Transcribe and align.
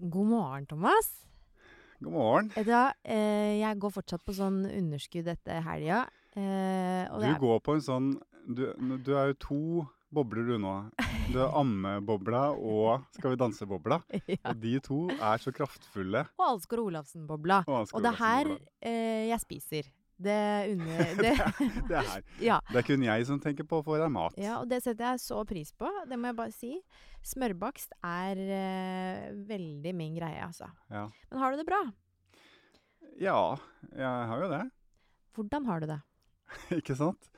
God 0.00 0.26
morgen, 0.26 0.66
Thomas. 0.66 1.10
God 2.02 2.12
morgen. 2.12 2.50
Da, 2.66 2.92
eh, 3.04 3.60
jeg 3.60 3.78
går 3.80 3.90
fortsatt 3.94 4.24
på 4.26 4.34
sånn 4.36 4.64
underskudd 4.68 5.28
etter 5.30 5.62
helga. 5.62 6.04
Eh, 6.36 7.06
Du 7.08 7.24
er- 7.24 7.38
går 7.38 7.60
på 7.62 7.74
en 7.74 7.80
sånn 7.80 8.20
Du, 8.46 8.74
du 8.98 9.14
er 9.16 9.28
jo 9.28 9.34
to 9.40 9.86
bobler 10.12 10.44
du 10.46 10.58
nå. 10.58 10.90
Du 11.32 11.38
er 11.40 11.48
ammebobla 11.56 12.52
og 12.52 13.04
Skal 13.16 13.30
vi 13.30 13.36
danse-bobla. 13.36 14.02
ja. 14.28 14.36
Og 14.50 14.60
de 14.60 14.78
to 14.80 15.08
er 15.08 15.38
så 15.38 15.50
kraftfulle. 15.50 16.26
Og 16.38 16.44
Alsgaard 16.50 16.82
Olafsen-bobla. 16.84 17.64
Og, 17.66 17.88
Og 17.94 18.02
det 18.02 18.10
er 18.12 18.18
her 18.20 18.58
eh, 18.82 19.28
jeg 19.30 19.40
spiser. 19.40 19.88
Det 20.16 20.70
under 20.70 21.14
det, 21.24 21.32
Det 21.88 21.96
er 21.98 22.22
ja. 22.50 22.60
Det 22.70 22.78
er 22.80 22.86
kun 22.86 23.02
jeg 23.02 23.26
som 23.26 23.40
tenker 23.42 23.66
på 23.66 23.80
å 23.80 23.86
få 23.86 23.98
deg 23.98 24.12
mat. 24.14 24.36
ja, 24.38 24.60
og 24.60 24.68
det 24.70 24.82
setter 24.84 25.12
jeg 25.12 25.24
så 25.24 25.40
pris 25.48 25.72
på. 25.74 25.90
Det 26.08 26.18
må 26.20 26.30
jeg 26.30 26.38
bare 26.38 26.54
si. 26.54 26.72
Smørbakst 27.24 27.96
er 28.04 28.40
eh, 28.44 29.26
veldig 29.48 29.94
min 29.96 30.14
greie, 30.18 30.38
altså. 30.44 30.68
Ja. 30.92 31.08
Men 31.30 31.42
har 31.42 31.52
du 31.54 31.62
det 31.62 31.68
bra? 31.68 31.82
ja, 33.14 33.38
jeg 33.94 34.30
har 34.30 34.40
jo 34.42 34.48
det. 34.50 34.64
Hvordan 35.36 35.66
har 35.68 35.82
du 35.82 35.86
det? 35.86 36.00
Ikke 36.80 36.96
sant? 36.98 37.28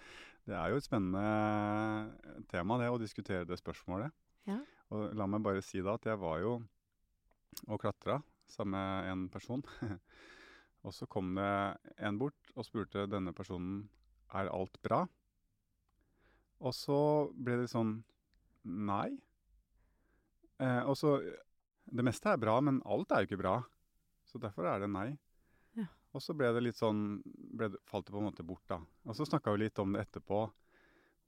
Det 0.47 0.55
er 0.55 0.71
jo 0.71 0.79
et 0.79 0.87
spennende 0.87 2.47
tema, 2.49 2.79
det, 2.81 2.89
å 2.93 3.01
diskutere 3.01 3.45
det 3.49 3.59
spørsmålet. 3.61 4.15
Ja. 4.47 4.61
Og 4.95 5.13
la 5.19 5.27
meg 5.29 5.43
bare 5.45 5.65
si 5.65 5.83
da 5.85 5.97
at 5.99 6.07
jeg 6.07 6.21
var 6.23 6.39
jo 6.41 6.59
og 7.67 7.81
klatra 7.81 8.21
sammen 8.53 8.77
med 8.77 9.11
en 9.11 9.29
person. 9.33 9.65
Og 10.87 10.95
så 10.95 11.09
kom 11.11 11.35
det 11.35 11.53
en 11.99 12.19
bort 12.21 12.53
og 12.55 12.67
spurte 12.67 13.09
denne 13.11 13.35
personen 13.35 13.89
er 14.35 14.51
alt 14.55 14.79
bra. 14.87 15.03
Og 16.63 16.75
så 16.75 16.99
ble 17.35 17.59
det 17.63 17.71
sånn 17.73 17.99
nei. 18.65 19.11
Eh, 20.63 20.83
og 20.87 20.97
så 20.97 21.19
Det 21.87 22.03
meste 22.03 22.33
er 22.33 22.41
bra, 22.43 22.57
men 22.61 22.81
alt 22.83 23.13
er 23.15 23.23
jo 23.23 23.29
ikke 23.29 23.39
bra. 23.39 23.61
Så 24.27 24.41
derfor 24.43 24.67
er 24.67 24.81
det 24.83 24.89
nei. 24.91 25.13
Ja. 25.79 25.87
Og 26.11 26.23
så 26.25 26.35
ble 26.35 26.49
det 26.51 26.65
litt 26.65 26.79
sånn 26.81 27.21
ble 27.27 27.69
det, 27.71 27.79
Falt 27.87 28.09
det 28.09 28.15
på 28.15 28.19
en 28.19 28.27
måte 28.27 28.47
bort, 28.47 28.65
da. 28.67 28.81
Og 29.07 29.15
så 29.15 29.27
snakka 29.29 29.55
vi 29.55 29.63
litt 29.63 29.79
om 29.79 29.95
det 29.95 30.03
etterpå. 30.03 30.41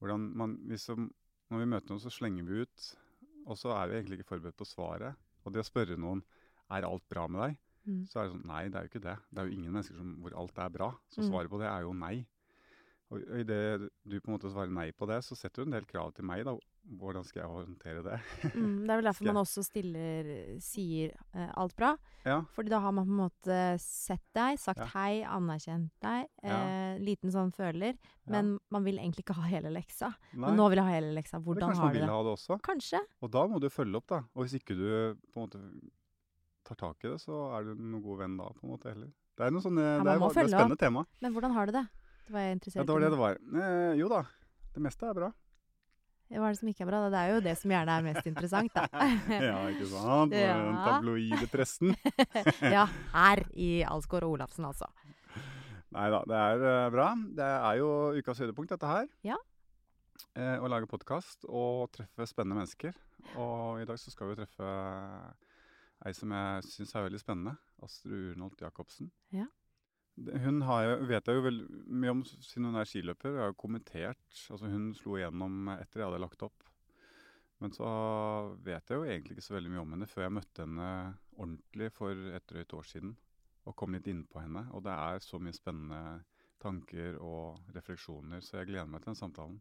Hvordan 0.00 0.26
man 0.34 0.56
hvis, 0.66 0.88
Når 0.88 1.62
vi 1.62 1.70
møter 1.70 1.92
noen, 1.94 2.02
så 2.02 2.10
slenger 2.10 2.44
vi 2.44 2.64
ut. 2.66 2.88
Og 3.46 3.56
så 3.56 3.70
er 3.76 3.86
vi 3.86 4.00
egentlig 4.00 4.18
ikke 4.18 4.32
forberedt 4.34 4.58
på 4.58 4.66
svaret. 4.66 5.14
Og 5.44 5.54
det 5.54 5.62
å 5.62 5.68
spørre 5.68 5.96
noen 5.96 6.24
er 6.74 6.84
alt 6.84 7.06
bra 7.08 7.28
med 7.30 7.40
deg, 7.40 7.60
Mm. 7.88 8.02
så 8.10 8.20
er 8.20 8.24
det 8.28 8.32
sånn 8.36 8.46
Nei, 8.46 8.62
det 8.68 8.76
er 8.76 8.82
jo 8.86 8.92
ikke 8.92 9.04
det. 9.08 9.18
Det 9.32 9.38
er 9.42 9.46
jo 9.48 9.56
ingen 9.58 9.72
mennesker 9.72 9.96
som, 9.96 10.16
hvor 10.22 10.36
alt 10.36 10.58
er 10.58 10.68
bra. 10.78 10.90
Så 11.08 11.22
Mm. 11.24 11.30
svaret 11.30 11.48
på 11.50 11.58
det 11.62 11.68
er 11.72 11.82
jo 11.88 11.92
nei. 11.96 12.26
Og 13.10 13.22
idet 13.40 13.88
du 14.04 14.20
på 14.20 14.28
en 14.28 14.34
måte 14.36 14.50
svarer 14.52 14.68
nei 14.70 14.90
på 14.92 15.06
det, 15.08 15.22
så 15.24 15.34
setter 15.34 15.64
du 15.64 15.70
en 15.70 15.78
del 15.78 15.86
krav 15.88 16.12
til 16.14 16.24
meg. 16.28 16.44
da. 16.44 16.52
Hvordan 16.88 17.24
skal 17.24 17.40
jeg 17.42 17.48
håndtere 17.48 18.02
det? 18.04 18.18
Mm, 18.54 18.80
det 18.86 18.90
er 18.92 18.96
vel 19.00 19.04
derfor 19.08 19.24
man 19.28 19.36
også 19.44 19.62
stiller 19.64 20.58
sier 20.60 21.14
eh, 21.34 21.50
alt 21.56 21.74
bra. 21.76 21.94
Ja, 22.24 22.42
Fordi 22.54 22.68
da 22.68 22.80
har 22.80 22.92
man 22.92 23.06
på 23.06 23.12
en 23.12 23.22
måte 23.30 23.80
sett 23.80 24.22
deg, 24.36 24.58
sagt 24.58 24.80
Ja. 24.80 24.86
hei, 24.94 25.22
anerkjent 25.24 25.90
deg. 26.04 26.28
Ja. 26.42 26.60
Eh, 26.94 26.98
liten 27.00 27.30
sånn 27.32 27.52
føler. 27.52 27.96
ja. 27.96 28.30
Men 28.30 28.58
man 28.70 28.84
vil 28.84 28.96
egentlig 28.98 29.24
ikke 29.24 29.36
ha 29.40 29.42
hele 29.48 29.68
leksa. 29.72 30.14
Nei. 30.34 30.48
Men 30.50 30.56
nå 30.56 30.68
vil 30.68 30.76
jeg 30.76 30.84
ha 30.84 30.92
hele 31.00 31.14
leksa. 31.16 31.40
Hvordan 31.42 31.68
kanskje 31.70 31.76
har 31.80 31.84
man 31.84 31.94
du 31.94 32.00
vil 32.00 32.08
ha 32.08 32.22
det 32.22 32.32
også. 32.36 32.60
Kanskje. 32.60 33.00
Og 33.22 33.30
da 33.30 33.46
må 33.46 33.60
du 33.60 33.68
følge 33.70 33.96
opp, 33.96 34.06
da. 34.06 34.22
Og 34.34 34.44
hvis 34.44 34.54
ikke 34.60 34.76
du 34.76 35.16
på 35.32 35.36
en 35.40 35.48
måte 35.48 35.60
tar 36.68 36.78
tak 36.80 37.04
i 37.04 37.10
det, 37.12 37.18
så 37.22 37.40
er 37.58 37.66
du 37.68 37.74
noen 37.78 38.02
god 38.04 38.20
venn 38.22 38.36
da, 38.40 38.48
på 38.54 38.66
en 38.66 38.72
måte 38.74 38.92
heller. 38.92 39.10
Det 39.38 39.46
er 39.46 39.52
noe 39.54 39.62
sånne, 39.64 39.82
man 40.02 40.06
det 40.06 40.12
er, 40.14 40.22
det 40.22 40.44
er 40.44 40.48
spennende 40.52 40.76
opp. 40.78 40.82
tema. 40.82 41.04
Men 41.24 41.34
hvordan 41.36 41.52
har 41.56 41.68
du 41.70 41.76
det? 41.78 41.84
Det 42.28 42.34
var 42.34 42.42
jeg 42.44 42.56
Ja, 42.74 42.82
det 42.84 42.94
var 42.94 43.04
det 43.04 43.10
det 43.14 43.20
var. 43.20 43.38
Eh, 43.64 43.92
jo 44.00 44.08
da, 44.12 44.22
det 44.74 44.82
meste 44.84 45.06
er 45.08 45.14
bra. 45.16 45.28
Hva 46.28 46.44
er 46.44 46.52
det 46.52 46.58
som 46.58 46.68
ikke 46.68 46.82
er 46.84 46.88
bra? 46.90 46.98
da? 47.06 47.08
Det 47.14 47.20
er 47.24 47.30
jo 47.32 47.40
det 47.46 47.54
som 47.56 47.72
gjerne 47.72 47.94
er 47.94 48.02
mest 48.04 48.26
interessant, 48.28 48.74
da. 48.74 48.82
ja, 49.48 49.60
ikke 49.72 49.86
sant? 49.88 50.34
Den 50.34 50.42
Ja. 50.44 50.82
tabloide 50.84 51.46
pressen. 51.48 51.94
ja, 52.76 52.82
her 53.14 53.40
i 53.56 53.70
Alsgaard 53.88 54.26
og 54.26 54.34
Olafsen, 54.36 54.66
altså. 54.68 54.90
Nei 55.96 56.10
da, 56.12 56.20
det 56.28 56.36
er 56.36 56.66
uh, 56.66 56.90
bra. 56.92 57.06
Det 57.38 57.46
er 57.48 57.78
jo 57.80 57.88
ukas 58.20 58.42
høydepunkt, 58.44 58.74
dette 58.74 58.90
her. 58.90 59.08
Ja. 59.24 59.38
Eh, 60.36 60.58
å 60.60 60.68
lage 60.68 60.90
podkast 60.90 61.46
og 61.48 61.88
treffe 61.96 62.26
spennende 62.28 62.58
mennesker. 62.60 62.92
Og 63.40 63.80
i 63.80 63.86
dag 63.88 63.96
så 64.02 64.12
skal 64.12 64.28
vi 64.34 64.36
treffe 64.42 64.68
ei 66.06 66.14
som 66.14 66.32
jeg 66.34 66.66
syns 66.68 66.94
er 66.94 67.06
veldig 67.08 67.20
spennende. 67.22 67.56
Astrid 67.82 68.32
Urnholt 68.32 68.62
Jacobsen. 68.62 69.10
Ja. 69.34 69.46
Hun 70.18 70.62
har 70.66 70.82
jo, 70.82 70.94
vet 71.06 71.28
jeg 71.30 71.38
jo 71.38 71.44
veldig 71.44 71.66
mye 72.02 72.14
om 72.16 72.24
siden 72.26 72.70
hun 72.70 72.80
er 72.80 72.88
skiløper. 72.90 73.36
Jeg 73.36 73.44
har 73.44 73.52
jo 73.52 73.60
kommentert 73.60 74.40
altså 74.50 74.70
Hun 74.70 74.90
slo 74.98 75.14
igjennom 75.18 75.70
etter 75.76 76.02
jeg 76.02 76.10
hadde 76.10 76.24
lagt 76.24 76.42
opp. 76.46 76.66
Men 77.62 77.74
så 77.74 77.88
vet 78.62 78.90
jeg 78.90 78.98
jo 78.98 79.06
egentlig 79.06 79.36
ikke 79.36 79.46
så 79.48 79.56
veldig 79.56 79.72
mye 79.74 79.82
om 79.82 79.94
henne 79.94 80.10
før 80.10 80.26
jeg 80.26 80.34
møtte 80.36 80.66
henne 80.66 80.90
ordentlig 81.38 81.90
for 81.94 82.34
et 82.34 82.46
drøyt 82.50 82.74
år 82.78 82.86
siden. 82.86 83.14
Og 83.66 83.76
kom 83.78 83.94
litt 83.94 84.10
innpå 84.10 84.42
henne. 84.42 84.64
Og 84.74 84.84
det 84.86 84.94
er 84.94 85.22
så 85.22 85.40
mye 85.42 85.56
spennende 85.56 86.02
tanker 86.62 87.18
og 87.22 87.74
refleksjoner, 87.74 88.42
så 88.42 88.60
jeg 88.60 88.72
gleder 88.72 88.90
meg 88.90 89.02
til 89.02 89.12
den 89.12 89.20
samtalen. 89.20 89.58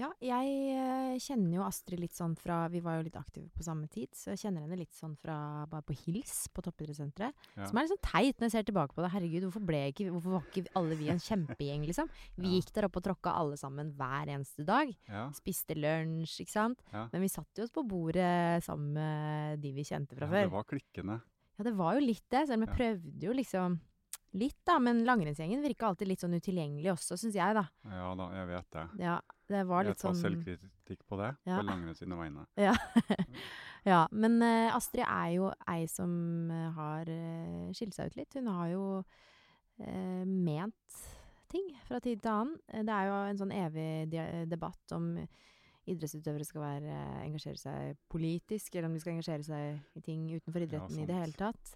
Ja, 0.00 0.08
jeg 0.24 0.52
eh, 0.80 1.16
kjenner 1.20 1.58
jo 1.58 1.64
Astrid 1.66 2.00
litt 2.00 2.14
sånn 2.16 2.32
fra 2.40 2.62
Vi 2.72 2.80
var 2.80 2.96
jo 2.96 3.02
litt 3.04 3.16
aktive 3.20 3.50
på 3.52 3.64
samme 3.66 3.84
tid, 3.92 4.08
så 4.16 4.30
jeg 4.32 4.40
kjenner 4.46 4.64
henne 4.64 4.78
litt 4.80 4.94
sånn 4.96 5.12
fra 5.20 5.66
bare 5.68 5.84
på 5.84 5.92
hils 6.06 6.46
på 6.56 6.62
toppidrettssenteret. 6.64 7.36
Ja. 7.58 7.66
Som 7.68 7.76
er 7.76 7.84
litt 7.84 7.92
sånn 7.92 8.06
teit 8.06 8.38
når 8.40 8.48
jeg 8.48 8.54
ser 8.54 8.68
tilbake 8.70 8.96
på 8.96 9.04
det. 9.04 9.10
Herregud, 9.12 9.44
hvorfor, 9.48 9.64
ble 9.68 9.82
ikke, 9.92 10.06
hvorfor 10.14 10.36
var 10.38 10.46
ikke 10.48 10.72
alle 10.80 10.96
vi 10.96 11.10
en 11.12 11.20
kjempegjeng, 11.20 11.84
liksom? 11.90 12.08
Vi 12.38 12.48
Ja. 12.48 12.54
gikk 12.56 12.72
der 12.78 12.88
oppe 12.88 13.02
og 13.02 13.04
tråkka 13.10 13.34
alle 13.36 13.58
sammen 13.60 13.90
hver 13.98 14.32
eneste 14.32 14.64
dag. 14.64 14.94
Ja, 15.10 15.26
Spiste 15.36 15.76
lunsj, 15.76 16.40
ikke 16.46 16.54
sant. 16.56 16.80
ja. 16.94 17.08
Men 17.12 17.20
vi 17.20 17.28
satt 17.28 17.52
jo 17.60 17.64
oss 17.68 17.74
på 17.74 17.84
bordet 17.86 18.64
sammen 18.64 18.94
med 18.96 19.60
de 19.60 19.72
vi 19.76 19.84
kjente 19.84 20.16
fra 20.16 20.26
før. 20.30 20.48
det 20.48 20.54
var 20.54 20.64
klikkende. 20.64 21.20
Ja, 21.58 21.64
det 21.64 21.74
var 21.76 21.98
jo 21.98 22.06
litt 22.06 22.24
det, 22.30 22.46
selv 22.48 22.62
om 22.62 22.66
jeg 22.68 22.76
prøvde 22.76 23.20
jo 23.28 23.32
liksom 23.36 23.76
litt, 24.32 24.56
da. 24.64 24.78
Men 24.78 25.04
langrennsgjengen 25.04 25.60
virka 25.60 25.90
alltid 25.90 26.08
litt 26.08 26.20
sånn 26.24 26.38
utilgjengelig 26.40 26.94
også, 26.94 27.18
syns 27.20 27.34
jeg, 27.36 27.54
da. 27.54 27.66
Ja 27.84 28.14
da, 28.16 28.30
jeg 28.38 28.48
vet 28.48 28.70
det. 28.78 28.86
Ja, 29.04 29.18
det 29.50 29.64
var 29.66 29.88
Jeg 29.88 29.98
tar 29.98 30.12
sånn 30.12 30.22
selvkritikk 30.22 31.02
på 31.08 31.18
det, 31.20 31.32
Ja. 31.48 31.58
på 31.58 31.66
langrenn 31.66 31.98
sine 31.98 32.18
vegne. 32.18 32.46
Ja. 32.66 32.74
ja. 33.84 34.00
Men 34.12 34.38
uh, 34.42 34.76
Astrid 34.76 35.04
er 35.06 35.30
jo 35.34 35.50
ei 35.70 35.86
som 35.90 36.12
eh, 36.54 36.68
har 36.76 37.10
uh, 37.10 37.70
skilt 37.74 37.96
seg 37.96 38.10
ut 38.10 38.20
litt. 38.20 38.36
Hun 38.38 38.50
har 38.52 38.70
jo 38.70 38.84
uh, 39.02 40.24
ment 40.24 40.98
ting 41.50 41.72
fra 41.82 41.98
tid 41.98 42.22
til 42.22 42.30
annen. 42.30 42.58
Det 42.86 42.94
er 42.94 43.08
jo 43.10 43.14
en 43.26 43.40
sånn 43.40 43.54
evig 43.56 44.12
debatt 44.46 44.94
om 44.94 45.16
idrettsutøvere 45.90 46.46
skal 46.46 46.62
være, 46.62 46.98
engasjere 47.24 47.58
seg 47.58 47.96
politisk, 48.12 48.76
eller 48.76 48.86
om 48.86 48.94
de 48.94 49.00
skal 49.02 49.16
engasjere 49.16 49.42
seg 49.42 49.98
i 49.98 50.02
ting 50.06 50.28
utenfor 50.30 50.62
idretten 50.62 51.00
i 51.02 51.08
det 51.08 51.16
hele 51.16 51.34
tatt. 51.34 51.72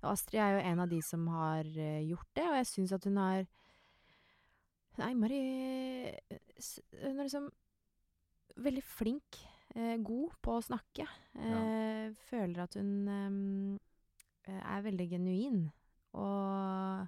Og 0.00 0.08
Astrid 0.16 0.40
er 0.42 0.56
jo 0.56 0.64
en 0.72 0.82
av 0.82 0.90
de 0.90 0.98
som 1.06 1.28
har 1.30 1.68
gjort 2.02 2.32
det, 2.34 2.48
og 2.48 2.56
jeg 2.58 2.70
syns 2.72 2.96
at 2.96 3.06
hun 3.06 3.20
har 3.22 3.46
Hun 4.92 5.04
er 5.04 5.12
innmari 5.14 5.40
Hun 7.00 7.16
er 7.16 7.24
liksom 7.24 7.48
veldig 8.62 8.82
flink, 8.84 9.38
eh, 9.74 9.96
god 10.04 10.34
på 10.44 10.58
å 10.58 10.64
snakke. 10.64 11.06
Eh, 11.40 12.12
Føler 12.28 12.64
at 12.66 12.74
hun 12.76 13.78
eh, 14.44 14.58
er 14.60 14.84
veldig 14.84 15.06
genuin. 15.14 15.62
Og 16.12 17.06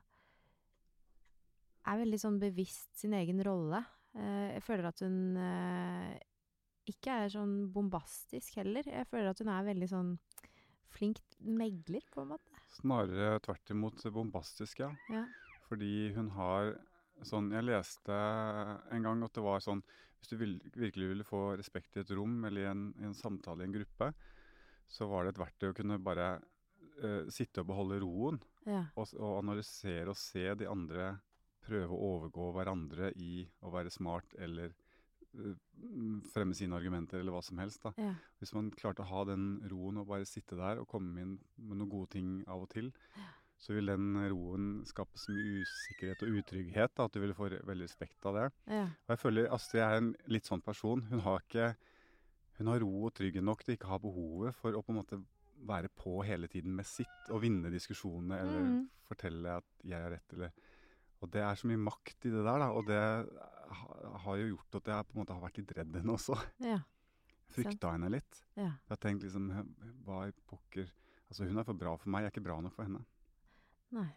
er 1.84 2.00
veldig 2.00 2.20
sånn 2.22 2.38
bevisst 2.40 2.96
sin 2.96 3.12
egen 3.18 3.42
rolle. 3.44 3.82
Eh, 4.16 4.54
jeg 4.56 4.64
føler 4.64 4.88
at 4.88 5.04
hun 5.04 5.36
eh, 5.36 6.14
ikke 6.88 7.18
er 7.24 7.34
sånn 7.34 7.54
bombastisk 7.74 8.56
heller. 8.60 8.88
Jeg 8.88 9.08
føler 9.10 9.32
at 9.34 9.44
hun 9.44 9.52
er 9.52 9.68
veldig 9.68 9.90
sånn 9.90 10.14
flink 10.94 11.20
megler, 11.44 12.04
på 12.14 12.22
en 12.22 12.32
måte. 12.36 12.64
Snarere 12.78 13.40
tvert 13.44 13.72
imot 13.74 14.04
bombastisk, 14.14 14.84
ja. 14.84 14.92
Ja. 15.12 15.24
Fordi 15.68 16.12
hun 16.16 16.30
har 16.38 16.76
sånn 17.22 17.52
Jeg 17.54 17.64
leste 17.68 18.16
en 18.92 19.02
gang 19.06 19.22
at 19.22 19.34
det 19.36 19.44
var 19.44 19.60
sånn 19.62 19.82
Hvis 20.18 20.32
du 20.32 20.36
vil, 20.40 20.54
virkelig 20.74 21.08
ville 21.12 21.24
få 21.28 21.42
respekt 21.60 21.96
i 21.96 22.00
et 22.02 22.10
rom 22.16 22.44
eller 22.48 22.64
i 22.64 22.70
en, 22.70 22.88
i 22.98 23.04
en 23.04 23.14
samtale 23.14 23.62
i 23.62 23.68
en 23.68 23.76
gruppe, 23.76 24.12
så 24.88 25.06
var 25.10 25.24
det 25.24 25.34
et 25.34 25.42
verktøy 25.42 25.68
å 25.70 25.76
kunne 25.76 25.98
bare 26.00 26.28
uh, 27.02 27.28
sitte 27.32 27.60
og 27.62 27.68
beholde 27.72 28.00
roen 28.02 28.40
Ja. 28.64 28.86
og, 28.96 29.10
og 29.20 29.38
analysere 29.42 30.08
og 30.08 30.16
se 30.16 30.46
de 30.56 30.66
andre 30.70 31.18
prøve 31.64 31.92
å 31.92 32.08
overgå 32.14 32.50
hverandre 32.56 33.10
i 33.20 33.44
å 33.64 33.70
være 33.72 33.92
smart 33.92 34.34
eller 34.40 34.72
mm, 35.34 36.22
fremme 36.32 36.54
sine 36.56 36.76
argumenter 36.76 37.20
eller 37.20 37.32
hva 37.34 37.42
som 37.44 37.58
helst. 37.60 37.82
da. 37.84 37.92
ja. 38.00 38.14
Hvis 38.40 38.52
man 38.56 38.70
klarte 38.76 39.04
å 39.04 39.08
ha 39.10 39.24
den 39.28 39.58
roen 39.70 40.00
og 40.02 40.08
bare 40.10 40.28
sitte 40.28 40.56
der 40.56 40.80
og 40.82 40.88
komme 40.88 41.20
inn 41.20 41.38
med 41.56 41.78
noen 41.80 41.90
gode 41.92 42.12
ting 42.16 42.36
av 42.48 42.64
og 42.66 42.70
til, 42.74 42.92
så 43.60 43.72
vil 43.72 43.88
den 43.88 44.18
roen 44.32 44.68
skape 44.88 45.18
så 45.20 45.32
mye 45.32 45.62
usikkerhet 45.64 46.24
og 46.26 46.38
utrygghet 46.40 46.94
da, 46.96 47.06
at 47.06 47.14
du 47.14 47.20
vil 47.22 47.34
få 47.36 47.48
veldig 47.54 47.86
respekt 47.86 48.26
av 48.28 48.38
det. 48.38 48.46
ja. 48.72 48.86
Og 49.06 49.14
jeg 49.14 49.22
føler 49.22 49.52
Astrid 49.54 49.84
er 49.84 50.00
en 50.00 50.14
litt 50.30 50.50
sånn 50.50 50.64
person. 50.64 51.04
Hun 51.10 51.22
har 51.24 51.44
ikke 51.44 51.74
hun 52.58 52.70
har 52.70 52.82
ro 52.84 53.06
og 53.08 53.14
trygghet 53.18 53.42
nok 53.42 53.64
til 53.64 53.74
ikke 53.74 53.88
å 53.88 53.94
ha 53.96 54.02
behovet 54.02 54.54
for 54.58 54.76
å 54.76 54.82
på 54.84 54.94
en 54.94 55.00
måte 55.00 55.18
være 55.64 55.90
på 55.96 56.20
hele 56.26 56.48
tiden 56.50 56.74
med 56.76 56.86
sitt 56.86 57.30
og 57.32 57.42
vinne 57.42 57.72
diskusjonene 57.72 58.38
eller 58.42 58.66
mm. 58.68 58.80
fortelle 59.08 59.58
at 59.58 59.84
jeg 59.86 60.06
har 60.06 60.12
rett 60.12 60.36
eller 60.36 60.52
Og 61.24 61.30
det 61.32 61.40
er 61.40 61.56
så 61.56 61.68
mye 61.70 61.80
makt 61.80 62.26
i 62.28 62.32
det 62.34 62.42
der, 62.44 62.58
da. 62.60 62.66
Og 62.76 62.84
det 62.86 63.00
har 64.24 64.36
jo 64.36 64.50
gjort 64.50 64.76
at 64.80 64.90
jeg 64.92 65.06
på 65.08 65.14
en 65.14 65.20
måte 65.22 65.36
har 65.36 65.44
vært 65.46 65.60
litt 65.62 65.72
redd 65.78 65.96
henne 65.96 66.18
også. 66.18 66.36
ja. 66.72 66.82
Frykta 67.54 67.94
henne 67.94 68.10
litt. 68.10 68.42
ja. 68.56 68.70
Jeg 68.72 68.90
har 68.90 69.00
tenkt 69.00 69.24
liksom 69.24 69.50
Hva 70.04 70.24
i 70.28 70.32
pokker 70.48 70.88
Altså, 71.28 71.46
hun 71.48 71.58
er 71.58 71.66
for 71.66 71.78
bra 71.78 71.94
for 71.96 72.12
meg, 72.12 72.24
jeg 72.24 72.30
er 72.30 72.34
ikke 72.34 72.44
bra 72.44 72.56
nok 72.62 72.74
for 72.76 72.86
henne. 72.86 73.00
Nei. 73.92 74.10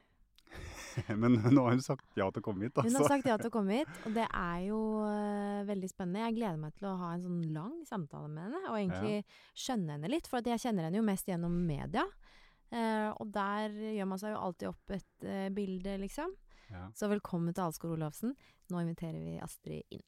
Men 1.21 1.35
nå 1.53 1.63
har 1.63 1.75
hun 1.75 1.83
sagt 1.83 2.17
ja 2.17 2.25
til 2.33 2.41
å 2.41 2.45
komme 2.45 2.65
hit, 2.65 2.77
Hun 2.79 2.87
har 2.89 3.03
altså. 3.03 3.11
sagt 3.11 3.27
ja 3.29 3.35
til 3.37 3.51
å 3.51 3.53
komme 3.53 3.81
hit, 3.81 3.99
og 4.07 4.15
det 4.15 4.25
er 4.25 4.61
jo 4.65 4.79
uh, 5.05 5.61
veldig 5.67 5.89
spennende. 5.91 6.23
Jeg 6.25 6.37
gleder 6.39 6.61
meg 6.61 6.73
til 6.79 6.89
å 6.89 6.95
ha 7.01 7.11
en 7.13 7.25
sånn 7.25 7.43
lang 7.53 7.75
samtale 7.85 8.31
med 8.31 8.47
henne, 8.47 8.63
og 8.71 8.79
egentlig 8.79 9.19
skjønne 9.53 9.97
henne 9.97 10.11
litt. 10.11 10.29
For 10.31 10.41
jeg 10.41 10.63
kjenner 10.63 10.87
henne 10.87 11.01
jo 11.01 11.05
mest 11.05 11.29
gjennom 11.29 11.53
media. 11.67 12.07
uh, 12.73 13.11
og 13.13 13.29
der 13.35 13.77
gjør 13.99 14.09
man 14.09 14.23
seg 14.23 14.33
jo 14.33 14.41
alltid 14.47 14.71
opp 14.71 14.97
et 14.97 15.27
uh, 15.29 15.47
bilde, 15.53 15.97
liksom. 16.01 16.33
Ja. 16.71 16.87
Så 16.97 17.07
velkommen 17.11 17.53
til 17.55 17.63
Alsgaard 17.63 17.95
Olafsen. 17.99 18.33
Nå 18.73 18.81
inviterer 18.83 19.21
vi 19.23 19.37
Astrid 19.43 19.85
inn. 19.93 20.07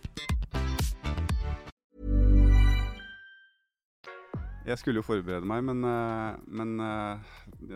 Jeg 4.65 4.77
skulle 4.77 4.99
jo 5.01 5.05
forberede 5.05 5.45
meg, 5.49 5.63
men, 5.65 5.79
eh, 5.83 6.35
men 6.47 6.75
eh, 6.79 7.17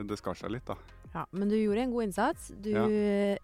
det- 0.05 0.19
skar 0.19 0.35
seg 0.37 0.51
litt, 0.53 0.65
da. 0.65 0.75
Ja, 1.15 1.23
men 1.31 1.47
du 1.49 1.55
gjorde 1.55 1.79
en 1.81 1.91
god 1.91 2.03
innsats. 2.03 2.49
Du 2.61 2.69
Ja. 2.69 2.85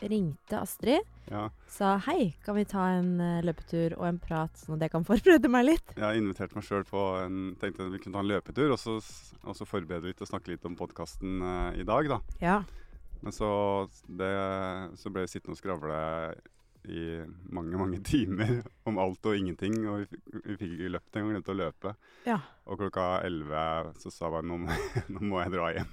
ringte 0.02 0.60
Astrid, 0.60 1.02
Ja, 1.32 1.50
sa 1.68 1.98
hei, 1.98 2.36
kan 2.44 2.56
vi 2.56 2.66
ta 2.66 2.86
en 3.00 3.20
eh, 3.22 3.42
løpetur 3.42 3.98
og 3.98 4.06
en 4.06 4.20
prat, 4.20 4.52
sånn 4.60 4.76
at 4.76 4.82
jeg 4.82 4.92
kan 4.92 5.04
forberede 5.10 5.50
meg 5.50 5.66
litt? 5.66 5.94
jeg 5.96 6.04
har 6.04 6.14
invitert 6.14 6.54
meg 6.54 6.64
sjøl 6.66 6.84
på 6.84 7.26
en 7.26 7.56
Tenkte 7.56 7.90
vi 7.90 7.98
kunne 8.00 8.14
ta 8.14 8.20
en 8.20 8.28
løpetur, 8.28 8.72
og 8.74 8.78
så, 8.78 8.98
og 9.46 9.56
så 9.56 9.66
forberede 9.66 10.04
litt 10.12 10.22
og 10.22 10.28
snakke 10.28 10.48
litt 10.50 10.66
om 10.66 10.76
podkasten 10.76 11.42
i 11.80 11.84
dag, 11.84 12.08
da. 12.10 12.20
Ja. 12.42 12.64
Men 13.24 13.32
så, 13.32 13.88
det, 14.10 14.98
så 15.00 15.10
ble 15.14 15.22
jeg 15.26 15.30
sittende 15.42 15.56
og 15.56 15.62
skravle 15.62 16.36
i 16.90 17.22
mange, 17.54 17.78
mange 17.78 18.00
timer 18.12 18.62
om 18.90 18.98
alt 19.02 19.26
og 19.30 19.36
ingenting. 19.38 19.76
Og 19.88 20.02
vi, 20.02 20.08
fikk- 20.10 20.46
vi 20.48 20.56
fikk 20.58 20.72
ikke 20.78 20.92
løpt 20.96 21.16
engang, 21.20 21.36
glemte 21.36 21.54
å 21.54 21.58
løpe. 21.60 21.94
Ja. 22.26 22.40
Og 22.72 22.78
klokka 22.80 23.06
11 23.28 23.94
så 24.02 24.12
sa 24.14 24.30
jeg 24.36 24.48
nå, 24.50 24.58
må- 24.64 24.80
nå 25.16 25.22
må 25.30 25.42
jeg 25.44 25.54
dra 25.54 25.70
hjem. 25.76 25.92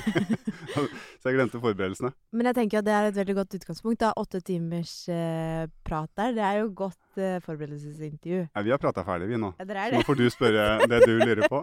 så 1.20 1.30
jeg 1.30 1.36
glemte 1.38 1.60
forberedelsene. 1.62 2.10
Men 2.36 2.50
jeg 2.50 2.58
tenker 2.60 2.80
at 2.80 2.88
det 2.88 2.94
er 2.96 3.08
et 3.10 3.18
veldig 3.20 3.36
godt 3.40 3.56
utgangspunkt. 3.60 4.00
da. 4.04 4.12
Åtte 4.20 4.40
timers 4.44 4.94
eh, 5.12 5.64
prat 5.86 6.10
der. 6.18 6.34
Det 6.36 6.44
er 6.46 6.60
jo 6.62 6.70
godt 6.82 7.20
eh, 7.20 7.38
forberedelsesintervju. 7.44 8.42
Ja, 8.54 8.64
vi 8.66 8.74
har 8.74 8.82
prata 8.82 9.04
ferdig, 9.06 9.28
vi 9.32 9.40
nå. 9.40 9.52
Ja, 9.60 9.66
Så 9.90 9.98
nå 9.98 10.04
får 10.08 10.20
du 10.20 10.24
spørre 10.32 10.66
det 10.90 11.02
du 11.06 11.14
lurer 11.20 11.46
på. 11.50 11.62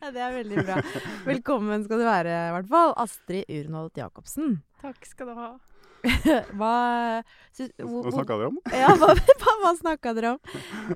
Ja, 0.00 0.10
det 0.14 0.20
er 0.24 0.36
veldig 0.40 0.64
bra. 0.66 0.80
Velkommen 1.28 1.84
skal 1.86 2.00
du 2.02 2.06
være, 2.08 2.34
i 2.50 2.54
hvert 2.58 2.70
fall. 2.72 2.94
Astrid 3.04 3.48
Urnholt 3.60 3.96
Jacobsen. 4.00 4.58
Takk 4.84 5.06
skal 5.08 5.30
du 5.32 5.38
ha. 5.38 5.52
Hva 6.58 6.72
sy- 7.54 7.70
hvor- 7.80 8.04
Hva 8.06 8.12
snakka 8.18 8.36
dere 8.40 8.50
om? 8.52 8.58
Ja, 8.82 8.90
hva, 9.00 9.10
hva, 9.16 9.54
hva 9.62 9.72
snakka 9.78 10.12
dere 10.18 10.32
om? 10.36 10.40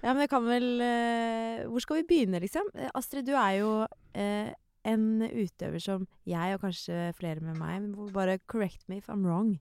Ja, 0.02 0.12
men 0.12 0.22
det 0.25 0.31
kan 0.32 0.44
vel 0.49 0.66
eh, 0.84 1.62
Hvor 1.70 1.84
skal 1.84 2.00
vi 2.02 2.06
begynne, 2.10 2.40
liksom? 2.44 2.69
Eh, 2.75 2.90
Astrid, 2.99 3.26
du 3.28 3.34
er 3.38 3.58
jo 3.60 3.70
eh, 4.19 4.50
en 4.88 5.06
utøver 5.26 5.81
som 5.84 6.05
jeg, 6.28 6.55
og 6.56 6.62
kanskje 6.64 7.08
flere 7.19 7.43
med 7.44 7.58
meg, 7.60 7.88
bare 8.14 8.38
correct 8.49 8.87
me 8.88 9.00
if 9.02 9.08
I'm 9.12 9.25
wrong, 9.26 9.56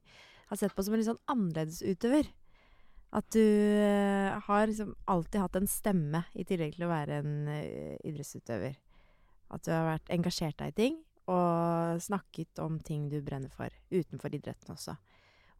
har 0.51 0.59
sett 0.61 0.75
på 0.77 0.85
som 0.85 0.93
en 0.95 1.01
litt 1.01 1.09
sånn 1.09 1.23
annerledes 1.33 1.81
utøver. 1.83 2.29
At 3.17 3.27
du 3.35 3.41
eh, 3.41 4.37
har 4.47 4.67
liksom 4.69 4.93
alltid 5.11 5.41
hatt 5.41 5.57
en 5.59 5.67
stemme, 5.67 6.21
i 6.35 6.45
tillegg 6.47 6.75
til 6.77 6.85
å 6.87 6.91
være 6.91 7.19
en 7.23 7.33
eh, 7.51 7.97
idrettsutøver. 8.07 8.77
At 9.51 9.63
du 9.67 9.71
har 9.73 9.85
vært 9.93 10.11
engasjert 10.15 10.57
deg 10.61 10.71
i 10.71 10.77
ting, 10.79 10.97
og 11.27 11.99
snakket 12.03 12.61
om 12.63 12.77
ting 12.79 13.09
du 13.11 13.17
brenner 13.25 13.51
for, 13.51 13.73
utenfor 13.91 14.31
idretten 14.37 14.75
også. 14.77 14.95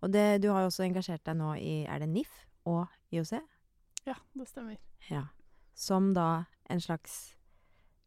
Og 0.03 0.11
det, 0.13 0.41
du 0.44 0.49
har 0.53 0.63
jo 0.63 0.71
også 0.71 0.85
engasjert 0.85 1.23
deg 1.25 1.39
nå 1.39 1.53
i 1.57 1.73
Er 1.89 2.03
det 2.03 2.09
NIF 2.11 2.33
og 2.69 2.85
IOC? 3.13 3.33
Ja, 4.07 4.15
det 4.38 4.47
stemmer. 4.49 4.77
Ja. 5.09 5.25
Som 5.77 6.13
da 6.15 6.45
en 6.69 6.81
slags 6.83 7.38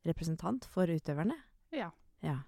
representant 0.06 0.64
for 0.70 0.90
utøverne? 0.90 1.36
Ja. 1.74 1.90
Ja. 2.24 2.38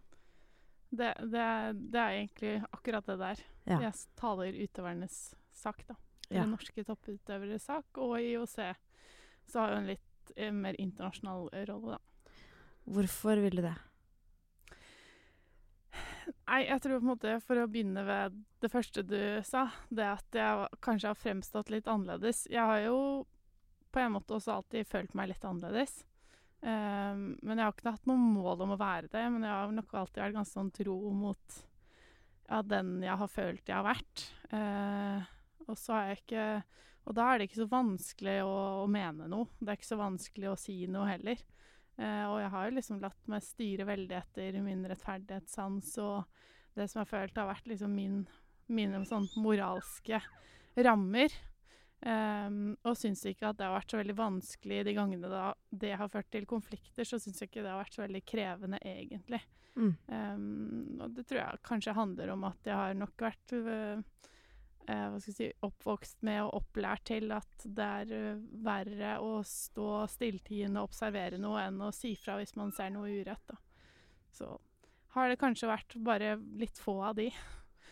Det, 0.93 1.15
det, 1.33 1.45
det 1.93 2.01
er 2.01 2.17
egentlig 2.19 2.55
akkurat 2.71 3.07
det 3.09 3.19
der. 3.21 3.43
Ja. 3.65 3.79
Jeg 3.89 3.93
taler 4.19 4.57
utøvernes 4.63 5.19
sak, 5.57 5.85
da. 5.89 5.97
Ja. 6.33 6.47
Norske 6.49 6.85
topputøveres 6.87 7.67
sak. 7.69 8.01
Og 8.01 8.19
IOC 8.21 8.57
så 9.49 9.61
har 9.61 9.75
jo 9.75 9.81
en 9.83 9.91
litt 9.91 10.35
eh, 10.37 10.53
mer 10.55 10.77
internasjonal 10.81 11.49
eh, 11.53 11.67
rolle, 11.69 11.99
da. 11.99 12.35
Hvorfor 12.93 13.39
vil 13.43 13.61
du 13.61 13.65
det? 13.65 13.77
Nei, 16.29 16.63
jeg 16.69 16.83
tror 16.85 16.99
på 16.99 17.03
en 17.03 17.11
måte 17.13 17.35
for 17.43 17.59
å 17.59 17.69
begynne 17.71 18.05
ved 18.07 18.39
det 18.63 18.71
første 18.71 19.03
du 19.07 19.19
sa, 19.47 19.67
det 19.91 20.07
at 20.07 20.39
jeg 20.39 20.81
kanskje 20.85 21.11
har 21.11 21.19
fremstått 21.19 21.73
litt 21.73 21.89
annerledes. 21.91 22.45
Jeg 22.53 22.63
har 22.63 22.83
jo 22.85 22.97
på 23.93 24.01
en 24.01 24.15
måte 24.15 24.37
også 24.37 24.57
alltid 24.57 24.89
følt 24.89 25.15
meg 25.19 25.33
litt 25.33 25.45
annerledes. 25.47 26.03
Um, 26.63 27.33
men 27.43 27.59
jeg 27.59 27.67
har 27.67 27.75
ikke 27.75 27.91
hatt 27.97 28.07
noe 28.07 28.21
mål 28.23 28.63
om 28.65 28.75
å 28.77 28.81
være 28.81 29.11
det. 29.13 29.25
Men 29.35 29.47
jeg 29.47 29.53
har 29.53 29.75
nok 29.75 29.95
alltid 29.99 30.23
vært 30.23 30.39
ganske 30.39 30.59
sånn 30.59 30.73
tro 30.75 30.97
mot 31.17 31.59
ja, 32.49 32.61
den 32.63 32.95
jeg 33.03 33.19
har 33.19 33.31
følt 33.31 33.67
jeg 33.67 33.79
har 33.79 33.89
vært. 33.89 34.27
Uh, 34.53 35.27
og 35.69 35.79
så 35.79 35.97
har 35.97 36.11
jeg 36.11 36.23
ikke 36.23 36.47
Og 37.07 37.15
da 37.17 37.27
er 37.27 37.39
det 37.39 37.49
ikke 37.49 37.63
så 37.63 37.71
vanskelig 37.71 38.37
å, 38.47 38.55
å 38.85 38.87
mene 38.91 39.27
noe. 39.31 39.51
Det 39.59 39.73
er 39.73 39.81
ikke 39.81 39.91
så 39.91 39.99
vanskelig 40.01 40.53
å 40.53 40.59
si 40.61 40.77
noe 40.87 41.09
heller. 41.11 41.41
Eh, 42.01 42.25
og 42.27 42.39
jeg 42.41 42.53
har 42.55 42.69
jo 42.69 42.77
liksom 42.79 43.01
latt 43.03 43.31
meg 43.31 43.45
styre 43.45 43.87
veldig 43.89 44.17
etter 44.19 44.59
min 44.65 44.85
rettferdighetssans 44.89 45.95
og 46.03 46.25
det 46.77 46.89
som 46.89 47.01
jeg 47.01 47.05
har 47.05 47.11
følt 47.11 47.41
har 47.41 47.51
vært 47.51 47.69
liksom 47.69 47.97
min, 47.97 48.21
mine 48.73 49.03
sånn 49.09 49.29
moralske 49.41 50.23
rammer. 50.81 51.35
Um, 52.03 52.73
og 52.83 52.97
syns 52.99 53.21
ikke 53.31 53.47
at 53.53 53.61
det 53.61 53.63
har 53.63 53.77
vært 53.77 53.93
så 53.93 53.99
veldig 54.01 54.15
vanskelig 54.19 54.81
de 54.89 54.95
gangene 54.97 55.29
da 55.31 55.53
det 55.71 55.93
har 56.01 56.09
ført 56.11 56.33
til 56.35 56.49
konflikter, 56.51 57.07
så 57.07 57.21
syns 57.23 57.39
jeg 57.39 57.53
ikke 57.53 57.63
det 57.63 57.71
har 57.71 57.79
vært 57.79 57.95
så 57.95 58.03
veldig 58.03 58.23
krevende, 58.27 58.81
egentlig. 58.83 59.39
Mm. 59.77 59.93
Um, 60.09 60.97
og 60.99 61.15
det 61.15 61.29
tror 61.29 61.39
jeg 61.45 61.63
kanskje 61.69 61.95
handler 61.95 62.33
om 62.35 62.49
at 62.49 62.67
jeg 62.67 62.75
har 62.75 62.99
nok 62.99 63.23
vært 63.23 63.55
eh, 63.55 64.03
hva 64.87 65.21
skal 65.21 65.31
jeg 65.31 65.37
si, 65.39 65.49
oppvokst 65.63 66.23
med 66.27 66.41
og 66.43 66.57
opplært 66.63 67.05
til 67.13 67.31
at 67.33 67.65
det 67.65 67.89
er 68.03 68.13
øh, 68.17 68.43
verre 68.65 69.15
å 69.23 69.41
stå 69.47 70.05
stilltiende 70.11 70.83
og 70.83 70.91
observere 70.91 71.39
noe 71.39 71.63
enn 71.69 71.81
å 71.85 71.93
si 71.95 72.15
fra 72.19 72.37
hvis 72.41 72.57
man 72.59 72.73
ser 72.75 72.91
noe 72.95 73.11
urett. 73.11 73.45
Da. 73.47 73.59
Så 74.35 74.51
har 75.15 75.29
det 75.29 75.39
kanskje 75.41 75.69
vært 75.71 75.99
bare 76.03 76.37
litt 76.59 76.79
få 76.83 76.99
av 77.11 77.19
de, 77.21 77.31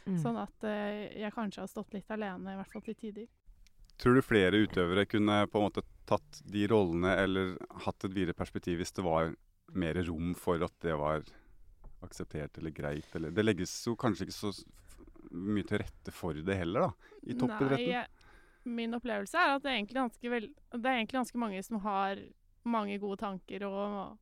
Mm. 0.09 0.16
sånn 0.16 0.38
at 0.40 0.64
eh, 0.64 1.11
jeg 1.20 1.32
kanskje 1.35 1.61
har 1.61 1.68
stått 1.68 1.92
litt 1.92 2.11
alene, 2.11 2.54
i 2.54 2.56
hvert 2.56 2.73
fall 2.73 2.82
til 2.87 2.97
tider. 2.97 3.26
Tror 4.00 4.16
du 4.16 4.23
flere 4.25 4.62
utøvere 4.64 5.04
kunne 5.04 5.42
på 5.52 5.61
en 5.61 5.66
måte 5.66 5.82
tatt 6.09 6.40
de 6.49 6.62
rollene 6.73 7.12
eller 7.20 7.50
hatt 7.85 8.06
et 8.09 8.14
videre 8.16 8.35
perspektiv 8.35 8.80
hvis 8.80 8.94
det 8.97 9.04
var 9.04 9.35
mer 9.76 10.00
rom 10.09 10.32
for 10.35 10.62
at 10.64 10.73
det 10.80 10.97
var 10.97 11.26
akseptert 12.00 12.56
eller 12.59 12.73
greit? 12.73 13.11
Eller, 13.14 13.30
det 13.30 13.44
legges 13.44 13.75
jo 13.87 13.92
kanskje 14.00 14.26
ikke 14.26 14.38
så 14.38 14.54
mye 15.31 15.67
til 15.67 15.83
rette 15.83 16.15
for 16.15 16.37
det 16.37 16.57
heller, 16.63 16.89
da, 16.89 17.13
i 17.23 17.37
toppidretten? 17.39 17.95
Nei, 17.95 18.71
min 18.71 18.97
opplevelse 18.97 19.41
er 19.41 19.55
at 19.57 19.65
det 19.65 19.73
er, 19.73 20.33
vel, 20.33 20.51
det 20.75 20.83
er 20.83 20.99
egentlig 20.99 21.21
ganske 21.21 21.41
mange 21.41 21.63
som 21.65 21.81
har 21.85 22.21
mange 22.69 22.99
gode 23.01 23.21
tanker 23.23 23.65
og, 23.65 24.19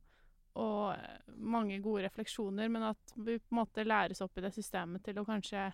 og 0.59 0.83
eh, 0.93 1.35
mange 1.35 1.79
gode 1.83 2.05
refleksjoner, 2.07 2.71
men 2.71 2.89
at 2.93 3.15
vi 3.17 3.39
på 3.39 3.53
en 3.53 3.61
måte 3.61 3.87
læres 3.87 4.23
opp 4.23 4.37
i 4.39 4.45
det 4.45 4.53
systemet 4.55 5.03
til 5.03 5.19
å 5.19 5.27
kanskje 5.27 5.69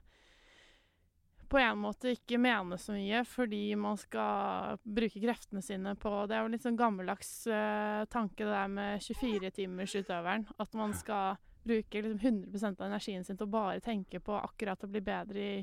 på 1.45 1.59
en 1.61 1.77
måte 1.77 2.15
ikke 2.15 2.39
mene 2.41 2.77
så 2.81 2.95
mye 2.95 3.21
fordi 3.29 3.75
man 3.77 3.99
skal 4.01 4.79
bruke 4.81 5.21
kreftene 5.21 5.61
sine 5.61 5.93
på 5.99 6.13
Det 6.25 6.37
er 6.37 6.41
jo 6.41 6.53
litt 6.55 6.65
sånn 6.65 6.79
gammeldags 6.79 7.29
uh, 7.45 8.01
tanke 8.11 8.41
det 8.41 8.49
der 8.49 8.71
med 8.71 9.03
24-timersutøveren. 9.05 10.47
At 10.57 10.73
man 10.77 10.95
skal 10.97 11.37
bruke 11.65 12.01
liksom 12.01 12.19
100% 12.19 12.81
av 12.81 12.87
energien 12.87 13.25
sin 13.25 13.37
til 13.37 13.47
å 13.47 13.55
bare 13.55 13.81
tenke 13.83 14.21
på 14.23 14.37
akkurat 14.37 14.83
å 14.85 14.89
bli 14.91 15.01
bedre 15.05 15.41
i, 15.41 15.57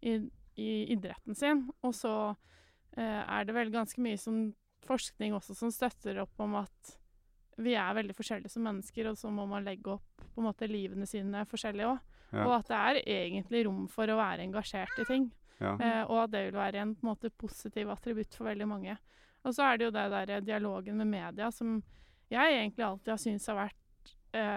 i, 0.00 0.16
i 0.56 0.70
idretten 0.94 1.36
sin. 1.38 1.66
Og 1.84 1.94
så 1.96 2.14
eh, 2.96 3.20
er 3.22 3.46
det 3.46 3.56
vel 3.56 3.72
ganske 3.74 4.00
mye 4.02 4.20
som 4.20 4.46
forskning 4.86 5.36
også 5.36 5.54
som 5.54 5.72
støtter 5.72 6.18
opp 6.24 6.40
om 6.42 6.56
at 6.62 6.96
vi 7.62 7.76
er 7.76 7.94
veldig 7.94 8.16
forskjellige 8.16 8.50
som 8.54 8.64
mennesker, 8.64 9.10
og 9.10 9.18
så 9.20 9.30
må 9.30 9.44
man 9.46 9.64
legge 9.66 9.92
opp 9.92 10.24
på 10.32 10.40
en 10.40 10.48
måte 10.48 10.68
livene 10.70 11.06
sine 11.06 11.44
forskjellig 11.48 11.86
òg. 11.90 12.10
Ja. 12.32 12.46
Og 12.46 12.54
at 12.56 12.70
det 12.70 12.78
er 12.80 13.00
egentlig 13.28 13.66
rom 13.66 13.84
for 13.92 14.08
å 14.08 14.16
være 14.16 14.46
engasjert 14.46 14.96
i 15.02 15.06
ting. 15.08 15.28
Ja. 15.58 15.74
Eh, 15.76 16.02
og 16.06 16.24
at 16.24 16.32
det 16.32 16.46
vil 16.46 16.56
være 16.56 16.80
en 16.82 16.94
på 16.96 17.04
en 17.04 17.12
måte, 17.12 17.30
positiv 17.30 17.92
attributt 17.92 18.34
for 18.38 18.48
veldig 18.48 18.68
mange. 18.70 18.96
Og 19.44 19.54
så 19.54 19.66
er 19.66 19.78
det 19.78 19.88
jo 19.88 19.94
det 19.94 20.06
der 20.14 20.46
dialogen 20.46 20.96
med 21.02 21.10
media 21.12 21.50
som 21.52 21.80
jeg 22.32 22.56
egentlig 22.56 22.86
alltid 22.86 23.12
har 23.12 23.20
syntes 23.20 23.48
har 23.50 23.58
vært 23.58 23.81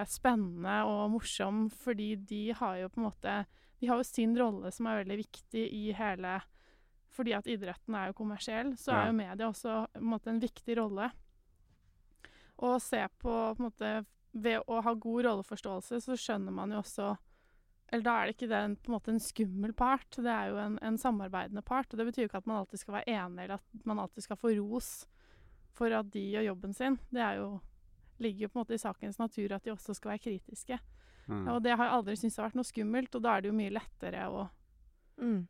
spennende 0.07 0.75
og 0.87 1.11
morsom, 1.11 1.65
fordi 1.69 2.15
de 2.15 2.53
har 2.55 2.77
jo 2.79 2.89
på 2.89 3.01
en 3.01 3.07
måte 3.09 3.45
De 3.81 3.87
har 3.89 3.99
jo 3.99 4.03
sin 4.07 4.37
rolle 4.39 4.71
som 4.71 4.87
er 4.87 5.01
veldig 5.03 5.17
viktig 5.19 5.65
i 5.73 5.91
hele 5.97 6.37
Fordi 7.11 7.33
at 7.35 7.47
idretten 7.47 7.95
er 7.95 8.07
jo 8.07 8.13
kommersiell, 8.13 8.73
så 8.77 8.91
Ja. 8.91 9.01
er 9.03 9.07
jo 9.07 9.13
media 9.19 9.47
også 9.47 9.75
på 9.93 9.99
en, 9.99 10.09
måte, 10.09 10.29
en 10.29 10.39
viktig 10.39 10.77
rolle. 10.77 11.11
Og 12.57 12.81
se 12.81 13.01
på, 13.19 13.31
på 13.55 13.59
en 13.59 13.67
måte 13.69 14.05
Ved 14.33 14.63
å 14.67 14.81
ha 14.83 14.93
god 14.93 15.23
rolleforståelse, 15.25 16.01
så 16.03 16.17
skjønner 16.19 16.51
man 16.51 16.71
jo 16.71 16.81
også 16.83 17.15
eller 17.93 18.01
da 18.03 18.13
er 18.17 18.25
det 18.25 18.33
ikke 18.33 18.47
det 18.49 18.57
en, 18.65 18.75
på 18.75 18.89
en 18.89 18.93
måte 18.95 19.11
en 19.13 19.19
skummel 19.21 19.71
part, 19.77 20.15
det 20.17 20.31
er 20.33 20.47
jo 20.49 20.55
en, 20.57 20.79
en 20.81 20.95
samarbeidende 20.97 21.61
part. 21.61 21.85
Og 21.93 21.99
det 21.99 22.07
betyr 22.07 22.23
jo 22.23 22.29
ikke 22.31 22.39
at 22.41 22.47
man 22.49 22.57
alltid 22.57 22.81
skal 22.81 22.95
være 22.95 23.13
enig, 23.13 23.43
eller 23.43 23.59
at 23.59 23.85
man 23.85 23.99
alltid 24.01 24.25
skal 24.25 24.39
få 24.41 24.49
ros 24.57 24.87
for 25.77 25.93
at 25.93 26.09
de 26.11 26.23
gjør 26.33 26.47
jobben 26.47 26.73
sin. 26.73 26.97
Det 27.13 27.21
er 27.21 27.37
jo, 27.37 27.59
ligger 28.19 28.45
jo 28.45 28.51
på 28.53 28.59
en 28.59 28.63
måte 28.65 28.77
i 28.77 28.81
sakens 28.81 29.17
natur 29.19 29.51
at 29.55 29.63
de 29.65 29.71
også 29.73 29.95
skal 29.97 30.11
være 30.13 30.23
kritiske. 30.27 30.79
Mm. 31.27 31.47
Og 31.51 31.63
det 31.65 31.73
har 31.75 31.87
jeg 31.87 31.93
aldri 31.97 32.15
syntes 32.19 32.37
har 32.37 32.47
vært 32.49 32.59
noe 32.59 32.67
skummelt, 32.69 33.15
og 33.17 33.21
da 33.25 33.33
er 33.35 33.41
det 33.41 33.49
jo 33.51 33.57
mye 33.57 33.73
lettere 33.73 34.27
å 34.29 34.47
Mm. 35.17 35.47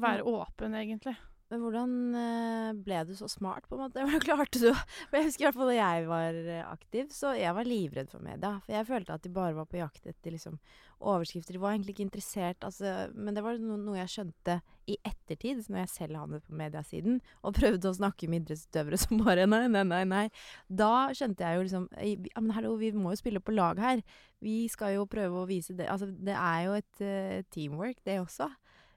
være 0.00 0.22
åpen, 0.24 0.72
egentlig. 0.74 1.16
Hvordan 1.50 1.90
eh, 2.14 2.45
ble 2.86 3.02
du 3.08 3.12
så 3.18 3.28
smart, 3.30 3.66
på 3.68 3.76
en 3.76 3.84
måte? 3.84 4.02
Hvordan 4.06 4.24
klarte 4.24 4.62
du 4.62 4.70
For 4.70 5.18
jeg 5.18 5.28
husker 5.28 5.44
i 5.44 5.48
hvert 5.48 5.58
fall 5.58 5.72
da 5.72 5.76
jeg 5.78 6.08
var 6.10 6.40
eh, 6.40 6.64
aktiv, 6.66 7.10
så 7.14 7.34
jeg 7.36 7.54
var 7.58 7.68
livredd 7.68 8.10
for 8.12 8.24
media. 8.24 8.56
For 8.64 8.76
jeg 8.78 8.88
følte 8.88 9.16
at 9.16 9.26
de 9.26 9.32
bare 9.34 9.56
var 9.58 9.68
på 9.70 9.80
jakt 9.80 10.06
etter 10.06 10.34
liksom, 10.34 10.58
overskrifter. 11.00 11.56
De 11.56 11.60
var 11.62 11.74
egentlig 11.74 11.96
ikke 11.96 12.06
interessert, 12.06 12.64
altså, 12.64 13.10
men 13.14 13.36
det 13.36 13.44
var 13.44 13.58
no 13.60 13.76
noe 13.80 13.98
jeg 13.98 14.12
skjønte 14.14 14.60
i 14.86 14.96
ettertid, 15.02 15.64
når 15.66 15.82
jeg 15.82 15.92
selv 15.92 16.20
havnet 16.20 16.44
på 16.46 16.56
mediasiden 16.56 17.18
og 17.42 17.56
prøvde 17.58 17.90
å 17.90 17.96
snakke 17.96 18.28
med 18.30 18.44
idrettsutøvere 18.44 19.00
som 19.02 19.20
bare 19.22 19.48
nei, 19.50 19.64
nei, 19.72 19.82
nei, 19.88 20.02
nei. 20.08 20.24
Da 20.68 21.08
skjønte 21.16 21.44
jeg 21.44 21.58
jo 21.58 21.66
liksom 21.66 21.88
men 21.96 22.54
hallo, 22.56 22.76
vi 22.80 22.92
må 22.94 23.12
jo 23.14 23.20
spille 23.20 23.42
på 23.42 23.54
lag 23.56 23.80
her. 23.82 24.02
Vi 24.44 24.64
skal 24.72 24.96
jo 24.96 25.08
prøve 25.10 25.42
å 25.42 25.48
vise 25.48 25.74
det 25.76 25.88
Altså, 25.90 26.08
det 26.10 26.34
er 26.36 26.64
jo 26.66 26.76
et 26.76 27.02
uh, 27.02 27.38
teamwork, 27.54 28.00
det 28.06 28.20
også. 28.22 28.50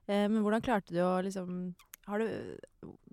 Uh, 0.10 0.28
men 0.28 0.42
hvordan 0.44 0.64
klarte 0.66 0.96
du 0.96 1.02
å 1.04 1.20
liksom 1.26 1.72
Har 2.10 2.24
du 2.24 2.30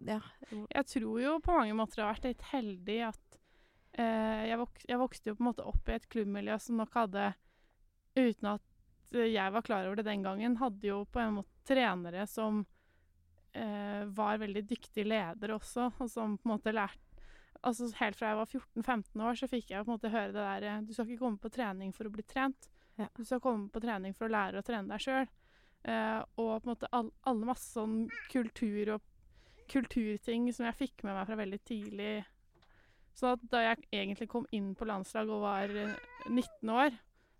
Ja. 0.07 0.21
Jeg 0.51 0.87
tror 0.93 1.21
jo 1.21 1.39
på 1.43 1.57
mange 1.57 1.75
måter 1.77 2.01
jeg 2.01 2.07
har 2.07 2.15
vært 2.15 2.29
litt 2.31 2.47
heldig 2.53 3.01
at 3.09 3.39
eh, 3.99 4.47
jeg, 4.51 4.59
vok 4.61 4.87
jeg 4.89 5.01
vokste 5.01 5.31
jo 5.31 5.37
på 5.39 5.45
en 5.45 5.51
måte 5.51 5.67
opp 5.67 5.91
i 5.91 5.97
et 5.97 6.09
klubbmiljø 6.13 6.59
som 6.63 6.81
nok 6.81 6.97
hadde, 6.97 7.33
uten 8.17 8.55
at 8.55 8.65
jeg 9.17 9.53
var 9.55 9.63
klar 9.63 9.87
over 9.87 10.01
det 10.01 10.07
den 10.09 10.25
gangen, 10.25 10.59
hadde 10.59 10.89
jo 10.89 11.05
på 11.09 11.21
en 11.23 11.39
måte 11.39 11.67
trenere 11.69 12.27
som 12.31 12.65
eh, 13.55 14.05
var 14.17 14.41
veldig 14.43 14.65
dyktige 14.69 15.07
ledere 15.07 15.57
også, 15.57 15.91
og 15.99 16.11
som 16.11 16.39
på 16.39 16.49
en 16.49 16.57
måte 16.57 16.75
lærte 16.75 17.03
Altså 17.67 17.89
Helt 17.99 18.19
fra 18.19 18.29
jeg 18.31 18.39
var 18.39 18.51
14-15 18.53 19.23
år, 19.27 19.39
så 19.41 19.47
fikk 19.51 19.71
jeg 19.73 19.83
på 19.83 19.91
en 19.91 19.97
måte 19.97 20.11
høre 20.13 20.33
det 20.35 20.43
der 20.45 20.67
eh, 20.69 20.83
Du 20.87 20.93
skal 20.93 21.09
ikke 21.09 21.25
komme 21.25 21.41
på 21.41 21.51
trening 21.51 21.95
for 21.97 22.07
å 22.07 22.13
bli 22.13 22.23
trent. 22.23 22.69
Ja. 23.01 23.09
Du 23.17 23.25
skal 23.25 23.41
komme 23.43 23.71
på 23.73 23.81
trening 23.83 24.15
for 24.15 24.29
å 24.29 24.33
lære 24.33 24.61
å 24.61 24.67
trene 24.67 24.93
deg 24.93 25.03
sjøl. 25.03 25.27
Eh, 25.87 26.23
og 26.43 26.63
på 26.63 26.67
en 26.67 26.73
måte 26.73 26.91
all, 26.97 27.11
alle 27.31 27.47
masse 27.47 27.69
sånn 27.77 28.09
kultur 28.33 28.97
og 28.97 29.13
kulturting 29.71 30.49
som 30.55 30.67
jeg 30.69 30.79
fikk 30.81 31.05
med 31.07 31.15
meg 31.15 31.29
fra 31.29 31.39
veldig 31.39 31.61
tidlig. 31.67 32.15
Så 33.17 33.33
da 33.51 33.63
jeg 33.63 33.87
egentlig 33.95 34.29
kom 34.29 34.47
inn 34.55 34.75
på 34.77 34.89
landslag 34.89 35.31
og 35.33 35.45
var 35.47 35.73
eh, 35.73 35.95
19 36.29 36.73
år, 36.75 36.97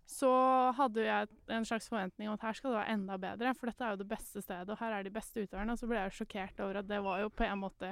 så 0.07 0.31
hadde 0.77 1.03
jeg 1.03 1.27
en 1.51 1.65
slags 1.67 1.89
forventning 1.91 2.29
om 2.29 2.37
at 2.37 2.45
her 2.47 2.55
skal 2.55 2.71
det 2.71 2.79
være 2.79 2.93
enda 2.95 3.17
bedre, 3.19 3.51
for 3.59 3.67
dette 3.67 3.83
er 3.83 3.93
jo 3.93 3.99
det 3.99 4.09
beste 4.13 4.41
stedet, 4.41 4.71
og 4.71 4.79
her 4.79 4.95
er 4.95 5.03
de 5.03 5.11
beste 5.11 5.43
utøverne. 5.43 5.75
Og 5.75 5.81
så 5.81 5.89
ble 5.89 5.99
jeg 5.99 6.09
jo 6.09 6.17
sjokkert 6.21 6.61
over 6.63 6.79
at 6.79 6.87
det 6.87 7.01
var 7.03 7.19
jo 7.25 7.33
på 7.35 7.43
en 7.43 7.61
måte 7.65 7.91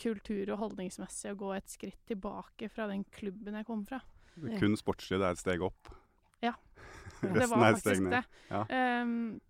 kultur- 0.00 0.52
og 0.52 0.60
holdningsmessig 0.60 1.32
å 1.32 1.40
gå 1.40 1.54
et 1.56 1.72
skritt 1.72 2.04
tilbake 2.08 2.68
fra 2.72 2.86
den 2.92 3.06
klubben 3.16 3.56
jeg 3.56 3.68
kom 3.68 3.86
fra. 3.88 4.02
Kun 4.60 4.76
sportslig, 4.78 5.18
det 5.20 5.26
er 5.26 5.36
et 5.36 5.42
steg 5.42 5.64
opp. 5.64 5.90
Ja. 7.20 7.32
Det 7.40 7.46
var 7.50 7.64
faktisk 7.72 8.10
det. 8.10 8.22
Ja. 8.48 8.64
Um, 9.02 9.40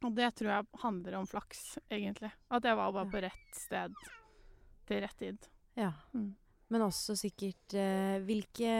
og 0.00 0.14
det 0.16 0.30
tror 0.38 0.50
jeg 0.50 0.66
handler 0.80 1.16
om 1.18 1.26
flaks, 1.28 1.78
egentlig. 1.92 2.30
At 2.48 2.64
jeg 2.64 2.76
var 2.78 2.92
bare 2.92 3.04
Ja. 3.04 3.10
på 3.12 3.20
rett 3.26 3.56
sted 3.56 3.94
til 4.88 5.02
rett 5.04 5.18
tid. 5.18 5.50
ja. 5.74 5.92
Mm. 6.14 6.34
Men 6.70 6.84
også 6.86 7.16
sikkert 7.18 7.74
uh, 7.74 8.20
Hvilke 8.22 8.70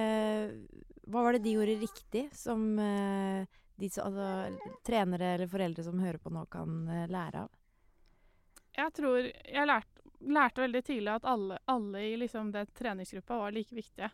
Hva 1.10 1.25
var 1.25 1.34
det 1.34 1.40
de 1.42 1.56
gjorde 1.56 1.75
riktig, 1.80 2.28
som 2.38 2.78
uh, 2.78 3.42
de 3.80 3.88
altså, 3.90 4.28
trenere 4.87 5.34
eller 5.34 5.50
foreldre 5.50 5.82
som 5.82 5.99
hører 5.99 6.18
på 6.22 6.30
nå, 6.30 6.44
kan 6.46 6.84
uh, 6.87 7.08
lære 7.10 7.42
av? 7.42 7.50
Jeg 8.78 8.94
tror 8.94 9.18
jeg 9.26 9.66
lærte, 9.66 10.04
lærte 10.20 10.62
veldig 10.62 10.82
tidlig 10.87 11.12
at 11.16 11.26
alle, 11.26 11.58
alle 11.66 12.04
i 12.06 12.16
liksom 12.20 12.52
den 12.54 12.70
treningsgruppa 12.78 13.40
var 13.42 13.52
like 13.52 13.75
viktige. 13.75 14.10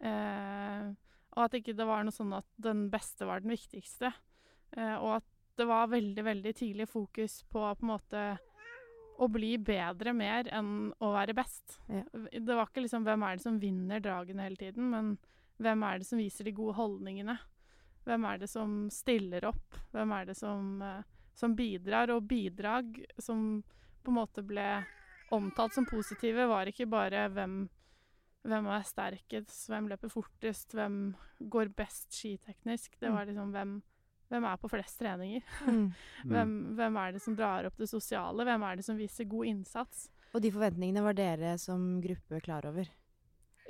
Eh, 0.00 0.90
og 1.36 1.44
at 1.44 1.56
ikke 1.58 1.76
det 1.76 1.86
var 1.86 2.04
noe 2.04 2.14
sånn 2.14 2.32
at 2.36 2.48
den 2.64 2.86
beste 2.92 3.28
var 3.28 3.44
den 3.44 3.52
viktigste. 3.52 4.12
Eh, 4.72 4.96
og 4.96 5.18
at 5.18 5.26
det 5.56 5.66
var 5.68 5.92
veldig, 5.92 6.24
veldig 6.24 6.52
tidlig 6.56 6.88
fokus 6.88 7.42
på 7.48 7.60
på 7.60 7.84
en 7.84 7.92
måte 7.92 8.24
å 9.16 9.28
bli 9.32 9.54
bedre 9.56 10.12
mer 10.12 10.48
enn 10.52 10.90
å 11.00 11.12
være 11.14 11.36
best. 11.36 11.78
Ja. 11.88 12.02
Det 12.12 12.56
var 12.56 12.68
ikke 12.68 12.84
liksom 12.84 13.06
hvem 13.06 13.24
er 13.24 13.36
det 13.36 13.44
som 13.46 13.60
vinner 13.60 14.02
dragene 14.04 14.44
hele 14.44 14.60
tiden, 14.60 14.90
men 14.92 15.14
hvem 15.62 15.84
er 15.88 16.00
det 16.00 16.08
som 16.08 16.20
viser 16.20 16.44
de 16.44 16.52
gode 16.56 16.76
holdningene? 16.76 17.38
Hvem 18.06 18.26
er 18.28 18.42
det 18.42 18.50
som 18.52 18.74
stiller 18.92 19.48
opp? 19.48 19.78
Hvem 19.94 20.12
er 20.18 20.28
det 20.28 20.36
som, 20.38 20.82
eh, 20.82 21.02
som 21.34 21.56
bidrar? 21.56 22.12
Og 22.14 22.28
bidrag 22.28 23.00
som 23.18 23.62
på 24.04 24.12
en 24.12 24.18
måte 24.20 24.44
ble 24.46 24.84
omtalt 25.34 25.74
som 25.74 25.86
positive, 25.88 26.46
var 26.46 26.68
ikke 26.70 26.86
bare 26.86 27.26
hvem, 27.32 27.64
hvem 28.46 28.66
er 28.72 28.82
sterkest, 28.86 29.66
hvem 29.70 29.88
løper 29.90 30.10
fortest, 30.12 30.72
hvem 30.76 31.14
går 31.52 31.70
best 31.76 32.12
skiteknisk. 32.16 32.98
Det 33.00 33.08
Mm. 33.10 33.14
var 33.16 33.26
liksom 33.26 33.52
hvem, 33.52 33.82
hvem 34.30 34.44
er 34.44 34.56
på 34.62 34.70
flest 34.70 34.98
treninger? 35.00 35.42
Mm. 35.66 35.92
Hvem, 36.26 36.52
hvem 36.76 36.96
er 36.96 37.12
det 37.12 37.22
som 37.22 37.36
drar 37.36 37.66
opp 37.66 37.76
det 37.76 37.88
sosiale? 37.88 38.44
Hvem 38.44 38.62
er 38.70 38.76
det 38.76 38.84
som 38.84 38.96
viser 38.96 39.24
god 39.28 39.46
innsats? 39.46 40.08
Og 40.34 40.42
de 40.42 40.50
forventningene 40.50 41.02
var 41.02 41.14
dere 41.14 41.56
som 41.58 42.00
gruppe 42.02 42.40
klar 42.42 42.66
over? 42.66 42.88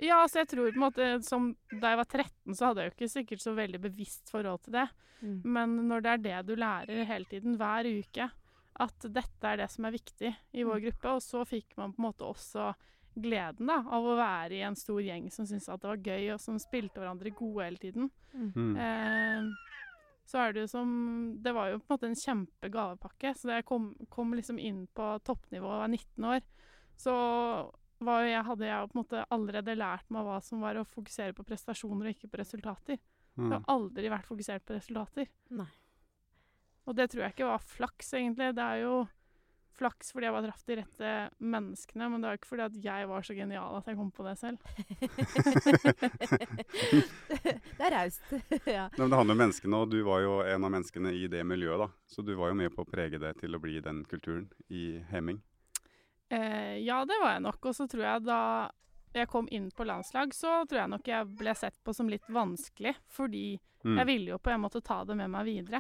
Ja, 0.01 0.23
altså 0.23 0.43
jeg 0.43 0.49
tror 0.49 0.71
på 0.73 0.77
en 0.77 0.83
måte 0.83 1.05
som 1.25 1.57
Da 1.81 1.89
jeg 1.95 1.97
var 1.97 2.05
13, 2.05 2.55
så 2.55 2.67
hadde 2.67 2.83
jeg 2.83 2.91
jo 2.91 2.95
ikke 2.97 3.13
sikkert 3.15 3.41
så 3.41 3.55
veldig 3.57 3.81
bevisst 3.81 4.29
forhold 4.31 4.63
til 4.65 4.73
det. 4.73 4.89
Mm. 5.23 5.41
Men 5.45 5.77
når 5.89 6.03
det 6.03 6.11
er 6.13 6.19
det 6.27 6.47
du 6.47 6.55
lærer 6.57 7.05
hele 7.09 7.25
tiden, 7.25 7.57
hver 7.57 7.87
uke, 7.89 8.31
at 8.79 8.99
dette 9.09 9.45
er 9.49 9.57
det 9.57 9.71
som 9.73 9.87
er 9.89 9.93
viktig 9.97 10.35
i 10.53 10.63
vår 10.69 10.81
Mm. 10.81 10.85
gruppe, 10.85 11.09
og 11.15 11.23
så 11.25 11.47
fikk 11.49 11.77
man 11.79 11.95
på 11.95 12.03
en 12.03 12.13
måte 12.13 12.27
også 12.29 12.75
gleden 13.17 13.67
da, 13.71 13.79
av 13.87 14.05
å 14.05 14.17
være 14.19 14.59
i 14.59 14.63
en 14.67 14.77
stor 14.77 15.01
gjeng 15.01 15.31
som 15.33 15.47
syntes 15.49 15.69
at 15.73 15.81
det 15.83 15.89
var 15.89 16.03
gøy, 16.05 16.33
og 16.35 16.41
som 16.43 16.59
spilte 16.61 17.01
hverandre 17.01 17.33
gode 17.37 17.65
hele 17.65 17.81
tiden. 17.81 18.11
Mm. 18.35 18.53
Mm. 18.55 18.77
Eh, 18.77 19.49
så 20.27 20.41
er 20.43 20.53
det 20.53 20.65
jo 20.65 20.69
som 20.73 20.89
Det 21.41 21.53
var 21.55 21.71
jo 21.71 21.79
på 21.79 21.87
en 21.87 21.95
måte 21.97 22.09
en 22.11 22.19
kjempegavepakke. 22.19 23.31
Så 23.39 23.47
da 23.49 23.61
jeg 23.61 23.65
kom, 23.69 23.95
kom 24.11 24.35
liksom 24.35 24.59
inn 24.59 24.87
på 24.95 25.11
toppnivå 25.25 25.67
og 25.71 25.83
var 25.85 25.89
19 25.93 26.25
år, 26.35 26.41
så 26.99 27.15
var 28.05 28.23
jo 28.25 28.33
jeg, 28.33 28.45
hadde 28.45 28.67
jeg 28.67 28.89
på 28.91 28.97
en 28.99 29.03
måte 29.05 29.25
allerede 29.33 29.77
lært 29.79 30.11
meg 30.13 30.27
hva 30.27 30.41
som 30.45 30.61
var 30.61 30.77
å 30.77 30.85
fokusere 30.85 31.33
på 31.33 31.45
prestasjoner 31.49 32.11
og 32.11 32.13
ikke 32.17 32.29
på 32.33 32.41
resultater. 32.43 32.99
Jeg 32.99 33.45
Mm. 33.45 33.51
har 33.53 33.65
aldri 33.69 34.09
vært 34.09 34.27
fokusert 34.27 34.65
på 34.65 34.75
resultater. 34.75 35.27
Nei. 35.51 35.69
Og 36.87 36.95
det 36.97 37.11
tror 37.11 37.23
jeg 37.25 37.33
ikke 37.35 37.49
var 37.51 37.59
flaks, 37.59 38.13
egentlig. 38.15 38.55
Det 38.57 38.63
er 38.65 38.79
jo 38.83 39.09
flaks 39.79 40.13
fordi 40.13 40.27
jeg 40.29 40.35
bare 40.37 40.47
traff 40.49 40.65
de 40.69 40.77
rette 40.81 41.11
menneskene, 41.41 42.09
men 42.11 42.21
det 42.23 42.29
var 42.31 42.39
ikke 42.41 42.51
fordi 42.51 42.65
at 42.67 42.79
jeg 42.87 43.09
var 43.11 43.27
så 43.29 43.37
genial 43.37 43.77
at 43.79 43.87
jeg 43.91 43.97
kom 43.99 44.11
på 44.17 44.27
det 44.27 44.37
selv. 44.41 44.59
det 47.77 47.85
er 47.87 47.93
raust. 47.97 48.23
ja. 48.67 48.87
Nei, 48.89 48.99
men 48.99 49.11
det 49.11 49.19
handler 49.21 49.35
om 49.37 49.41
menneskene, 49.43 49.81
og 49.83 49.91
du 49.93 49.99
var 50.07 50.23
jo 50.25 50.39
en 50.47 50.67
av 50.67 50.73
menneskene 50.77 51.13
i 51.17 51.27
det 51.33 51.43
miljøet. 51.47 51.79
da. 51.85 51.89
Så 52.11 52.23
du 52.27 52.35
var 52.39 52.53
jo 52.53 52.59
med 52.63 52.73
på 52.75 52.85
å 52.85 52.89
prege 52.89 53.21
det 53.23 53.35
til 53.43 53.55
å 53.57 53.61
bli 53.63 53.79
den 53.85 54.03
kulturen 54.09 54.49
i 54.73 54.99
Hemming. 55.11 55.41
Eh, 56.33 56.79
ja, 56.83 57.03
det 57.07 57.19
var 57.23 57.37
jeg 57.37 57.45
nok. 57.47 57.61
Og 57.71 57.77
så 57.77 57.87
tror 57.91 58.05
jeg 58.09 58.25
da 58.27 58.41
jeg 59.17 59.31
kom 59.33 59.47
inn 59.55 59.71
på 59.73 59.87
landslag, 59.89 60.35
så 60.37 60.59
tror 60.69 60.83
jeg 60.83 60.93
nok 60.93 61.07
jeg 61.09 61.29
ble 61.39 61.55
sett 61.57 61.77
på 61.87 61.95
som 61.97 62.11
litt 62.13 62.27
vanskelig. 62.33 62.97
Fordi 63.17 63.59
Mm. 63.87 63.99
jeg 64.01 64.07
ville 64.09 64.31
jo 64.33 64.39
på 64.43 64.51
en 64.51 64.61
måte 64.65 64.81
ta 64.83 65.05
det 65.05 65.15
med 65.15 65.31
meg 65.31 65.45
videre. 65.47 65.79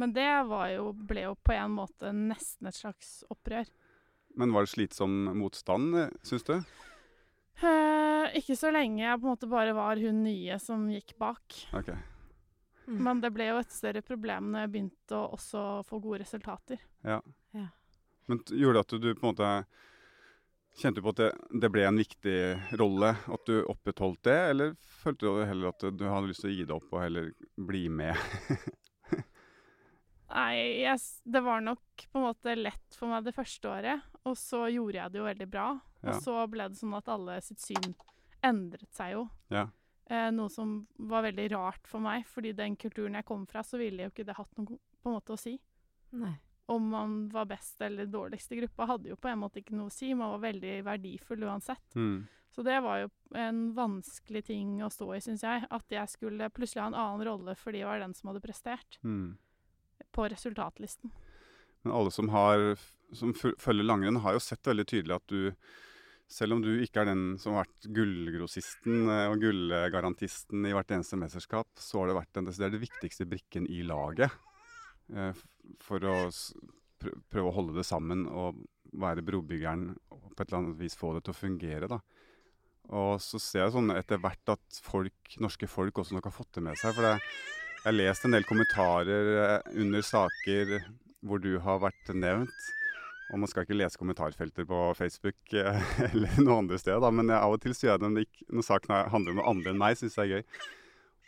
Men 0.00 0.12
det 0.16 0.26
var 0.50 0.68
jo, 0.72 0.88
ble 0.92 1.26
jo 1.28 1.34
på 1.46 1.54
en 1.54 1.74
måte 1.76 2.10
nesten 2.16 2.66
et 2.70 2.74
slags 2.78 3.20
opprør. 3.30 3.68
Men 4.34 4.50
var 4.54 4.66
det 4.66 4.72
slitsom 4.72 5.12
motstand, 5.38 5.94
eh, 6.00 6.10
syns 6.26 6.42
du? 6.48 6.56
Eh, 7.62 8.34
ikke 8.40 8.56
så 8.58 8.72
lenge 8.74 9.04
jeg 9.04 9.20
på 9.20 9.28
en 9.28 9.34
måte 9.36 9.46
bare 9.50 9.74
var 9.76 10.00
hun 10.02 10.24
nye 10.24 10.56
som 10.58 10.88
gikk 10.90 11.14
bak. 11.20 11.60
Okay. 11.78 11.96
Mm. 12.88 12.98
Men 13.06 13.20
det 13.22 13.30
ble 13.32 13.46
jo 13.52 13.60
et 13.62 13.72
større 13.72 14.02
problem 14.04 14.50
når 14.52 14.66
jeg 14.66 14.72
begynte 14.74 15.16
å 15.16 15.30
også 15.38 15.62
få 15.88 16.00
gode 16.04 16.24
resultater. 16.24 16.82
Ja. 17.06 17.20
Ja. 17.54 17.68
Men 18.28 18.40
t- 18.42 18.58
gjorde 18.58 18.80
det 18.80 18.86
at 18.88 19.00
du 19.04 19.10
på 19.14 19.26
en 19.28 19.32
måte 19.34 19.54
Kjente 20.74 20.98
du 20.98 21.04
på 21.06 21.12
at 21.12 21.20
det, 21.20 21.26
det 21.62 21.68
ble 21.70 21.84
en 21.86 21.98
viktig 22.00 22.32
rolle, 22.80 23.12
at 23.30 23.44
du 23.46 23.60
opprettholdt 23.70 24.24
det, 24.26 24.34
eller 24.50 24.72
følte 25.04 25.28
du 25.30 25.44
heller 25.46 25.68
at 25.70 25.84
du 25.94 26.02
hadde 26.02 26.26
lyst 26.32 26.42
til 26.42 26.50
å 26.50 26.54
gi 26.56 26.64
det 26.66 26.74
opp 26.74 26.88
og 26.96 26.98
heller 27.04 27.28
bli 27.54 27.84
med? 27.94 28.18
Nei, 30.34 30.82
jeg, 30.82 30.98
det 31.30 31.42
var 31.46 31.62
nok 31.62 32.04
på 32.10 32.18
en 32.18 32.26
måte 32.26 32.56
lett 32.58 32.96
for 32.98 33.12
meg 33.12 33.26
det 33.26 33.34
første 33.36 33.70
året. 33.70 34.06
Og 34.26 34.34
så 34.38 34.64
gjorde 34.72 34.98
jeg 34.98 35.14
det 35.14 35.20
jo 35.20 35.28
veldig 35.28 35.48
bra. 35.50 35.68
Ja. 36.02 36.10
Og 36.10 36.22
så 36.24 36.36
ble 36.50 36.66
det 36.70 36.80
sånn 36.80 36.96
at 36.98 37.10
alle 37.12 37.38
sitt 37.44 37.62
syn 37.62 37.94
endret 38.44 38.90
seg 38.96 39.14
jo. 39.14 39.28
Ja. 39.54 39.68
Eh, 40.10 40.28
noe 40.34 40.50
som 40.52 40.80
var 41.00 41.24
veldig 41.24 41.46
rart 41.54 41.86
for 41.88 42.02
meg, 42.04 42.26
fordi 42.28 42.52
den 42.56 42.74
kulturen 42.76 43.16
jeg 43.16 43.28
kom 43.28 43.46
fra, 43.48 43.62
så 43.64 43.78
ville 43.80 44.04
jo 44.04 44.12
ikke 44.12 44.26
det 44.28 44.36
hatt 44.36 44.58
noe 44.58 44.76
på 44.76 45.08
en 45.08 45.16
måte 45.16 45.36
å 45.36 45.40
si. 45.40 45.54
Nei. 46.18 46.34
Om 46.72 46.90
man 46.92 47.16
var 47.32 47.48
best 47.48 47.80
eller 47.84 48.08
dårligst 48.08 48.52
i 48.52 48.58
gruppa, 48.62 48.88
hadde 48.88 49.10
jo 49.12 49.20
på 49.20 49.28
en 49.28 49.40
måte 49.42 49.60
ikke 49.60 49.76
noe 49.76 49.90
å 49.92 49.94
si. 49.94 50.10
Man 50.16 50.32
var 50.34 50.44
veldig 50.46 50.78
verdifull 50.86 51.44
uansett. 51.44 51.96
Mm. 51.96 52.24
Så 52.54 52.62
det 52.64 52.76
var 52.84 53.00
jo 53.02 53.08
en 53.36 53.64
vanskelig 53.76 54.44
ting 54.46 54.76
å 54.84 54.90
stå 54.92 55.08
i, 55.16 55.22
syns 55.24 55.42
jeg. 55.44 55.64
At 55.74 55.90
jeg 55.92 56.12
skulle 56.12 56.50
plutselig 56.54 56.84
ha 56.84 56.90
en 56.92 57.00
annen 57.00 57.24
rolle 57.26 57.56
fordi 57.58 57.82
jeg 57.82 57.88
var 57.90 58.00
den 58.00 58.14
som 58.16 58.30
hadde 58.30 58.44
prestert 58.44 59.00
Mm. 59.04 59.34
På 60.14 60.28
resultatlisten. 60.30 61.12
Men 61.84 61.94
alle 61.94 62.12
som, 62.14 62.30
har, 62.32 62.74
som 63.12 63.34
følger 63.34 63.84
langrenn, 63.84 64.22
har 64.24 64.36
jo 64.36 64.42
sett 64.42 64.66
veldig 64.66 64.86
tydelig 64.88 65.18
at 65.18 65.32
du 65.32 65.40
selv 66.30 66.56
om 66.56 66.62
du 66.64 66.70
ikke 66.80 67.02
er 67.02 67.10
den 67.10 67.24
som 67.40 67.54
har 67.54 67.66
vært 67.66 67.88
gullgrossisten 67.94 69.10
eh, 69.12 69.26
og 69.30 69.42
gullgarantisten 69.42 70.64
i 70.66 70.72
hvert 70.74 70.94
eneste 70.96 71.18
mesterskap, 71.20 71.68
så 71.78 72.00
har 72.00 72.10
det 72.10 72.18
vært 72.18 72.38
den 72.38 72.48
desidert 72.48 72.80
viktigste 72.80 73.26
brikken 73.28 73.68
i 73.70 73.82
laget 73.86 74.32
eh, 75.12 75.36
for 75.84 76.08
å 76.08 76.16
prøve 77.02 77.50
å 77.50 77.54
holde 77.54 77.76
det 77.76 77.86
sammen 77.86 78.24
og 78.30 78.62
være 78.94 79.24
brobyggeren 79.26 79.90
og 80.14 80.30
på 80.32 80.40
et 80.40 80.48
eller 80.48 80.60
annet 80.62 80.80
vis 80.80 80.96
få 80.96 81.12
det 81.16 81.26
til 81.26 81.34
å 81.34 81.38
fungere. 81.38 81.90
da. 81.90 82.00
Og 82.94 83.20
så 83.22 83.40
ser 83.42 83.64
jeg 83.64 83.74
sånn 83.76 83.92
etter 83.94 84.20
hvert 84.22 84.54
at 84.54 84.80
folk, 84.84 85.36
norske 85.42 85.68
folk 85.70 86.00
også 86.00 86.16
nok 86.16 86.28
har 86.30 86.36
fått 86.36 86.56
det 86.56 86.64
med 86.66 86.80
seg. 86.80 86.96
For 86.96 87.06
det, 87.06 87.14
jeg 87.84 87.90
har 87.90 87.96
lest 87.98 88.24
en 88.24 88.32
del 88.32 88.46
kommentarer 88.48 89.26
eh, 89.44 89.74
under 89.82 90.04
saker 90.04 90.78
hvor 91.24 91.40
du 91.40 91.58
har 91.64 91.82
vært 91.82 92.10
nevnt. 92.16 92.70
Og 93.32 93.40
man 93.40 93.48
skal 93.48 93.64
ikke 93.64 93.76
lese 93.76 93.96
kommentarfelter 94.00 94.66
på 94.68 94.78
Facebook 94.96 95.36
eller 96.10 96.40
noe 96.44 96.58
andre 96.62 96.78
steder, 96.80 97.00
da, 97.04 97.10
men 97.12 97.32
av 97.32 97.56
og 97.56 97.60
til 97.64 97.72
så 97.76 97.88
gjør 97.88 97.94
jeg 97.96 98.02
det 98.04 98.10
når, 98.52 98.64
saken 98.66 98.92
er- 98.96 99.12
handler 99.12 99.32
om 99.34 99.40
noe 99.40 99.52
andre 99.54 99.72
enn 99.72 99.80
meg, 99.80 99.96
syns 100.00 100.16
jeg 100.20 100.28
er 100.28 100.40
gøy. 100.42 100.58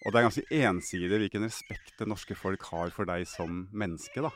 Og 0.04 0.12
det 0.12 0.18
er 0.20 0.26
ganske 0.26 0.58
ensidig 0.62 1.20
hvilken 1.22 1.46
respekt 1.48 1.94
det 1.98 2.08
norske 2.08 2.36
folk 2.38 2.66
har 2.68 2.92
for 2.94 3.08
deg 3.08 3.24
som 3.28 3.64
menneske, 3.72 4.22
da. 4.24 4.30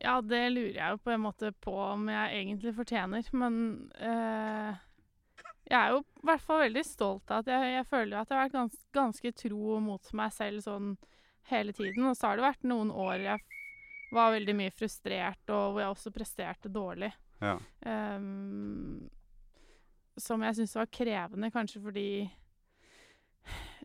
Ja, 0.00 0.14
det 0.24 0.44
lurer 0.54 0.78
jeg 0.78 0.94
jo 0.94 1.00
på 1.04 1.12
en 1.12 1.24
måte 1.26 1.50
på 1.60 1.74
om 1.90 2.06
jeg 2.08 2.38
egentlig 2.38 2.72
fortjener, 2.78 3.26
men 3.36 3.58
eh, 4.00 4.78
jeg 5.70 5.78
er 5.78 5.94
jo 5.94 6.00
i 6.02 6.26
hvert 6.26 6.42
fall 6.42 6.64
veldig 6.64 6.82
stolt 6.86 7.30
av 7.30 7.44
at 7.44 7.52
jeg, 7.52 7.70
jeg 7.76 7.86
føler 7.86 8.16
jo 8.16 8.20
at 8.20 8.32
jeg 8.32 8.36
har 8.36 8.44
vært 8.48 8.56
gans, 8.56 8.82
ganske 8.96 9.32
tro 9.44 9.78
mot 9.84 10.12
meg 10.18 10.34
selv 10.34 10.64
sånn 10.64 10.90
hele 11.50 11.74
tiden. 11.76 12.08
Og 12.10 12.18
så 12.18 12.30
har 12.30 12.38
det 12.38 12.46
vært 12.48 12.66
noen 12.66 12.90
år 12.90 13.26
jeg 13.28 13.46
var 14.10 14.34
veldig 14.34 14.56
mye 14.58 14.74
frustrert, 14.74 15.42
og 15.54 15.76
hvor 15.76 15.84
jeg 15.84 15.94
også 15.94 16.10
presterte 16.14 16.72
dårlig. 16.72 17.12
Ja. 17.40 17.54
Um, 17.86 19.06
som 20.18 20.42
jeg 20.42 20.58
syntes 20.58 20.74
var 20.76 20.90
krevende, 20.92 21.52
kanskje 21.54 21.82
fordi 21.84 22.08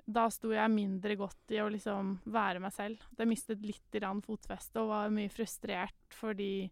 da 0.05 0.25
sto 0.33 0.51
jeg 0.53 0.73
mindre 0.73 1.15
godt 1.17 1.53
i 1.53 1.61
å 1.63 1.69
liksom 1.71 2.17
være 2.33 2.61
meg 2.61 2.73
selv. 2.75 3.05
At 3.11 3.21
Jeg 3.21 3.29
mistet 3.29 3.63
litt 3.65 3.93
grann 3.93 4.21
fotfeste 4.25 4.81
og 4.81 4.91
var 4.91 5.13
mye 5.13 5.31
frustrert 5.33 6.17
fordi 6.17 6.67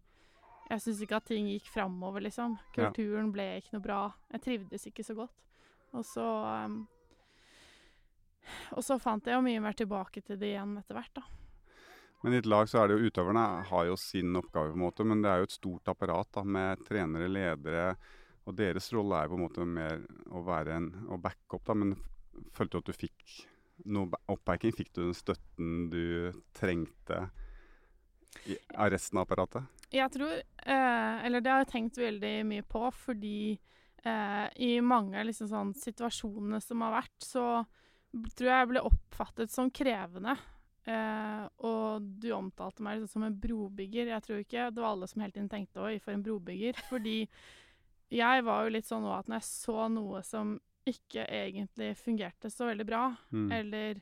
jeg 0.70 0.80
syns 0.80 1.02
ikke 1.04 1.18
at 1.20 1.28
ting 1.28 1.48
gikk 1.50 1.68
framover, 1.72 2.24
liksom. 2.24 2.56
Kulturen 2.74 3.30
ble 3.34 3.46
ikke 3.60 3.76
noe 3.76 3.84
bra. 3.84 4.00
Jeg 4.32 4.44
trivdes 4.46 4.86
ikke 4.88 5.04
så 5.04 5.16
godt. 5.18 5.44
Og 5.94 6.04
så 6.08 6.24
um, 6.24 6.80
Og 8.74 8.84
så 8.84 8.98
fant 9.00 9.24
jeg 9.26 9.36
jo 9.36 9.44
mye 9.44 9.62
mer 9.62 9.76
tilbake 9.76 10.20
til 10.24 10.40
det 10.40 10.54
igjen 10.54 10.76
etter 10.80 10.98
hvert, 10.98 11.20
da. 11.20 11.24
Men 12.24 12.34
i 12.34 12.40
et 12.40 12.48
lag 12.48 12.68
så 12.68 12.80
er 12.80 12.88
det 12.88 12.96
jo 12.96 13.10
utøverne 13.10 13.44
har 13.68 13.86
jo 13.90 13.96
sin 14.00 14.36
oppgave, 14.40 14.70
på 14.72 14.78
en 14.78 14.84
måte, 14.86 15.04
men 15.04 15.20
det 15.20 15.30
er 15.30 15.42
jo 15.42 15.48
et 15.48 15.56
stort 15.58 15.90
apparat 15.92 16.30
da, 16.32 16.44
med 16.56 16.84
trenere, 16.86 17.28
ledere. 17.28 17.88
Og 18.48 18.56
deres 18.56 18.88
rolle 18.96 19.20
er 19.20 19.28
på 19.28 19.36
en 19.36 19.44
måte 19.44 19.66
mer 19.68 20.00
å 20.32 20.40
være 20.44 20.78
en 20.78 20.88
å 21.12 21.20
backe 21.20 21.58
opp, 21.58 21.66
da. 21.68 21.76
Men 21.76 21.92
følte 22.56 22.78
du 22.78 22.80
at 22.80 22.88
du 22.88 22.96
fikk 22.96 23.34
noe 23.92 24.20
oppbacking? 24.32 24.72
Fikk 24.72 24.94
du 24.96 25.02
den 25.02 25.16
støtten 25.16 25.90
du 25.92 26.32
trengte 26.56 27.26
av 28.74 28.90
resten 28.90 29.18
av 29.18 29.26
apparatet? 29.26 29.64
Jeg 29.94 30.10
tror 30.10 30.32
eh, 30.32 31.24
Eller 31.26 31.40
det 31.40 31.50
har 31.52 31.62
jeg 31.62 31.70
tenkt 31.72 31.98
veldig 32.00 32.32
mye 32.48 32.62
på, 32.66 32.82
fordi 32.92 33.58
eh, 34.04 34.48
i 34.56 34.80
mange 34.80 35.22
liksom 35.24 35.48
sånn 35.48 35.74
situasjonene 35.78 36.60
som 36.62 36.82
har 36.82 36.96
vært, 37.02 37.16
så 37.22 37.44
tror 38.34 38.48
jeg 38.48 38.58
jeg 38.60 38.70
ble 38.72 38.82
oppfattet 38.86 39.50
som 39.50 39.70
krevende. 39.74 40.36
Eh, 40.86 41.44
og 41.64 42.02
du 42.20 42.28
omtalte 42.36 42.82
meg 42.84 42.98
liksom 43.00 43.20
som 43.22 43.26
en 43.28 43.38
brobygger. 43.40 44.10
Jeg 44.12 44.22
tror 44.26 44.42
ikke 44.42 44.68
det 44.74 44.82
var 44.82 44.92
alle 44.92 45.08
som 45.08 45.22
hele 45.22 45.32
tiden 45.32 45.48
tenkte 45.48 45.80
'oi, 45.80 45.98
for 45.98 46.12
en 46.12 46.22
brobygger'. 46.26 46.76
Fordi 46.90 47.28
jeg 48.10 48.44
var 48.44 48.64
jo 48.64 48.74
litt 48.74 48.86
sånn 48.86 49.06
òg 49.06 49.18
at 49.18 49.28
når 49.28 49.40
jeg 49.40 49.48
så 49.48 49.88
noe 49.90 50.22
som 50.22 50.58
ikke 50.86 51.24
egentlig 51.24 51.94
fungerte 51.96 52.50
så 52.52 52.66
veldig 52.68 52.86
bra, 52.86 53.16
Mm. 53.32 53.50
eller 53.52 54.00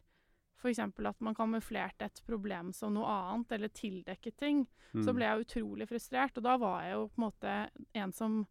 f.eks. 0.62 0.78
at 0.78 1.20
man 1.20 1.34
kamuflerte 1.34 2.06
et 2.06 2.22
problem 2.26 2.72
som 2.72 2.94
noe 2.94 3.06
annet, 3.10 3.52
eller 3.58 3.68
tildekket 3.68 4.36
ting, 4.38 4.64
så 4.92 5.08
Mm. 5.10 5.16
ble 5.16 5.24
jeg 5.24 5.44
utrolig 5.46 5.88
frustrert. 5.88 6.36
Og 6.38 6.42
da 6.44 6.56
var 6.58 6.82
jeg 6.84 6.92
jo 6.92 7.06
på 7.08 7.18
en 7.22 7.26
måte 7.30 7.70
en 7.94 8.12
som 8.12 8.42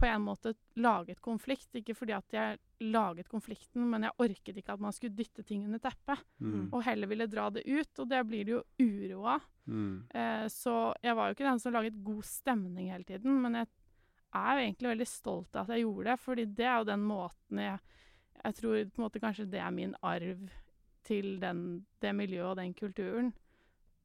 på 0.00 0.06
en 0.08 0.22
måte 0.24 0.54
laget 0.76 1.20
konflikt. 1.20 1.74
Ikke 1.76 1.94
fordi 1.94 2.14
at 2.16 2.32
jeg 2.32 2.58
laget 2.80 3.28
konflikten, 3.28 3.90
men 3.90 4.02
jeg 4.06 4.12
orket 4.18 4.56
ikke 4.56 4.72
at 4.72 4.80
man 4.80 4.92
skulle 4.96 5.14
dytte 5.14 5.44
ting 5.44 5.64
under 5.66 5.78
teppet. 5.78 6.22
Mm. 6.40 6.70
Og 6.72 6.82
heller 6.86 7.06
ville 7.06 7.26
dra 7.28 7.50
det 7.50 7.66
ut, 7.66 7.98
og 7.98 8.08
det 8.08 8.22
blir 8.26 8.44
det 8.48 8.54
jo 8.54 8.62
uro 8.80 9.26
av. 9.26 9.42
Mm. 9.68 10.06
Eh, 10.14 10.46
så 10.48 10.94
jeg 11.02 11.14
var 11.14 11.28
jo 11.28 11.34
ikke 11.34 11.50
den 11.50 11.60
som 11.60 11.72
laget 11.74 12.02
god 12.02 12.24
stemning 12.24 12.88
hele 12.90 13.04
tiden, 13.04 13.42
men 13.42 13.52
jeg 13.60 13.66
er 14.32 14.56
jo 14.56 14.64
egentlig 14.64 14.88
veldig 14.94 15.06
stolt 15.10 15.56
av 15.56 15.68
at 15.68 15.74
jeg 15.76 15.84
gjorde 15.84 16.04
det, 16.04 16.18
fordi 16.20 16.44
det 16.54 16.64
er 16.64 16.78
jo 16.78 16.84
den 16.84 17.00
måten 17.04 17.58
jeg 17.66 17.78
Jeg 18.42 18.54
tror 18.54 18.84
på 18.88 19.02
en 19.02 19.04
måte 19.04 19.20
kanskje 19.20 19.50
det 19.50 19.60
er 19.60 19.70
min 19.70 19.94
arv 20.02 20.48
til 21.06 21.38
den, 21.42 21.86
det 22.02 22.12
miljøet 22.14 22.50
og 22.52 22.56
den 22.60 22.74
kulturen. 22.74 23.32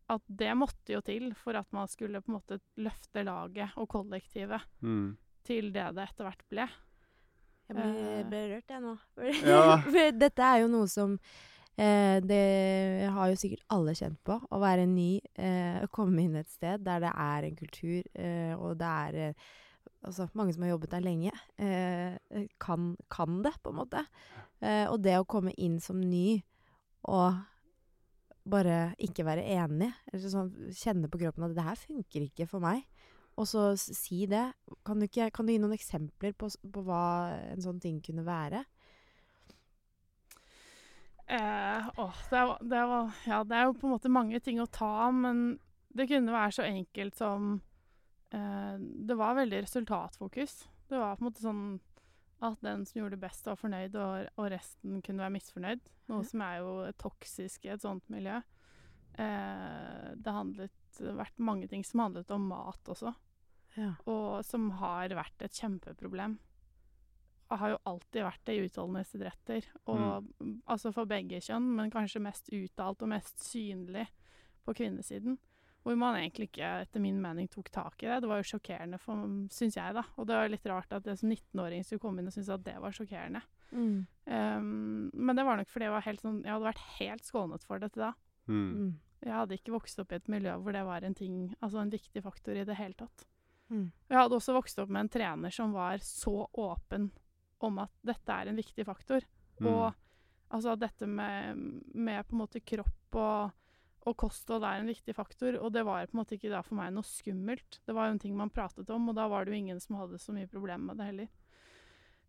At 0.09 0.21
det 0.29 0.51
måtte 0.57 0.93
jo 0.93 1.01
til 1.01 1.31
for 1.39 1.57
at 1.57 1.67
man 1.73 1.87
skulle 1.89 2.21
på 2.21 2.29
en 2.31 2.37
måte 2.37 2.59
løfte 2.77 3.23
laget 3.25 3.73
og 3.81 3.87
kollektivet 3.89 4.61
Mm. 4.81 5.15
til 5.43 5.71
det 5.73 5.87
det 5.95 6.03
etter 6.09 6.23
hvert 6.27 6.43
ble. 6.49 6.67
Jeg 7.67 7.75
blir 7.75 8.29
berørt, 8.29 8.69
jeg 8.69 8.81
nå. 8.83 8.95
Ja. 9.49 9.77
For 9.81 10.11
Dette 10.21 10.45
er 10.45 10.61
jo 10.61 10.67
noe 10.69 10.87
som 10.87 11.15
eh, 11.77 12.19
Det 12.21 13.09
har 13.11 13.31
jo 13.31 13.35
sikkert 13.41 13.65
alle 13.73 13.95
kjent 13.97 14.19
på. 14.23 14.37
Å 14.45 14.59
være 14.61 14.85
ny, 14.85 15.19
eh, 15.35 15.81
å 15.81 15.89
komme 15.89 16.21
inn 16.21 16.35
et 16.37 16.49
sted 16.53 16.85
der 16.85 17.01
det 17.01 17.11
er 17.17 17.49
en 17.49 17.55
kultur, 17.57 18.03
eh, 18.13 18.53
og 18.55 18.77
det 18.77 18.91
er 19.09 19.17
eh, 19.31 19.33
altså, 20.05 20.29
mange 20.37 20.53
som 20.53 20.61
har 20.67 20.75
jobbet 20.75 20.93
der 20.93 21.01
lenge, 21.09 21.33
eh, 21.57 22.45
kan, 22.61 22.93
kan 23.09 23.41
det, 23.41 23.55
på 23.63 23.73
en 23.73 23.81
måte. 23.81 24.05
Eh, 24.61 24.85
og 24.85 25.01
det 25.01 25.17
å 25.17 25.25
komme 25.25 25.51
inn 25.57 25.79
som 25.81 25.97
ny 25.99 26.43
og 27.05 27.41
bare 28.45 28.93
ikke 29.01 29.25
være 29.25 29.45
enig, 29.55 29.89
eller 30.11 30.31
sånn, 30.31 30.51
kjenne 30.77 31.09
på 31.09 31.19
kroppen 31.21 31.47
at 31.47 31.55
det 31.57 31.65
her 31.65 31.79
funker 31.79 32.27
ikke 32.27 32.47
for 32.49 32.63
meg, 32.63 32.85
og 33.35 33.49
så 33.49 33.71
si 33.79 34.23
det. 34.31 34.45
Kan 34.87 35.01
du, 35.01 35.09
ikke, 35.09 35.31
kan 35.33 35.47
du 35.47 35.51
gi 35.51 35.59
noen 35.59 35.75
eksempler 35.75 36.35
på, 36.37 36.47
på 36.71 36.83
hva 36.85 37.35
en 37.51 37.63
sånn 37.63 37.81
ting 37.83 37.97
kunne 38.05 38.23
være? 38.27 38.63
Eh, 41.25 41.87
åh, 41.97 42.17
det, 42.29 42.37
er, 42.37 42.51
det, 42.61 42.79
er, 42.79 43.13
ja, 43.25 43.41
det 43.43 43.57
er 43.57 43.65
jo 43.65 43.77
på 43.79 43.89
en 43.89 43.95
måte 43.95 44.13
mange 44.13 44.39
ting 44.45 44.61
å 44.61 44.69
ta 44.69 44.87
av, 45.07 45.15
men 45.17 45.57
det 45.95 46.05
kunne 46.11 46.35
være 46.35 46.53
så 46.53 46.65
enkelt 46.67 47.17
som 47.17 47.55
eh, 48.35 48.75
Det 48.77 49.17
var 49.17 49.37
veldig 49.39 49.63
resultatfokus. 49.65 50.57
Det 50.85 50.99
var 51.01 51.17
på 51.17 51.25
en 51.25 51.29
måte 51.31 51.43
sånn 51.43 51.63
at 52.43 52.59
den 52.65 52.83
som 52.85 52.99
gjorde 52.99 53.15
det 53.15 53.23
best, 53.23 53.45
var 53.47 53.55
fornøyd, 53.59 53.95
og, 53.95 54.27
og 54.35 54.49
resten 54.51 55.01
kunne 55.05 55.23
være 55.23 55.35
misfornøyd. 55.37 55.85
Noe 56.11 56.25
som 56.27 56.41
er 56.45 56.57
jo 56.59 56.73
toksisk 56.99 57.65
i 57.65 57.71
et 57.75 57.83
sånt 57.85 58.09
miljø. 58.11 58.41
Eh, 59.17 60.09
det 60.19 60.33
handlet 60.35 60.99
vært 61.15 61.39
mange 61.39 61.69
ting 61.71 61.83
som 61.87 62.03
handlet 62.05 62.31
om 62.35 62.49
mat 62.51 62.91
også, 62.91 63.13
Ja. 63.75 63.93
og 64.07 64.43
som 64.47 64.69
har 64.79 65.09
vært 65.15 65.41
et 65.47 65.55
kjempeproblem. 65.55 66.37
Og 67.51 67.59
har 67.61 67.69
jo 67.75 67.81
alltid 67.85 68.23
vært 68.25 68.45
det 68.47 68.53
i 68.55 68.61
utholdenhetsidretter. 68.65 69.65
Og 69.93 70.25
mm, 70.41 70.61
altså 70.65 70.91
for 70.95 71.05
begge 71.05 71.37
kjønn, 71.43 71.67
men 71.77 71.91
kanskje 71.93 72.23
mest 72.23 72.49
uttalt 72.49 73.03
og 73.05 73.11
mest 73.11 73.43
synlig 73.45 74.07
på 74.65 74.73
kvinnesiden. 74.73 75.37
Hvor 75.85 75.97
man 76.01 76.17
egentlig 76.17 76.49
ikke, 76.49 76.69
etter 76.81 77.03
min 77.03 77.19
mening, 77.21 77.47
tok 77.51 77.69
tak 77.69 78.01
i 78.01 78.09
det. 78.09 78.17
Det 78.23 78.29
var 78.31 78.39
jo 78.41 78.47
sjokkerende, 78.49 78.97
syns 79.53 79.77
jeg, 79.77 79.93
da. 79.93 80.01
Og 80.17 80.25
det 80.25 80.39
var 80.39 80.49
litt 80.49 80.65
rart 80.71 80.95
at 80.97 81.05
jeg 81.05 81.19
som 81.21 81.29
19-åring 81.29 81.85
skulle 81.85 82.01
komme 82.01 82.23
inn 82.23 82.31
og 82.31 82.33
synes 82.33 82.49
at 82.55 82.63
det 82.65 82.73
var 82.81 82.95
sjokkerende. 82.95 83.43
Mm. 83.69 84.05
Um, 84.25 85.11
men 85.13 85.37
det 85.37 85.45
var 85.45 85.59
nok 85.59 85.69
fordi 85.69 85.85
jeg, 85.85 85.93
var 85.93 86.05
helt 86.07 86.23
sånn, 86.23 86.39
jeg 86.41 86.53
hadde 86.55 86.69
vært 86.71 86.85
helt 86.95 87.27
skånet 87.27 87.67
for 87.67 87.83
dette 87.83 88.01
da. 88.01 88.11
Mm. 88.49 88.65
Mm. 88.65 88.91
Jeg 89.25 89.33
hadde 89.33 89.57
ikke 89.57 89.75
vokst 89.75 90.01
opp 90.01 90.13
i 90.13 90.17
et 90.19 90.31
miljø 90.31 90.55
hvor 90.61 90.75
det 90.75 90.83
var 90.85 91.05
en 91.05 91.17
ting, 91.17 91.37
altså 91.59 91.81
en 91.81 91.93
viktig 91.93 92.21
faktor 92.25 92.57
i 92.57 92.65
det 92.67 92.77
hele 92.77 92.97
tatt. 92.97 93.27
Mm. 93.73 93.89
Jeg 94.09 94.19
hadde 94.19 94.37
også 94.37 94.55
vokst 94.57 94.81
opp 94.81 94.91
med 94.93 95.05
en 95.05 95.13
trener 95.15 95.53
som 95.53 95.73
var 95.73 96.01
så 96.05 96.47
åpen 96.61 97.09
om 97.65 97.79
at 97.81 97.93
dette 98.05 98.41
er 98.41 98.51
en 98.51 98.59
viktig 98.59 98.85
faktor. 98.85 99.25
Mm. 99.59 99.69
Og 99.71 99.85
altså 100.53 100.75
dette 100.79 101.07
med, 101.09 101.61
med 101.93 102.27
på 102.27 102.35
en 102.35 102.43
måte 102.43 102.61
kropp 102.61 103.17
og, 103.21 103.55
Og 104.05 104.13
kosthold 104.21 104.65
er 104.67 104.81
en 104.81 104.89
viktig 104.89 105.15
faktor, 105.17 105.57
og 105.57 105.71
det 105.73 105.81
var 105.85 106.05
på 106.05 106.13
en 106.13 106.21
måte 106.21 106.37
ikke 106.37 106.51
da 106.51 106.61
for 106.65 106.77
meg 106.77 106.91
noe 106.93 107.07
skummelt. 107.07 107.79
Det 107.85 107.95
var 107.97 108.09
jo 108.09 108.15
en 108.15 108.21
ting 108.21 108.35
man 108.37 108.53
pratet 108.53 108.89
om, 108.93 109.09
og 109.09 109.17
da 109.17 109.25
var 109.31 109.45
det 109.45 109.55
jo 109.55 109.63
ingen 109.63 109.81
som 109.81 109.97
hadde 109.97 110.21
så 110.21 110.35
mye 110.35 110.49
problemer 110.51 110.91
med 110.91 111.01
det 111.01 111.09
heller. 111.09 111.31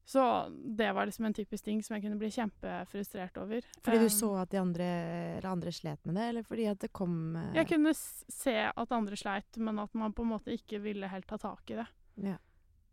Så 0.06 0.22
det 0.64 0.92
var 0.92 1.06
liksom 1.06 1.24
en 1.24 1.34
typisk 1.34 1.64
ting 1.66 1.80
som 1.82 1.96
jeg 1.96 2.04
kunne 2.04 2.18
bli 2.20 2.28
kjempefrustrert 2.30 3.40
over. 3.42 3.64
Fordi 3.82 3.98
du 3.98 4.10
så 4.14 4.28
at 4.38 4.52
de 4.52 4.60
andre, 4.60 4.86
eller 5.34 5.48
andre 5.50 5.72
slet 5.74 6.04
med 6.06 6.14
det, 6.14 6.26
eller 6.30 6.46
fordi 6.46 6.68
at 6.70 6.84
det 6.84 6.92
kom 6.94 7.34
eh, 7.34 7.56
Jeg 7.58 7.68
kunne 7.72 7.92
se 7.96 8.54
at 8.70 8.94
andre 8.94 9.18
sleit, 9.18 9.58
men 9.58 9.80
at 9.82 9.98
man 9.98 10.14
på 10.14 10.22
en 10.22 10.30
måte 10.36 10.54
ikke 10.54 10.78
ville 10.84 11.10
helt 11.10 11.26
ta 11.26 11.40
tak 11.42 11.74
i 11.74 11.80
det. 11.80 11.88
Ja. 12.22 12.36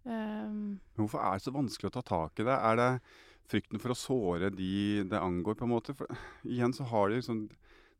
Um, 0.03 0.81
Men 0.97 1.05
hvorfor 1.05 1.21
er 1.21 1.37
det 1.37 1.45
så 1.45 1.53
vanskelig 1.53 1.91
å 1.91 1.95
ta 1.99 2.03
tak 2.09 2.41
i 2.41 2.47
det? 2.49 2.57
Er 2.57 2.81
det 2.81 2.89
frykten 3.51 3.83
for 3.83 3.93
å 3.93 3.99
såre 3.99 4.49
de 4.49 5.05
det 5.05 5.21
angår, 5.21 5.59
på 5.61 5.69
en 5.69 5.75
måte? 5.75 5.93
For 5.93 6.09
igjen 6.49 6.73
så 6.73 6.89
har 6.89 7.13
de 7.13 7.21
sånn 7.21 7.45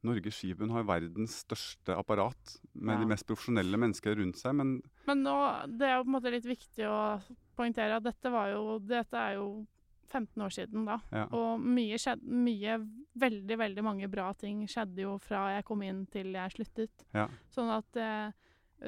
Norges 0.03 0.35
skibund 0.41 0.71
har 0.75 0.83
verdens 0.83 1.39
største 1.45 1.95
apparat 1.97 2.57
med 2.75 2.95
Ja. 2.95 2.99
de 2.99 3.05
mest 3.07 3.25
profesjonelle 3.27 3.77
mennesker 3.79 4.15
rundt 4.19 4.35
seg, 4.37 4.55
men 4.55 4.81
Men 5.07 5.23
nå, 5.23 5.35
det 5.77 5.87
er 5.87 5.95
jo 5.97 6.03
på 6.03 6.09
en 6.11 6.17
måte 6.21 6.31
litt 6.31 6.45
viktig 6.45 6.85
å 6.87 7.21
poengtere 7.55 7.95
at 7.97 8.03
dette 8.03 8.31
var 8.31 8.49
jo 8.51 8.79
Dette 8.79 9.13
er 9.15 9.35
jo 9.35 9.65
15 10.13 10.43
år 10.45 10.51
siden 10.53 10.85
da. 10.85 10.99
ja. 11.11 11.25
Og 11.31 11.59
mye 11.59 11.97
skjedde 11.97 12.21
Mye, 12.27 12.75
veldig, 13.17 13.57
veldig 13.57 13.83
mange 13.83 14.07
bra 14.11 14.31
ting 14.33 14.65
skjedde 14.67 15.01
jo 15.07 15.17
fra 15.19 15.55
jeg 15.55 15.65
kom 15.65 15.81
inn 15.81 16.05
til 16.05 16.33
jeg 16.33 16.51
sluttet. 16.51 17.05
Ja. 17.13 17.27
Sånn 17.49 17.71
at 17.73 17.95
eh, 17.97 18.31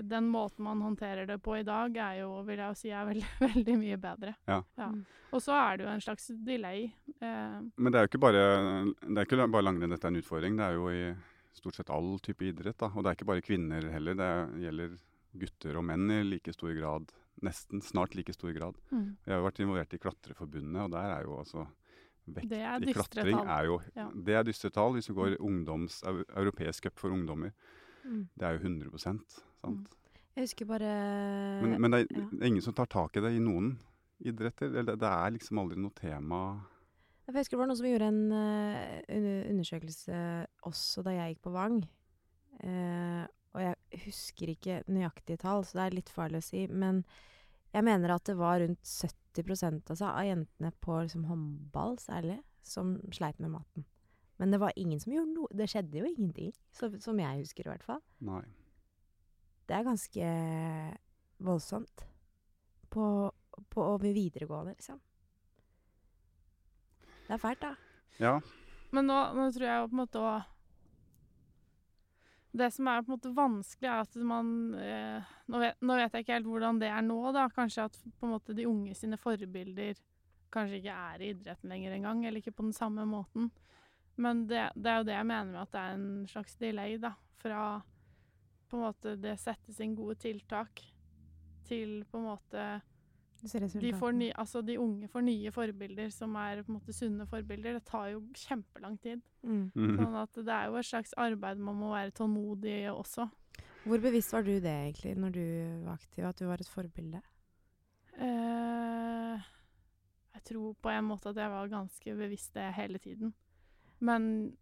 den 0.03 0.27
måten 0.29 0.63
man 0.65 0.81
håndterer 0.81 1.27
det 1.29 1.37
på 1.43 1.55
i 1.59 1.63
dag, 1.63 1.95
er 1.97 2.21
jo, 2.23 2.41
vil 2.47 2.57
jeg 2.59 2.67
jo 2.67 2.79
si, 2.79 2.89
er 2.91 3.05
veldig, 3.07 3.27
veldig 3.47 3.75
mye 3.79 3.97
bedre. 3.97 4.33
Ja. 4.49 4.57
Ja. 4.79 4.89
Og 5.31 5.41
så 5.43 5.55
er 5.55 5.77
det 5.77 5.85
jo 5.85 5.91
en 5.93 6.01
slags 6.03 6.27
delay. 6.47 6.89
Eh, 7.19 7.59
Men 7.75 7.91
det 7.91 7.99
er 7.99 8.05
jo 8.05 8.11
ikke 8.13 8.23
bare, 8.25 8.43
det 9.01 9.17
er 9.17 9.25
ikke 9.27 9.47
bare 9.51 9.65
langrenn 9.67 9.91
dette 9.95 10.07
er 10.07 10.13
en 10.13 10.19
utfordring. 10.21 10.57
Det 10.59 10.65
er 10.69 10.77
jo 10.79 10.89
i 10.91 11.01
stort 11.55 11.75
sett 11.79 11.89
all 11.89 12.17
type 12.19 12.43
idrett. 12.45 12.77
Da. 12.79 12.91
Og 12.93 13.03
det 13.03 13.11
er 13.13 13.15
ikke 13.19 13.29
bare 13.31 13.43
kvinner 13.45 13.87
heller. 13.91 14.17
Det 14.19 14.31
gjelder 14.65 14.97
gutter 15.35 15.77
og 15.79 15.83
menn 15.87 16.11
i 16.11 16.19
like 16.23 16.53
stor 16.55 16.71
grad. 16.77 17.09
Nesten 17.43 17.81
snart 17.83 18.15
like 18.15 18.31
stor 18.35 18.53
grad. 18.55 18.77
mm. 18.91 19.07
Jeg 19.25 19.33
har 19.33 19.41
jo 19.41 19.47
vært 19.49 19.59
involvert 19.63 19.93
i 19.97 19.99
Klatreforbundet, 19.99 20.81
og 20.85 20.91
der 20.93 21.15
er 21.17 21.25
jo 21.27 21.39
altså 21.41 21.65
vekt 22.25 22.49
Det 22.49 22.61
er 22.63 22.77
i 22.79 22.85
dystre 22.87 23.03
klatring 23.11 23.37
tall. 23.41 23.49
er 23.57 23.65
jo 23.67 23.79
Ja. 23.95 24.05
Det 24.29 24.37
er 24.39 24.43
dystre 24.47 24.71
tall. 24.71 24.93
Hvis 24.95 25.09
du 25.11 25.13
går 25.17 25.35
ungdoms, 25.43 25.99
europeisk 26.07 26.83
cup 26.87 26.97
for 26.99 27.11
ungdommer, 27.11 27.51
Mm. 28.05 28.23
det 28.37 28.47
er 28.47 28.57
jo 28.57 28.63
100 28.69 29.01
sant? 29.01 29.37
Mm. 29.65 29.83
Jeg 30.35 30.45
husker 30.45 30.67
bare 30.69 30.93
Men, 31.63 31.75
men 31.81 31.93
det, 31.93 31.99
er, 32.03 32.17
ja. 32.19 32.23
det 32.31 32.41
er 32.41 32.51
ingen 32.51 32.65
som 32.65 32.75
tar 32.75 32.89
tak 32.91 33.15
i 33.17 33.23
det 33.23 33.31
i 33.33 33.43
noen 33.43 33.75
idretter. 34.19 34.71
Eller 34.71 34.97
det, 34.99 35.09
er 35.09 35.35
liksom 35.35 35.61
aldri 35.61 35.79
noe 35.79 35.95
tema. 35.95 36.41
Jeg 37.25 37.37
husker 37.39 37.55
det 37.55 37.61
var 37.61 37.69
noen 37.71 37.79
som 37.79 37.87
gjorde 37.89 38.09
en 38.11 38.25
uh, 38.35 39.45
undersøkelse 39.53 40.19
også 40.69 41.05
da 41.07 41.15
jeg 41.15 41.33
gikk 41.33 41.45
på 41.47 41.55
Vang. 41.55 41.79
Uh, 42.61 43.23
og 43.55 43.63
jeg 43.63 44.03
husker 44.05 44.51
ikke 44.51 44.81
nøyaktige 44.91 45.39
tall, 45.41 45.63
så 45.63 45.79
det 45.79 45.85
er 45.85 45.97
litt 46.01 46.11
farlig 46.11 46.43
å 46.43 46.45
si. 46.45 46.65
Men 46.67 47.01
jeg 47.71 47.87
mener 47.87 48.13
at 48.15 48.27
det 48.27 48.35
var 48.39 48.59
rundt 48.61 48.83
70% 48.83 49.91
altså, 49.95 50.11
av 50.11 50.27
jentene 50.27 50.71
på 50.83 50.99
liksom, 50.99 51.25
håndball 51.31 51.97
særlig 52.03 52.41
som 52.65 52.97
sleit 53.15 53.39
med 53.39 53.55
maten. 53.55 53.87
Men 54.37 54.51
det 54.51 54.59
var 54.59 54.75
ingen 54.75 54.99
som 54.99 55.13
gjorde 55.13 55.31
noe. 55.31 55.55
Det 55.55 55.67
skjedde 55.71 56.01
jo 56.01 56.09
ingenting, 56.09 56.51
så, 56.75 56.89
som 56.99 57.19
jeg 57.19 57.43
husker 57.43 57.67
i 57.67 57.71
hvert 57.71 57.85
fall. 57.87 58.01
Nei. 58.27 58.43
Det 59.65 59.77
er 59.77 59.87
ganske 59.87 60.31
voldsomt. 61.45 62.05
På, 62.91 63.31
på 63.71 63.83
over 63.83 64.11
videregående, 64.15 64.75
liksom. 64.75 64.99
Det 67.25 67.33
er 67.33 67.41
fælt, 67.41 67.63
da. 67.63 67.71
Ja. 68.19 68.35
Men 68.93 69.09
nå, 69.09 69.21
nå 69.35 69.47
tror 69.51 69.65
jeg 69.65 69.79
jo 69.81 69.87
på 69.89 69.97
en 69.97 70.03
måte 70.03 70.21
å 70.21 70.33
Det 72.55 72.69
som 72.71 72.87
er 72.87 73.01
på 73.03 73.09
en 73.09 73.15
måte 73.17 73.31
vanskelig, 73.35 73.87
er 73.89 74.03
at 74.05 74.13
man 74.23 74.49
eh, 74.79 75.31
nå, 75.51 75.59
vet, 75.59 75.81
nå 75.83 75.97
vet 75.99 76.13
jeg 76.13 76.23
ikke 76.23 76.37
helt 76.37 76.47
hvordan 76.47 76.79
det 76.79 76.87
er 76.87 77.03
nå, 77.03 77.17
da. 77.35 77.49
Kanskje 77.51 77.87
at 77.89 77.97
på 78.05 78.27
en 78.27 78.35
måte 78.35 78.55
de 78.55 78.67
unge 78.69 78.95
sine 78.95 79.19
forbilder 79.19 79.99
kanskje 80.55 80.79
ikke 80.79 80.95
er 80.95 81.23
i 81.23 81.31
idretten 81.33 81.71
lenger 81.73 81.97
engang, 81.97 82.21
eller 82.23 82.39
ikke 82.39 82.55
på 82.55 82.63
den 82.63 82.77
samme 82.77 83.03
måten. 83.09 83.49
Men 84.15 84.45
det, 84.47 84.69
det 84.75 84.91
er 84.91 85.01
jo 85.01 85.07
det 85.09 85.15
jeg 85.17 85.27
mener 85.27 85.51
med 85.51 85.61
at 85.61 85.71
det 85.75 85.83
er 85.83 85.95
en 85.97 86.09
slags 86.31 86.57
delay, 86.61 86.97
da. 87.01 87.13
Fra 87.41 87.61
på 88.65 88.79
en 88.79 88.85
måte 88.87 89.15
det 89.21 89.35
settes 89.37 89.79
inn 89.83 89.93
gode 89.95 90.17
tiltak 90.23 90.81
til 91.67 91.99
på 92.09 92.19
en 92.19 92.29
måte 92.31 92.65
de, 93.45 93.91
får 93.93 94.15
ny, 94.15 94.31
altså 94.33 94.61
de 94.65 94.77
unge 94.81 95.07
får 95.11 95.21
nye 95.21 95.51
forbilder 95.53 96.09
som 96.13 96.33
er 96.39 96.63
på 96.63 96.71
en 96.71 96.77
måte 96.79 96.95
sunne 96.95 97.27
forbilder. 97.29 97.77
Det 97.77 97.85
tar 97.85 98.07
jo 98.15 98.23
kjempelang 98.33 98.95
tid. 99.03 99.21
Mm. 99.43 99.69
Mhm. 99.75 99.97
Sånn 99.99 100.17
at 100.23 100.39
det 100.39 100.55
er 100.55 100.71
jo 100.71 100.79
et 100.79 100.87
slags 100.87 101.13
arbeid 101.21 101.61
man 101.61 101.77
må 101.77 101.91
være 101.93 102.15
tålmodig 102.15 102.73
i 102.79 102.89
også. 102.89 103.27
Hvor 103.85 104.01
bevisst 104.01 104.33
var 104.33 104.47
du 104.47 104.55
det 104.57 104.71
egentlig 104.71 105.13
når 105.19 105.35
du 105.35 105.45
var 105.85 105.99
aktiv, 105.99 106.25
at 106.25 106.39
du 106.39 106.47
var 106.49 106.63
et 106.63 106.71
forbilde? 106.71 107.21
Eh, 108.17 109.49
jeg 110.33 110.43
tror 110.49 110.73
på 110.81 110.89
en 110.89 111.05
måte 111.11 111.29
at 111.29 111.37
jeg 111.43 111.53
var 111.53 111.69
ganske 111.69 112.15
bevisst 112.17 112.55
det 112.57 112.71
hele 112.79 112.97
tiden. 113.03 113.35
Men 113.99 114.55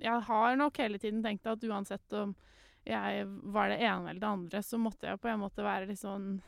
jeg 0.00 0.22
har 0.28 0.56
nok 0.56 0.78
hele 0.80 0.98
tiden 0.98 1.22
tenkt 1.24 1.48
at 1.50 1.64
uansett 1.64 2.16
om 2.16 2.34
jeg 2.88 3.26
var 3.52 3.68
det 3.68 3.80
ene 3.84 4.10
eller 4.10 4.20
det 4.20 4.30
andre, 4.30 4.62
så 4.64 4.78
måtte 4.80 5.10
jeg 5.10 5.20
på 5.20 5.28
en 5.28 5.42
måte 5.42 5.64
være 5.64 5.90
litt 5.90 6.00
sånn 6.00 6.38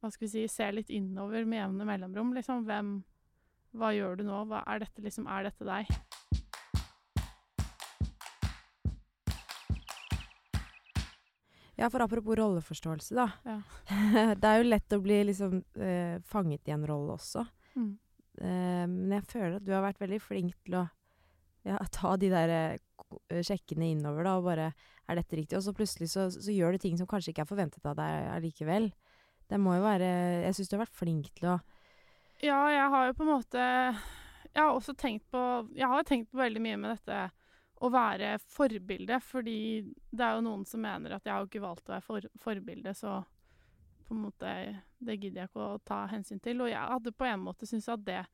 Hva 0.00 0.10
skal 0.14 0.24
vi 0.24 0.30
si 0.32 0.44
Se 0.48 0.70
litt 0.72 0.90
innover 0.94 1.44
med 1.44 1.60
jevne 1.60 1.84
mellomrom. 1.88 2.32
Liksom 2.36 2.64
hvem 2.68 2.94
Hva 3.76 3.92
gjør 3.92 4.18
du 4.18 4.24
nå? 4.28 4.44
Hva 4.48 4.62
er 4.64 4.86
dette 4.86 5.04
liksom 5.04 5.28
Er 5.28 5.50
dette 5.50 5.68
deg? 5.68 5.92
Ja, 11.78 11.86
for 11.92 12.02
apropos 12.02 12.34
rolleforståelse, 12.34 13.14
da. 13.14 13.28
Ja. 13.46 13.60
det 14.40 14.48
er 14.48 14.56
jo 14.58 14.64
lett 14.66 14.94
å 14.96 14.98
bli 14.98 15.20
liksom 15.28 15.60
eh, 15.78 16.16
fanget 16.26 16.66
i 16.66 16.72
en 16.74 16.82
rolle 16.88 17.14
også. 17.14 17.44
Mm. 17.78 17.92
Eh, 18.42 18.86
men 18.90 19.14
jeg 19.14 19.28
føler 19.30 19.60
at 19.60 19.66
du 19.68 19.70
har 19.76 19.84
vært 19.84 20.00
veldig 20.02 20.18
flink 20.18 20.56
til 20.66 20.80
å 20.80 20.88
ja, 21.68 21.78
ta 21.92 22.14
de 22.20 22.30
der 22.32 22.52
eh, 22.54 23.42
sjekkene 23.44 23.92
innover, 23.92 24.26
da, 24.26 24.36
og 24.38 24.48
bare 24.48 24.72
Er 25.08 25.16
dette 25.16 25.38
riktig? 25.38 25.56
Og 25.56 25.64
så 25.64 25.72
plutselig 25.72 26.10
så, 26.12 26.28
så 26.28 26.52
gjør 26.52 26.74
du 26.76 26.82
ting 26.82 26.98
som 27.00 27.08
kanskje 27.08 27.32
ikke 27.32 27.46
er 27.46 27.48
forventet 27.48 27.86
av 27.88 27.96
deg 27.96 28.26
allikevel. 28.34 28.90
Det 29.48 29.60
må 29.60 29.78
jo 29.78 29.86
være 29.86 30.08
Jeg 30.44 30.56
syns 30.56 30.68
du 30.68 30.76
har 30.76 30.84
vært 30.84 30.98
flink 30.98 31.32
til 31.38 31.52
å 31.54 31.58
Ja, 32.44 32.60
jeg 32.70 32.90
har 32.92 33.08
jo 33.08 33.16
på 33.18 33.24
en 33.24 33.32
måte 33.32 33.64
Jeg 33.64 34.60
har 34.60 34.74
også 34.74 34.94
tenkt 34.98 35.28
på 35.32 35.42
Jeg 35.76 35.88
har 35.88 36.08
tenkt 36.08 36.30
på 36.32 36.42
veldig 36.42 36.64
mye 36.64 36.80
med 36.80 36.96
dette 36.96 37.28
å 37.78 37.92
være 37.94 38.32
forbilde, 38.42 39.20
fordi 39.22 39.60
det 40.10 40.24
er 40.24 40.32
jo 40.34 40.42
noen 40.42 40.64
som 40.66 40.80
mener 40.82 41.12
at 41.14 41.26
jeg 41.28 41.30
har 41.30 41.44
ikke 41.46 41.62
valgt 41.62 41.86
å 41.86 41.92
være 41.92 42.02
for, 42.02 42.24
forbilde, 42.42 42.90
så 42.90 43.20
på 44.08 44.16
en 44.16 44.24
måte 44.24 44.54
Det 44.98 45.14
gidder 45.14 45.44
jeg 45.44 45.50
ikke 45.52 45.62
å 45.62 45.78
ta 45.86 46.00
hensyn 46.10 46.40
til. 46.42 46.64
Og 46.64 46.72
jeg 46.72 46.80
hadde 46.80 47.14
på 47.14 47.28
en 47.28 47.44
måte 47.44 47.68
syntes 47.70 47.86
at 47.92 48.02
det 48.02 48.24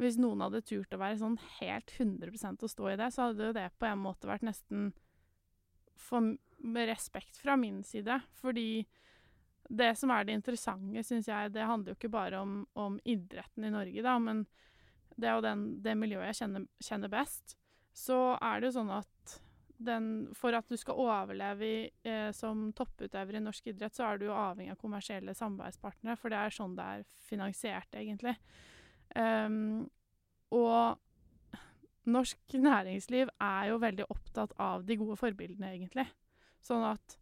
Hvis 0.00 0.18
noen 0.18 0.42
hadde 0.42 0.64
turt 0.66 0.94
å 0.94 0.98
være 0.98 1.20
sånn 1.20 1.36
helt 1.60 1.92
100% 1.94 2.64
å 2.66 2.70
stå 2.70 2.90
i 2.90 2.98
det, 2.98 3.10
så 3.14 3.28
hadde 3.28 3.50
jo 3.50 3.56
det 3.56 3.68
på 3.78 3.86
en 3.86 4.02
måte 4.02 4.28
vært 4.30 4.46
nesten 4.46 4.88
for, 5.94 6.34
med 6.58 6.90
respekt 6.90 7.38
fra 7.38 7.54
min 7.60 7.82
side. 7.86 8.18
Fordi 8.40 8.84
det 9.68 9.92
som 9.96 10.10
er 10.12 10.26
det 10.26 10.36
interessante, 10.36 11.04
syns 11.06 11.30
jeg, 11.30 11.52
det 11.54 11.68
handler 11.68 11.94
jo 11.94 11.98
ikke 11.98 12.12
bare 12.12 12.42
om, 12.42 12.58
om 12.74 12.98
idretten 13.04 13.68
i 13.68 13.72
Norge, 13.72 14.02
da, 14.04 14.18
men 14.20 14.44
det 15.14 15.30
er 15.30 15.38
jo 15.38 15.46
den, 15.46 15.64
det 15.84 15.94
miljøet 15.98 16.32
jeg 16.32 16.42
kjenner, 16.42 16.66
kjenner 16.82 17.12
best. 17.12 17.56
Så 17.94 18.18
er 18.42 18.60
det 18.60 18.70
jo 18.70 18.78
sånn 18.80 18.92
at 18.96 19.38
den, 19.84 20.08
for 20.36 20.54
at 20.56 20.68
du 20.70 20.76
skal 20.78 20.98
overleve 21.00 21.66
i, 21.66 21.78
eh, 22.06 22.30
som 22.34 22.68
topputøver 22.76 23.38
i 23.38 23.42
norsk 23.42 23.70
idrett, 23.70 23.94
så 23.94 24.08
er 24.08 24.18
du 24.18 24.28
jo 24.28 24.36
avhengig 24.36 24.74
av 24.74 24.80
kommersielle 24.80 25.34
samarbeidspartnere, 25.36 26.18
for 26.18 26.32
det 26.32 26.40
er 26.40 26.54
sånn 26.54 26.76
det 26.78 26.86
er 26.96 27.04
finansiert, 27.28 27.98
egentlig. 27.98 28.36
Ehm, 29.14 29.86
og 30.54 30.98
norsk 32.04 32.56
næringsliv 32.60 33.30
er 33.40 33.68
jo 33.70 33.80
veldig 33.82 34.06
opptatt 34.12 34.54
av 34.60 34.84
de 34.84 34.96
gode 35.00 35.16
forbildene, 35.20 35.72
egentlig. 35.72 36.06
Sånn 36.64 36.84
at 36.86 37.18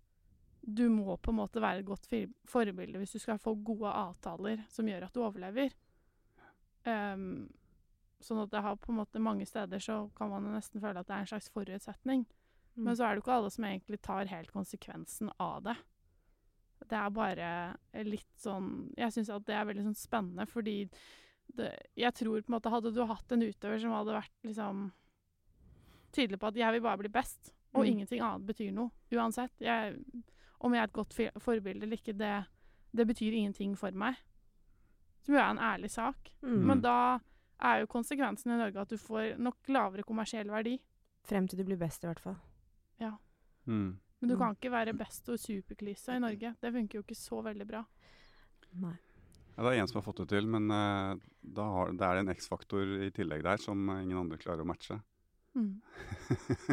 du 0.63 0.87
må 0.91 1.17
på 1.19 1.33
en 1.33 1.41
måte 1.41 1.63
være 1.63 1.83
et 1.83 1.87
godt 1.87 2.07
forbilde 2.47 3.01
hvis 3.01 3.17
du 3.17 3.23
skal 3.23 3.41
få 3.43 3.57
gode 3.67 3.91
avtaler 3.91 4.63
som 4.71 4.87
gjør 4.87 5.09
at 5.09 5.17
du 5.17 5.23
overlever. 5.25 5.73
Um, 6.87 7.49
sånn 8.23 8.45
at 8.45 8.53
det 8.53 8.63
har 8.63 8.79
på 8.79 8.93
en 8.93 9.01
måte 9.01 9.23
mange 9.23 9.47
steder 9.47 9.83
så 9.83 10.05
kan 10.19 10.31
man 10.31 10.47
nesten 10.55 10.83
føle 10.83 11.03
at 11.03 11.09
det 11.09 11.17
er 11.17 11.25
en 11.25 11.33
slags 11.33 11.51
forutsetning. 11.55 12.23
Men 12.75 12.97
så 12.97 13.05
er 13.05 13.13
det 13.13 13.21
jo 13.21 13.25
ikke 13.27 13.39
alle 13.41 13.51
som 13.53 13.67
egentlig 13.69 13.99
tar 14.03 14.31
helt 14.31 14.53
konsekvensen 14.55 15.33
av 15.43 15.67
det. 15.67 15.75
Det 16.89 16.99
er 16.99 17.13
bare 17.15 17.49
litt 18.03 18.33
sånn 18.43 18.89
Jeg 18.99 19.15
syns 19.15 19.29
at 19.31 19.45
det 19.47 19.55
er 19.55 19.67
veldig 19.69 19.85
sånn 19.87 19.99
spennende, 19.99 20.47
fordi 20.51 20.77
det, 21.57 21.71
jeg 21.97 22.15
tror 22.15 22.41
på 22.43 22.49
en 22.53 22.55
måte 22.61 22.71
Hadde 22.71 22.93
du 22.95 23.05
hatt 23.07 23.33
en 23.33 23.43
utøver 23.43 23.81
som 23.81 23.91
hadde 23.93 24.15
vært 24.17 24.31
liksom 24.45 24.93
tydelig 26.13 26.39
på 26.41 26.47
at 26.49 26.55
'jeg 26.57 26.73
vil 26.73 26.81
bare 26.83 26.99
bli 26.99 27.09
best', 27.09 27.53
og 27.75 27.85
Mm. 27.85 27.91
ingenting 27.93 28.21
annet 28.21 28.47
betyr 28.47 28.73
noe 28.73 28.91
uansett 29.13 29.51
jeg, 29.61 29.97
Om 30.61 30.73
jeg 30.75 30.81
er 30.81 30.85
et 30.85 30.93
godt 30.93 31.43
forbilde 31.43 31.83
eller 31.83 31.97
ikke, 31.97 32.17
det, 32.17 32.47
det 32.95 33.07
betyr 33.09 33.33
ingenting 33.33 33.77
for 33.77 33.91
meg. 33.91 34.15
Som 35.23 35.35
jo 35.35 35.41
er 35.41 35.51
en 35.51 35.59
ærlig 35.59 35.91
sak. 35.91 36.31
Mm. 36.41 36.65
Men 36.67 36.81
da 36.81 37.19
er 37.61 37.81
jo 37.81 37.87
konsekvensen 37.87 38.53
i 38.53 38.57
Norge 38.59 38.77
at 38.81 38.89
du 38.89 38.97
får 38.97 39.39
nok 39.39 39.57
lavere 39.69 40.05
kommersiell 40.05 40.47
verdi. 40.47 40.79
Frem 41.25 41.49
til 41.49 41.59
du 41.59 41.65
blir 41.65 41.77
best, 41.79 42.05
i 42.05 42.07
hvert 42.07 42.21
fall. 42.21 42.37
Mm. 43.67 43.99
Men 44.21 44.29
du 44.29 44.35
Mm. 44.37 44.39
kan 44.39 44.55
ikke 44.55 44.71
være 44.71 44.97
best 44.97 45.29
og 45.29 45.39
superklyse 45.39 46.09
i 46.15 46.19
Norge. 46.21 46.55
Det 46.61 46.73
funker 46.73 46.95
jo 46.99 47.03
ikke 47.03 47.17
så 47.17 47.43
veldig 47.43 47.67
bra. 47.67 47.85
Nei. 48.75 48.97
Ja, 49.57 49.65
det 49.65 49.73
er 49.73 49.83
én 49.83 49.89
som 49.91 49.99
har 50.01 50.07
fått 50.07 50.23
det 50.23 50.31
til, 50.33 50.49
men 50.49 50.71
eh, 50.73 51.15
da 51.43 51.67
har, 51.77 51.93
det 51.97 52.09
er 52.09 52.21
en 52.21 52.33
X-faktor 52.33 52.97
i 53.05 53.11
tillegg 53.15 53.45
der 53.45 53.61
som 53.61 53.85
eh, 53.93 54.03
ingen 54.05 54.23
andre 54.23 54.41
klarer 54.41 54.65
å 54.65 54.69
matche. 54.69 54.97
Mm. 55.55 55.83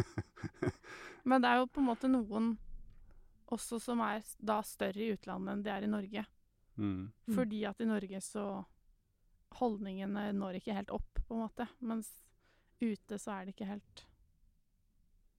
Men 1.28 1.42
det 1.42 1.50
er 1.50 1.58
jo 1.60 1.68
på 1.68 1.82
en 1.82 1.88
måte 1.90 2.08
noen 2.08 2.54
også 3.52 3.80
som 3.82 4.00
er 4.04 4.22
da 4.38 4.60
større 4.64 5.02
i 5.04 5.10
utlandet 5.12 5.52
enn 5.52 5.64
de 5.66 5.72
er 5.74 5.84
i 5.84 5.90
Norge. 5.90 6.24
mm. 6.76 7.00
Mm. 7.28 7.34
Fordi 7.34 7.64
at 7.68 7.80
i 7.80 7.88
Norge 7.88 8.20
så 8.24 8.44
Holdningene 9.58 10.28
når 10.32 10.60
ikke 10.60 10.76
helt 10.76 10.92
opp, 10.94 11.18
på 11.26 11.34
en 11.34 11.42
måte. 11.42 11.66
Mens 11.82 12.08
ute 12.80 13.18
så 13.18 13.34
er 13.34 13.44
det 13.44 13.56
ikke 13.56 13.72
helt 13.72 14.06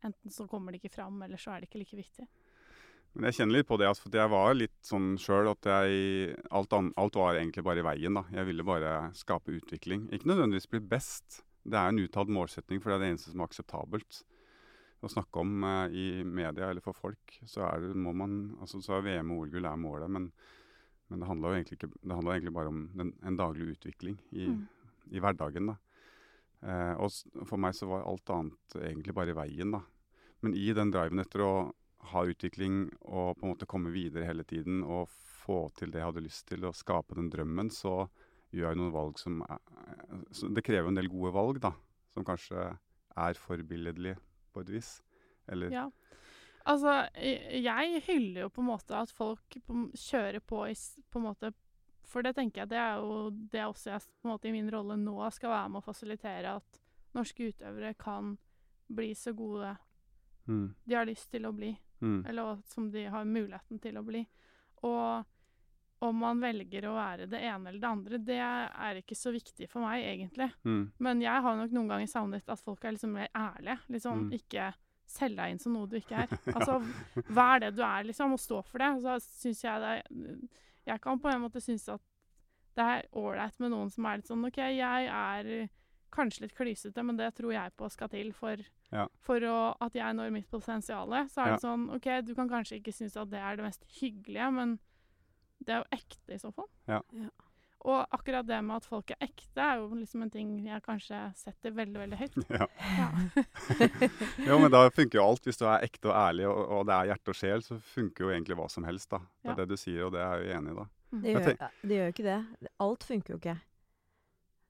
Enten 0.02 0.34
så 0.34 0.48
kommer 0.50 0.74
det 0.74 0.80
ikke 0.82 0.96
fram, 0.96 1.20
eller 1.22 1.38
så 1.38 1.52
er 1.54 1.62
det 1.62 1.68
ikke 1.70 1.84
like 1.84 1.98
viktig. 2.00 2.26
Men 3.14 3.28
jeg 3.28 3.42
kjenner 3.42 3.58
litt 3.58 3.68
på 3.68 3.76
det, 3.80 3.88
altså, 3.90 4.06
for 4.06 4.16
jeg 4.16 4.32
var 4.32 4.54
litt 4.56 4.78
sånn 4.88 5.18
sjøl 5.20 5.50
at 5.52 5.68
jeg 5.68 6.36
alt, 6.56 6.74
an, 6.78 6.94
alt 7.02 7.18
var 7.20 7.36
egentlig 7.36 7.64
bare 7.68 7.82
i 7.84 7.86
veien. 7.86 8.16
da. 8.16 8.24
Jeg 8.32 8.48
ville 8.48 8.64
bare 8.64 8.92
skape 9.18 9.52
utvikling. 9.58 10.06
Ikke 10.16 10.30
nødvendigvis 10.32 10.70
bli 10.72 10.80
best. 10.80 11.42
Det 11.68 11.76
er 11.78 11.92
en 11.92 12.00
uttalt 12.00 12.32
målsetning, 12.32 12.80
for 12.82 12.90
det 12.92 12.96
er 12.96 13.04
det 13.04 13.10
eneste 13.12 13.34
som 13.34 13.44
er 13.44 13.50
akseptabelt. 13.50 14.22
Å 15.02 15.10
snakke 15.12 15.42
om 15.44 15.64
eh, 15.66 15.98
i 15.98 16.06
media 16.24 16.70
eller 16.70 16.84
for 16.86 16.94
folk, 16.96 17.36
så 17.50 17.66
er 17.68 17.84
det, 17.84 17.96
må 17.98 18.14
man 18.16 18.56
altså 18.62 18.80
Så 18.86 18.96
er 19.00 19.06
VM 19.08 19.32
og 19.34 19.44
OL-gull 19.44 19.66
er 19.66 19.80
målet, 19.82 20.12
men, 20.14 20.28
men 21.10 21.20
det 21.24 21.28
handler 21.28 21.50
jo 21.52 21.60
egentlig, 21.60 21.92
egentlig 22.06 22.54
bare 22.54 22.72
om 22.72 22.84
den, 22.96 23.12
en 23.26 23.40
daglig 23.40 23.74
utvikling 23.76 24.20
i, 24.32 24.48
Mm. 24.48 24.68
i 25.12 25.20
hverdagen. 25.20 25.68
da. 25.74 25.76
Eh, 26.62 26.94
og 27.02 27.48
for 27.50 27.58
meg 27.58 27.74
så 27.74 27.90
var 27.90 28.06
alt 28.06 28.30
annet 28.30 28.78
egentlig 28.78 29.14
bare 29.18 29.34
i 29.34 29.40
veien, 29.42 29.72
da. 29.74 29.82
Men 30.42 30.54
i 30.56 30.72
den 30.74 30.92
driven 30.94 31.20
etter 31.20 31.42
å 31.46 31.54
ha 32.12 32.24
utvikling 32.26 32.88
og 33.02 33.38
på 33.38 33.46
en 33.46 33.52
måte 33.54 33.68
komme 33.70 33.94
videre 33.94 34.28
hele 34.28 34.46
tiden 34.48 34.82
og 34.84 35.10
få 35.42 35.68
til 35.78 35.92
det 35.92 36.02
jeg 36.02 36.10
hadde 36.10 36.26
lyst 36.26 36.48
til, 36.50 36.66
og 36.68 36.78
skape 36.78 37.18
den 37.18 37.30
drømmen, 37.34 37.72
så 37.74 38.06
gjør 38.52 38.72
jeg 38.72 38.80
noen 38.80 38.94
valg 38.94 39.20
som 39.22 39.42
er, 39.48 39.62
Det 40.56 40.64
krever 40.66 40.92
en 40.92 41.00
del 41.00 41.10
gode 41.12 41.34
valg, 41.34 41.62
da. 41.64 41.72
Som 42.12 42.26
kanskje 42.28 42.68
er 43.18 43.40
forbilledlige 43.40 44.18
på 44.54 44.62
et 44.62 44.70
vis. 44.70 45.02
Eller 45.48 45.72
Ja. 45.72 45.90
Altså, 46.66 47.10
jeg 47.16 47.64
jeg 47.64 48.04
hyller 48.06 48.42
jo 48.42 48.50
på 48.50 48.62
en 48.62 48.68
måte 48.68 48.94
at 48.94 49.10
folk 49.10 49.58
kjører 49.98 50.40
på 50.40 50.66
i 50.70 50.76
på 51.10 51.20
en 51.20 51.26
måte 51.26 51.54
For 52.06 52.22
det 52.22 52.36
tenker 52.36 52.62
jeg, 52.62 52.70
det 52.70 52.78
er 52.78 52.96
jo 53.00 53.30
det 53.30 53.66
også 53.66 53.90
jeg 53.90 54.02
på 54.22 54.28
en 54.28 54.32
måte 54.34 54.48
i 54.48 54.52
min 54.52 54.70
rolle 54.70 54.98
nå 54.98 55.30
skal 55.32 55.50
være 55.50 55.70
med 55.70 55.80
å 55.80 55.86
fasilitere 55.86 56.56
at 56.60 56.82
norske 57.16 57.48
utøvere 57.48 57.94
kan 57.94 58.38
bli 58.92 59.14
så 59.16 59.32
gode 59.34 59.78
mm, 60.46 60.74
de 60.84 60.96
har 60.96 61.08
lyst 61.08 61.32
til 61.32 61.46
å 61.48 61.54
bli. 61.56 61.72
Mm, 62.02 62.26
eller 62.30 62.58
som 62.66 62.90
de 62.92 63.06
har 63.14 63.26
muligheten 63.26 63.80
til 63.82 63.98
å 63.98 64.04
bli. 64.06 64.26
Og 64.84 65.26
om 66.02 66.16
man 66.18 66.40
velger 66.42 66.88
å 66.90 66.96
være 66.96 67.28
det 67.30 67.42
ene 67.46 67.70
eller 67.70 67.80
det 67.84 67.90
andre, 67.90 68.18
det 68.26 68.38
er 68.42 69.00
ikke 69.04 69.16
så 69.18 69.30
viktig 69.36 69.68
for 69.70 69.86
meg, 69.86 70.02
egentlig. 70.04 70.48
mm, 70.66 70.92
Men 70.98 71.22
jeg 71.22 71.44
har 71.46 71.56
nok 71.60 71.72
noen 71.78 71.92
ganger 71.94 72.08
savnet 72.10 72.50
at 72.50 72.64
folk 72.66 72.84
er 72.84 72.96
liksom 72.96 73.14
mer 73.14 73.30
ærlige. 73.38 73.78
Liksom 73.94 74.24
Mm. 74.26 74.32
ikke 74.40 74.72
selge 75.06 75.36
deg 75.36 75.52
inn 75.52 75.60
som 75.60 75.74
noe 75.74 75.88
du 75.88 75.98
ikke 76.00 76.24
er. 76.24 76.28
Altså, 76.56 76.80
er 77.38 77.60
det 77.60 77.76
du 77.76 77.84
er, 77.84 78.04
liksom, 78.08 78.34
og 78.34 78.40
stå 78.40 78.64
for 78.66 78.80
det. 78.80 78.90
Så 79.04 79.20
syns 79.44 79.62
jeg 79.64 79.82
det 79.82 80.50
Jeg 80.88 81.02
kan 81.02 81.20
på 81.20 81.30
en 81.30 81.42
måte 81.44 81.62
synes 81.62 81.88
at 81.94 82.02
det 82.74 82.84
er 82.84 83.06
ålreit 83.14 83.60
med 83.60 83.70
noen 83.70 83.90
som 83.92 84.06
er 84.06 84.18
litt 84.18 84.28
sånn 84.32 84.46
OK, 84.48 84.58
jeg 84.58 85.08
er 85.12 85.70
kanskje 86.12 86.42
litt 86.48 86.56
klysete, 86.56 87.04
men 87.04 87.18
det 87.18 87.36
tror 87.36 87.52
jeg 87.54 87.74
på 87.78 87.90
skal 87.92 88.10
til 88.10 88.32
for, 88.34 88.58
Ja. 88.92 89.08
for 89.24 89.40
å, 89.40 89.76
at 89.82 89.94
jeg 89.96 90.16
når 90.16 90.32
mitt 90.36 90.50
potensial. 90.52 91.08
Så 91.32 91.42
er 91.42 91.48
Ja. 91.48 91.56
det 91.56 91.62
sånn 91.64 91.90
OK, 91.96 92.10
du 92.28 92.34
kan 92.36 92.50
kanskje 92.50 92.80
ikke 92.82 92.92
synes 92.94 93.16
at 93.18 93.30
det 93.32 93.40
er 93.40 93.56
det 93.56 93.64
mest 93.66 93.86
hyggelige, 94.02 94.52
men 94.54 94.80
det 95.64 95.70
er 95.76 95.78
jo 95.84 95.98
ekte 95.98 96.34
i 96.36 96.38
så 96.42 96.52
fall. 96.54 96.68
Ja. 96.88 97.02
Ja. 97.14 97.30
Og 97.84 98.06
akkurat 98.14 98.46
det 98.46 98.60
med 98.64 98.76
at 98.76 98.86
folk 98.86 99.10
er 99.10 99.18
ekte, 99.26 99.58
er 99.58 99.78
jo 99.80 99.88
liksom 99.96 100.22
en 100.22 100.30
ting 100.30 100.50
jeg 100.68 100.84
kanskje 100.84 101.18
setter 101.36 101.72
veldig, 101.72 101.98
veldig 101.98 102.18
høyt. 102.20 102.36
ja. 102.60 102.68
Ja. 103.00 103.08
Jo, 104.48 104.60
men 104.60 104.70
da 104.72 104.84
funker 104.94 105.18
jo 105.18 105.24
alt. 105.26 105.44
Hvis 105.48 105.58
du 105.58 105.66
er 105.66 105.82
ekte 105.88 106.12
og 106.12 106.16
ærlig, 106.16 106.46
og, 106.48 106.60
og 106.78 106.86
det 106.86 106.94
er 106.94 107.10
hjerte 107.14 107.34
og 107.34 107.36
sjel, 107.40 107.64
så 107.66 107.80
funker 107.82 108.26
jo 108.28 108.30
egentlig 108.36 108.58
hva 108.60 108.68
som 108.70 108.84
helst, 108.86 109.10
da. 109.10 109.18
Det 109.42 109.50
Ja. 109.50 109.52
er 109.52 109.56
det 109.64 109.70
du 109.70 109.78
sier, 109.78 110.06
og 110.06 110.12
det 110.14 110.22
er 110.22 110.36
jeg 110.38 110.46
jo 110.52 110.58
enig 110.60 110.72
i, 110.72 110.76
da. 110.78 110.86
Det 111.12 111.34
gjør, 111.34 111.48
det 111.82 111.96
gjør 111.98 112.06
jo 112.06 112.14
ikke 112.14 112.28
det. 112.30 112.70
Alt 112.80 113.04
funker 113.04 113.34
jo 113.34 113.40
ikke. 113.42 113.56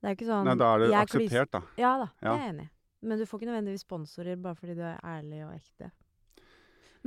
Det 0.02 0.08
er 0.10 0.16
ikke 0.16 0.26
sånn 0.32 0.46
Nei, 0.48 0.56
da 0.58 0.70
er 0.74 0.80
det 0.80 0.94
akseptert, 0.98 1.52
da. 1.52 1.62
Ja 1.78 1.92
da, 2.02 2.08
det 2.22 2.30
er 2.32 2.38
jeg 2.40 2.54
enig 2.56 2.64
i. 2.66 2.70
Men 3.02 3.18
du 3.20 3.26
får 3.26 3.40
ikke 3.42 3.50
nødvendigvis 3.50 3.86
sponsorer 3.86 4.38
bare 4.42 4.56
fordi 4.56 4.76
du 4.78 4.84
er 4.86 5.00
ærlig 5.04 5.44
og 5.48 5.56
ekte. 5.56 5.92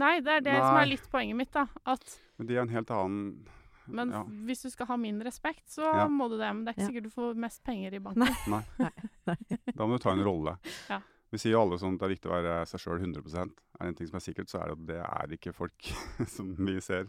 Nei, 0.03 0.17
det 0.27 0.33
er 0.41 0.41
det 0.43 0.55
som 0.59 0.77
er 0.81 0.89
litt 0.91 1.05
poenget 1.11 1.39
mitt, 1.39 1.53
da. 1.55 1.69
At, 1.87 2.03
Men 2.39 2.49
de 2.49 2.57
er 2.57 2.65
en 2.65 2.73
helt 2.75 2.91
annen 2.91 3.45
men 3.87 4.11
ja. 4.15 4.23
hvis 4.49 4.63
du 4.65 4.71
skal 4.73 4.89
ha 4.89 4.97
min 4.97 5.19
respekt, 5.25 5.67
så 5.69 5.83
Ja. 5.85 6.07
må 6.09 6.29
du 6.29 6.39
det. 6.39 6.49
Men 6.55 6.65
det 6.65 6.73
er 6.73 6.75
ikke 6.75 6.81
Ja. 6.81 6.89
sikkert 6.89 7.05
du 7.05 7.11
får 7.11 7.35
mest 7.37 7.63
penger 7.65 7.95
i 7.95 7.99
banken. 7.99 8.25
Nei. 8.49 9.37
Da 9.77 9.87
må 9.87 9.99
du 9.99 10.03
ta 10.03 10.13
en 10.13 10.25
rolle. 10.25 10.59
Ja. 10.89 11.01
Vi 11.31 11.39
sier 11.39 11.53
jo 11.53 11.61
alle 11.63 11.77
sånn 11.79 11.95
at 11.95 12.01
det 12.01 12.07
er 12.07 12.15
viktig 12.15 12.31
å 12.31 12.37
være 12.43 12.67
seg 12.67 12.81
sjøl 12.81 13.01
100 13.01 13.51
Er 13.81 13.81
det 13.81 13.89
en 13.89 13.95
ting 13.95 14.07
som 14.07 14.17
er 14.17 14.25
sikkert, 14.25 14.49
så 14.49 14.63
er 14.63 14.71
det 14.71 14.79
at 14.79 14.87
det 14.87 15.01
er 15.03 15.37
ikke 15.37 15.53
folk 15.53 15.91
som 16.37 16.55
vi 16.55 16.81
ser. 16.81 17.09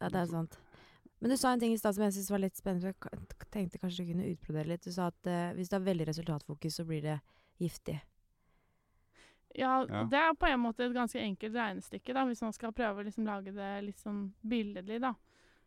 Ja, 0.00 0.08
det 0.08 0.20
er 0.20 0.26
sant. 0.26 0.58
Men 1.20 1.30
du 1.30 1.36
sa 1.36 1.52
en 1.52 1.60
ting 1.60 1.72
i 1.72 1.76
stad 1.78 1.94
som 1.94 2.04
jeg 2.04 2.12
syntes 2.12 2.30
var 2.30 2.40
litt 2.40 2.56
spennende. 2.56 2.94
Jeg 2.94 3.50
tenkte 3.52 3.78
kanskje 3.78 4.04
du 4.04 4.12
kunne 4.12 4.30
utbrodere 4.32 4.68
litt. 4.72 4.82
Du 4.84 4.92
sa 4.92 5.08
at 5.12 5.28
uh, 5.28 5.52
hvis 5.56 5.68
du 5.68 5.76
har 5.76 5.84
veldig 5.84 6.06
resultatfokus, 6.08 6.76
så 6.80 6.84
blir 6.88 7.02
det 7.02 7.20
giftig. 7.60 8.00
Ja, 9.54 9.84
Ja. 9.88 10.04
det 10.04 10.18
er 10.18 10.34
på 10.38 10.46
en 10.46 10.60
måte 10.60 10.84
et 10.84 10.94
ganske 10.94 11.18
enkelt 11.18 11.54
regnestykke, 11.54 12.14
da, 12.14 12.24
hvis 12.24 12.42
man 12.42 12.52
skal 12.52 12.72
prøve 12.72 13.02
å 13.02 13.04
liksom 13.06 13.26
lage 13.26 13.52
det 13.52 13.70
litt 13.84 13.98
sånn 13.98 14.32
billedlig, 14.46 15.00
da. 15.00 15.14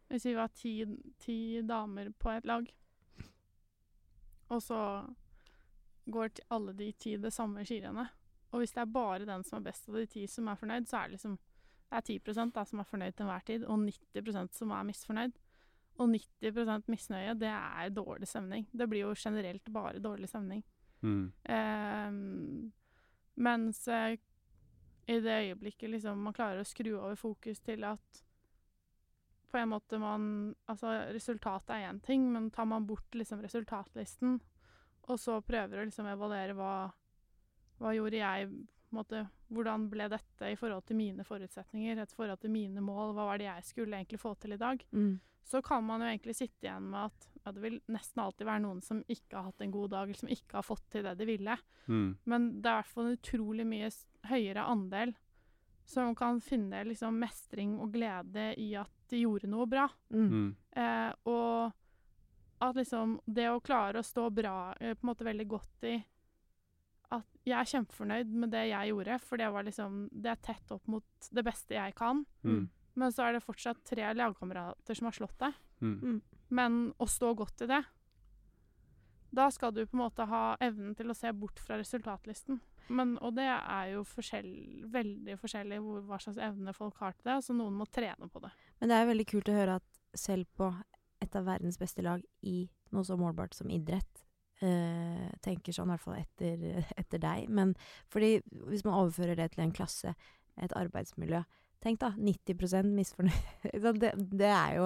Hvis 0.10 0.26
vi 0.26 0.34
var 0.38 0.48
ti, 0.56 0.86
ti 1.20 1.62
damer 1.62 2.12
på 2.20 2.32
et 2.32 2.46
lag, 2.46 2.70
og 4.50 4.62
så 4.62 4.80
går 6.10 6.34
til 6.36 6.46
alle 6.50 6.74
de 6.74 6.92
ti 6.94 7.18
det 7.18 7.34
samme 7.34 7.64
skirennet, 7.66 8.10
og 8.54 8.62
hvis 8.62 8.74
det 8.76 8.82
er 8.82 8.94
bare 8.94 9.26
den 9.26 9.44
som 9.44 9.60
er 9.60 9.72
best 9.72 9.90
av 9.90 9.96
de 9.96 10.06
ti 10.08 10.28
som 10.28 10.48
er 10.48 10.56
fornøyd, 10.60 10.88
så 10.88 11.00
er 11.02 11.08
det 11.10 11.18
liksom 11.18 11.38
det 11.94 11.98
er 12.00 12.20
10 12.34 12.52
da, 12.54 12.64
som 12.66 12.80
er 12.80 12.88
fornøyd 12.90 13.14
til 13.14 13.28
enhver 13.28 13.44
tid, 13.46 13.64
og 13.70 13.78
90% 13.78 14.56
som 14.58 14.72
er 14.74 14.86
misfornøyd. 14.88 15.36
Og 16.02 16.10
90% 16.10 16.88
misnøye, 16.90 17.36
det 17.38 17.52
er 17.54 17.92
dårlig 17.94 18.26
stemning. 18.28 18.66
Det 18.74 18.88
blir 18.90 19.04
jo 19.04 19.14
generelt 19.14 19.70
bare 19.70 20.02
dårlig 20.02 20.30
stemning. 20.32 20.64
Mm. 21.04 21.32
Eh, 21.44 22.12
mens 23.44 23.88
eh, 23.88 24.18
i 25.06 25.20
det 25.20 25.40
øyeblikket 25.50 25.92
liksom 25.92 26.22
man 26.24 26.36
klarer 26.36 26.64
å 26.64 26.68
skru 26.68 26.94
over 26.96 27.18
fokus 27.20 27.60
til 27.60 27.84
at 27.84 28.24
på 29.52 29.60
en 29.60 29.70
måte 29.70 30.00
man 30.02 30.56
Altså, 30.68 30.96
resultatet 31.14 31.76
er 31.76 31.90
én 31.92 32.00
ting, 32.02 32.26
men 32.32 32.50
tar 32.52 32.66
man 32.66 32.88
bort 32.88 33.16
liksom 33.16 33.44
resultatlisten, 33.44 34.40
og 35.04 35.20
så 35.20 35.42
prøver 35.46 35.82
å 35.82 35.88
liksom 35.90 36.08
evaluere 36.10 36.56
hva 36.58 36.76
Hva 37.82 37.92
gjorde 37.94 38.22
jeg 38.22 38.50
måte, 38.96 39.28
Hvordan 39.54 39.86
ble 39.92 40.08
dette 40.10 40.50
i 40.50 40.58
forhold 40.58 40.86
til 40.88 40.98
mine 40.98 41.26
forutsetninger, 41.28 42.00
i 42.02 42.16
forhold 42.16 42.40
til 42.42 42.54
mine 42.54 42.82
mål, 42.82 43.14
hva 43.14 43.28
var 43.30 43.42
det 43.42 43.46
jeg 43.46 43.68
skulle 43.68 44.00
egentlig 44.00 44.22
få 44.22 44.34
til 44.42 44.56
i 44.56 44.62
dag? 44.62 44.84
Mm. 44.92 45.20
så 45.44 45.60
kan 45.62 45.84
man 45.84 46.00
jo 46.00 46.08
egentlig 46.08 46.34
sitte 46.38 46.64
igjen 46.64 46.86
med 46.88 47.10
at 47.10 47.26
ja, 47.44 47.52
det 47.52 47.62
vil 47.62 47.82
nesten 47.92 48.22
alltid 48.24 48.48
være 48.48 48.64
noen 48.64 48.80
som 48.82 49.02
ikke 49.12 49.36
har 49.36 49.50
hatt 49.50 49.62
en 49.62 49.74
god 49.74 49.90
dag, 49.92 50.04
eller 50.08 50.20
som 50.22 50.32
ikke 50.32 50.56
har 50.56 50.64
fått 50.64 50.86
til 50.90 51.04
det 51.04 51.18
de 51.20 51.28
ville. 51.28 51.58
Mm. 51.92 52.08
Men 52.24 52.46
det 52.62 52.70
er 52.70 52.78
i 52.78 52.80
hvert 52.80 52.94
fall 52.94 53.10
en 53.10 53.18
utrolig 53.18 53.66
mye 53.68 53.90
høyere 54.30 54.64
andel 54.72 55.12
som 55.86 56.16
kan 56.16 56.40
finne 56.42 56.84
liksom 56.88 57.20
mestring 57.20 57.76
og 57.84 57.92
glede 57.94 58.54
i 58.56 58.70
at 58.80 58.92
de 59.12 59.24
gjorde 59.26 59.50
noe 59.52 59.68
bra. 59.68 59.90
Mm. 60.14 60.30
Mm. 60.32 60.50
Eh, 60.80 61.12
og 61.28 62.64
at 62.64 62.80
liksom 62.80 63.18
det 63.26 63.50
å 63.52 63.62
klare 63.64 64.00
å 64.00 64.08
stå 64.08 64.30
bra 64.32 64.58
eh, 64.80 64.96
på 64.96 65.04
en 65.04 65.12
måte 65.12 65.28
veldig 65.28 65.48
godt 65.52 65.88
i 65.90 65.98
at 67.14 67.48
jeg 67.48 67.58
er 67.60 67.70
kjempefornøyd 67.74 68.36
med 68.44 68.54
det 68.54 68.68
jeg 68.70 68.94
gjorde, 68.94 69.18
for 69.24 69.42
det 69.42 69.50
var 69.52 69.66
liksom 69.68 70.06
Det 70.12 70.32
er 70.32 70.46
tett 70.46 70.72
opp 70.72 70.88
mot 70.92 71.28
det 71.32 71.44
beste 71.46 71.76
jeg 71.76 71.96
kan. 71.98 72.24
Mm. 72.44 72.70
Men 73.00 73.14
så 73.14 73.26
er 73.26 73.36
det 73.36 73.44
fortsatt 73.44 73.82
tre 73.88 74.06
lagkamerater 74.16 74.98
som 74.98 75.10
har 75.10 75.18
slått 75.18 75.36
deg. 75.42 75.58
Mm. 75.84 76.22
Men 76.54 76.80
å 77.02 77.08
stå 77.10 77.34
godt 77.36 77.66
i 77.66 77.68
det 77.68 77.82
Da 79.36 79.50
skal 79.52 79.74
du 79.74 79.82
på 79.84 79.98
en 79.98 80.04
måte 80.04 80.28
ha 80.30 80.44
evnen 80.64 80.94
til 80.96 81.10
å 81.12 81.18
se 81.18 81.32
bort 81.36 81.60
fra 81.60 81.80
resultatlisten. 81.82 82.62
Men, 82.94 83.16
og 83.24 83.34
det 83.38 83.48
er 83.48 83.94
jo 83.94 84.04
forskjell, 84.08 84.52
veldig 84.92 85.38
forskjellig 85.40 85.80
hvor, 85.82 86.04
hva 86.08 86.20
slags 86.22 86.40
evne 86.44 86.74
folk 86.76 87.00
har 87.02 87.16
til 87.16 87.32
det. 87.32 87.40
Så 87.46 87.56
noen 87.58 87.76
må 87.80 87.88
trene 87.90 88.30
på 88.30 88.44
det. 88.44 88.52
Men 88.80 88.92
det 88.92 89.00
er 89.00 89.10
veldig 89.10 89.28
kult 89.32 89.50
å 89.50 89.58
høre 89.58 89.80
at 89.82 90.02
selv 90.20 90.48
på 90.58 90.70
et 91.24 91.36
av 91.40 91.48
verdens 91.48 91.80
beste 91.80 92.04
lag 92.06 92.24
i 92.46 92.68
noe 92.94 93.08
så 93.08 93.18
målbart 93.18 93.56
som 93.58 93.72
idrett, 93.74 94.26
eh, 94.64 95.28
tenker 95.46 95.76
sånn, 95.76 95.92
i 95.92 95.96
hvert 95.96 96.06
fall 96.06 96.20
etter, 96.20 96.84
etter 97.02 97.22
deg. 97.24 97.50
Men 97.54 97.76
fordi 98.14 98.38
hvis 98.70 98.86
man 98.88 98.98
overfører 99.02 99.40
det 99.40 99.52
til 99.54 99.66
en 99.66 99.76
klasse, 99.76 100.16
et 100.62 100.74
arbeidsmiljø 100.78 101.44
Tenk 101.84 101.98
da, 102.00 102.14
90 102.16 102.94
misfornøyd. 102.96 103.48
Det, 104.00 104.14
det 104.40 104.48
er 104.48 104.76
jo 104.78 104.86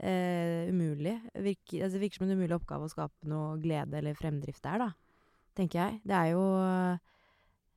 eh, 0.00 0.70
umulig. 0.70 1.18
Virker, 1.36 1.82
altså, 1.82 1.98
det 1.98 2.00
virker 2.00 2.16
som 2.16 2.24
en 2.24 2.38
umulig 2.38 2.54
oppgave 2.56 2.86
å 2.86 2.88
skape 2.88 3.28
noe 3.28 3.58
glede 3.60 3.98
eller 3.98 4.16
fremdrift 4.16 4.64
der, 4.64 4.86
da. 4.86 4.86
Tenker 5.52 5.82
jeg. 5.82 5.98
Det 6.08 6.16
er 6.16 6.30
jo 6.32 6.46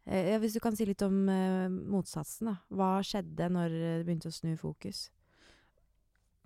Eh, 0.08 0.38
hvis 0.40 0.56
du 0.56 0.62
kan 0.64 0.76
si 0.76 0.86
litt 0.88 1.04
om 1.04 1.28
eh, 1.28 1.68
motsatsen, 1.68 2.48
da. 2.48 2.56
Hva 2.72 2.92
skjedde 3.04 3.50
når 3.52 3.74
det 3.74 3.94
begynte 4.08 4.32
å 4.32 4.36
snu 4.36 4.54
fokus? 4.60 5.10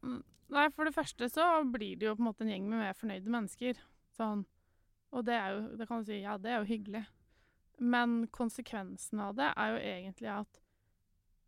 Mm, 0.01 0.23
Nei, 0.51 0.65
for 0.73 0.89
det 0.89 0.95
første 0.95 1.29
så 1.31 1.45
blir 1.69 1.99
det 1.99 2.09
jo 2.09 2.15
på 2.17 2.23
en 2.23 2.27
måte 2.31 2.43
en 2.43 2.49
gjeng 2.51 2.65
med 2.67 2.81
mer 2.81 2.97
fornøyde 2.97 3.31
mennesker. 3.31 3.77
Sånn. 4.17 4.41
Og 5.11 5.25
det 5.27 5.35
jo, 5.35 5.63
det 5.77 5.87
kan 5.87 6.01
du 6.01 6.07
si, 6.07 6.21
ja, 6.23 6.37
det 6.39 6.51
er 6.51 6.61
jo 6.61 6.69
hyggelig. 6.69 7.03
Men 7.81 8.27
konsekvensen 8.31 9.19
av 9.19 9.35
det 9.39 9.49
er 9.57 9.73
jo 9.73 9.81
egentlig 9.81 10.29
at 10.31 10.61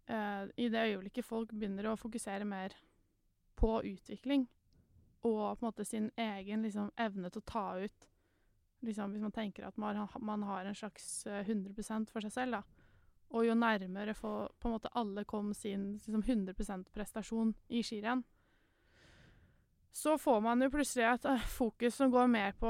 eh, 0.10 0.50
i 0.66 0.70
det 0.74 0.88
øyeblikket 0.90 1.28
folk 1.28 1.54
begynner 1.54 1.92
å 1.92 2.00
fokusere 2.00 2.48
mer 2.48 2.76
på 3.60 3.78
utvikling, 3.88 4.48
og 5.24 5.60
på 5.60 5.64
en 5.64 5.68
måte 5.70 5.86
sin 5.88 6.10
egen 6.20 6.66
liksom, 6.66 6.90
evne 7.00 7.30
til 7.32 7.44
å 7.44 7.48
ta 7.48 7.68
ut 7.80 8.10
liksom, 8.84 9.14
Hvis 9.14 9.22
man 9.24 9.32
tenker 9.32 9.64
at 9.64 9.78
man, 9.78 10.02
man 10.20 10.44
har 10.44 10.66
en 10.66 10.76
slags 10.76 11.26
eh, 11.28 11.46
100% 11.48 12.12
for 12.12 12.26
seg 12.26 12.34
selv, 12.34 12.58
da. 12.58 12.90
Og 13.34 13.48
jo 13.48 13.56
nærmere 13.56 14.14
for, 14.14 14.52
måte 14.68 14.92
alle 14.94 15.24
kom 15.26 15.54
sin 15.54 15.94
liksom 15.96 16.22
100% 16.22 16.92
prestasjon 16.94 17.54
i 17.70 17.80
skirenn, 17.86 18.26
så 19.94 20.16
får 20.18 20.40
man 20.42 20.62
jo 20.66 20.72
plutselig 20.74 21.06
et 21.06 21.26
eh, 21.30 21.44
fokus 21.54 21.96
som 22.00 22.10
går 22.14 22.28
mer 22.34 22.56
på 22.58 22.70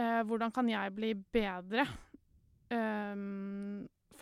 eh, 0.00 0.22
hvordan 0.24 0.52
kan 0.56 0.68
jeg 0.72 0.94
bli 0.96 1.10
bedre 1.14 1.84
eh, 2.72 3.16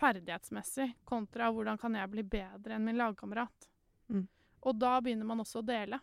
ferdighetsmessig, 0.01 0.89
kontra 1.07 1.51
hvordan 1.53 1.79
kan 1.79 1.95
jeg 1.95 2.11
bli 2.11 2.23
bedre 2.27 2.75
enn 2.75 2.83
min 2.87 2.97
lagkamerat. 2.99 3.67
Mm. 4.11 4.25
Og 4.67 4.79
da 4.81 4.97
begynner 5.01 5.27
man 5.29 5.43
også 5.43 5.61
å 5.61 5.65
dele. 5.67 5.99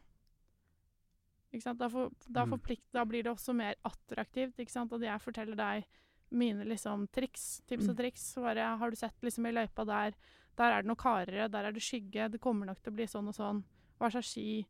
Da, 1.50 1.88
for, 1.88 2.10
da, 2.28 2.44
Mm. 2.44 2.50
forplikt, 2.58 2.84
da 2.92 3.04
blir 3.08 3.22
det 3.24 3.32
også 3.32 3.54
mer 3.56 3.74
attraktivt 3.88 4.58
at 4.60 5.00
jeg 5.00 5.20
forteller 5.20 5.56
deg 5.56 5.86
mine 6.30 6.64
liksom, 6.68 7.06
triks, 7.08 7.62
tips 7.66 7.88
og 7.88 7.94
Mm. 7.94 7.96
triks. 7.96 8.34
Bare, 8.36 8.76
har 8.78 8.90
du 8.90 8.96
sett 8.96 9.16
liksom, 9.22 9.46
i 9.46 9.52
løypa 9.52 9.84
der, 9.86 10.14
der 10.56 10.72
er 10.72 10.82
det 10.82 10.88
noe 10.88 10.96
karere, 10.96 11.48
der 11.50 11.64
er 11.64 11.72
det 11.72 11.80
skygge, 11.82 12.30
det 12.30 12.40
kommer 12.40 12.66
nok 12.66 12.82
til 12.82 12.92
å 12.92 12.96
bli 12.96 13.06
sånn 13.06 13.28
og 13.28 13.34
sånn. 13.34 13.64
Hva 13.98 14.10
slags 14.10 14.28
ski? 14.34 14.66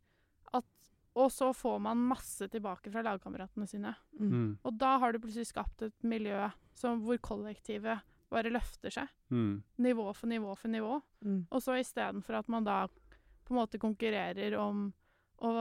Og 1.19 1.33
så 1.33 1.53
får 1.57 1.79
man 1.83 2.03
masse 2.11 2.49
tilbake 2.53 2.93
fra 2.93 3.03
lagkameratene 3.03 3.67
sine. 3.67 3.95
Mm. 4.19 4.29
Mm. 4.29 4.53
Og 4.63 4.77
da 4.79 4.93
har 5.03 5.13
du 5.13 5.21
plutselig 5.23 5.49
skapt 5.51 5.83
et 5.87 6.07
miljø 6.07 6.51
som, 6.77 7.01
hvor 7.03 7.19
kollektivet 7.25 8.05
bare 8.29 8.53
løfter 8.53 8.93
seg. 8.93 9.11
Mm. 9.33 9.63
Nivå 9.83 10.07
for 10.15 10.31
nivå 10.31 10.55
for 10.59 10.71
nivå. 10.73 11.01
Mm. 11.25 11.47
Og 11.51 11.65
så 11.65 11.79
istedenfor 11.81 12.39
at 12.43 12.49
man 12.53 12.67
da 12.67 12.85
på 12.89 13.55
en 13.55 13.61
måte 13.63 13.81
konkurrerer 13.81 14.57
om 14.61 14.91
å 15.39 15.53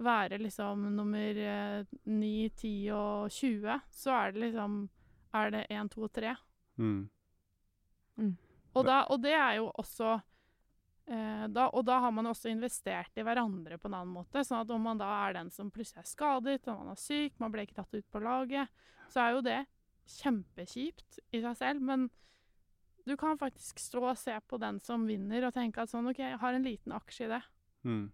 være 0.00 0.38
liksom 0.40 0.86
nummer 0.96 1.36
eh, 1.44 1.84
9, 2.08 2.50
10 2.56 2.72
og 2.96 3.34
20, 3.36 3.80
så 3.92 4.14
er 4.16 4.32
det 4.32 4.46
liksom 4.46 4.82
Er 5.30 5.50
det 5.54 5.66
1, 5.70 5.92
2 5.92 6.02
og 6.02 6.12
3. 6.12 6.30
Mm. 6.80 7.10
Og, 8.74 8.84
da, 8.86 9.04
og 9.10 9.20
det 9.22 9.34
er 9.36 9.60
jo 9.60 9.68
også 9.78 10.08
eh, 10.16 10.24
da, 11.10 11.64
Og 11.74 11.82
da 11.82 11.96
har 12.04 12.12
man 12.14 12.28
også 12.30 12.52
investert 12.52 13.16
i 13.18 13.24
hverandre 13.26 13.74
på 13.80 13.88
en 13.88 13.96
annen 13.98 14.12
måte. 14.14 14.44
sånn 14.46 14.60
at 14.60 14.70
om 14.70 14.84
man 14.86 15.00
da 15.00 15.08
er 15.26 15.34
den 15.40 15.50
som 15.50 15.72
plutselig 15.74 16.04
er 16.04 16.06
skadet, 16.06 16.68
og 16.70 16.84
man 16.84 16.92
er 16.92 17.00
syk, 17.02 17.34
man 17.42 17.50
ble 17.50 17.64
ikke 17.66 17.80
tatt 17.80 17.96
ut 17.96 18.06
på 18.12 18.22
laget, 18.22 18.70
så 19.10 19.24
er 19.24 19.34
jo 19.34 19.40
det 19.42 19.58
kjempekjipt 20.20 21.18
i 21.34 21.42
seg 21.42 21.56
selv. 21.58 21.82
Men 21.82 22.06
du 23.06 23.16
kan 23.18 23.38
faktisk 23.40 23.80
stå 23.82 24.04
og 24.12 24.18
se 24.20 24.36
på 24.46 24.58
den 24.62 24.78
som 24.82 25.06
vinner, 25.08 25.46
og 25.46 25.54
tenke 25.56 25.82
at 25.82 25.90
sånn 25.92 26.10
OK, 26.10 26.22
jeg 26.22 26.40
har 26.42 26.56
en 26.56 26.66
liten 26.66 26.94
aksje 26.94 27.26
i 27.26 27.32
det. 27.32 27.42
Mm. 27.88 28.04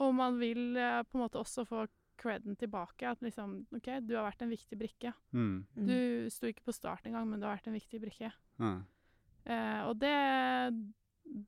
Og 0.00 0.14
man 0.16 0.38
vil 0.40 0.76
eh, 0.78 1.02
på 1.08 1.18
en 1.18 1.24
måte 1.24 1.40
også 1.40 1.66
få 1.68 1.86
creden 2.20 2.56
tilbake. 2.60 3.08
At 3.08 3.22
liksom 3.24 3.62
OK, 3.76 3.90
du 4.04 4.14
har 4.16 4.28
vært 4.28 4.44
en 4.44 4.52
viktig 4.52 4.78
brikke. 4.80 5.12
Mm. 5.32 5.66
Mm. 5.74 5.88
Du 5.88 6.30
sto 6.32 6.50
ikke 6.50 6.68
på 6.68 6.76
start 6.76 7.08
engang, 7.08 7.28
men 7.28 7.40
du 7.40 7.48
har 7.48 7.58
vært 7.58 7.70
en 7.70 7.78
viktig 7.78 8.00
brikke. 8.02 8.32
Mm. 8.60 8.80
Eh, 9.44 9.80
og 9.88 9.94
det, 10.00 10.16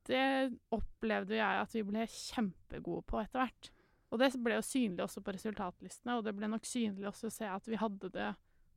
det 0.07 0.27
opplevde 0.75 1.39
jeg 1.39 1.63
at 1.63 1.75
vi 1.75 1.83
ble 1.87 2.07
kjempegode 2.11 3.05
på 3.09 3.21
etter 3.23 3.43
hvert. 3.43 3.71
Og 4.13 4.21
det 4.21 4.33
ble 4.45 4.59
jo 4.59 4.65
synlig 4.67 5.07
også 5.07 5.23
på 5.25 5.33
resultatlistene, 5.35 6.19
og 6.19 6.27
det 6.27 6.35
ble 6.37 6.51
nok 6.53 6.67
synlig 6.69 7.09
også 7.09 7.31
å 7.31 7.35
se 7.35 7.49
at 7.49 7.69
vi 7.71 7.81
hadde 7.81 8.11
det 8.13 8.29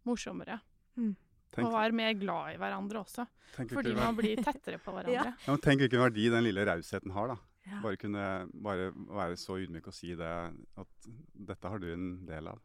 morsommere. 0.07 0.61
Tenk, 0.95 1.67
Og 1.67 1.73
var 1.75 1.93
mer 1.95 2.13
glad 2.17 2.55
i 2.55 2.59
hverandre 2.59 3.01
også. 3.03 3.25
Fordi 3.57 3.93
man 3.97 4.15
blir 4.17 4.39
tettere 4.47 4.79
på 4.81 4.95
hverandre. 4.95 5.33
Ja. 5.35 5.51
ja, 5.51 5.57
tenk 5.63 5.83
hvilken 5.83 6.03
verdi 6.05 6.29
den 6.31 6.47
lille 6.47 6.65
rausheten 6.67 7.13
har, 7.15 7.35
da. 7.35 7.37
Ja. 7.65 7.79
Bare 7.81 7.97
kunne 7.97 8.23
bare 8.53 8.91
være 8.93 9.37
så 9.41 9.57
ydmyk 9.63 9.87
og 9.89 9.95
si 9.97 10.11
det, 10.17 10.31
at 10.77 11.07
dette 11.49 11.71
har 11.71 11.81
du 11.81 11.87
en 11.91 12.09
del 12.27 12.51
av. 12.51 12.59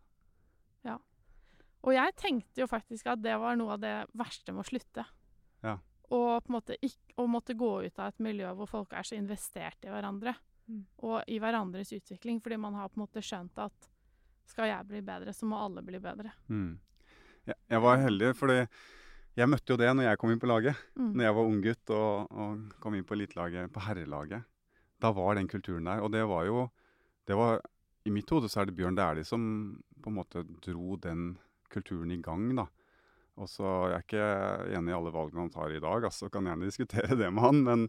Ja. 0.87 0.99
Og 1.81 1.95
jeg 1.97 2.17
tenkte 2.21 2.63
jo 2.63 2.69
faktisk 2.69 3.09
at 3.09 3.23
det 3.25 3.39
var 3.41 3.57
noe 3.59 3.79
av 3.79 3.83
det 3.83 3.95
verste 4.21 4.53
med 4.53 4.63
å 4.63 4.69
slutte. 4.69 5.07
Ja. 5.65 5.79
Og 6.11 6.43
på 6.43 6.51
en 6.51 6.57
måte 6.57 6.77
ikke, 6.83 7.15
å 7.23 7.27
måtte 7.31 7.55
gå 7.59 7.71
ut 7.87 7.99
av 8.03 8.11
et 8.11 8.23
miljø 8.25 8.51
hvor 8.59 8.71
folk 8.71 8.95
er 8.99 9.07
så 9.07 9.17
investert 9.19 9.87
i 9.87 9.93
hverandre. 9.93 10.35
Mm. 10.71 10.85
Og 11.07 11.17
i 11.31 11.39
hverandres 11.43 11.93
utvikling, 11.95 12.41
fordi 12.43 12.59
man 12.61 12.79
har 12.79 12.91
på 12.91 12.99
en 12.99 13.05
måte 13.05 13.23
skjønt 13.25 13.59
at 13.63 13.91
skal 14.51 14.71
jeg 14.71 14.89
bli 14.89 15.03
bedre, 15.07 15.35
så 15.35 15.47
må 15.47 15.61
alle 15.63 15.83
bli 15.87 16.01
bedre. 16.03 16.33
Mm. 16.51 16.73
Jeg, 17.47 17.57
jeg 17.71 17.83
var 17.85 18.03
heldig, 18.03 18.33
fordi 18.39 18.59
jeg 19.39 19.49
møtte 19.49 19.73
jo 19.73 19.79
det 19.79 19.91
når 19.95 20.09
jeg 20.09 20.21
kom 20.21 20.33
inn 20.35 20.43
på 20.43 20.51
laget. 20.51 20.79
Mm. 20.99 21.13
Når 21.15 21.27
jeg 21.27 21.37
var 21.37 21.51
unggutt 21.53 21.93
og, 21.95 22.33
og 22.35 22.81
kom 22.83 22.97
inn 22.99 23.07
på 23.07 23.17
elitelaget, 23.17 23.71
på 23.73 23.85
herrelaget. 23.87 24.49
Da 25.01 25.13
var 25.17 25.39
den 25.39 25.49
kulturen 25.49 25.87
der. 25.89 26.03
Og 26.05 26.11
det 26.13 26.25
var 26.29 26.49
jo 26.49 26.67
det 27.29 27.37
var, 27.39 27.61
I 28.05 28.11
mitt 28.11 28.31
hode 28.33 28.51
så 28.51 28.63
er 28.63 28.69
det 28.69 28.75
Bjørn 28.75 28.99
Dæhlie 28.99 29.25
som 29.25 29.43
på 30.03 30.11
en 30.11 30.17
måte 30.17 30.43
dro 30.65 30.97
den 30.99 31.37
kulturen 31.71 32.11
i 32.11 32.19
gang, 32.25 32.49
da. 32.59 32.67
Og 33.39 33.49
så 33.49 33.67
er 33.67 33.95
jeg 33.95 34.07
ikke 34.07 34.27
enig 34.79 34.93
i 34.93 34.97
alle 34.97 35.13
valgene 35.15 35.45
han 35.45 35.53
tar 35.55 35.73
i 35.73 35.83
dag, 35.83 36.07
altså 36.09 36.31
kan 36.33 36.49
gjerne 36.49 36.69
diskutere 36.69 37.19
det 37.21 37.31
med 37.31 37.45
han, 37.45 37.63
men, 37.67 37.87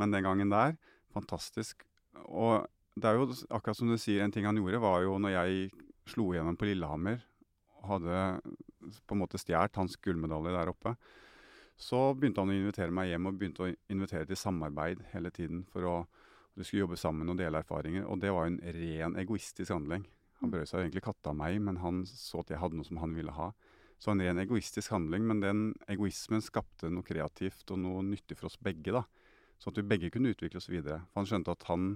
men 0.00 0.14
den 0.14 0.26
gangen 0.26 0.52
der, 0.52 0.76
fantastisk. 1.14 1.84
Og 2.24 2.64
det 2.94 3.10
er 3.10 3.18
jo 3.18 3.28
akkurat 3.50 3.78
som 3.78 3.90
du 3.90 3.98
sier, 3.98 4.22
en 4.24 4.32
ting 4.34 4.46
han 4.46 4.58
gjorde 4.60 4.82
var 4.84 5.02
jo 5.04 5.18
når 5.18 5.34
jeg 5.34 5.68
slo 6.08 6.30
igjennom 6.32 6.58
på 6.60 6.68
Lillehammer, 6.70 7.22
og 7.80 7.90
hadde 7.90 8.24
på 9.04 9.16
en 9.16 9.22
måte 9.24 9.40
stjålet 9.40 9.76
hans 9.80 9.96
gullmedalje 10.00 10.54
der 10.54 10.72
oppe, 10.72 10.94
så 11.80 12.12
begynte 12.14 12.40
han 12.40 12.52
å 12.52 12.54
invitere 12.54 12.94
meg 12.94 13.10
hjem 13.10 13.26
og 13.28 13.38
begynte 13.40 13.66
å 13.66 13.72
invitere 13.90 14.28
til 14.30 14.38
samarbeid 14.38 15.02
hele 15.10 15.32
tiden 15.34 15.64
for 15.72 15.88
å 15.90 15.96
vi 16.54 16.62
skulle 16.62 16.84
jobbe 16.84 16.98
sammen 16.98 17.30
og 17.32 17.38
dele 17.40 17.60
erfaringer. 17.64 18.04
Og 18.06 18.20
det 18.22 18.30
var 18.30 18.46
en 18.46 18.60
ren 18.76 19.16
egoistisk 19.18 19.72
handling. 19.74 20.04
Han 20.38 20.52
brød 20.52 20.68
seg 20.70 20.84
egentlig 20.84 21.02
katta 21.06 21.32
meg, 21.34 21.58
men 21.62 21.80
han 21.82 22.04
så 22.06 22.44
at 22.44 22.52
jeg 22.52 22.60
hadde 22.62 22.78
noe 22.78 22.86
som 22.86 23.00
han 23.02 23.16
ville 23.16 23.34
ha. 23.34 23.50
Så 24.04 24.12
en 24.12 24.20
ren 24.20 24.36
egoistisk 24.42 24.92
handling, 24.92 25.22
men 25.24 25.38
den 25.40 25.60
egoismen 25.88 26.42
skapte 26.44 26.90
noe 26.92 27.06
kreativt 27.06 27.70
og 27.72 27.78
noe 27.80 28.02
nyttig 28.04 28.36
for 28.36 28.50
oss 28.50 28.58
begge. 28.60 28.92
da. 28.92 29.00
Sånn 29.56 29.72
at 29.72 29.78
vi 29.80 29.86
begge 29.94 30.10
kunne 30.12 30.34
utvikle 30.34 30.60
oss 30.60 30.68
videre. 30.68 30.98
For 31.08 31.22
han 31.22 31.30
skjønte 31.30 31.54
at 31.54 31.64
han, 31.70 31.86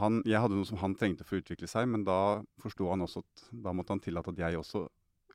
han 0.00 0.22
Jeg 0.26 0.40
hadde 0.42 0.58
noe 0.58 0.66
som 0.66 0.80
han 0.82 0.96
trengte 0.98 1.22
for 1.22 1.38
å 1.38 1.44
utvikle 1.44 1.68
seg, 1.70 1.86
men 1.86 2.02
da 2.02 2.42
forsto 2.58 2.88
han 2.90 3.04
også 3.06 3.22
at 3.22 3.44
da 3.52 3.74
måtte 3.76 3.94
han 3.94 4.02
tillate 4.02 4.34
at 4.34 4.42
jeg 4.42 4.58
også 4.58 4.88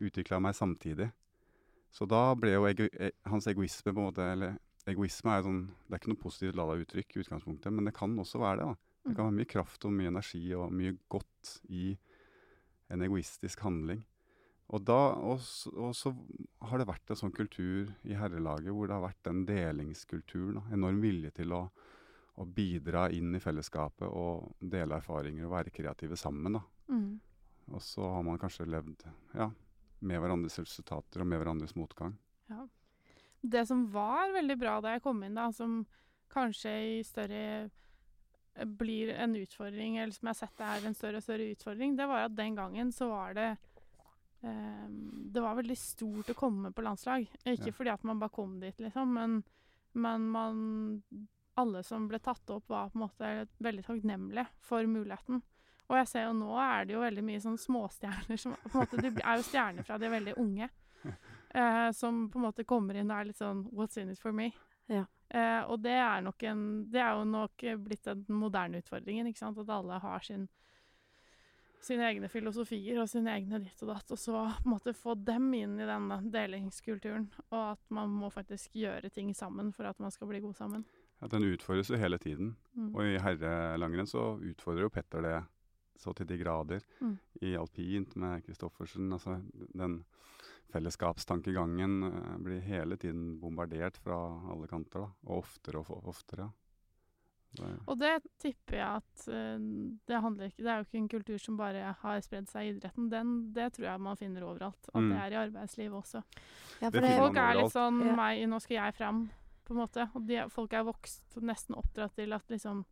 utvikla 0.03 0.41
meg 0.43 0.57
samtidig. 0.57 1.07
Så 1.95 2.09
da 2.09 2.35
ble 2.35 2.51
jo 2.51 2.67
ego, 2.67 2.89
e, 2.91 3.13
hans 3.31 3.47
egoisme 3.47 3.93
på 3.93 4.01
en 4.01 4.09
måte 4.09 4.25
Eller 4.27 4.57
egoisme 4.91 5.31
er 5.31 5.39
jo 5.39 5.45
sånn 5.47 5.61
Det 5.87 5.93
er 5.93 6.01
ikke 6.01 6.11
noe 6.11 6.19
positivt 6.19 6.57
lada 6.59 6.75
uttrykk 6.81 7.15
i 7.15 7.21
utgangspunktet, 7.23 7.71
men 7.71 7.87
det 7.87 7.95
kan 7.95 8.19
også 8.19 8.43
være 8.43 8.59
det. 8.59 8.67
da. 8.67 8.75
Det 9.07 9.15
kan 9.15 9.29
være 9.29 9.37
mye 9.39 9.53
kraft 9.55 9.87
og 9.87 9.95
mye 9.95 10.11
energi 10.11 10.43
og 10.59 10.75
mye 10.75 10.97
godt 11.07 11.53
i 11.71 11.95
en 12.91 13.07
egoistisk 13.07 13.63
handling. 13.63 14.03
Og, 14.67 14.81
da, 14.83 14.99
og, 15.15 15.43
og 15.79 15.93
så 15.95 16.11
har 16.67 16.81
det 16.81 16.87
vært 16.89 17.11
en 17.13 17.19
sånn 17.21 17.35
kultur 17.35 17.87
i 18.03 18.17
herrelaget 18.19 18.73
hvor 18.75 18.89
det 18.89 18.97
har 18.97 19.05
vært 19.05 19.21
den 19.29 19.45
delingskulturen. 19.47 20.59
Enorm 20.75 20.99
vilje 21.03 21.31
til 21.37 21.55
å, 21.55 21.61
å 22.35 22.47
bidra 22.57 23.05
inn 23.15 23.31
i 23.37 23.41
fellesskapet 23.43 24.09
og 24.09 24.57
dele 24.59 24.99
erfaringer 24.99 25.47
og 25.47 25.53
være 25.55 25.73
kreative 25.75 26.19
sammen. 26.19 26.59
Mm. 26.91 27.13
Og 27.71 27.83
så 27.83 28.09
har 28.11 28.25
man 28.27 28.39
kanskje 28.41 28.67
levd 28.67 29.07
ja, 29.37 29.47
med 29.99 30.19
hverandres 30.23 30.59
resultater 30.59 31.23
og 31.23 31.31
med 31.31 31.39
hverandres 31.41 31.75
motgang. 31.79 32.17
Ja. 32.51 32.65
Det 33.39 33.63
som 33.69 33.85
var 33.93 34.33
veldig 34.35 34.59
bra 34.59 34.77
da 34.83 34.97
jeg 34.97 35.05
kom 35.05 35.23
inn, 35.23 35.37
da, 35.37 35.47
som 35.55 35.79
kanskje 36.33 36.73
i 36.97 36.99
større 37.07 37.41
eh, 37.63 38.67
blir 38.67 39.13
en 39.15 39.35
utfordring, 39.39 39.99
eller 40.01 40.15
som 40.15 40.27
jeg 40.27 40.35
har 40.35 40.39
sett 40.41 40.59
det 40.59 40.69
er 40.73 40.87
en 40.89 40.97
større 40.97 41.21
og 41.21 41.25
større 41.25 41.49
utfordring, 41.53 41.95
det 41.95 42.07
var 42.09 42.27
at 42.27 42.35
den 42.35 42.57
gangen 42.57 42.91
så 42.91 43.07
var 43.13 43.37
det 43.37 43.49
Det 44.41 45.41
var 45.41 45.55
veldig 45.57 45.77
stort 45.77 46.29
å 46.29 46.35
komme 46.37 46.71
på 46.71 46.83
landslag. 46.85 47.25
Ikke 47.43 47.67
Ja. 47.71 47.73
fordi 47.73 47.89
at 47.93 48.03
man 48.03 48.19
bare 48.19 48.29
kom 48.29 48.59
dit, 48.59 48.77
liksom, 48.79 49.13
men, 49.13 49.43
men 49.93 50.27
man 50.29 51.03
Alle 51.57 51.81
som 51.83 52.07
ble 52.07 52.19
tatt 52.21 52.49
opp, 52.53 52.67
var 52.69 52.91
på 52.93 52.99
en 52.99 53.01
måte 53.07 53.47
veldig 53.65 53.83
takknemlige 53.87 54.45
for 54.61 54.85
muligheten. 54.85 55.41
Og 55.89 55.95
jeg 55.97 56.07
ser 56.11 56.27
jo 56.27 56.33
nå 56.37 56.51
er 56.61 56.85
det 56.85 56.93
jo 56.93 57.01
veldig 57.01 57.23
mye 57.25 57.41
sånn 57.41 57.57
småstjerner 57.57 58.37
som 58.37 58.53
på 58.61 58.75
en 58.75 58.83
måte, 58.83 59.01
De 59.01 59.09
er 59.23 59.39
jo 59.39 59.45
stjerner 59.47 59.83
fra 59.87 59.97
de 59.97 60.05
er 60.05 60.13
veldig 60.19 60.35
unge. 60.37 60.69
eh, 61.57 61.91
som 61.97 62.27
på 62.29 62.37
en 62.37 62.45
måte 62.45 62.63
kommer 62.67 62.95
inn 62.95 63.09
og 63.09 63.17
er 63.17 63.25
litt 63.31 63.41
sånn 63.41 63.63
What's 63.73 63.97
in 63.97 64.11
it 64.13 64.19
for 64.21 64.31
me? 64.31 64.51
Ja. 64.87 65.05
Eh, 65.29 65.63
og 65.65 65.81
det 65.81 65.95
er 65.97 66.21
nok 66.21 66.43
en 66.43 66.61
Det 66.91 67.01
er 67.01 67.17
jo 67.17 67.25
nok 67.25 67.65
blitt 67.83 68.05
den 68.05 68.23
moderne 68.29 68.77
utfordringen, 68.83 69.27
ikke 69.27 69.39
sant? 69.41 69.57
At 69.57 69.69
alle 69.69 69.97
har 70.03 70.19
sin 70.21 70.47
sine 71.83 72.07
egne 72.09 72.29
filosofier 72.31 72.99
og 73.01 73.09
sine 73.09 73.33
egne 73.37 73.59
ditt 73.63 73.81
og 73.85 73.91
datt, 73.93 74.11
og 74.13 74.19
så 74.19 74.39
på 74.57 74.65
en 74.65 74.73
måte 74.73 74.93
få 74.97 75.15
dem 75.27 75.49
inn 75.57 75.75
i 75.79 75.87
denne 75.87 76.19
delingskulturen. 76.33 77.29
Og 77.51 77.59
at 77.59 77.83
man 77.93 78.15
må 78.17 78.31
faktisk 78.33 78.75
gjøre 78.79 79.11
ting 79.13 79.33
sammen 79.37 79.73
for 79.75 79.89
at 79.89 79.99
man 80.03 80.13
skal 80.13 80.31
bli 80.31 80.41
god 80.43 80.57
sammen. 80.57 80.87
Ja, 81.21 81.29
den 81.31 81.47
utfordres 81.49 81.89
jo 81.89 81.97
hele 81.97 82.19
tiden. 82.21 82.55
Mm. 82.77 82.91
Og 82.93 83.05
i 83.05 83.21
herrelangrenn 83.21 84.09
så 84.09 84.35
utfordrer 84.37 84.85
jo 84.85 84.93
Petter 84.93 85.25
det 85.25 85.37
så 85.97 86.13
til 86.13 86.27
de 86.29 86.37
grader. 86.37 86.83
Mm. 87.01 87.15
I 87.41 87.55
alpint 87.57 88.15
med 88.21 88.45
Kristoffersen, 88.45 89.09
altså 89.13 89.39
den 89.73 90.03
fellesskapstankegangen 90.73 92.03
eh, 92.03 92.37
blir 92.43 92.61
hele 92.67 92.97
tiden 93.01 93.37
bombardert 93.41 93.97
fra 94.03 94.17
alle 94.51 94.69
kanter, 94.69 95.07
da. 95.07 95.11
Og 95.27 95.43
oftere 95.45 95.81
og 95.81 96.09
oftere. 96.11 96.51
Og 97.87 97.97
det 97.97 98.11
tipper 98.39 98.75
jeg 98.77 99.01
at 99.01 99.27
eh, 99.33 99.57
det 100.05 100.19
handler 100.21 100.45
ikke 100.51 100.61
Det 100.63 100.67
er 100.69 100.77
jo 100.77 100.85
ikke 100.85 100.97
en 100.99 101.07
kultur 101.09 101.37
som 101.41 101.55
bare 101.57 101.93
har 102.03 102.19
spredd 102.21 102.49
seg 102.51 102.67
i 102.67 102.73
idretten. 102.75 103.07
Den, 103.09 103.31
det 103.55 103.71
tror 103.73 103.87
jeg 103.87 104.01
man 104.01 104.19
finner 104.19 104.43
overalt. 104.45 104.89
At 104.93 105.01
Mm. 105.01 105.09
det 105.09 105.17
er 105.23 105.31
i 105.31 105.39
arbeidslivet 105.47 105.97
også. 105.97 106.21
Ja, 106.81 106.89
Det 106.89 106.93
for 106.93 107.01
det, 107.01 107.09
finner 107.09 107.23
Folk 107.23 107.37
er 107.37 107.53
litt 107.55 107.71
sånn 107.73 107.99
Ja. 108.05 108.15
meg, 108.15 108.43
Nå 108.49 108.59
skal 108.61 108.75
jeg 108.77 108.93
fram, 108.95 109.29
på 109.65 109.73
en 109.73 109.79
måte. 109.81 110.09
Og 110.15 110.27
de, 110.27 110.49
folk 110.49 110.73
er 110.73 110.83
vokst, 110.83 111.23
nesten 111.41 111.75
oppdratt 111.75 112.15
til 112.15 112.33
at 112.33 112.47
liksom 112.49 112.85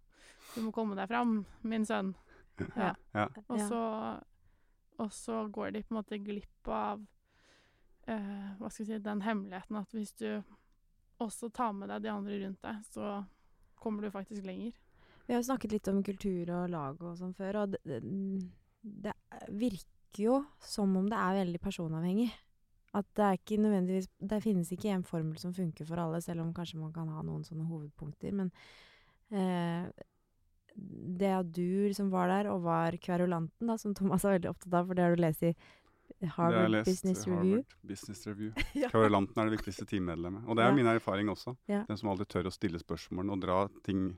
Du 0.55 0.61
må 0.61 0.71
komme 0.73 0.95
deg 0.95 1.07
fram, 1.09 1.45
min 1.63 1.85
sønn. 1.85 2.15
Ja. 2.77 2.95
Ja. 3.13 3.27
Og 3.49 3.59
så 3.59 4.23
Og 4.97 5.11
så 5.11 5.51
går 5.51 5.73
de 5.73 5.83
på 5.83 5.91
en 5.93 6.01
måte 6.01 6.17
glipp 6.23 6.67
av 6.67 7.05
uh, 8.07 8.55
Hva 8.59 8.69
skal 8.71 8.85
jeg 8.85 8.95
si 8.95 9.03
Den 9.03 9.21
hemmeligheten 9.21 9.75
at 9.77 9.91
hvis 9.91 10.13
du 10.17 10.41
også 11.19 11.49
tar 11.53 11.71
med 11.73 11.89
deg 11.89 12.01
de 12.03 12.09
andre 12.11 12.39
rundt 12.45 12.61
deg, 12.61 12.81
så 12.91 13.25
kommer 13.79 14.05
du 14.05 14.11
faktisk 14.13 14.45
lenger. 14.45 14.73
Vi 15.25 15.33
har 15.33 15.41
jo 15.41 15.49
snakket 15.49 15.73
litt 15.73 15.89
om 15.89 16.01
kultur 16.05 16.49
og 16.53 16.71
lag 16.73 17.01
og 17.01 17.17
sånn 17.17 17.33
før, 17.37 17.63
og 17.63 17.75
det, 17.75 17.99
det, 18.81 19.13
virker 19.49 20.21
jo 20.21 20.39
som 20.63 20.93
om 20.99 21.07
det 21.09 21.19
er 21.19 21.39
veldig 21.41 21.61
personavhengig. 21.63 22.29
At 22.95 23.07
det 23.17 23.23
er 23.25 23.35
ikke 23.35 23.57
nødvendigvis 23.59 24.05
Det 24.23 24.37
finnes 24.39 24.69
ikke 24.71 24.93
en 24.93 25.01
formel 25.03 25.35
som 25.41 25.51
funker 25.53 25.87
for 25.87 25.99
alle, 25.99 26.21
selv 26.23 26.45
om 26.45 26.53
kanskje 26.55 26.79
man 26.79 26.93
kan 26.95 27.09
ha 27.11 27.23
noen 27.25 27.43
sånne 27.43 27.65
hovedpunkter. 27.67 28.31
Men 28.37 28.53
eh, 29.35 29.89
det 30.75 31.33
at 31.33 31.49
du 31.55 31.87
liksom 31.89 32.11
var 32.13 32.29
der, 32.31 32.51
og 32.53 32.63
var 32.67 32.95
kverulanten, 33.01 33.67
da, 33.67 33.75
som 33.81 33.95
Thomas 33.97 34.23
er 34.23 34.37
veldig 34.37 34.53
opptatt 34.53 34.77
av, 34.77 34.87
for 34.87 34.95
det 34.95 35.03
har 35.03 35.15
du 35.15 35.23
lest 35.23 35.43
i 35.43 35.55
Harvard 36.23 36.69
lest, 36.71 36.85
Business 36.89 37.25
Harvard 37.25 37.43
Review. 37.43 37.63
Business 37.85 38.27
Review. 38.27 38.51
Ja. 38.75 38.89
Kverulanten 38.89 39.37
er 39.41 39.49
det 39.49 39.57
viktigste 39.59 39.85
teammedlemmet. 39.85 40.47
Og 40.47 40.55
det 40.55 40.63
er 40.65 40.69
Ja. 40.69 40.75
min 40.75 40.85
erfaring 40.87 41.27
også. 41.29 41.55
Ja. 41.67 41.83
Den 41.87 41.97
som 41.97 42.09
aldri 42.09 42.25
tør 42.25 42.47
å 42.47 42.53
stille 42.53 42.79
spørsmål 42.79 43.31
og 43.31 43.41
dra 43.41 43.67
ting 43.83 44.17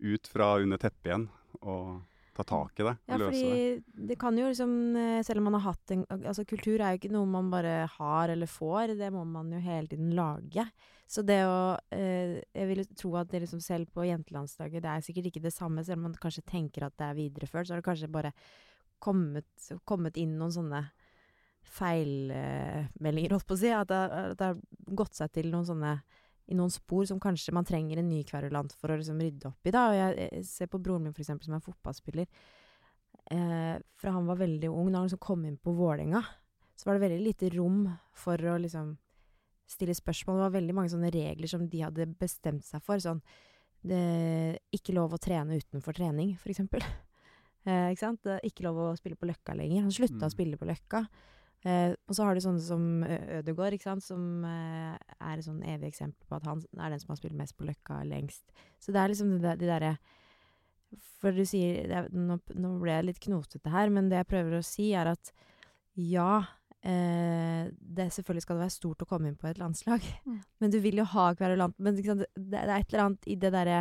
ut 0.00 0.26
fra 0.26 0.56
under 0.60 0.76
teppet 0.78 1.06
igjen. 1.12 1.28
Og 1.62 2.02
ta 2.36 2.42
tak 2.44 2.80
i 2.80 2.84
det 2.84 2.92
og 2.98 3.08
Ja, 3.08 3.16
løse 3.16 3.30
det. 3.32 3.82
fordi 3.86 4.06
det 4.08 4.18
kan 4.18 4.36
jo 4.36 4.44
liksom 4.44 4.96
eh, 4.96 5.22
Selv 5.22 5.38
om 5.38 5.44
man 5.44 5.54
har 5.54 5.72
hatt 5.72 5.90
en 5.90 6.02
Altså, 6.10 6.44
kultur 6.44 6.80
er 6.84 6.92
jo 6.92 6.98
ikke 7.00 7.10
noe 7.14 7.24
man 7.24 7.48
bare 7.50 7.86
har 7.88 8.28
eller 8.28 8.46
får, 8.46 8.92
det 8.98 9.08
må 9.10 9.24
man 9.24 9.50
jo 9.52 9.58
hele 9.58 9.86
tiden 9.88 10.10
lage. 10.14 10.66
Så 11.08 11.24
det 11.24 11.38
å 11.46 11.78
eh, 11.92 12.42
Jeg 12.54 12.68
vil 12.68 12.84
tro 12.94 13.14
at 13.16 13.28
det 13.30 13.40
liksom 13.46 13.62
selv 13.62 13.86
på 13.94 14.04
jentelandsdager, 14.04 14.82
Det 14.82 14.84
er 14.84 15.00
sikkert 15.00 15.26
ikke 15.32 15.42
det 15.42 15.54
samme, 15.54 15.82
selv 15.82 15.96
om 15.96 16.02
man 16.10 16.12
kanskje 16.20 16.44
tenker 16.44 16.84
at 16.84 16.96
det 16.98 17.06
er 17.08 17.14
videreført, 17.14 17.66
så 17.66 17.72
har 17.72 17.80
det 17.80 17.88
kanskje 17.88 18.10
bare 18.12 18.32
kommet, 19.00 19.46
kommet 19.86 20.16
inn 20.16 20.36
noen 20.38 20.52
sånne 20.52 20.84
feilmeldinger, 21.66 23.34
holdt 23.34 23.46
på 23.48 23.56
å 23.56 23.60
si. 23.60 23.70
At 23.74 23.88
det, 23.90 23.98
at 24.12 24.38
det 24.40 24.48
har 24.52 24.60
gått 24.98 25.18
seg 25.18 25.32
til 25.34 25.50
noen 25.52 25.66
sånne 25.68 25.96
i 26.46 26.54
noen 26.54 26.70
spor 26.70 27.02
som 27.08 27.18
kanskje 27.18 27.50
man 27.56 27.66
trenger 27.66 27.98
en 27.98 28.06
ny 28.08 28.20
kverulant 28.22 28.70
for 28.78 28.92
å 28.94 28.96
liksom 29.00 29.18
rydde 29.18 29.48
opp 29.48 29.66
i. 29.66 29.72
da, 29.74 29.88
og 29.90 29.96
Jeg, 29.98 30.28
jeg 30.30 30.44
ser 30.46 30.68
på 30.70 30.78
broren 30.78 31.02
min, 31.02 31.12
for 31.16 31.24
eksempel, 31.24 31.48
som 31.48 31.56
er 31.56 31.64
fotballspiller. 31.64 32.28
Eh, 33.34 33.72
fra 33.98 34.12
han 34.14 34.28
var 34.30 34.38
veldig 34.38 34.70
ung, 34.70 34.92
da 34.92 35.00
han 35.00 35.08
liksom 35.08 35.18
kom 35.26 35.42
inn 35.48 35.56
på 35.58 35.74
Vålerenga, 35.74 36.20
så 36.78 36.86
var 36.86 36.94
det 37.00 37.02
veldig 37.08 37.24
lite 37.24 37.50
rom 37.56 37.80
for 38.14 38.38
å 38.38 38.54
liksom 38.62 38.92
stille 39.66 39.96
spørsmål. 39.98 40.38
Det 40.38 40.44
var 40.46 40.54
veldig 40.60 40.76
mange 40.78 40.92
sånne 40.94 41.10
regler 41.10 41.50
som 41.50 41.66
de 41.66 41.82
hadde 41.82 42.06
bestemt 42.20 42.62
seg 42.68 42.84
for. 42.86 43.02
Sånn 43.02 43.18
det, 43.82 44.60
Ikke 44.76 44.94
lov 44.94 45.14
å 45.16 45.18
trene 45.22 45.58
utenfor 45.58 45.98
trening, 45.98 46.36
for 46.38 46.54
eksempel. 46.54 46.84
Eh, 47.66 47.88
ikke 47.90 47.98
sant? 47.98 48.28
Ikke 48.46 48.62
lov 48.62 48.76
å 48.78 48.84
spille 48.94 49.16
på 49.18 49.26
Løkka 49.26 49.50
lenger. 49.58 49.80
Han 49.82 49.90
slutta 49.90 50.20
Mm. 50.20 50.26
å 50.28 50.30
spille 50.30 50.54
på 50.60 50.68
Løkka. 50.68 51.00
Eh, 51.64 51.94
og 52.06 52.14
så 52.14 52.22
har 52.26 52.34
du 52.36 52.40
sånne 52.44 52.60
som 52.62 52.82
Ø- 53.02 53.38
Ødegaard, 53.40 53.72
ikke 53.74 53.88
sant? 53.88 54.04
som 54.04 54.44
eh, 54.44 54.98
er 55.20 55.38
et 55.40 55.44
sånn 55.46 55.62
evig 55.66 55.88
eksempel 55.88 56.28
på 56.28 56.36
at 56.36 56.44
han 56.46 56.60
er 56.78 56.90
den 56.92 57.00
som 57.02 57.08
har 57.14 57.16
spilt 57.18 57.34
mest 57.38 57.56
på 57.58 57.64
Løkka 57.66 58.02
lengst. 58.06 58.44
Så 58.78 58.92
det 58.94 59.00
er 59.02 59.08
liksom 59.10 59.32
det 59.38 59.42
der, 59.42 59.56
de 59.56 59.66
derre 59.72 59.94
For 61.20 61.32
du 61.34 61.42
sier 61.48 61.88
det 61.88 61.96
er, 61.96 62.06
nå, 62.12 62.36
nå 62.54 62.74
ble 62.78 62.92
jeg 62.92 63.06
litt 63.08 63.18
knotete 63.24 63.72
her, 63.72 63.90
men 63.90 64.08
det 64.12 64.20
jeg 64.20 64.28
prøver 64.30 64.58
å 64.60 64.62
si, 64.66 64.92
er 64.94 65.10
at 65.16 65.32
ja 65.96 66.44
eh, 66.84 67.72
det 67.80 68.10
Selvfølgelig 68.14 68.44
skal 68.44 68.60
det 68.60 68.66
være 68.68 68.76
stort 68.76 69.02
å 69.02 69.08
komme 69.10 69.32
inn 69.32 69.40
på 69.40 69.48
et 69.50 69.58
landslag, 69.58 70.04
Mm. 70.28 70.38
men 70.60 70.70
du 70.70 70.78
vil 70.84 71.00
jo 71.02 71.08
ha 71.16 71.30
kverulant. 71.34 71.74
Men? 71.82 71.96
Det, 71.98 72.28
det 72.36 72.62
er 72.62 72.76
et 72.76 72.92
eller 72.92 73.04
annet 73.08 73.26
i 73.32 73.34
det 73.42 73.50
derre 73.56 73.80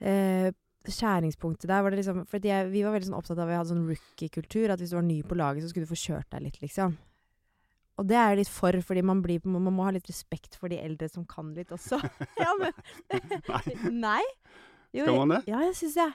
eh, 0.00 0.52
skjæringspunktet 0.94 1.68
der 1.70 1.82
var 1.84 1.92
det 1.92 2.00
liksom 2.00 2.24
For 2.28 2.44
jeg, 2.44 2.70
vi 2.72 2.84
var 2.86 2.94
veldig 2.94 3.10
sånn 3.10 3.18
opptatt 3.18 3.38
av 3.38 3.44
at 3.46 3.50
vi 3.50 3.58
hadde 3.58 3.72
sånn 3.72 3.84
rookie-kultur. 3.88 4.72
At 4.72 4.82
hvis 4.82 4.94
du 4.94 4.98
var 4.98 5.06
ny 5.06 5.18
på 5.26 5.38
laget, 5.38 5.64
så 5.64 5.72
skulle 5.72 5.88
du 5.88 5.92
få 5.92 6.00
kjørt 6.00 6.30
deg 6.34 6.46
litt, 6.46 6.58
liksom. 6.64 6.96
Og 7.98 8.06
det 8.06 8.14
er 8.14 8.30
jeg 8.30 8.44
litt 8.44 8.52
for, 8.54 8.78
fordi 8.86 9.02
man, 9.02 9.20
blir, 9.24 9.42
man 9.50 9.74
må 9.74 9.88
ha 9.88 9.92
litt 9.94 10.06
respekt 10.06 10.54
for 10.58 10.70
de 10.70 10.78
eldre 10.78 11.08
som 11.10 11.26
kan 11.26 11.50
litt 11.56 11.72
også. 11.74 11.98
ja, 12.44 12.54
men 12.60 12.74
Nei. 14.06 14.22
Jo, 14.94 15.04
skal 15.04 15.18
man 15.18 15.34
det? 15.36 15.42
Ja, 15.50 15.62
jeg 15.66 15.76
syns 15.80 15.98
jeg. 15.98 16.14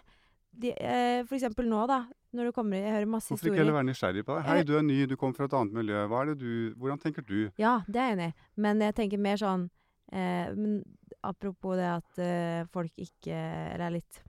De, 0.64 0.72
eh, 0.78 1.22
for 1.26 1.36
eksempel 1.38 1.68
nå, 1.70 1.84
da. 1.90 2.04
Når 2.34 2.50
du 2.50 2.52
kommer 2.56 2.82
Jeg 2.82 2.94
hører 2.96 3.10
masse 3.10 3.30
Hvorfor 3.30 3.46
ikke 3.46 3.52
historier. 3.52 3.62
heller 3.62 3.76
være 3.78 3.88
nysgjerrig 3.92 4.24
på 4.26 4.36
det? 4.38 4.44
Hei, 4.48 4.58
du 4.66 4.74
er 4.78 4.86
ny, 4.86 4.98
du 5.06 5.16
kommer 5.22 5.38
fra 5.38 5.46
et 5.50 5.56
annet 5.58 5.76
miljø. 5.78 6.00
Hva 6.10 6.24
er 6.24 6.32
det 6.32 6.40
du, 6.42 6.74
hvordan 6.82 7.02
tenker 7.02 7.26
du? 7.26 7.40
Ja, 7.62 7.76
det 7.86 8.02
er 8.02 8.10
jeg 8.10 8.18
enig 8.18 8.28
i. 8.32 8.36
Men 8.66 8.82
jeg 8.82 8.96
tenker 8.98 9.22
mer 9.22 9.42
sånn 9.42 9.68
eh, 10.14 10.50
men 10.58 10.82
Apropos 11.24 11.78
det 11.80 11.88
at 11.88 12.20
eh, 12.20 12.66
folk 12.74 12.98
ikke 13.00 13.32
Eller 13.38 13.86
er 13.86 13.94
litt 14.00 14.24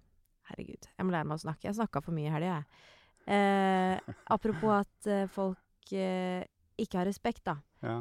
Herregud, 0.51 0.89
jeg 0.91 1.07
må 1.07 1.15
lære 1.15 1.29
meg 1.29 1.39
å 1.39 1.45
snakke. 1.45 1.69
Jeg 1.69 1.79
snakka 1.79 2.03
for 2.05 2.17
mye 2.17 2.29
i 2.29 2.35
helga, 2.35 2.59
jeg. 2.59 2.91
Eh, 3.35 4.17
apropos 4.35 4.75
at 4.83 5.09
eh, 5.09 5.29
folk 5.33 5.95
eh, 5.97 6.45
ikke 6.81 7.01
har 7.01 7.09
respekt, 7.09 7.45
da. 7.49 7.57
Ja. 7.85 8.01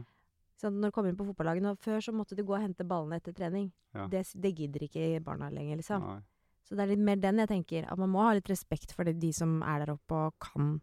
Sånn, 0.59 0.79
når 0.79 0.91
du 0.91 0.95
kommer 0.95 1.11
inn 1.11 1.17
på 1.19 1.25
fotballaget 1.27 1.79
Før 1.83 2.03
så 2.03 2.13
måtte 2.15 2.37
du 2.37 2.43
gå 2.47 2.53
og 2.55 2.61
hente 2.61 2.85
ballene 2.87 3.19
etter 3.19 3.35
trening. 3.35 3.71
Ja. 3.95 4.07
Det, 4.11 4.23
det 4.39 4.53
gidder 4.57 4.85
ikke 4.87 5.07
barna 5.23 5.49
lenger, 5.53 5.79
liksom. 5.81 6.05
Nei. 6.07 6.21
Så 6.63 6.77
det 6.79 6.85
er 6.85 6.93
litt 6.93 7.03
mer 7.03 7.19
den 7.19 7.41
jeg 7.43 7.51
tenker. 7.51 7.87
At 7.91 7.99
man 7.99 8.11
må 8.13 8.23
ha 8.23 8.33
litt 8.37 8.49
respekt 8.51 8.95
for 8.95 9.07
de, 9.07 9.15
de 9.19 9.31
som 9.35 9.57
er 9.67 9.83
der 9.83 9.93
oppe 9.97 10.19
og 10.27 10.35
kan, 10.43 10.77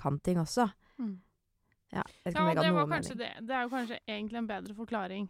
kan 0.00 0.20
ting 0.24 0.38
også. 0.42 0.68
Mm. 1.02 1.16
Ja, 1.94 2.02
jeg 2.24 2.34
Ja, 2.34 2.44
det 2.58 2.70
var 2.74 2.86
kanskje 2.90 3.16
mening. 3.16 3.34
det. 3.38 3.46
det 3.48 3.56
er 3.56 3.66
jo 3.66 3.72
kanskje 3.72 3.98
egentlig 4.06 4.38
en 4.38 4.46
bedre 4.50 4.74
forklaring 4.74 5.26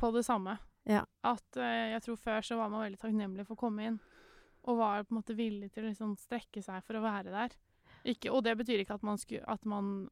på 0.00 0.10
det 0.16 0.24
samme. 0.24 0.56
Ja. 0.88 1.04
At 1.24 1.56
uh, 1.56 1.84
jeg 1.92 2.02
tror 2.04 2.16
før 2.20 2.40
så 2.44 2.56
var 2.56 2.72
man 2.72 2.84
veldig 2.84 3.00
takknemlig 3.00 3.46
for 3.46 3.56
å 3.56 3.62
komme 3.64 3.86
inn, 3.88 4.00
og 4.64 4.78
var 4.78 5.02
på 5.04 5.12
en 5.14 5.18
måte 5.20 5.36
villig 5.36 5.70
til 5.72 5.84
å 5.84 5.88
liksom 5.90 6.14
strekke 6.18 6.62
seg 6.64 6.82
for 6.86 6.96
å 6.98 7.02
være 7.04 7.30
der. 7.34 7.54
Ikke, 8.04 8.30
og 8.32 8.42
det 8.44 8.56
betyr 8.58 8.80
ikke 8.84 8.94
at 8.98 9.02
man 9.06 9.18
skulle 9.20 9.44
at 9.48 9.64
man 9.64 10.08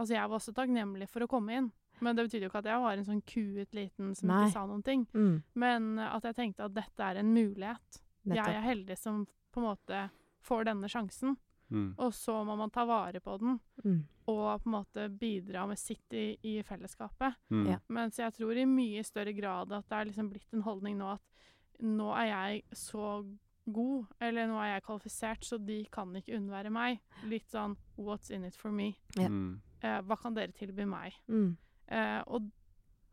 Altså, 0.00 0.14
jeg 0.16 0.24
var 0.30 0.38
også 0.38 0.52
takknemlig 0.56 1.06
for 1.12 1.22
å 1.22 1.28
komme 1.28 1.52
inn, 1.54 1.66
men 2.00 2.16
det 2.16 2.24
betydde 2.24 2.46
jo 2.46 2.50
ikke 2.50 2.62
at 2.62 2.68
jeg 2.72 2.80
var 2.82 2.96
en 2.98 3.04
sånn 3.06 3.20
kuet 3.28 3.74
liten 3.76 4.14
som 4.18 4.30
Nei. 4.32 4.38
ikke 4.46 4.52
sa 4.54 4.62
noen 4.66 4.82
ting. 4.82 5.04
Mm, 5.14 5.42
Men 5.54 5.98
at 6.00 6.24
jeg 6.24 6.34
tenkte 6.34 6.64
at 6.64 6.74
dette 6.74 7.04
er 7.06 7.20
en 7.20 7.28
mulighet. 7.34 8.00
Jeg 8.24 8.38
er 8.56 8.64
heldig 8.64 8.96
som 8.98 9.26
på 9.52 9.60
en 9.60 9.66
måte 9.68 10.00
får 10.42 10.64
denne 10.64 10.88
sjansen, 10.90 11.36
Mm. 11.70 11.94
og 11.98 12.10
så 12.12 12.34
må 12.44 12.56
man 12.58 12.70
ta 12.70 12.84
vare 12.84 13.20
på 13.20 13.38
den 13.40 13.60
Mm. 13.84 14.04
og 14.26 14.62
på 14.62 14.66
en 14.66 14.72
måte 14.72 15.08
bidra 15.18 15.66
med 15.68 15.78
sitt 15.78 16.12
i, 16.12 16.36
i 16.42 16.62
fellesskapet. 16.62 17.34
Mm. 17.50 17.66
Ja. 17.66 17.78
Mens 17.88 18.16
jeg 18.18 18.32
tror 18.34 18.56
i 18.56 18.64
mye 18.66 19.04
større 19.04 19.32
grad 19.32 19.70
at 19.72 19.88
det 19.88 19.96
er 19.96 20.04
liksom 20.06 20.30
blitt 20.30 20.52
en 20.52 20.62
holdning 20.62 20.98
nå 20.98 21.12
at 21.14 21.20
nå 21.80 22.10
er 22.16 22.26
jeg 22.26 22.64
så 22.72 23.24
god, 23.70 24.06
eller 24.20 24.46
nå 24.50 24.56
er 24.58 24.72
jeg 24.74 24.82
kvalifisert, 24.88 25.44
så 25.46 25.58
de 25.62 25.84
kan 25.92 26.10
ikke 26.18 26.34
unnvære 26.38 26.70
meg. 26.74 26.98
Litt 27.30 27.50
sånn 27.52 27.76
what's 27.96 28.30
in 28.34 28.44
it 28.44 28.56
for 28.58 28.70
me? 28.74 28.96
Ja. 29.16 29.28
Mm. 29.28 29.60
Eh, 29.82 30.00
hva 30.06 30.16
kan 30.18 30.34
dere 30.34 30.52
tilby 30.56 30.84
meg? 30.86 31.14
Mm. 31.28 31.56
Eh, 31.88 32.22
og 32.26 32.50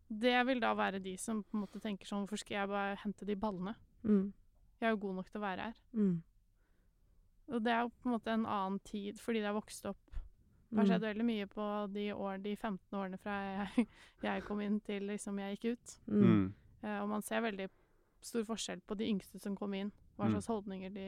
det 0.10 0.45
vil 0.47 0.60
da 0.62 0.74
være 0.74 1.00
de 1.04 1.16
som 1.22 1.43
på 1.43 1.58
en 1.58 1.62
måte 1.68 1.80
tenker 1.84 2.08
sånn 2.10 2.24
Hvorfor 2.26 2.39
skal 2.41 2.56
jeg 2.64 2.70
bare 2.72 2.95
hente 3.04 3.26
de 3.30 3.36
ballene? 3.38 3.76
Mm. 4.04 4.32
Jeg 4.80 4.88
er 4.88 4.93
jo 4.95 5.02
god 5.04 5.16
nok 5.20 5.30
til 5.30 5.38
å 5.41 5.43
være 5.43 5.68
her. 5.70 5.76
Mm. 5.93 6.16
Og 7.50 7.64
det 7.66 7.72
er 7.74 7.82
jo 7.84 7.89
på 8.00 8.10
en 8.10 8.14
måte 8.16 8.34
en 8.34 8.45
annen 8.45 8.80
tid, 8.86 9.20
fordi 9.22 9.41
det 9.41 9.50
har 9.50 9.58
vokst 9.58 9.86
opp 9.89 9.97
Det 10.70 10.78
har 10.78 10.86
Mm. 10.86 10.89
skjedd 10.91 11.02
veldig 11.02 11.26
mye 11.26 11.45
på 11.50 11.93
de, 11.93 12.04
år, 12.14 12.38
de 12.43 12.56
15 12.56 12.93
årene 12.93 13.18
fra 13.18 13.38
jeg, 13.41 13.88
jeg 14.22 14.43
kom 14.45 14.60
inn 14.62 14.80
til 14.86 15.02
liksom 15.10 15.39
jeg 15.39 15.58
gikk 15.58 15.72
ut. 15.74 15.93
Mm. 16.08 16.22
Mm. 16.28 16.54
Eh, 16.84 17.00
og 17.02 17.10
man 17.10 17.22
ser 17.26 17.41
veldig 17.41 17.70
stor 18.22 18.43
forskjell 18.45 18.82
på 18.86 18.95
de 19.00 19.08
yngste 19.10 19.39
som 19.41 19.56
kom 19.58 19.74
inn, 19.74 19.91
hva 20.20 20.28
Mm. 20.28 20.36
slags 20.36 20.47
holdninger 20.51 20.93
de 20.93 21.07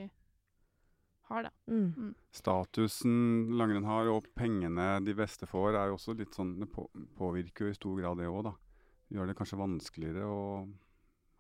har, 1.30 1.44
da. 1.44 1.52
Mm. 1.68 2.14
Statusen 2.36 3.52
langrenn 3.60 3.86
har, 3.88 4.08
og 4.12 4.26
pengene 4.36 5.04
de 5.06 5.14
beste 5.16 5.48
får, 5.48 5.76
er 5.76 5.92
jo 5.92 5.96
også 6.00 6.16
litt 6.18 6.34
sånn 6.36 6.58
Det 6.60 6.68
på, 6.72 6.88
påvirker 7.20 7.68
jo 7.68 7.72
i 7.72 7.78
stor 7.78 8.00
grad 8.02 8.18
det 8.18 8.28
òg, 8.32 8.44
da. 8.50 8.54
Gjør 9.12 9.28
det 9.28 9.36
kanskje 9.38 9.60
vanskeligere 9.60 10.24
å 10.28 10.42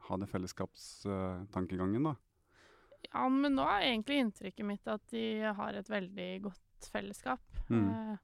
ha 0.07 0.17
det 0.17 0.27
fellesskapstankegangen, 0.31 2.03
da. 2.03 2.15
Ja, 3.13 3.27
men 3.29 3.55
nå 3.57 3.63
er 3.65 3.87
egentlig 3.89 4.19
inntrykket 4.21 4.65
mitt 4.67 4.87
at 4.87 5.01
de 5.09 5.23
har 5.57 5.73
et 5.73 5.89
veldig 5.89 6.29
godt 6.45 6.89
fellesskap. 6.91 7.41
Mm. 7.69 7.87
Eh, 7.89 8.17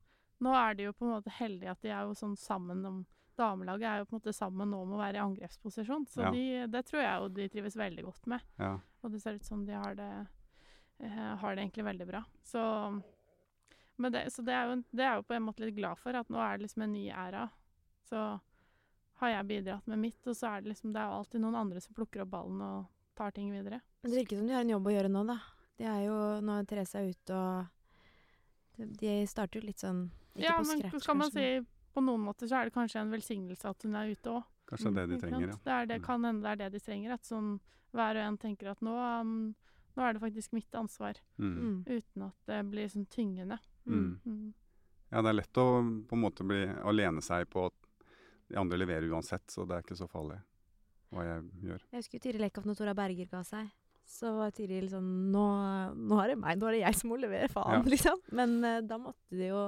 nå 0.46 0.54
er 0.54 0.76
de 0.78 0.84
jo 0.88 0.94
på 0.94 1.06
en 1.08 1.16
måte 1.16 1.34
heldige 1.34 1.72
at 1.74 1.82
de 1.82 1.90
er 1.90 2.04
jo 2.06 2.14
sånn 2.18 2.38
sammen 2.38 2.86
om 2.86 3.00
Damelaget 3.38 3.86
er 3.88 3.98
jo 4.02 4.06
på 4.10 4.16
en 4.16 4.20
måte 4.20 4.34
sammen 4.34 4.72
nå 4.74 4.80
om 4.82 4.96
å 4.96 5.00
være 5.02 5.20
i 5.20 5.24
angrepsposisjon, 5.24 6.08
så 6.10 6.24
Ja. 6.26 6.32
de, 6.34 6.46
det 6.74 6.86
tror 6.88 7.02
jeg 7.04 7.20
jo 7.22 7.28
de 7.30 7.48
trives 7.54 7.76
veldig 7.78 8.04
godt 8.08 8.26
med. 8.28 8.42
Ja. 8.58 8.80
Og 9.04 9.12
det 9.14 9.22
ser 9.22 9.36
ut 9.38 9.46
som 9.46 9.66
de 9.66 9.74
har 9.78 9.94
det, 9.96 10.28
eh, 11.00 11.36
har 11.38 11.56
det 11.56 11.64
egentlig 11.64 11.86
veldig 11.86 12.08
bra. 12.10 12.24
Så, 12.44 12.64
men 13.98 14.12
det, 14.12 14.26
så 14.34 14.44
det, 14.46 14.54
er 14.54 14.68
jo, 14.72 14.84
det 14.92 15.06
er 15.06 15.16
jo 15.20 15.24
på 15.30 15.34
en 15.38 15.44
måte 15.48 15.66
litt 15.66 15.76
glad 15.78 15.98
for, 16.02 16.14
at 16.18 16.30
nå 16.34 16.38
er 16.42 16.58
det 16.58 16.66
liksom 16.68 16.84
en 16.88 16.94
ny 16.94 17.06
æra. 17.14 17.48
Så 18.10 18.40
har 19.22 19.30
jeg 19.30 19.48
bidratt 19.50 19.88
med 19.88 20.00
mitt, 20.00 20.28
og 20.28 20.36
så 20.38 20.52
er 20.58 20.62
det 20.62 20.70
liksom 20.76 20.94
Det 20.94 21.02
er 21.02 21.14
alltid 21.14 21.42
noen 21.42 21.56
andre 21.58 21.82
som 21.82 21.94
plukker 21.98 22.22
opp 22.22 22.30
ballen 22.30 22.62
og 22.62 22.86
tar 23.18 23.32
ting 23.32 23.50
videre. 23.52 23.82
Men 24.04 24.12
det 24.12 24.20
virker 24.26 24.38
som 24.38 24.48
de 24.48 24.54
har 24.54 24.62
en 24.62 24.70
jobb 24.76 24.86
å 24.88 24.94
gjøre 24.94 25.10
nå, 25.14 25.24
da. 25.28 25.40
De 25.78 25.86
er 25.86 26.04
jo 26.06 26.18
Nå 26.42 26.60
er 26.60 26.66
Therese 26.70 26.96
er 26.96 27.10
ute, 27.10 27.34
og 27.34 28.88
de- 28.98 29.26
starter 29.28 29.60
jo 29.62 29.66
litt 29.68 29.82
sånn 29.82 30.10
Ikke 30.36 30.44
ja, 30.46 30.58
på 30.60 30.68
men 30.68 30.82
scratch, 30.82 31.06
kan 31.06 31.18
man 31.18 31.30
kanskje, 31.32 31.34
men- 31.34 31.66
si 31.66 31.68
på 31.98 32.04
noen 32.06 32.22
måter 32.28 32.50
så 32.50 32.60
er 32.62 32.70
det 32.70 32.76
kanskje 32.78 33.02
en 33.02 33.12
velsignelse 33.16 33.70
at 33.74 33.84
hun 33.88 33.96
er 33.98 34.12
ute 34.14 34.34
òg. 34.38 34.46
Kanskje 34.70 34.92
det 34.94 35.02
er 35.04 35.08
det 35.08 35.16
de 35.16 35.22
trenger, 35.24 35.48
ja. 35.48 35.56
Det, 35.64 35.74
er 35.78 35.86
det 35.90 35.98
Mm. 36.02 36.06
kan 36.06 36.28
hende 36.28 36.44
det 36.44 36.52
er 36.54 36.62
det 36.62 36.70
de 36.78 36.84
trenger. 36.86 37.14
At 37.18 37.24
sånn 37.26 37.54
hver 37.96 38.20
og 38.20 38.24
en 38.28 38.38
tenker 38.38 38.70
at 38.74 38.82
nå, 38.84 38.94
um, 39.22 39.34
nå 39.98 40.04
er 40.06 40.14
det 40.14 40.22
faktisk 40.22 40.54
mitt 40.54 40.76
ansvar. 40.78 41.18
Mm. 41.40 41.54
Mm. 41.58 41.78
Uten 41.88 42.26
at 42.28 42.36
det 42.52 42.60
blir 42.70 42.90
sånn 42.92 43.08
tyngende. 43.10 43.58
Mm. 43.88 44.20
Mm. 44.28 44.54
Ja, 45.10 45.22
det 45.24 45.30
er 45.32 45.38
lett 45.40 45.58
å 45.64 45.66
på 46.06 46.18
en 46.18 46.22
måte 46.22 46.44
bli, 46.44 46.66
å 46.84 46.92
lene 46.94 47.22
seg 47.24 47.48
på 47.50 47.66
at 47.70 47.74
de 48.52 48.60
andre 48.60 48.78
leverer 48.78 49.08
uansett, 49.10 49.48
så 49.52 49.64
det 49.68 49.78
er 49.78 49.86
ikke 49.88 49.96
så 50.00 50.08
farlig 50.12 50.38
hva 51.16 51.24
jeg 51.24 51.44
gjør. 51.64 51.82
Jeg 51.94 52.02
husker 52.04 52.20
Tiril 52.28 52.44
Eckhoff 52.50 52.66
når 52.68 52.76
Tora 52.82 52.94
Berger 52.94 53.30
ga 53.32 53.40
seg. 53.48 53.70
Så 54.08 54.30
var 54.38 54.52
Tiril 54.56 54.90
sånn 54.92 55.08
Nå, 55.32 55.44
nå 55.96 56.20
er 56.24 56.34
det 56.34 56.38
meg, 56.40 56.60
nå 56.60 56.68
er 56.68 56.78
det 56.78 56.84
jeg 56.84 56.96
som 57.00 57.10
må 57.12 57.18
levere, 57.20 57.48
faen, 57.52 57.80
Ja. 57.80 57.90
liksom. 57.96 58.20
Men 58.36 58.58
uh, 58.64 58.82
da 58.84 59.00
måtte 59.00 59.32
de 59.32 59.48
jo 59.50 59.64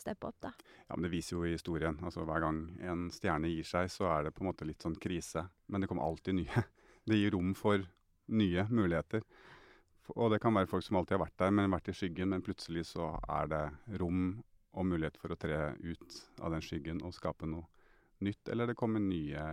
steppe 0.00 0.28
opp, 0.28 0.38
da. 0.44 0.52
Ja, 0.86 0.96
men 0.96 1.06
Det 1.06 1.12
viser 1.12 1.36
jo 1.36 1.44
i 1.46 1.54
historien. 1.54 1.98
altså 2.02 2.24
Hver 2.26 2.40
gang 2.44 2.62
en 2.80 3.08
stjerne 3.10 3.50
gir 3.50 3.66
seg, 3.66 3.90
så 3.92 4.08
er 4.12 4.24
det 4.26 4.34
på 4.36 4.44
en 4.44 4.50
måte 4.50 4.68
litt 4.68 4.82
sånn 4.82 4.98
krise. 5.00 5.46
Men 5.66 5.80
det 5.80 5.90
kommer 5.90 6.06
alltid 6.06 6.40
nye. 6.42 6.64
Det 7.06 7.14
gir 7.14 7.30
rom 7.36 7.52
for 7.54 7.84
nye 8.34 8.64
muligheter. 8.66 9.22
Og 10.14 10.32
det 10.32 10.40
kan 10.42 10.54
være 10.54 10.66
folk 10.66 10.82
som 10.82 10.96
alltid 10.98 11.14
har 11.14 11.24
vært 11.24 11.38
der, 11.38 11.52
men 11.54 11.70
vært 11.70 11.90
i 11.92 11.94
skyggen. 11.94 12.32
Men 12.32 12.42
plutselig 12.42 12.88
så 12.90 13.12
er 13.30 13.46
det 13.50 13.62
rom 14.00 14.42
og 14.76 14.88
mulighet 14.90 15.16
for 15.20 15.30
å 15.30 15.38
tre 15.38 15.60
ut 15.78 16.16
av 16.42 16.50
den 16.50 16.64
skyggen 16.66 16.98
og 17.06 17.14
skape 17.14 17.46
noe 17.46 17.66
nytt. 18.26 18.50
Eller 18.50 18.66
det 18.66 18.78
kommer 18.78 19.02
nye 19.02 19.46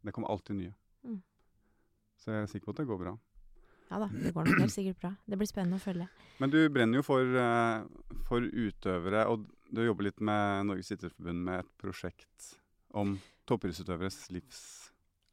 Det 0.00 0.12
kommer 0.16 0.28
alltid 0.32 0.56
nye. 0.56 0.74
Mm. 1.04 1.20
Så 2.20 2.32
jeg 2.32 2.42
er 2.42 2.52
sikker 2.52 2.70
på 2.70 2.76
at 2.76 2.82
det 2.82 2.88
går 2.88 3.00
bra. 3.00 3.16
Ja 3.90 3.98
da, 3.98 4.06
det 4.14 4.30
går 4.34 4.46
nok 4.46 4.60
helt 4.62 4.72
sikkert 4.72 5.00
bra. 5.02 5.10
Det 5.26 5.38
blir 5.38 5.50
spennende 5.50 5.80
å 5.80 5.82
følge. 5.82 6.06
Men 6.38 6.52
du 6.52 6.60
brenner 6.70 7.00
jo 7.00 7.06
for, 7.06 7.26
eh, 7.42 8.20
for 8.28 8.46
utøvere, 8.46 9.24
og 9.26 9.48
du 9.70 9.82
jobber 9.82 10.06
litt 10.06 10.20
med 10.20 10.66
Norges 10.68 10.92
idrettsforbund 10.94 11.42
med 11.48 11.64
et 11.64 11.72
prosjekt 11.82 12.52
om 12.94 13.16
toppidrettsutøveres 13.50 14.30
livs 14.34 14.60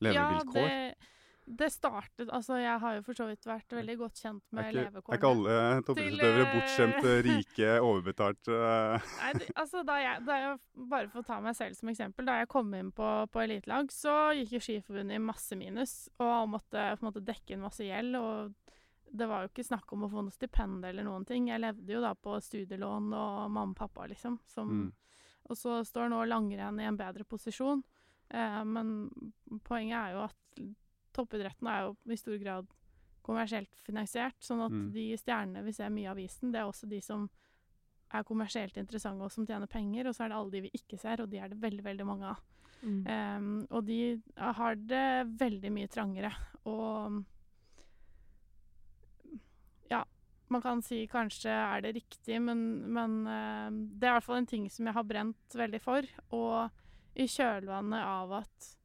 levevilkår. 0.02 0.66
Ja, 0.66 0.94
det, 0.94 1.14
det 1.48 1.70
startet 1.72 2.30
Altså, 2.34 2.58
jeg 2.60 2.80
har 2.82 2.96
jo 2.98 3.04
for 3.06 3.16
så 3.16 3.28
vidt 3.30 3.46
vært 3.48 3.72
veldig 3.72 3.96
godt 4.02 4.20
kjent 4.20 4.44
med 4.56 4.68
ikke, 4.68 4.84
er 5.00 5.16
ikke 5.16 5.30
alle 5.32 5.56
toppidrettsutøvere 5.88 6.44
eh, 6.44 6.54
bortskjemte, 6.56 7.14
rike, 7.28 7.70
overbetalte 7.88 8.58
Nei, 8.58 9.32
det, 9.40 9.48
altså 9.56 9.84
da 9.88 9.96
jeg, 10.02 10.26
da 10.28 10.40
jeg, 10.42 10.60
Bare 10.92 11.12
for 11.14 11.24
å 11.24 11.28
ta 11.28 11.40
meg 11.44 11.56
selv 11.58 11.78
som 11.80 11.92
eksempel. 11.92 12.28
Da 12.28 12.38
jeg 12.42 12.50
kom 12.52 12.74
inn 12.76 12.92
på, 12.96 13.10
på 13.32 13.44
elitelag, 13.46 13.92
så 13.96 14.16
gikk 14.36 14.58
jo 14.58 14.64
Skiforbundet 14.68 15.18
i 15.18 15.24
masse 15.24 15.58
minus 15.60 15.96
og 16.20 16.52
måtte 16.52 16.90
på 16.98 17.06
en 17.06 17.10
måte 17.10 17.24
dekke 17.26 17.56
inn 17.56 17.64
masse 17.64 17.86
gjeld. 17.88 18.18
Og 18.20 19.16
det 19.18 19.28
var 19.30 19.44
jo 19.44 19.52
ikke 19.52 19.66
snakk 19.66 19.92
om 19.96 20.06
å 20.06 20.12
få 20.12 20.24
noe 20.26 20.36
stipend 20.36 20.86
eller 20.86 21.08
noen 21.08 21.26
ting. 21.28 21.48
Jeg 21.52 21.64
levde 21.64 21.96
jo 21.96 22.04
da 22.04 22.12
på 22.16 22.36
studielån 22.44 23.08
og 23.14 23.38
mamma 23.48 23.72
og 23.72 23.78
pappa, 23.80 24.08
liksom. 24.12 24.40
Som, 24.52 24.74
Mm. 24.78 24.90
Og 25.48 25.56
så 25.56 25.78
står 25.88 26.10
nå 26.12 26.26
langrenn 26.28 26.80
i 26.84 26.88
en 26.90 26.98
bedre 27.00 27.24
posisjon. 27.24 27.80
Eh, 28.28 28.64
men 28.68 29.08
poenget 29.64 29.96
er 30.02 30.16
jo 30.18 30.26
at 30.26 30.60
toppidretten 31.18 31.70
er 31.72 31.88
jo 31.88 31.96
i 32.14 32.20
stor 32.20 32.38
grad 32.42 32.70
kommersielt 33.28 33.74
finansiert. 33.84 34.38
Sånn 34.40 34.64
at 34.64 34.72
Mm. 34.72 34.92
de 34.94 35.06
stjernene 35.20 35.64
vi 35.66 35.74
ser 35.76 35.90
mye 35.92 36.08
i 36.08 36.14
avisen, 36.14 36.52
det 36.54 36.62
er 36.62 36.70
også 36.70 36.88
de 36.88 37.02
som 37.02 37.30
er 38.14 38.24
kommersielt 38.24 38.78
interessante 38.80 39.26
og 39.26 39.32
som 39.34 39.46
tjener 39.46 39.68
penger. 39.68 40.08
Og 40.08 40.16
så 40.16 40.24
er 40.26 40.30
det 40.30 40.38
alle 40.38 40.52
de 40.52 40.62
vi 40.62 40.72
ikke 40.78 41.00
ser, 41.00 41.22
og 41.22 41.30
de 41.30 41.42
er 41.42 41.50
det 41.50 41.60
veldig, 41.60 41.84
veldig 41.84 42.06
mange 42.08 42.30
av. 42.32 42.40
Mm. 42.84 43.08
Um, 43.10 43.68
og 43.72 43.86
de 43.88 44.22
har 44.38 44.76
det 44.76 45.28
veldig 45.40 45.72
mye 45.74 45.90
trangere. 45.92 46.32
Og 46.70 47.24
ja, 49.90 50.04
man 50.50 50.62
kan 50.62 50.82
si 50.86 51.08
kanskje 51.08 51.52
er 51.52 51.82
det 51.82 51.96
riktig, 51.98 52.40
men, 52.44 52.64
men 52.94 53.20
uh, 53.28 53.70
det 53.72 54.08
er 54.08 54.14
i 54.14 54.18
hvert 54.20 54.28
fall 54.28 54.42
en 54.44 54.50
ting 54.50 54.70
som 54.72 54.88
jeg 54.88 54.94
har 54.94 55.08
brent 55.10 55.58
veldig 55.58 55.82
for. 55.84 56.08
Og 56.38 56.70
i 57.18 57.26
kjølvannet 57.26 58.04
av 58.06 58.36
at 58.44 58.77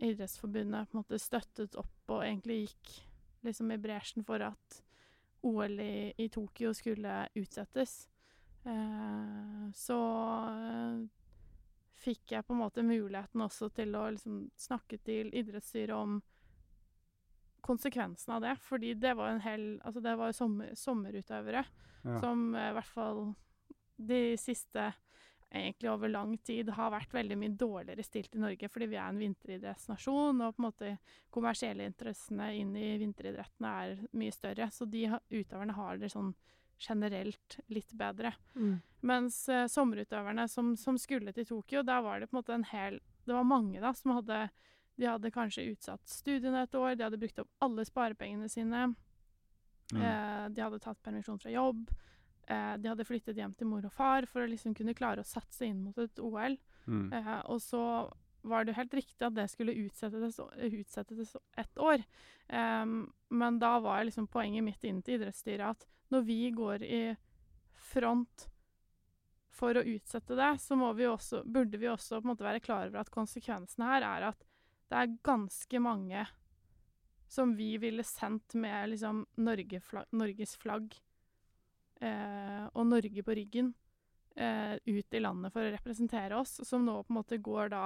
Idrettsforbundet 0.00 0.88
på 0.90 0.96
en 0.96 1.02
måte 1.02 1.18
støttet 1.20 1.76
opp 1.78 2.12
og 2.14 2.22
egentlig 2.24 2.62
gikk 2.66 2.92
liksom 3.44 3.70
i 3.72 3.80
bresjen 3.80 4.24
for 4.24 4.42
at 4.44 4.80
OL 5.46 5.78
i, 5.80 6.12
i 6.20 6.28
Tokyo 6.32 6.72
skulle 6.76 7.22
utsettes, 7.40 8.08
eh, 8.68 9.68
så 9.76 9.98
eh, 10.50 10.98
fikk 12.00 12.34
jeg 12.34 12.44
på 12.44 12.52
en 12.56 12.60
måte 12.62 12.84
muligheten 12.84 13.44
også 13.44 13.70
til 13.76 13.96
å 13.96 14.06
liksom 14.12 14.42
snakke 14.60 14.98
til 15.04 15.32
idrettsstyret 15.36 15.96
om 15.96 16.18
konsekvensen 17.64 18.34
av 18.36 18.44
det. 18.44 18.54
Fordi 18.64 18.94
det 18.96 19.14
var 19.16 19.34
en 19.34 19.44
hel 19.44 19.66
Altså, 19.84 20.00
det 20.00 20.16
var 20.16 20.30
jo 20.32 20.38
sommer, 20.40 20.74
sommerutøvere 20.76 21.64
Ja. 22.04 22.20
som 22.20 22.54
eh, 22.54 22.70
i 22.70 22.76
hvert 22.78 22.92
fall 22.94 23.34
de 24.00 24.36
siste 24.40 24.86
egentlig 25.50 25.90
over 25.90 26.08
lang 26.08 26.36
tid 26.46 26.70
har 26.76 26.92
vært 26.94 27.14
veldig 27.14 27.36
mye 27.38 27.56
dårligere 27.58 28.04
stilt 28.06 28.36
i 28.36 28.42
Norge, 28.42 28.68
fordi 28.70 28.86
vi 28.92 28.98
er 29.00 29.08
en 29.08 29.18
vinteridrettsnasjon, 29.18 30.42
og 30.44 30.54
på 30.54 30.62
en 30.62 30.66
måte 30.68 30.92
kommersielle 31.34 31.88
interessene 31.90 32.52
inn 32.58 32.70
i 32.78 32.92
vinteridrettene 33.02 33.72
er 33.82 33.98
mye 34.12 34.34
større. 34.34 34.70
Så 34.70 34.86
de 34.86 35.08
utøverne 35.10 35.74
har 35.74 35.98
det 35.98 36.12
sånn 36.14 36.32
generelt 36.80 37.58
litt 37.68 37.92
bedre. 37.92 38.32
Mm. 38.54 38.78
Mens 39.04 39.42
eh, 39.52 39.66
sommerutøverne 39.68 40.46
som, 40.48 40.72
som 40.80 40.96
skulle 41.00 41.34
til 41.36 41.48
Tokyo, 41.48 41.82
der 41.84 42.04
var 42.04 42.20
det 42.20 42.30
på 42.30 42.36
en 42.36 42.40
måte 42.40 42.56
en 42.56 42.68
hel 42.70 43.00
Det 43.26 43.36
var 43.36 43.44
mange 43.44 43.80
da 43.80 43.92
som 43.94 44.14
hadde 44.16 44.38
De 44.96 45.06
hadde 45.08 45.32
kanskje 45.32 45.66
utsatt 45.70 46.08
studiene 46.08 46.64
et 46.64 46.74
år, 46.74 46.94
de 46.96 47.04
hadde 47.04 47.20
brukt 47.20 47.38
opp 47.40 47.50
alle 47.64 47.84
sparepengene 47.88 48.48
sine. 48.52 48.90
Mm. 49.92 50.00
Eh, 50.00 50.46
de 50.54 50.64
hadde 50.64 50.80
tatt 50.80 51.02
permisjon 51.04 51.40
fra 51.40 51.52
jobb. 51.52 51.90
Eh, 52.50 52.74
de 52.82 52.90
hadde 52.90 53.06
flyttet 53.06 53.38
hjem 53.38 53.52
til 53.54 53.68
mor 53.70 53.84
og 53.86 53.94
far 53.94 54.26
for 54.30 54.42
å 54.42 54.50
liksom 54.50 54.74
kunne 54.74 54.96
klare 54.98 55.22
å 55.22 55.28
satse 55.28 55.68
inn 55.68 55.84
mot 55.84 55.98
et 56.02 56.18
OL. 56.18 56.56
Mm. 56.90 57.06
Eh, 57.14 57.38
og 57.52 57.60
så 57.62 57.84
var 58.42 58.64
det 58.64 58.74
helt 58.74 58.94
riktig 58.96 59.26
at 59.26 59.36
det 59.36 59.46
skulle 59.52 59.76
utsettes, 59.84 60.40
utsettes 60.40 61.34
ett 61.60 61.78
år. 61.78 62.02
Um, 62.48 63.12
men 63.28 63.58
da 63.60 63.74
var 63.84 64.06
liksom 64.08 64.30
poenget 64.32 64.64
mitt 64.64 64.84
inn 64.88 65.02
til 65.04 65.18
idrettsstyret 65.18 65.76
at 65.76 65.84
når 66.10 66.24
vi 66.26 66.38
går 66.56 66.82
i 66.82 67.02
front 67.92 68.46
for 69.54 69.76
å 69.76 69.84
utsette 69.84 70.38
det, 70.38 70.54
så 70.62 70.78
må 70.80 70.88
vi 70.96 71.06
også, 71.06 71.42
burde 71.44 71.78
vi 71.78 71.90
også 71.90 72.22
være 72.24 72.62
klar 72.64 72.88
over 72.88 73.02
at 73.02 73.12
konsekvensen 73.12 73.84
her 73.84 74.06
er 74.08 74.30
at 74.32 74.48
det 74.90 75.02
er 75.02 75.18
ganske 75.22 75.82
mange 75.84 76.24
som 77.30 77.52
vi 77.54 77.76
ville 77.78 78.02
sendt 78.02 78.56
med 78.58 78.94
liksom 78.94 79.22
Norge 79.38 79.78
flagg, 79.84 80.08
Norges 80.16 80.56
flagg 80.58 80.96
og 82.74 82.86
Norge 82.88 83.22
på 83.26 83.34
ryggen 83.36 83.74
eh, 84.36 84.76
ut 84.86 85.14
i 85.14 85.20
landet 85.20 85.52
for 85.52 85.60
å 85.66 85.72
representere 85.74 86.38
oss, 86.40 86.60
som 86.64 86.84
nå 86.86 87.02
på 87.02 87.12
en 87.12 87.18
måte 87.20 87.38
går 87.42 87.68
da 87.74 87.84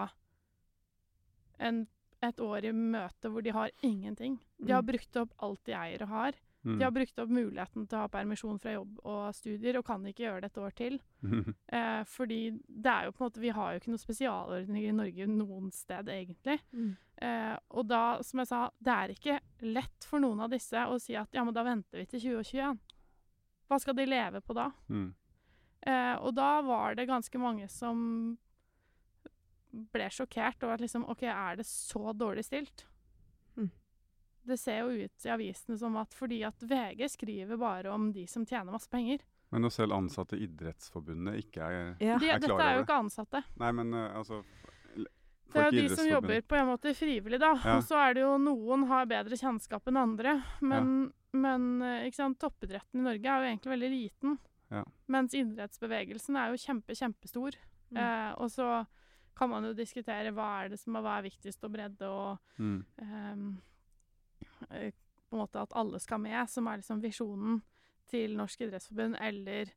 en, 1.59 1.87
et 2.25 2.41
år 2.41 2.65
i 2.71 2.73
møte 2.75 3.31
hvor 3.31 3.43
de 3.45 3.53
har 3.55 3.71
ingenting. 3.83 4.39
De 4.59 4.73
har 4.73 4.83
Mm. 4.83 4.87
brukt 4.93 5.17
opp 5.17 5.33
alt 5.43 5.65
de 5.65 5.73
eier 5.77 6.03
og 6.03 6.09
har. 6.09 6.33
Mm. 6.65 6.79
De 6.79 6.85
har 6.85 6.91
brukt 6.97 7.19
opp 7.21 7.29
muligheten 7.29 7.87
til 7.87 7.99
å 7.99 8.01
ha 8.01 8.09
permisjon 8.09 8.59
fra 8.59 8.73
jobb 8.73 9.01
og 9.05 9.35
studier, 9.37 9.77
og 9.77 9.85
kan 9.85 10.01
ikke 10.09 10.25
gjøre 10.25 10.41
det 10.41 10.51
et 10.53 10.62
år 10.62 10.75
til. 10.75 11.01
Eh, 11.75 12.05
fordi 12.07 12.39
det 12.69 12.87
er 12.91 13.05
jo 13.07 13.12
på 13.12 13.25
en 13.25 13.27
måte 13.29 13.41
Vi 13.43 13.51
har 13.51 13.73
jo 13.73 13.81
ikke 13.81 13.91
noen 13.91 13.99
spesialordninger 13.99 14.89
i 14.89 14.95
Norge 14.97 15.27
noen 15.27 15.71
sted, 15.73 16.07
egentlig. 16.09 16.61
Mm. 16.73 16.97
Eh, 17.21 17.57
og 17.71 17.87
da, 17.89 18.23
som 18.23 18.39
jeg 18.41 18.47
sa, 18.49 18.71
det 18.81 18.93
er 18.95 19.09
ikke 19.15 19.41
lett 19.75 20.07
for 20.09 20.21
noen 20.23 20.41
av 20.41 20.51
disse 20.51 20.77
å 20.87 20.99
si 21.03 21.17
at 21.19 21.29
ja, 21.35 21.43
men 21.45 21.55
da 21.55 21.65
venter 21.67 21.99
vi 21.99 22.07
til 22.07 22.21
2021. 22.21 22.79
Hva 23.69 23.79
skal 23.81 23.97
de 23.97 24.07
leve 24.09 24.41
på 24.45 24.57
da? 24.57 24.71
Mm. 24.89 25.12
Eh, 25.85 26.15
og 26.17 26.33
da 26.37 26.62
var 26.65 26.97
det 26.97 27.09
ganske 27.09 27.41
mange 27.41 27.69
som 27.69 27.99
ble 29.95 30.09
sjokkert 30.12 30.62
over 30.62 30.77
at 30.77 30.85
liksom 30.85 31.05
OK, 31.11 31.25
er 31.29 31.59
det 31.59 31.67
så 31.69 32.12
dårlig 32.17 32.45
stilt? 32.47 32.87
Mm. 33.57 33.71
Det 34.49 34.59
ser 34.61 34.85
jo 34.85 35.05
ut 35.05 35.27
i 35.27 35.33
avisene 35.35 35.79
som 35.81 35.97
at 36.01 36.15
fordi 36.15 36.43
at 36.47 36.62
VG 36.62 37.09
skriver 37.17 37.61
bare 37.61 37.93
om 37.93 38.11
de 38.15 38.27
som 38.31 38.47
tjener 38.47 38.73
masse 38.73 38.91
penger. 38.91 39.25
Men 39.53 39.67
når 39.67 39.75
selv 39.75 39.95
ansatte 39.95 40.39
i 40.39 40.47
Idrettsforbundet 40.49 41.43
ikke 41.45 41.67
er 41.67 41.75
Ja. 42.03 42.17
Er 42.17 42.19
klar 42.19 42.41
dette 42.43 42.62
er 42.65 42.79
jo 42.79 42.87
ikke 42.87 43.01
ansatte. 43.05 43.43
Nei, 43.61 43.73
men 43.77 43.93
uh, 43.95 44.17
altså 44.19 44.41
Det 44.97 45.61
er 45.61 45.69
jo 45.69 45.83
de 45.83 45.97
som 45.97 46.09
jobber 46.09 46.41
på 46.49 46.57
en 46.59 46.71
måte 46.73 46.95
frivillig, 46.97 47.39
da. 47.39 47.53
Ja. 47.61 47.77
Og 47.77 47.85
så 47.87 48.01
er 48.01 48.17
det 48.17 48.25
jo 48.25 48.33
noen 48.43 48.89
har 48.91 49.07
bedre 49.07 49.39
kjennskap 49.39 49.87
enn 49.91 50.01
andre. 50.01 50.41
Men 50.65 51.12
men 51.35 51.82
eh, 51.82 52.07
ikke 52.09 52.20
sant, 52.22 52.39
toppidretten 52.43 53.01
i 53.01 53.05
Norge 53.09 53.26
er 53.30 53.43
jo 53.43 53.51
egentlig 53.53 53.72
veldig 53.74 53.91
liten. 53.93 54.37
Ja. 54.72 54.82
Mens 55.12 55.35
idrettsbevegelsen 55.37 56.39
er 56.41 56.51
jo 56.55 56.61
kjempe, 56.62 56.95
kjempestor. 56.99 57.57
Mm. 57.91 57.99
Eh, 58.01 58.32
og 58.43 58.51
så 58.55 58.68
kan 59.37 59.51
man 59.51 59.66
jo 59.66 59.72
diskutere 59.74 60.30
hva 60.35 60.49
er 60.64 60.72
det 60.72 60.78
som 60.80 60.95
er, 60.97 61.03
hva 61.05 61.16
er 61.18 61.26
viktigst 61.28 61.64
å 61.66 61.70
bredde, 61.74 62.07
og 62.09 62.39
Mm. 62.62 62.85
ehm, 63.03 63.49
eh, 64.70 64.93
på 65.28 65.35
en 65.37 65.43
måte 65.43 65.61
at 65.62 65.74
alle 65.74 65.99
skal 65.99 66.20
med, 66.22 66.49
som 66.49 66.66
er 66.70 66.78
liksom 66.78 67.01
visjonen 67.03 67.61
til 68.11 68.37
Norsk 68.39 68.61
idrettsforbund, 68.62 69.16
eller 69.20 69.72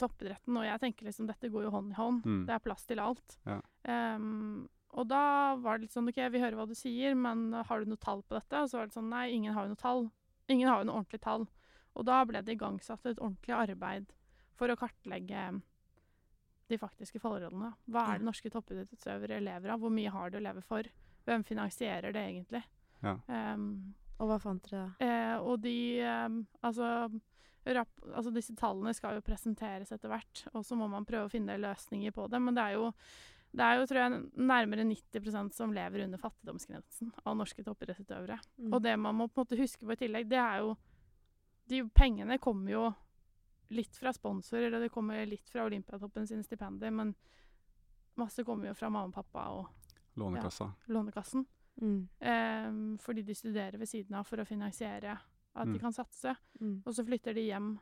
toppidretten. 0.00 0.56
Og 0.58 0.64
jeg 0.66 0.80
tenker 0.82 1.06
liksom 1.08 1.28
dette 1.30 1.50
går 1.52 1.66
jo 1.68 1.72
hånd 1.74 1.92
i 1.94 1.98
hånd. 1.98 2.22
Mm. 2.26 2.44
Det 2.48 2.54
er 2.56 2.64
plass 2.64 2.84
til 2.88 3.00
alt. 3.02 3.36
Ja. 3.46 3.60
Ehm, 3.88 4.66
og 4.92 5.06
da 5.08 5.54
var 5.56 5.78
det 5.78 5.86
litt 5.86 5.94
sånn 5.96 6.08
OK, 6.10 6.18
vi 6.34 6.40
hører 6.42 6.58
hva 6.58 6.66
du 6.68 6.74
sier, 6.76 7.14
men 7.16 7.52
har 7.54 7.80
du 7.80 7.88
noe 7.88 8.00
tall 8.02 8.20
på 8.28 8.36
dette? 8.36 8.60
Og 8.60 8.68
så 8.68 8.80
var 8.80 8.90
det 8.90 8.96
sånn 8.98 9.08
nei, 9.12 9.30
ingen 9.32 9.54
har 9.56 9.64
jo 9.64 9.72
noe 9.72 9.80
tall. 9.80 10.10
Ingen 10.48 10.68
har 10.68 10.80
jo 10.82 10.88
noe 10.88 11.00
ordentlig 11.02 11.20
tall. 11.22 11.46
Og 11.94 12.06
da 12.08 12.22
ble 12.24 12.40
det 12.42 12.56
igangsatt 12.56 13.04
et 13.06 13.20
ordentlig 13.20 13.54
arbeid 13.54 14.12
for 14.56 14.72
å 14.72 14.76
kartlegge 14.80 15.60
de 16.72 16.78
faktiske 16.80 17.20
forholdene. 17.20 17.72
Hva 17.92 18.04
er 18.14 18.20
det 18.22 18.26
norske 18.28 18.50
toppidrettsutøvere 18.52 19.42
lever 19.44 19.74
av? 19.74 19.82
Hvor 19.82 19.92
mye 19.92 20.12
har 20.14 20.30
de 20.32 20.38
å 20.40 20.44
leve 20.44 20.62
for? 20.64 20.86
Hvem 21.26 21.44
finansierer 21.44 22.14
det 22.14 22.22
egentlig? 22.30 22.62
Ja. 23.02 23.16
Um, 23.28 23.94
Og 24.22 24.30
hva 24.30 24.38
fant 24.40 24.64
dere 24.70 24.86
da? 24.86 25.04
eh, 25.04 25.36
og 25.42 25.60
de 25.64 25.76
um, 26.06 26.38
altså, 26.62 26.88
rapp, 27.66 27.92
altså 28.14 28.32
disse 28.34 28.54
tallene 28.58 28.94
skal 28.94 29.18
jo 29.18 29.24
presenteres 29.26 29.92
etter 29.92 30.08
hvert, 30.12 30.44
og 30.54 30.64
så 30.64 30.78
må 30.78 30.88
man 30.90 31.04
prøve 31.08 31.26
å 31.28 31.32
finne 31.32 31.58
løsninger 31.60 32.14
på 32.14 32.28
det. 32.32 32.40
Men 32.40 32.56
det 32.56 32.64
er 32.64 32.78
jo, 32.78 32.92
det 33.54 33.60
er 33.66 33.78
jo 33.80 33.86
tror 33.86 33.98
jeg, 34.00 34.22
nærmere 34.36 34.84
90% 34.88 35.52
som 35.52 35.72
lever 35.76 36.04
under 36.06 36.18
fattigdomsgrensen 36.18 37.12
av 37.26 37.36
norske 37.36 37.62
toppidrettsutøvere. 37.66 38.38
Mm. 38.58 38.72
Og 38.72 38.82
det 38.82 38.94
man 38.98 39.14
må 39.18 39.26
på 39.28 39.40
en 39.40 39.44
måte 39.46 39.58
huske 39.60 39.84
på 39.86 39.92
i 39.92 39.96
tillegg, 39.96 40.28
det 40.28 40.38
er 40.38 40.58
jo 40.64 40.76
De 41.68 41.78
pengene 41.94 42.38
kommer 42.42 42.70
jo 42.72 42.94
litt 43.70 43.94
fra 43.96 44.10
sponsorer, 44.12 44.74
og 44.74 44.80
det 44.82 44.90
kommer 44.92 45.24
litt 45.24 45.48
fra 45.48 45.62
Olympiatoppen 45.64 46.26
sine 46.26 46.42
stipender, 46.44 46.90
men 46.90 47.14
masse 48.18 48.42
kommer 48.44 48.66
jo 48.68 48.74
fra 48.74 48.90
mamma 48.90 49.06
og 49.08 49.14
pappa 49.14 49.44
og 49.48 49.68
Lånekassa. 50.16 50.66
Lånekassen. 50.88 51.46
Mm. 51.80 52.08
Um, 52.20 52.98
fordi 53.00 53.22
de 53.24 53.34
studerer 53.34 53.78
ved 53.78 53.88
siden 53.88 54.14
av 54.18 54.26
for 54.28 54.36
å 54.42 54.44
finansiere 54.44 55.14
at 55.54 55.66
Mm. 55.68 55.72
de 55.72 55.78
kan 55.78 55.92
satse. 55.92 56.34
Mm. 56.60 56.82
Og 56.84 56.92
så 56.94 57.04
flytter 57.06 57.32
de 57.34 57.46
hjem. 57.46 57.78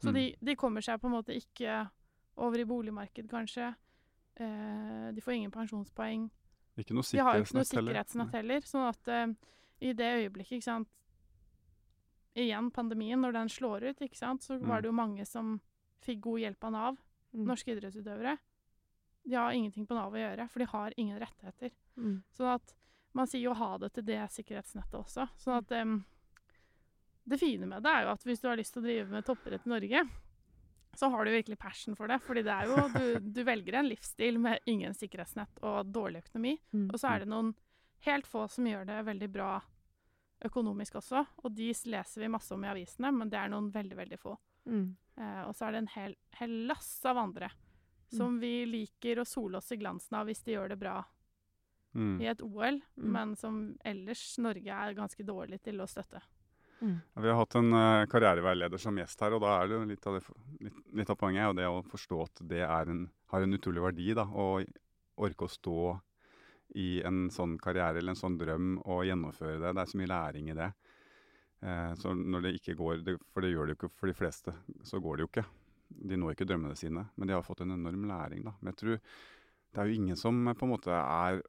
Så 0.00 0.08
Mm. 0.10 0.14
de, 0.14 0.36
de 0.40 0.54
kommer 0.56 0.80
seg 0.80 1.00
på 1.00 1.06
en 1.08 1.12
måte 1.12 1.34
ikke 1.36 1.90
over 2.36 2.58
i 2.58 2.64
boligmarked, 2.64 3.28
kanskje. 3.28 3.74
Eh, 4.40 5.12
de 5.12 5.20
får 5.24 5.34
ingen 5.34 5.50
pensjonspoeng. 5.50 6.28
Ikke 6.78 6.94
noe 6.94 7.02
De 7.10 7.18
har 7.18 7.38
jo 7.38 7.42
ikke 7.44 7.54
noe 7.58 7.64
sikkerhetsnett 7.66 8.32
heller. 8.32 8.60
Sånn 8.60 8.88
at 8.88 9.08
eh, 9.08 9.26
i 9.80 9.92
det 9.92 10.10
øyeblikket, 10.22 10.58
ikke 10.60 10.68
sant 10.70 10.88
Igjen 12.38 12.68
pandemien, 12.70 13.18
når 13.18 13.32
den 13.34 13.48
slår 13.50 13.82
ut, 13.90 14.00
ikke 14.04 14.14
sant, 14.16 14.42
så 14.46 14.58
var 14.60 14.78
Mm. 14.78 14.82
det 14.82 14.88
jo 14.88 14.92
mange 14.92 15.24
som 15.26 15.60
fikk 16.06 16.20
god 16.20 16.38
hjelp 16.40 16.64
av 16.64 16.72
Nav. 16.72 16.98
Mm. 17.34 17.46
Norske 17.48 17.72
idrettsutøvere. 17.74 18.38
De 19.26 19.34
har 19.34 19.50
ingenting 19.52 19.86
på 19.88 19.94
Nav 19.96 20.12
å 20.12 20.16
gjøre, 20.22 20.48
for 20.48 20.58
de 20.60 20.66
har 20.66 20.92
ingen 20.96 21.18
rettigheter. 21.18 21.72
Mm. 21.96 22.22
Sånn 22.32 22.54
at 22.54 22.74
man 23.12 23.26
sier 23.26 23.42
jo 23.42 23.54
ha 23.54 23.76
det 23.78 23.92
til 23.94 24.04
det 24.04 24.20
sikkerhetsnettet 24.30 24.94
også. 24.94 25.28
Sånn 25.36 25.56
at 25.58 25.72
em, 25.72 26.04
Det 27.26 27.38
fine 27.40 27.66
med 27.66 27.82
det 27.82 27.90
er 27.90 28.02
jo 28.04 28.12
at 28.12 28.22
hvis 28.24 28.40
du 28.40 28.48
har 28.48 28.56
lyst 28.56 28.72
til 28.72 28.82
å 28.82 28.86
drive 28.86 29.10
med 29.10 29.24
toppidrett 29.26 29.66
i 29.66 29.68
Norge, 29.68 30.08
så 30.96 31.08
har 31.10 31.24
du 31.24 31.30
virkelig 31.30 31.58
passion 31.58 31.94
for 31.96 32.08
det. 32.08 32.20
Fordi 32.22 32.42
det 32.42 32.52
er 32.54 32.66
jo 32.66 32.88
Du, 32.94 33.18
du 33.38 33.42
velger 33.44 33.74
en 33.74 33.88
livsstil 33.88 34.38
med 34.38 34.58
ingen 34.66 34.94
sikkerhetsnett 34.94 35.60
og 35.62 35.86
dårlig 35.92 36.24
økonomi. 36.24 36.56
Mm. 36.72 36.88
Og 36.92 36.98
så 36.98 37.08
er 37.14 37.18
det 37.24 37.28
noen 37.28 37.54
helt 38.06 38.26
få 38.26 38.46
som 38.50 38.64
gjør 38.66 38.86
det 38.86 39.04
veldig 39.06 39.28
bra 39.32 39.60
økonomisk 40.44 40.94
også. 41.00 41.24
Og 41.44 41.52
de 41.54 41.72
leser 41.90 42.20
vi 42.22 42.28
masse 42.30 42.54
om 42.54 42.64
i 42.64 42.70
avisene, 42.70 43.10
men 43.12 43.28
det 43.30 43.38
er 43.40 43.48
noen 43.52 43.70
veldig, 43.74 43.96
veldig 43.98 44.18
få. 44.22 44.36
Mm. 44.70 44.96
Eh, 45.18 45.42
og 45.48 45.54
så 45.56 45.66
er 45.66 45.72
det 45.72 45.78
en 45.84 45.92
hel, 45.96 46.14
hel 46.38 46.52
lass 46.70 46.92
av 47.08 47.18
andre 47.18 47.50
som 48.08 48.38
vi 48.40 48.64
liker 48.64 49.18
å 49.20 49.26
sole 49.28 49.58
oss 49.58 49.72
i 49.72 49.76
glansen 49.76 50.14
av 50.16 50.26
hvis 50.30 50.40
de 50.46 50.54
gjør 50.56 50.70
det 50.74 50.78
bra 50.80 51.04
Mm. 51.96 52.20
i 52.20 52.26
et 52.28 52.42
OL, 52.44 52.76
Mm. 53.00 53.06
men 53.12 53.30
som 53.36 53.54
ellers 53.82 54.36
Norge 54.38 54.68
er 54.70 54.92
ganske 54.94 55.24
dårlig 55.24 55.62
til 55.62 55.80
å 55.80 55.86
støtte. 55.88 56.20
Mm. 56.80 56.98
Vi 57.14 57.28
har 57.28 57.38
hatt 57.40 57.54
en 57.58 57.72
uh, 57.74 58.06
karriereveileder 58.10 58.80
som 58.80 58.98
gjest 59.00 59.22
her, 59.24 59.34
og 59.34 59.42
da 59.42 59.54
er 59.58 59.70
det 59.70 59.78
litt 59.92 60.06
av, 60.06 60.18
det, 60.18 60.42
litt, 60.66 60.82
litt 61.00 61.10
av 61.10 61.18
poenget 61.18 61.46
er 61.48 61.56
det 61.58 61.70
å 61.70 61.80
forstå 61.86 62.20
at 62.22 62.42
det 62.50 62.62
en, 62.66 63.06
har 63.32 63.44
en 63.44 63.58
utrolig 63.58 63.82
verdi. 63.82 64.12
da, 64.18 64.26
Å 64.28 64.62
orke 65.18 65.48
å 65.48 65.50
stå 65.50 65.80
i 66.78 67.00
en 67.06 67.26
sånn 67.32 67.56
karriere 67.58 67.98
eller 67.98 68.12
en 68.12 68.20
sånn 68.20 68.36
drøm 68.38 68.76
og 68.84 69.06
gjennomføre 69.08 69.58
det. 69.58 69.72
Det 69.72 69.82
er 69.82 69.90
så 69.90 70.00
mye 70.00 70.12
læring 70.12 70.52
i 70.52 70.58
det. 70.58 70.68
Uh, 71.64 71.92
så 71.98 72.14
når 72.14 72.46
det 72.46 72.54
ikke 72.60 72.76
går, 72.78 73.02
det, 73.06 73.16
for 73.32 73.42
det 73.42 73.54
gjør 73.54 73.66
det 73.66 73.74
jo 73.74 73.80
ikke 73.80 73.96
for 73.96 74.12
de 74.12 74.18
fleste, 74.18 74.54
så 74.86 75.02
går 75.02 75.18
det 75.18 75.26
jo 75.26 75.32
ikke. 75.32 75.48
De 75.88 76.20
når 76.20 76.36
ikke 76.36 76.46
drømmene 76.46 76.78
sine, 76.78 77.08
men 77.16 77.28
de 77.28 77.34
har 77.34 77.46
fått 77.46 77.64
en 77.64 77.74
enorm 77.74 78.06
læring. 78.10 78.44
da. 78.46 78.54
Men 78.60 78.74
jeg 78.74 78.80
tror 78.82 78.98
det 78.98 79.82
er 79.82 79.88
jo 79.88 80.00
ingen 80.00 80.16
som 80.16 80.40
eh, 80.48 80.56
på 80.56 80.66
en 80.66 80.72
måte 80.72 80.94
er 80.94 81.42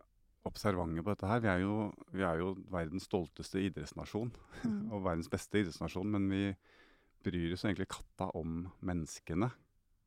observante 0.50 1.04
på 1.06 1.14
dette 1.14 1.30
her. 1.30 1.40
Vi 1.44 1.48
er 1.54 1.62
jo, 1.64 1.74
vi 2.12 2.26
er 2.26 2.42
jo 2.42 2.52
verdens 2.74 3.06
stolteste 3.10 3.62
idrettsnasjon 3.64 4.32
Mm. 4.66 4.90
og 4.94 5.04
verdens 5.06 5.30
beste 5.32 5.62
idrettsnasjon, 5.62 6.10
men 6.12 6.30
vi 6.30 6.44
bryr 7.24 7.54
oss 7.56 7.64
egentlig 7.68 7.88
katta 7.92 8.30
om 8.36 8.66
menneskene 8.82 9.52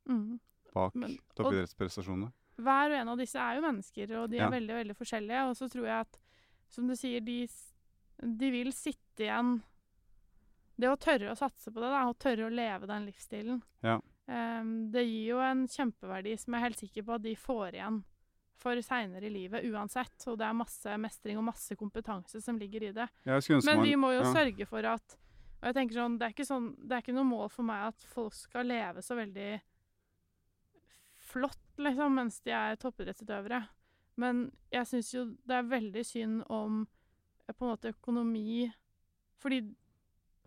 Mm. 0.09 0.39
bak 0.73 0.93
toppidrettsprestasjonene. 1.37 2.31
Hver 2.59 2.91
og 2.91 2.97
en 2.99 3.09
av 3.09 3.17
disse 3.17 3.39
er 3.39 3.55
jo 3.57 3.61
mennesker, 3.65 4.11
og 4.19 4.29
de 4.29 4.37
er 4.37 4.43
Ja. 4.45 4.49
veldig 4.51 4.75
veldig 4.75 4.95
forskjellige. 4.97 5.43
Og 5.49 5.55
så 5.57 5.69
tror 5.71 5.85
jeg 5.87 5.99
at, 6.01 6.19
som 6.69 6.87
du 6.87 6.93
sier, 6.95 7.21
de, 7.21 7.47
de 8.21 8.51
vil 8.51 8.71
sitte 8.71 9.23
igjen 9.25 9.61
Det 10.75 10.89
å 10.89 10.97
tørre 10.97 11.29
å 11.31 11.37
satse 11.37 11.69
på 11.71 11.79
det, 11.81 11.89
da, 11.93 12.07
og 12.09 12.17
tørre 12.17 12.47
å 12.47 12.53
leve 12.53 12.87
den 12.89 13.05
livsstilen, 13.05 13.61
Ja. 13.83 13.99
um, 14.27 14.89
det 14.91 15.03
gir 15.05 15.27
jo 15.35 15.39
en 15.39 15.67
kjempeverdi 15.67 16.33
som 16.39 16.53
jeg 16.55 16.59
er 16.61 16.63
helt 16.65 16.79
sikker 16.81 17.03
på 17.05 17.13
at 17.13 17.21
de 17.21 17.35
får 17.35 17.73
igjen 17.77 18.03
for 18.61 18.79
seinere 18.85 19.27
i 19.27 19.33
livet 19.33 19.65
uansett. 19.67 20.15
Og 20.29 20.37
det 20.39 20.47
er 20.47 20.55
masse 20.57 20.95
mestring 21.01 21.39
og 21.39 21.47
masse 21.49 21.75
kompetanse 21.79 22.41
som 22.43 22.59
ligger 22.59 22.89
i 22.89 22.93
det. 22.95 23.07
Jeg 23.25 23.61
Men 23.65 23.83
vi 23.83 23.95
må 23.99 24.13
jo 24.13 24.23
ja. 24.23 24.31
sørge 24.33 24.67
for 24.69 24.85
at 24.93 25.17
Og 25.63 25.69
jeg 25.69 25.75
tenker 25.77 25.95
sånn, 25.95 26.17
det 26.19 26.25
er 26.27 26.33
ikke 26.33 26.45
sånn 26.47 26.65
Det 26.75 26.95
er 26.95 27.03
ikke 27.05 27.15
noe 27.15 27.27
mål 27.27 27.45
for 27.51 27.63
meg 27.63 27.85
at 27.93 28.07
folk 28.11 28.33
skal 28.35 28.67
leve 28.67 29.01
så 29.01 29.15
veldig 29.15 29.51
flott, 31.23 31.61
liksom, 31.79 32.17
mens 32.19 32.41
de 32.43 32.51
er 32.51 32.75
toppidrettsutøvere. 32.81 33.61
Men 34.21 34.43
jeg 34.73 34.89
syns 34.89 35.13
jo 35.13 35.23
det 35.47 35.55
er 35.57 35.69
veldig 35.71 36.03
synd 36.05 36.43
om 36.53 36.83
eh, 37.47 37.53
på 37.55 37.65
en 37.65 37.71
måte 37.71 37.93
økonomi 37.95 38.67
Fordi 39.41 39.63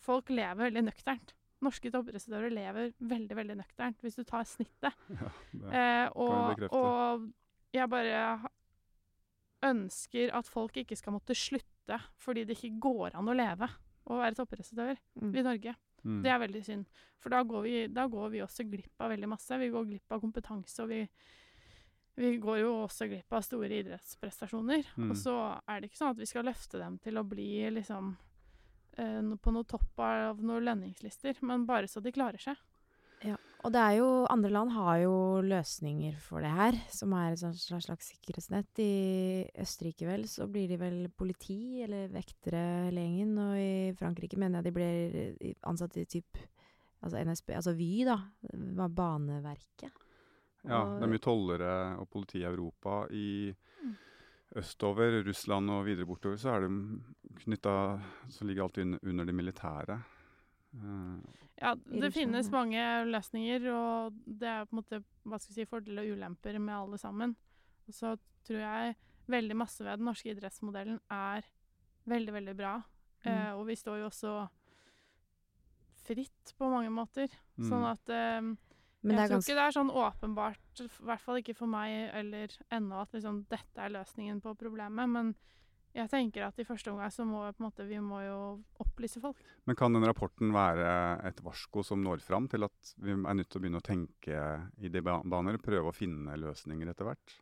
folk 0.04 0.30
lever 0.30 0.68
veldig 0.68 0.84
nøkternt. 0.86 1.32
Norske 1.64 1.90
toppidrettsutøvere 1.90 2.52
lever 2.52 2.92
veldig 3.00 3.36
veldig 3.36 3.57
nøkternt, 3.59 3.98
hvis 4.04 4.18
du 4.20 4.22
tar 4.28 4.44
snittet. 4.48 4.94
Ja, 5.16 5.32
det, 5.52 5.72
Eh, 5.72 6.07
og, 6.14 6.54
bekrefte. 6.54 6.76
og 6.76 7.26
jeg 7.74 7.88
bare 7.90 8.20
ønsker 9.66 10.32
at 10.36 10.48
folk 10.50 10.76
ikke 10.82 10.96
skal 10.98 11.14
måtte 11.16 11.34
slutte 11.36 11.98
fordi 12.22 12.44
det 12.46 12.56
ikke 12.58 12.78
går 12.82 13.16
an 13.18 13.30
å 13.30 13.36
leve 13.36 13.68
og 14.06 14.20
være 14.22 14.36
toppidrettsutøver 14.38 14.98
Mm. 15.16 15.32
i 15.34 15.42
Norge. 15.42 15.74
mm. 16.04 16.22
Det 16.22 16.30
er 16.30 16.38
veldig 16.38 16.64
synd. 16.64 16.84
For 17.18 17.30
da 17.30 17.42
går, 17.42 17.62
vi, 17.62 17.86
da 17.88 18.06
går 18.06 18.28
vi 18.30 18.38
også 18.44 18.62
glipp 18.70 19.00
av 19.00 19.10
veldig 19.10 19.28
masse. 19.28 19.58
Vi 19.58 19.68
går 19.70 19.84
glipp 19.88 20.12
av 20.12 20.20
kompetanse, 20.20 20.82
og 20.84 20.88
vi, 20.88 21.00
vi 22.16 22.36
går 22.38 22.60
jo 22.60 22.84
også 22.84 23.08
glipp 23.10 23.32
av 23.32 23.42
store 23.42 23.80
idrettsprestasjoner. 23.82 24.84
Mm. 24.96 25.10
Og 25.10 25.16
så 25.18 25.34
er 25.66 25.80
det 25.80 25.90
ikke 25.90 25.98
sånn 25.98 26.14
at 26.14 26.18
vi 26.22 26.26
skal 26.30 26.44
løfte 26.46 26.78
dem 26.78 26.98
til 27.02 27.18
å 27.18 27.24
bli 27.26 27.48
liksom 27.74 28.12
eh, 28.98 29.34
på 29.42 29.52
noe 29.56 29.64
topp 29.66 29.98
av 29.98 30.38
noen 30.40 30.62
lønningslister, 30.68 31.34
men 31.42 31.66
bare 31.66 31.88
så 31.90 32.00
de 32.00 32.12
klarer 32.14 32.38
seg. 32.38 32.56
Og 33.66 33.72
det 33.74 33.80
er 33.82 33.96
jo 33.98 34.08
Andre 34.30 34.50
land 34.54 34.70
har 34.76 35.00
jo 35.02 35.14
løsninger 35.42 36.14
for 36.22 36.44
det 36.44 36.52
her, 36.54 36.76
som 36.94 37.10
er 37.18 37.32
et 37.34 37.40
slags, 37.40 37.64
slags 37.82 38.10
sikkerhetsnett. 38.12 38.78
I 38.78 39.42
Østerrike 39.58 40.06
vel 40.06 40.26
så 40.30 40.46
blir 40.50 40.70
de 40.70 40.78
vel 40.78 41.00
politi 41.10 41.82
eller 41.82 42.06
vektere 42.14 42.60
hele 42.86 43.02
gjengen, 43.02 43.32
og 43.42 43.58
i 43.58 43.90
Frankrike 43.98 44.38
mener 44.38 44.60
jeg 44.62 44.68
de 44.68 44.74
blir 44.76 45.18
eh, 45.24 45.56
ansatt 45.66 45.98
i 45.98 46.06
typ 46.18 46.44
Altså 47.04 47.20
NSB, 47.20 47.50
altså 47.54 47.74
Vy, 47.76 47.90
da. 48.08 48.14
Baneverket. 48.88 49.92
ja, 50.64 50.78
det 50.96 51.04
er 51.04 51.10
mye 51.12 51.22
tollere 51.22 51.74
og 52.00 52.08
politi 52.10 52.40
i 52.40 52.48
Europa. 52.48 53.04
I 53.12 53.54
Mm. 53.84 53.92
østover, 54.56 55.22
Russland 55.26 55.70
og 55.70 55.84
videre 55.84 56.06
bortover, 56.08 56.36
så 56.40 56.54
er 56.56 56.64
det 56.64 56.70
knytta 57.44 58.00
Så 58.30 58.44
ligger 58.48 58.64
alt 58.64 58.78
under 58.78 59.24
det 59.24 59.34
militære. 59.34 60.00
Eh, 60.77 61.43
Ja, 61.57 61.72
det 61.74 62.11
finnes 62.12 62.51
mange 62.53 62.81
løsninger, 63.09 63.62
og 63.72 64.16
det 64.27 64.49
er 64.49 64.66
på 64.68 64.77
en 64.77 64.81
måte 64.83 64.99
hva 65.24 65.39
skal 65.41 65.55
jeg 65.55 65.64
si, 65.64 65.70
fordeler 65.70 66.05
og 66.05 66.18
ulemper 66.18 66.59
med 66.61 66.74
alle 66.77 66.99
sammen. 67.01 67.33
Og 67.89 67.95
så 67.97 68.11
tror 68.45 68.61
jeg 68.61 68.97
veldig 69.27 69.57
masse 69.57 69.81
ved 69.85 69.97
den 69.97 70.05
norske 70.11 70.31
idrettsmodellen 70.35 71.01
er 71.11 71.49
veldig, 72.07 72.35
veldig 72.37 72.57
bra. 72.59 72.74
Mm. 73.24 73.31
Eh, 73.33 73.51
og 73.57 73.64
vi 73.70 73.79
står 73.81 74.03
jo 74.03 74.11
også 74.11 74.35
fritt 76.07 76.53
på 76.59 76.68
mange 76.70 76.93
måter. 76.93 77.33
Mm. 77.57 77.66
Sånn 77.70 77.89
at 77.89 78.12
eh, 78.12 78.41
Men 78.43 79.16
jeg 79.16 79.16
det 79.16 79.24
er 79.24 79.33
tror 79.33 79.43
ikke 79.43 79.59
det 79.59 79.64
er 79.64 79.77
sånn 79.79 79.93
åpenbart, 80.05 80.85
i 80.85 80.89
hvert 81.09 81.24
fall 81.24 81.41
ikke 81.41 81.57
for 81.57 81.70
meg 81.70 82.11
eller 82.20 82.53
ennå, 82.74 83.01
at 83.01 83.16
liksom, 83.16 83.45
dette 83.51 83.81
er 83.83 83.97
løsningen 83.97 84.41
på 84.45 84.55
problemet. 84.61 85.09
Men 85.09 85.35
jeg 85.97 86.11
tenker 86.12 86.44
at 86.44 86.59
i 86.61 86.66
første 86.66 86.92
omgang 86.92 87.12
så 87.12 87.24
må 87.24 87.47
måte, 87.62 87.86
vi 87.88 87.99
må 88.05 88.20
jo 88.24 88.38
opplyse 88.82 89.20
folk. 89.22 89.40
Men 89.68 89.78
kan 89.78 89.94
den 89.97 90.05
rapporten 90.05 90.53
være 90.55 90.90
et 91.28 91.40
varsko 91.44 91.84
som 91.86 92.03
når 92.05 92.24
fram 92.24 92.49
til 92.53 92.66
at 92.66 92.92
vi 93.01 93.14
er 93.16 93.38
nødt 93.38 93.49
til 93.49 93.61
å 93.61 93.64
begynne 93.64 93.80
å 93.80 93.86
tenke 93.86 94.42
i 94.76 94.92
de 94.92 95.03
baner? 95.07 95.61
Prøve 95.62 95.92
å 95.92 95.97
finne 95.97 96.36
løsninger 96.40 96.92
etter 96.92 97.09
hvert? 97.09 97.38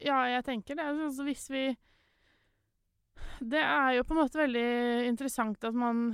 Ja, 0.00 0.22
jeg 0.28 0.44
tenker 0.46 0.78
det. 0.78 0.86
Altså, 0.92 1.26
hvis 1.26 1.50
vi 1.52 1.66
Det 3.40 3.60
er 3.60 3.96
jo 3.96 4.04
på 4.04 4.12
en 4.14 4.20
måte 4.20 4.38
veldig 4.38 5.08
interessant 5.08 5.64
at 5.64 5.74
man 5.76 6.10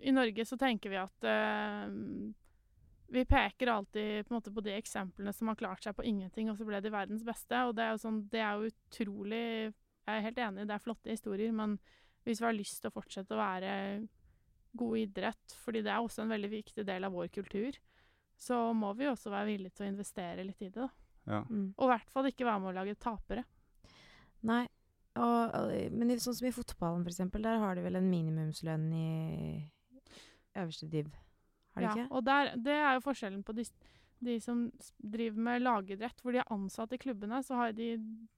I 0.00 0.12
Norge 0.12 0.44
så 0.48 0.56
tenker 0.60 0.92
vi 0.92 1.00
at 1.00 1.26
uh, 1.28 1.88
Vi 3.12 3.24
peker 3.28 3.72
alltid 3.72 4.26
på, 4.26 4.34
måte 4.34 4.52
på 4.52 4.64
de 4.64 4.76
eksemplene 4.76 5.32
som 5.32 5.48
har 5.48 5.60
klart 5.60 5.84
seg 5.84 5.96
på 5.96 6.04
ingenting, 6.04 6.50
og 6.50 6.56
så 6.58 6.68
ble 6.68 6.80
de 6.84 6.92
verdens 6.92 7.24
beste. 7.24 7.64
Og 7.64 7.76
det 7.76 7.84
er 7.84 7.96
jo 7.96 8.04
sånn 8.04 8.22
Det 8.32 8.44
er 8.44 8.56
jo 8.60 8.72
utrolig 8.72 9.46
Jeg 10.06 10.20
er 10.20 10.26
helt 10.28 10.38
enig, 10.38 10.66
det 10.68 10.74
er 10.76 10.82
flotte 10.84 11.10
historier, 11.10 11.52
men 11.52 11.78
hvis 12.26 12.40
vi 12.40 12.46
har 12.46 12.54
lyst 12.56 12.80
til 12.82 12.90
å 12.90 12.94
fortsette 12.94 13.34
å 13.34 13.40
være 13.40 13.72
god 14.76 14.98
idrett, 15.00 15.54
fordi 15.64 15.82
det 15.86 15.90
er 15.92 16.02
også 16.04 16.22
en 16.24 16.32
veldig 16.34 16.50
viktig 16.52 16.84
del 16.86 17.06
av 17.08 17.14
vår 17.16 17.28
kultur, 17.34 17.76
så 18.36 18.58
må 18.76 18.90
vi 18.98 19.06
også 19.08 19.30
være 19.32 19.48
villige 19.48 19.72
til 19.78 19.86
å 19.86 19.90
investere 19.90 20.44
litt 20.44 20.60
i 20.62 20.68
det. 20.68 20.84
da. 20.84 20.88
Ja. 21.26 21.40
Mm. 21.48 21.70
Og 21.76 21.86
i 21.86 21.92
hvert 21.94 22.10
fall 22.12 22.28
ikke 22.30 22.46
være 22.46 22.60
med 22.62 22.70
å 22.70 22.76
lage 22.76 22.98
tapere. 23.02 23.44
Nei. 24.46 24.66
Og, 25.16 25.54
og, 25.56 25.70
men 25.96 26.12
sånn 26.20 26.36
som 26.36 26.46
i 26.46 26.52
fotballen, 26.52 27.02
for 27.06 27.08
eksempel, 27.14 27.42
der 27.46 27.56
har 27.62 27.74
de 27.78 27.82
vel 27.86 27.96
en 27.96 28.10
minimumslønn 28.12 28.90
i 28.92 29.06
øverste 30.60 30.88
div. 30.92 31.08
Har 31.74 31.82
de 31.82 31.86
ja, 31.88 31.94
ikke? 31.94 32.06
Og 32.12 32.24
der, 32.26 32.50
det 32.60 32.76
er 32.76 32.98
jo 32.98 33.04
forskjellen 33.06 33.40
på 33.46 33.54
de, 33.56 33.64
s- 33.64 33.72
de 34.18 34.36
som 34.40 34.66
driver 34.96 35.42
med 35.48 35.62
lagidrett, 35.62 36.20
hvor 36.22 36.32
de 36.32 36.40
er 36.40 36.52
ansatt 36.52 36.94
i 36.96 36.98
klubbene, 36.98 37.42
så 37.44 37.58
har 37.58 37.74
de, 37.76 37.90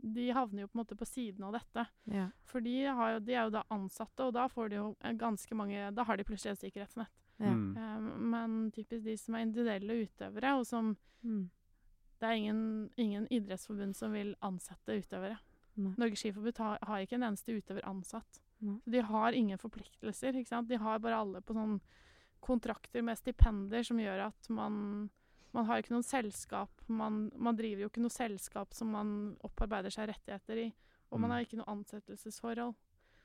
de 0.03 0.31
havner 0.35 0.64
jo 0.64 0.70
på 0.70 0.79
en 0.79 0.83
måte 0.83 0.99
på 0.99 1.07
siden 1.07 1.47
av 1.47 1.55
dette. 1.55 1.85
Ja. 2.11 2.29
For 2.51 2.64
de, 2.64 2.74
har 2.87 3.14
jo, 3.14 3.20
de 3.29 3.37
er 3.37 3.45
jo 3.47 3.55
da 3.59 3.62
ansatte, 3.74 4.26
og 4.26 4.35
da 4.35 4.49
får 4.51 4.72
de 4.72 4.81
jo 4.81 4.89
eh, 5.01 5.14
ganske 5.18 5.59
mange 5.59 5.91
Da 5.95 6.07
har 6.09 6.18
de 6.18 6.26
plutselig 6.26 6.57
et 6.57 6.64
sikkerhetsnett. 6.66 7.14
Ja. 7.39 7.53
Eh, 7.55 8.09
men 8.35 8.59
typisk 8.74 9.05
de 9.07 9.14
som 9.20 9.39
er 9.39 9.47
individuelle 9.47 10.01
utøvere, 10.07 10.57
og 10.59 10.66
som 10.66 10.97
Mm. 11.22 11.51
Det 12.18 12.26
er 12.26 12.33
ingen, 12.33 12.91
ingen 12.97 13.26
idrettsforbund 13.31 13.97
som 13.97 14.12
vil 14.12 14.35
ansette 14.45 14.99
utøvere. 14.99 15.39
Nei. 15.79 15.95
Norges 16.01 16.22
Skiforbund 16.22 16.59
har, 16.59 16.81
har 16.83 17.05
ikke 17.05 17.18
en 17.18 17.29
eneste 17.29 17.55
utøver 17.55 17.87
ansatt. 17.87 18.41
Nei. 18.59 18.79
Så 18.83 18.91
de 18.91 19.03
har 19.07 19.37
ingen 19.39 19.59
forpliktelser. 19.59 20.35
ikke 20.35 20.51
sant? 20.51 20.68
De 20.70 20.81
har 20.83 20.99
bare 21.03 21.20
alle 21.22 21.43
på 21.43 21.55
sånn 21.55 21.79
kontrakter 22.43 23.03
med 23.07 23.18
stipender 23.18 23.87
som 23.87 23.99
gjør 24.03 24.29
at 24.29 24.51
man 24.55 25.09
man 25.59 25.66
har 25.68 25.82
ikke 25.82 25.94
noen 25.96 26.06
selskap. 26.06 26.82
Man, 26.86 27.28
man 27.36 27.56
driver 27.59 27.84
jo 27.84 27.90
ikke 27.90 28.02
noe 28.04 28.14
selskap 28.14 28.74
som 28.78 28.92
man 28.94 29.12
opparbeider 29.46 29.90
seg 29.94 30.09
rettigheter 30.12 30.64
i. 30.68 30.68
Og 31.11 31.18
man 31.20 31.30
Mm. 31.30 31.34
har 31.34 31.44
ikke 31.46 31.59
noe 31.61 31.72
ansettelsesforhold. 31.74 32.74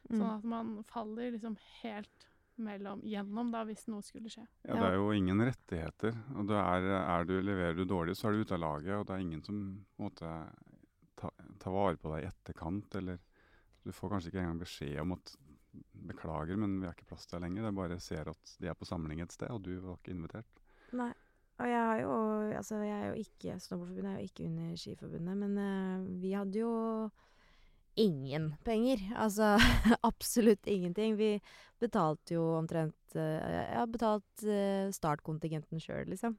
Mm. 0.10 0.18
Sånn 0.18 0.30
at 0.34 0.44
man 0.44 0.72
faller 0.90 1.32
liksom 1.36 1.58
helt 1.82 2.28
mellom 2.58 3.02
gjennom 3.08 3.52
da, 3.52 3.64
hvis 3.66 3.88
noe 3.90 4.02
skulle 4.06 4.30
skje. 4.30 4.44
Ja, 4.68 4.76
det 4.78 4.90
er 4.92 4.98
jo 5.00 5.12
ingen 5.16 5.40
rettigheter. 5.42 6.14
Og 6.38 6.48
det 6.50 6.58
er, 6.60 6.88
er 7.02 7.26
du, 7.26 7.34
leverer 7.42 7.76
du 7.78 7.86
dårlig, 7.90 8.16
så 8.18 8.30
er 8.30 8.36
du 8.36 8.44
ute 8.44 8.58
av 8.58 8.62
laget, 8.62 8.94
og 8.98 9.06
det 9.08 9.16
er 9.16 9.24
ingen 9.26 9.44
som 9.46 9.62
måtte 10.00 10.30
ta, 11.18 11.30
ta, 11.60 11.72
vare 11.74 11.98
på 11.98 12.12
deg 12.14 12.24
i 12.26 12.30
etterkant. 12.30 12.96
Eller 13.00 13.20
du 13.84 13.92
får 13.92 14.14
kanskje 14.16 14.32
ikke 14.32 14.44
engang 14.44 14.62
beskjed 14.62 15.00
om 15.02 15.16
at 15.18 15.36
beklager, 16.06 16.58
men 16.60 16.80
vi 16.80 16.86
har 16.88 16.94
ikke 16.94 17.10
plass 17.10 17.26
til 17.26 17.40
deg 17.40 17.48
lenger. 17.48 17.66
Det 17.66 17.72
er 17.72 17.80
bare 17.82 18.00
ser 18.04 18.30
at 18.30 18.56
de 18.62 18.70
er 18.70 18.78
på 18.78 18.86
samling 18.90 19.22
et 19.24 19.34
sted, 19.34 19.50
og 19.50 19.64
du 19.66 19.74
var 19.82 19.98
ikke 19.98 20.14
invitert. 20.14 20.62
Nei. 20.94 21.12
Og 21.62 21.70
jeg 21.70 21.84
har 21.86 22.00
jo 22.02 22.14
Altså, 22.54 22.80
jeg 22.82 22.96
er 22.98 23.12
jo 23.12 23.22
ikke 23.22 23.60
Snowboardforbundet 23.62 24.12
er 24.12 24.20
jo 24.20 24.30
ikke 24.30 24.48
under 24.48 24.74
Skiforbundet, 24.80 25.38
men 25.38 25.58
uh, 25.58 26.08
vi 26.22 26.34
hadde 26.34 26.60
jo 26.60 26.74
ingen 28.00 28.56
penger. 28.66 29.02
Altså 29.22 29.54
absolutt 30.10 30.68
ingenting. 30.70 31.18
Vi 31.20 31.36
betalte 31.82 32.38
jo 32.38 32.46
omtrent 32.58 33.18
uh, 33.18 33.22
Jeg 33.22 33.78
har 33.78 33.90
betalt 33.92 34.46
uh, 34.48 34.90
startkontingenten 34.94 35.82
sjøl, 35.82 36.08
liksom. 36.14 36.38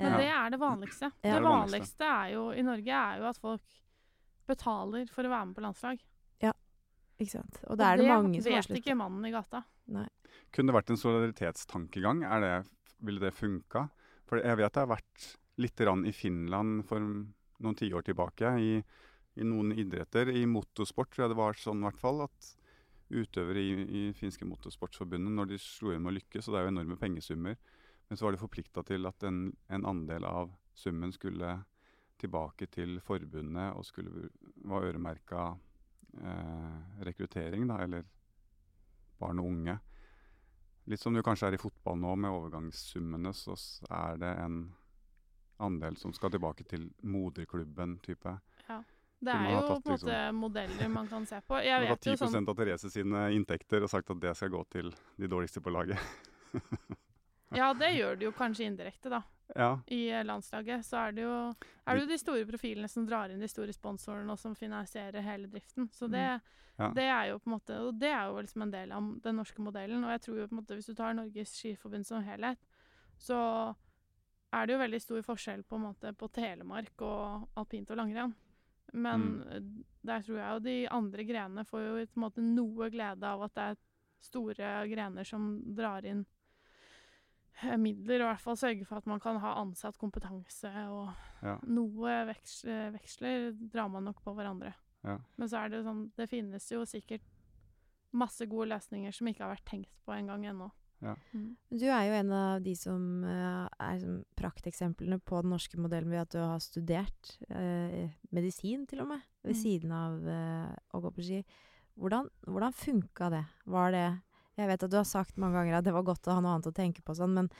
Men 0.00 0.14
Eh, 0.14 0.18
det 0.22 0.28
er 0.32 0.50
det 0.50 0.60
vanligste. 0.60 1.10
Ja. 1.10 1.10
Det 1.20 1.32
Det 1.34 1.42
vanligste. 1.44 2.04
er 2.04 2.28
jo, 2.34 2.50
i 2.52 2.62
Norge 2.62 2.88
er 2.88 3.18
jo 3.20 3.28
at 3.28 3.38
folk 3.38 3.80
betaler 4.48 5.06
for 5.12 5.26
å 5.26 5.30
være 5.30 5.46
med 5.46 5.56
på 5.58 5.64
landslag. 5.66 6.00
Ja, 6.42 6.52
Ikke 7.20 7.36
sant. 7.36 7.60
Og 7.68 7.76
det 7.76 7.86
er 7.86 7.96
det 8.00 8.08
mange 8.08 8.40
som 8.40 8.52
har 8.52 8.62
vet 8.64 8.80
ikke 8.80 8.96
mannen 8.96 9.26
i 9.28 9.30
gata. 9.34 9.64
Kunne 10.50 10.70
det 10.72 10.74
vært 10.74 10.90
en 10.90 10.96
solidaritetstankegang? 10.96 12.24
Er 12.24 12.40
det, 12.40 12.54
ville 13.04 13.20
det 13.20 13.34
funka? 13.36 13.88
For 14.30 14.38
jeg 14.38 14.60
vet 14.60 14.70
jeg 14.70 14.84
har 14.84 14.92
vært 14.92 15.28
litt 15.60 15.80
i 15.82 16.12
Finland 16.14 16.84
for 16.86 17.02
noen 17.02 17.76
tiår 17.76 18.06
tilbake. 18.06 18.54
I, 18.62 18.78
I 19.42 19.44
noen 19.44 19.74
idretter. 19.74 20.30
I 20.30 20.46
motorsport 20.46 21.10
tror 21.10 21.26
jeg 21.26 21.34
det 21.34 21.40
var 21.40 21.58
sånn 21.58 21.82
i 21.82 21.88
hvert 21.88 21.98
fall. 21.98 22.22
At 22.28 22.52
utøvere 23.10 23.58
i, 23.58 23.72
i 23.90 24.02
finske 24.14 24.46
motorsportsforbundet, 24.46 25.34
når 25.34 25.50
de 25.50 25.58
slo 25.58 25.90
inn 25.90 26.04
med 26.04 26.12
å 26.12 26.16
lykkes, 26.20 26.46
og 26.46 26.54
det 26.54 26.60
er 26.60 26.68
jo 26.68 26.74
enorme 26.76 26.98
pengesummer, 27.00 27.56
men 28.06 28.18
så 28.18 28.26
var 28.26 28.34
de 28.34 28.42
forplikta 28.42 28.84
til 28.86 29.08
at 29.10 29.26
en, 29.26 29.48
en 29.66 29.86
andel 29.90 30.26
av 30.28 30.52
summen 30.78 31.10
skulle 31.14 31.56
tilbake 32.20 32.68
til 32.70 33.00
forbundet 33.02 33.74
og 33.74 33.86
skulle 33.88 34.28
var 34.68 34.86
øremerka 34.86 35.48
eh, 36.20 37.04
rekruttering, 37.06 37.66
da, 37.70 37.80
eller 37.82 38.06
barn 39.20 39.42
og 39.42 39.50
unge. 39.50 39.78
Litt 40.90 41.00
som 41.00 41.14
du 41.14 41.22
kanskje 41.22 41.50
er 41.50 41.54
i 41.54 41.60
fotball 41.60 41.98
nå, 42.02 42.16
med 42.18 42.34
overgangssummene, 42.34 43.30
så 43.36 43.54
er 43.94 44.16
det 44.18 44.30
en 44.42 44.62
andel 45.62 45.98
som 46.00 46.14
skal 46.16 46.32
tilbake 46.34 46.64
til 46.66 46.88
moderklubben, 47.06 47.98
type. 48.02 48.32
Ja. 48.66 48.80
Det 49.20 49.34
er 49.36 49.50
jo 49.52 49.60
tatt 49.68 49.84
på 49.84 49.92
en 49.92 50.00
måte 50.00 50.18
modeller 50.32 50.88
man 50.88 51.08
kan 51.10 51.26
se 51.28 51.38
på. 51.44 51.58
Jeg 51.68 51.84
vet 51.84 52.08
jo 52.08 52.16
sånn 52.16 52.30
10 52.30 52.34
sånn 52.34 52.48
av 52.48 52.56
Therese 52.58 52.90
sine 52.90 53.26
inntekter 53.36 53.84
og 53.84 53.92
sagt 53.92 54.10
at 54.10 54.22
det 54.22 54.32
skal 54.38 54.50
gå 54.54 54.64
til 54.72 54.90
de 55.20 55.30
dårligste 55.30 55.62
på 55.62 55.74
laget. 55.76 56.10
Ja, 57.50 57.72
det 57.74 57.88
gjør 57.96 58.14
det 58.14 58.28
jo 58.28 58.30
kanskje 58.30 58.68
indirekte, 58.68 59.10
da. 59.10 59.24
Ja, 59.56 59.80
I 59.86 60.10
eh, 60.10 60.24
landslaget 60.24 60.86
så 60.86 60.96
er 61.04 61.14
det 61.16 61.24
jo 61.24 61.34
er 61.50 61.96
det 61.96 62.04
jo 62.04 62.10
de 62.10 62.18
store 62.20 62.46
profilene 62.46 62.88
som 62.88 63.06
drar 63.06 63.32
inn 63.32 63.42
de 63.42 63.48
store 63.50 63.74
sponsorene, 63.74 64.30
og 64.30 64.38
som 64.38 64.54
finansierer 64.54 65.24
hele 65.26 65.50
driften. 65.50 65.88
Så 65.92 66.08
det, 66.10 66.40
Ja. 66.78 66.90
det 66.94 67.04
er 67.04 67.24
jo 67.30 67.38
på 67.38 67.50
en 67.50 67.56
måte 67.58 67.78
Og 67.80 67.98
det 67.98 68.08
er 68.08 68.26
jo 68.26 68.40
liksom 68.40 68.62
en 68.62 68.70
del 68.70 68.92
av 68.92 69.20
den 69.22 69.36
norske 69.36 69.62
modellen. 69.62 70.04
Og 70.04 70.10
jeg 70.10 70.20
tror 70.20 70.38
jo 70.38 70.46
på 70.46 70.54
en 70.54 70.62
måte 70.62 70.74
hvis 70.74 70.86
du 70.86 70.94
tar 70.94 71.14
Norges 71.14 71.54
Skiforbund 71.58 72.06
som 72.06 72.22
helhet, 72.22 72.58
så 73.18 73.74
er 74.52 74.66
det 74.66 74.72
jo 74.72 74.78
veldig 74.78 75.00
stor 75.00 75.22
forskjell 75.22 75.62
på 75.62 75.78
måte 75.78 76.12
på 76.12 76.28
Telemark 76.28 77.02
og 77.02 77.48
alpint 77.56 77.90
og 77.90 77.96
langrenn. 77.96 78.34
Men 78.92 79.20
mm. 79.20 79.84
der 80.02 80.22
tror 80.22 80.38
jeg 80.38 80.52
jo 80.52 80.64
de 80.64 80.88
andre 80.88 81.24
grenene 81.24 81.64
får 81.64 81.80
jo 81.80 82.06
på 82.06 82.18
en 82.18 82.24
måte 82.24 82.42
noe 82.42 82.90
glede 82.90 83.26
av 83.26 83.44
at 83.46 83.54
det 83.54 83.62
er 83.62 83.80
store 84.20 84.70
grener 84.90 85.24
som 85.24 85.52
drar 85.76 86.04
inn 86.04 86.24
midler, 87.78 88.22
og 88.22 88.26
i 88.26 88.30
hvert 88.32 88.44
fall 88.44 88.56
sørge 88.56 88.86
for 88.88 89.00
at 89.00 89.06
man 89.10 89.20
kan 89.20 89.36
ha 89.42 89.56
ansatt 89.60 89.98
kompetanse, 90.00 90.70
og 90.88 91.10
ja, 91.44 91.58
noe 91.68 92.14
veks, 92.30 92.64
eh, 92.64 92.88
veksler 92.94 93.50
drar 93.72 93.90
man 93.92 94.04
nok 94.08 94.22
på 94.24 94.34
hverandre. 94.36 94.72
ja. 95.04 95.18
Men 95.36 95.48
så 95.48 95.64
er 95.64 95.68
det 95.72 95.84
sånn, 95.84 96.06
det 96.16 96.28
finnes 96.30 96.70
jo 96.72 96.84
sikkert 96.88 97.24
masse 98.12 98.46
gode 98.50 98.72
løsninger 98.72 99.12
som 99.14 99.28
ikke 99.30 99.44
har 99.44 99.52
vært 99.54 99.68
tenkt 99.70 99.92
på 100.04 100.12
engang 100.16 100.46
ennå. 100.50 100.70
Ja. 101.00 101.14
Mm. 101.32 101.56
Du 101.70 101.86
er 101.88 102.02
jo 102.08 102.16
en 102.18 102.32
av 102.36 102.60
de 102.60 102.74
som 102.76 103.04
uh, 103.24 103.68
er 103.80 104.00
som 104.02 104.18
prakteksemplene 104.36 105.16
på 105.24 105.38
den 105.40 105.54
norske 105.54 105.78
modellen 105.80 106.10
ved 106.12 106.26
at 106.26 106.34
du 106.34 106.40
har 106.42 106.60
studert 106.60 107.30
uh, 107.48 108.10
medisin, 108.36 108.82
til 108.90 109.00
og 109.06 109.08
med, 109.14 109.22
ved 109.42 109.54
Mm. 109.54 109.60
siden 109.62 109.92
av 109.96 110.18
uh, 110.26 110.74
å 110.92 111.00
gå 111.00 111.12
på 111.16 111.24
ski. 111.24 111.38
Hvordan, 111.96 112.28
hvordan 112.44 112.72
funka 112.76 113.30
det? 113.32 113.44
Var 113.64 113.90
det 113.92 114.04
Jeg 114.58 114.68
vet 114.70 114.82
at 114.86 114.92
du 114.92 114.98
har 114.98 115.08
sagt 115.08 115.38
mange 115.40 115.60
ganger 115.60 115.78
at 115.78 115.86
det 115.86 115.94
var 115.94 116.06
godt 116.06 116.26
å 116.28 116.36
ha 116.36 116.42
noe 116.42 116.56
annet 116.56 116.70
å 116.70 116.76
tenke 116.76 117.04
på, 117.06 117.14
sånn, 117.16 117.36
men 117.36 117.50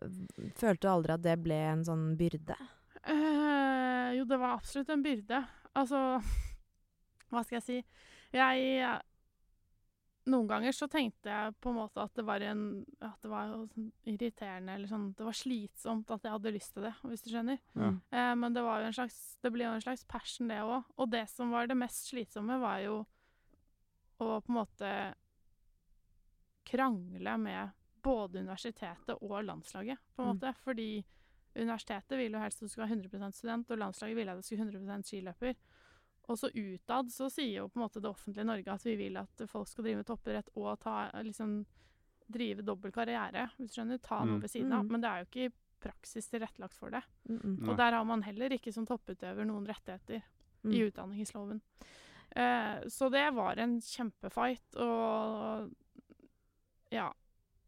øh, 0.00 0.52
følte 0.58 0.86
du 0.86 0.92
aldri 0.92 1.16
at 1.16 1.26
det 1.26 1.36
ble 1.44 1.58
en 1.70 1.84
sånn 1.86 2.06
byrde? 2.20 2.56
Eh, 3.04 4.08
jo, 4.18 4.24
det 4.28 4.40
var 4.40 4.56
absolutt 4.56 4.90
en 4.92 5.04
byrde. 5.04 5.44
Altså, 5.78 6.00
hva 7.30 7.44
skal 7.44 7.60
jeg 7.60 7.68
si? 7.68 7.78
Jeg 8.34 8.90
Noen 10.30 10.46
ganger 10.46 10.74
så 10.76 10.86
tenkte 10.90 11.30
jeg 11.32 11.54
på 11.64 11.70
en 11.72 11.78
måte 11.80 12.02
at 12.04 12.12
det 12.14 12.22
var 12.28 12.42
en 12.44 12.60
At 13.02 13.16
det 13.24 13.30
var 13.32 13.48
sånn 13.48 13.86
irriterende 14.06 14.74
eller 14.76 14.90
sånn 14.90 15.08
Det 15.16 15.24
var 15.26 15.34
slitsomt 15.34 16.12
at 16.12 16.26
jeg 16.26 16.34
hadde 16.34 16.52
lyst 16.54 16.74
til 16.76 16.84
det, 16.86 16.92
hvis 17.08 17.24
du 17.24 17.30
skjønner. 17.32 17.58
Ja. 17.74 17.88
Eh, 18.12 18.34
men 18.38 18.54
det 18.54 18.62
var 18.66 18.82
jo 18.82 18.90
en 18.90 18.98
slags 18.98 19.16
Det 19.42 19.50
ble 19.54 19.64
jo 19.66 19.72
en 19.74 19.82
slags 19.82 20.04
passion, 20.10 20.50
det 20.52 20.60
òg. 20.62 20.84
Og 21.00 21.10
det 21.10 21.24
som 21.32 21.50
var 21.54 21.70
det 21.70 21.78
mest 21.80 22.12
slitsomme, 22.12 22.60
var 22.62 22.84
jo 22.84 23.00
å 24.20 24.36
på 24.44 24.52
en 24.52 24.58
måte 24.60 24.92
krangle 26.64 27.36
med 27.38 27.70
både 28.02 28.40
universitetet 28.40 29.16
og 29.20 29.44
landslaget, 29.44 29.98
på 30.16 30.22
en 30.22 30.28
Mm. 30.28 30.38
måte. 30.40 30.54
Fordi 30.64 31.04
universitetet 31.56 32.16
ville 32.18 32.36
jo 32.38 32.42
helst 32.42 32.62
at 32.62 32.68
du 32.68 32.68
skulle 32.68 32.88
være 32.88 32.96
100% 32.96 33.34
student, 33.34 33.70
og 33.70 33.78
landslaget 33.78 34.16
ville 34.16 34.30
at 34.32 34.38
du 34.38 34.42
skulle 34.42 34.64
være 34.64 34.72
100% 34.72 35.06
skiløper. 35.06 35.54
Og 36.28 36.38
så 36.38 36.50
utad 36.54 37.10
så 37.10 37.28
sier 37.30 37.56
jo 37.58 37.68
på 37.68 37.76
en 37.80 37.82
måte 37.88 38.00
det 38.00 38.10
offentlige 38.10 38.44
Norge 38.44 38.68
at 38.72 38.84
vi 38.84 38.96
vil 38.96 39.16
at 39.16 39.42
folk 39.48 39.68
skal 39.68 39.84
drive 39.84 39.96
med 39.96 40.06
toppidrett 40.06 40.48
og 40.56 40.78
ta, 40.80 41.10
liksom, 41.22 41.66
drive 42.30 42.62
dobbel 42.62 42.92
karriere, 42.92 43.50
hvis 43.58 43.72
du 43.74 43.80
skjønner. 43.80 43.98
Ta 44.00 44.24
noe 44.24 44.36
Mm. 44.36 44.40
ved 44.42 44.50
siden 44.50 44.72
av. 44.72 44.84
Mm. 44.84 44.90
Men 44.92 45.00
det 45.00 45.08
er 45.10 45.18
jo 45.18 45.24
ikke 45.26 45.44
i 45.46 45.54
praksis 45.80 46.28
tilrettelagt 46.30 46.74
for 46.74 46.90
det. 46.90 47.02
Mm 47.28 47.38
-mm. 47.40 47.68
Og 47.68 47.76
der 47.76 47.90
har 47.92 48.04
man 48.04 48.22
heller 48.22 48.48
ikke 48.52 48.72
som 48.72 48.86
topputøver 48.86 49.44
noen 49.44 49.66
rettigheter 49.66 50.22
Mm. 50.64 50.72
i 50.72 50.82
utdanningsloven. 50.90 51.60
Eh, 52.36 52.80
så 52.86 53.10
det 53.10 53.34
var 53.34 53.56
en 53.58 53.80
kjempefight, 53.80 54.76
og 54.76 55.70
Ja. 56.94 57.10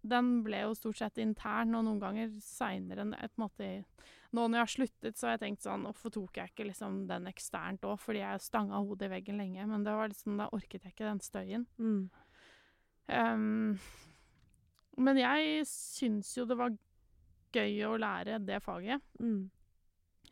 Den 0.02 0.40
ble 0.42 0.64
jo 0.64 0.74
stort 0.74 0.98
sett 0.98 1.20
intern, 1.22 1.76
og 1.78 1.84
noen 1.86 2.00
ganger 2.02 2.32
seinere 2.42 3.04
enn 3.04 3.14
på 3.14 3.38
en 3.38 3.44
måte 3.44 3.70
Nå 4.32 4.46
når 4.48 4.56
jeg 4.56 4.64
har 4.64 4.70
sluttet, 4.72 5.18
så 5.18 5.26
har 5.26 5.34
jeg 5.36 5.42
tenkt 5.42 5.66
sånn 5.66 5.84
Hvorfor 5.84 6.14
tok 6.14 6.38
jeg 6.40 6.50
ikke 6.50 6.66
liksom 6.70 7.02
den 7.10 7.28
eksternt 7.28 7.84
òg? 7.84 7.98
Fordi 8.00 8.22
jeg 8.22 8.42
stanga 8.42 8.80
hodet 8.80 9.10
i 9.10 9.12
veggen 9.12 9.38
lenge. 9.38 9.66
Men 9.68 9.84
det 9.84 9.92
var 9.94 10.08
liksom, 10.08 10.38
da 10.40 10.48
orket 10.56 10.86
jeg 10.86 10.94
ikke 10.94 11.10
den 11.10 11.20
støyen. 11.22 11.66
Mm. 11.76 12.06
Um, 13.12 13.76
men 15.04 15.20
jeg 15.20 15.66
syns 15.68 16.32
jo 16.38 16.46
det 16.48 16.56
var 16.58 16.72
gøy 17.52 17.82
å 17.86 17.98
lære 18.00 18.40
det 18.42 18.62
faget. 18.64 19.04
Mm. 19.20 19.50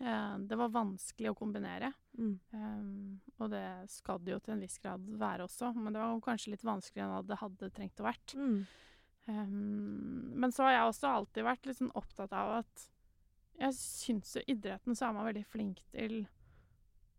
Uh, 0.00 0.36
det 0.48 0.58
var 0.58 0.74
vanskelig 0.74 1.34
å 1.34 1.38
kombinere. 1.38 1.92
Mm. 2.18 2.36
Um, 2.52 3.20
og 3.38 3.52
det 3.52 3.64
skal 3.92 4.20
det 4.24 4.34
jo 4.34 4.40
til 4.42 4.56
en 4.56 4.62
viss 4.64 4.78
grad 4.82 5.04
være 5.20 5.46
også, 5.46 5.72
men 5.76 5.94
det 5.94 6.02
var 6.02 6.22
kanskje 6.24 6.54
litt 6.54 6.66
vanskeligere 6.66 7.20
enn 7.20 7.28
det 7.28 7.40
hadde 7.40 7.70
trengt 7.76 8.02
å 8.02 8.08
vært. 8.08 8.34
Mm. 8.36 8.58
Um, 9.30 10.32
men 10.42 10.54
så 10.54 10.66
har 10.66 10.74
jeg 10.74 10.90
også 10.90 11.14
alltid 11.14 11.46
vært 11.46 11.68
litt 11.68 11.78
sånn 11.78 11.94
opptatt 11.98 12.34
av 12.34 12.58
at 12.62 12.86
jeg 13.60 13.76
syns 13.76 14.36
jo 14.38 14.44
idretten 14.48 14.96
så 14.96 15.08
er 15.08 15.16
man 15.16 15.28
veldig 15.28 15.46
flink 15.48 15.82
til 15.92 16.22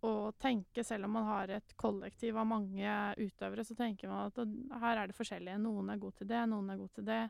å 0.01 0.31
tenke, 0.41 0.83
selv 0.83 1.05
om 1.05 1.13
man 1.13 1.27
har 1.27 1.51
et 1.53 1.75
kollektiv 1.77 2.37
av 2.41 2.47
mange 2.49 2.93
utøvere, 3.21 3.65
så 3.65 3.77
tenker 3.77 4.09
man 4.09 4.31
at 4.31 4.81
her 4.81 4.97
er 4.97 5.11
det 5.11 5.17
forskjellige. 5.17 5.59
Noen 5.61 5.91
er 5.93 6.01
god 6.01 6.15
til 6.17 6.29
det, 6.31 6.39
noen 6.49 6.71
er 6.73 6.79
god 6.79 6.95
til 6.95 7.05
det. 7.05 7.21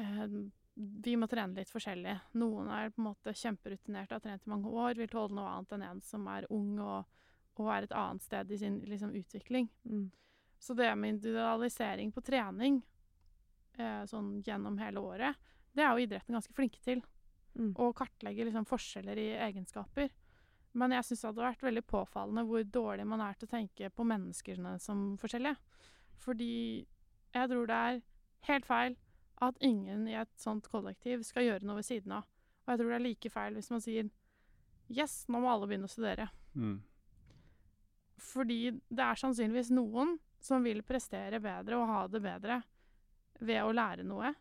Ehm, 0.00 0.46
vi 0.80 1.16
må 1.18 1.28
trene 1.28 1.58
litt 1.58 1.70
forskjellig. 1.72 2.14
Noen 2.40 2.70
er 2.72 2.92
på 2.92 3.02
en 3.02 3.08
måte 3.10 3.34
kjemperutinerte, 3.36 4.16
har 4.16 4.22
trent 4.24 4.46
i 4.46 4.52
mange 4.52 4.70
år, 4.70 4.94
vil 4.98 5.10
tåle 5.10 5.36
noe 5.36 5.50
annet 5.50 5.74
enn 5.76 5.86
en 5.86 6.00
som 6.04 6.26
er 6.32 6.46
ung 6.52 6.78
og, 6.80 7.10
og 7.60 7.70
er 7.74 7.86
et 7.86 7.96
annet 7.96 8.24
sted 8.24 8.52
i 8.52 8.58
sin 8.60 8.78
liksom, 8.88 9.12
utvikling. 9.18 9.68
Mm. 9.84 10.08
Så 10.60 10.76
det 10.76 10.88
med 10.96 11.16
individualisering 11.16 12.12
på 12.12 12.22
trening 12.24 12.80
eh, 13.78 14.02
sånn 14.08 14.38
gjennom 14.46 14.78
hele 14.80 15.02
året, 15.04 15.52
det 15.76 15.84
er 15.84 15.92
jo 15.92 16.06
idretten 16.06 16.36
ganske 16.36 16.56
flinke 16.56 16.80
til. 16.84 17.02
Mm. 17.58 17.74
Å 17.76 17.90
kartlegge 17.96 18.46
liksom 18.46 18.68
forskjeller 18.68 19.18
i 19.20 19.28
egenskaper. 19.48 20.10
Men 20.78 20.94
jeg 20.94 21.08
syns 21.08 21.22
det 21.22 21.30
hadde 21.32 21.46
vært 21.48 21.66
veldig 21.66 21.84
påfallende 21.90 22.46
hvor 22.46 22.64
dårlig 22.64 23.06
man 23.10 23.22
er 23.24 23.38
til 23.38 23.48
å 23.48 23.54
tenke 23.56 23.90
på 23.90 24.06
menneskene 24.06 24.76
som 24.82 25.14
forskjellige. 25.20 25.58
Fordi 26.20 26.52
jeg 27.34 27.50
tror 27.50 27.66
det 27.66 27.78
er 27.88 28.02
helt 28.48 28.68
feil 28.68 28.98
at 29.40 29.56
ingen 29.64 30.06
i 30.08 30.14
et 30.20 30.30
sånt 30.40 30.66
kollektiv 30.70 31.22
skal 31.24 31.46
gjøre 31.46 31.64
noe 31.66 31.80
ved 31.80 31.86
siden 31.88 32.12
av. 32.12 32.26
Og 32.66 32.72
jeg 32.74 32.80
tror 32.82 32.90
det 32.92 32.98
er 32.98 33.04
like 33.06 33.30
feil 33.32 33.54
hvis 33.56 33.70
man 33.72 33.80
sier 33.84 34.10
Yes, 34.90 35.24
nå 35.30 35.38
må 35.38 35.46
alle 35.52 35.68
begynne 35.70 35.86
å 35.86 35.92
studere. 35.92 36.26
Mm. 36.58 36.80
Fordi 38.20 38.56
det 38.90 39.04
er 39.04 39.18
sannsynligvis 39.20 39.70
noen 39.72 40.16
som 40.42 40.64
vil 40.66 40.82
prestere 40.86 41.38
bedre 41.40 41.78
og 41.78 41.86
ha 41.88 42.00
det 42.10 42.20
bedre 42.24 42.60
ved 43.40 43.62
å 43.62 43.72
lære 43.72 44.04
noe. 44.06 44.32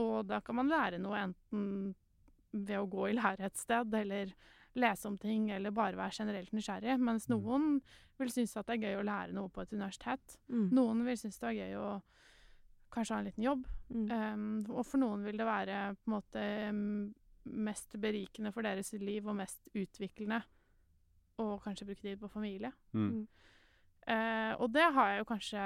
Og 0.00 0.24
da 0.30 0.38
kan 0.44 0.56
man 0.60 0.70
lære 0.70 1.00
noe 1.02 1.20
enten 1.26 1.94
ved 2.54 2.76
å 2.78 2.86
gå 2.86 3.08
i 3.10 3.16
lære 3.18 3.48
et 3.48 3.58
sted, 3.58 3.92
eller 3.98 4.30
lese 4.78 5.06
om 5.10 5.16
ting, 5.18 5.48
eller 5.54 5.74
bare 5.74 5.98
være 5.98 6.20
generelt 6.20 6.54
nysgjerrig. 6.54 6.96
Mens 7.02 7.26
Mm. 7.28 7.34
noen 7.34 7.82
vil 8.18 8.28
synes 8.30 8.56
at 8.56 8.66
det 8.66 8.76
er 8.78 8.86
gøy 8.86 9.00
å 9.02 9.06
lære 9.06 9.32
noe 9.34 9.48
på 9.48 9.62
et 9.62 9.72
universitet. 9.72 10.38
Mm. 10.48 10.70
Noen 10.72 11.04
vil 11.04 11.16
synes 11.16 11.38
det 11.38 11.48
er 11.50 11.60
gøy 11.66 11.74
å 11.82 12.02
kanskje 12.94 13.16
ha 13.16 13.22
en 13.22 13.28
liten 13.28 13.46
jobb. 13.46 13.64
Mm. 13.90 14.04
Um, 14.10 14.58
og 14.72 14.84
for 14.86 15.02
noen 15.02 15.24
vil 15.26 15.40
det 15.40 15.48
være 15.48 15.78
på 15.98 16.08
en 16.08 16.14
måte 16.14 16.44
mest 17.44 17.96
berikende 18.00 18.52
for 18.54 18.64
deres 18.64 18.94
liv 18.96 19.26
og 19.28 19.36
mest 19.36 19.68
utviklende 19.76 20.40
å 21.42 21.58
kanskje 21.62 21.88
bruke 21.88 22.04
tid 22.04 22.20
på 22.20 22.30
familie. 22.30 22.70
Mm. 22.94 23.26
Uh, 24.04 24.52
og 24.60 24.68
det 24.72 24.86
har 24.94 25.10
jeg 25.10 25.22
jo 25.22 25.28
kanskje 25.28 25.64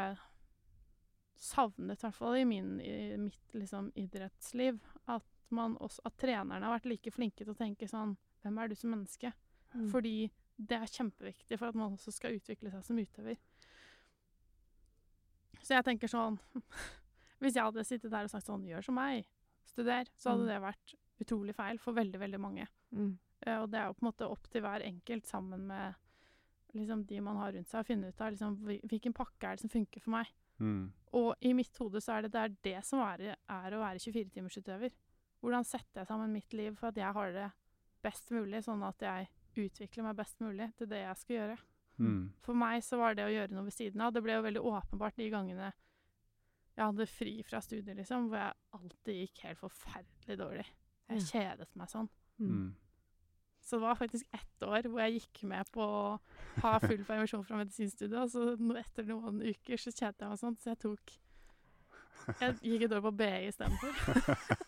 savnet, 1.39 2.01
i 2.01 2.07
hvert 2.07 2.17
fall 2.17 2.37
i, 2.39 2.45
min, 2.49 2.79
i 2.83 3.17
mitt 3.21 3.55
liksom, 3.55 3.93
idrettsliv. 3.99 4.81
At, 5.07 5.27
man 5.55 5.79
også, 5.81 6.03
at 6.05 6.19
trenerne 6.21 6.67
har 6.67 6.75
vært 6.75 6.91
like 6.91 7.13
flinke 7.15 7.41
til 7.41 7.55
å 7.55 7.57
tenke 7.57 7.87
sånn 7.89 8.19
Hvem 8.43 8.59
er 8.61 8.69
du 8.69 8.75
som 8.79 8.93
menneske? 8.93 9.31
Mm. 9.73 9.87
Fordi 9.91 10.29
det 10.59 10.77
er 10.77 10.91
kjempeviktig 10.93 11.57
for 11.59 11.71
at 11.71 11.79
man 11.79 11.97
også 11.97 12.13
skal 12.15 12.37
utvikle 12.37 12.71
seg 12.71 12.85
som 12.87 12.99
utøver. 13.01 13.39
Så 15.59 15.75
jeg 15.75 15.87
tenker 15.89 16.11
sånn 16.11 16.39
Hvis 17.41 17.55
jeg 17.55 17.65
hadde 17.65 17.85
sittet 17.87 18.11
der 18.11 18.27
og 18.27 18.31
sagt 18.33 18.47
sånn 18.49 18.65
Gjør 18.67 18.85
som 18.85 18.95
meg, 18.99 19.27
studer, 19.69 20.09
så 20.17 20.33
hadde 20.33 20.47
Mm. 20.47 20.49
det 20.49 20.61
vært 20.65 20.95
utrolig 21.23 21.55
feil 21.55 21.79
for 21.79 21.93
veldig, 21.93 22.19
veldig 22.19 22.41
mange. 22.41 22.67
Mm. 22.93 23.19
Uh, 23.47 23.63
og 23.63 23.71
det 23.71 23.79
er 23.81 23.87
jo 23.87 23.95
på 23.95 24.03
en 24.03 24.09
måte 24.13 24.29
opp 24.31 24.49
til 24.51 24.63
hver 24.63 24.83
enkelt 24.83 25.27
sammen 25.27 25.67
med 25.67 25.95
liksom, 26.75 27.05
de 27.07 27.21
man 27.21 27.37
har 27.37 27.53
rundt 27.53 27.69
seg, 27.69 27.81
å 27.81 27.87
finne 27.87 28.09
ut 28.09 28.21
av 28.21 28.33
liksom, 28.35 28.57
hvilken 28.89 29.15
pakke 29.17 29.47
er 29.47 29.57
det 29.57 29.61
som 29.65 29.71
funker 29.71 30.01
for 30.01 30.11
meg. 30.17 30.27
Mm. 30.59 30.93
Og 31.15 31.35
i 31.41 31.53
mitt 31.55 31.77
hode 31.79 32.01
så 32.03 32.17
er 32.17 32.23
det 32.27 32.33
det, 32.33 32.43
er 32.43 32.57
det 32.67 32.85
som 32.85 33.01
er, 33.01 33.37
er 33.49 33.75
å 33.77 33.81
være 33.81 34.03
24-timersutøver. 34.03 34.91
Hvordan 35.41 35.65
setter 35.65 36.03
jeg 36.03 36.07
sammen 36.11 36.33
mitt 36.35 36.53
liv 36.53 36.75
for 36.77 36.89
at 36.91 36.97
jeg 36.99 37.13
har 37.15 37.33
det 37.33 37.51
best 38.03 38.31
mulig, 38.35 38.63
sånn 38.67 38.83
at 38.87 39.01
jeg 39.03 39.29
utvikler 39.59 40.05
meg 40.09 40.17
best 40.19 40.41
mulig 40.41 40.73
til 40.79 40.87
det 40.91 41.01
jeg 41.05 41.17
skal 41.23 41.37
gjøre. 41.37 41.59
Mm. 41.99 42.33
For 42.47 42.55
meg 42.55 42.83
så 42.87 42.99
var 42.99 43.15
det 43.19 43.25
å 43.27 43.33
gjøre 43.33 43.55
noe 43.55 43.65
ved 43.67 43.75
siden 43.75 44.01
av. 44.05 44.13
Det 44.15 44.23
ble 44.23 44.37
jo 44.37 44.45
veldig 44.45 44.63
åpenbart 44.71 45.17
de 45.19 45.31
gangene 45.31 45.73
jeg 46.79 46.87
hadde 46.87 47.07
fri 47.11 47.33
fra 47.43 47.59
studier, 47.65 47.97
liksom, 47.99 48.29
hvor 48.31 48.39
jeg 48.39 48.55
alltid 48.79 49.17
gikk 49.25 49.41
helt 49.49 49.59
forferdelig 49.59 50.37
dårlig. 50.39 50.67
Jeg 51.09 51.25
kjedet 51.27 51.73
meg 51.79 51.91
sånn. 51.91 52.11
Mm. 52.39 52.51
Mm. 52.53 52.69
Så 53.67 53.77
det 53.77 53.83
var 53.83 53.99
faktisk 53.99 54.29
ett 54.33 54.63
år 54.65 54.87
hvor 54.87 55.03
jeg 55.03 55.19
gikk 55.19 55.41
med 55.51 55.69
på 55.75 55.83
å 55.83 56.03
ha 56.63 56.75
full 56.81 57.03
permisjon 57.09 57.43
fra 57.45 57.59
medisinstudiet, 57.59 58.15
og 58.23 58.31
så 58.31 58.77
etter 58.79 59.09
noen 59.09 59.43
uker 59.43 59.81
så 59.81 59.91
kjedet 59.91 60.23
jeg 60.23 60.31
meg 60.31 60.41
sånn, 60.41 60.59
så 60.61 60.71
jeg 60.73 60.81
tok 60.87 61.17
Jeg 62.39 62.55
gikk 62.61 62.85
et 62.87 62.95
år 62.95 63.03
på 63.09 63.13
BI 63.19 63.49
istedenfor. 63.49 63.93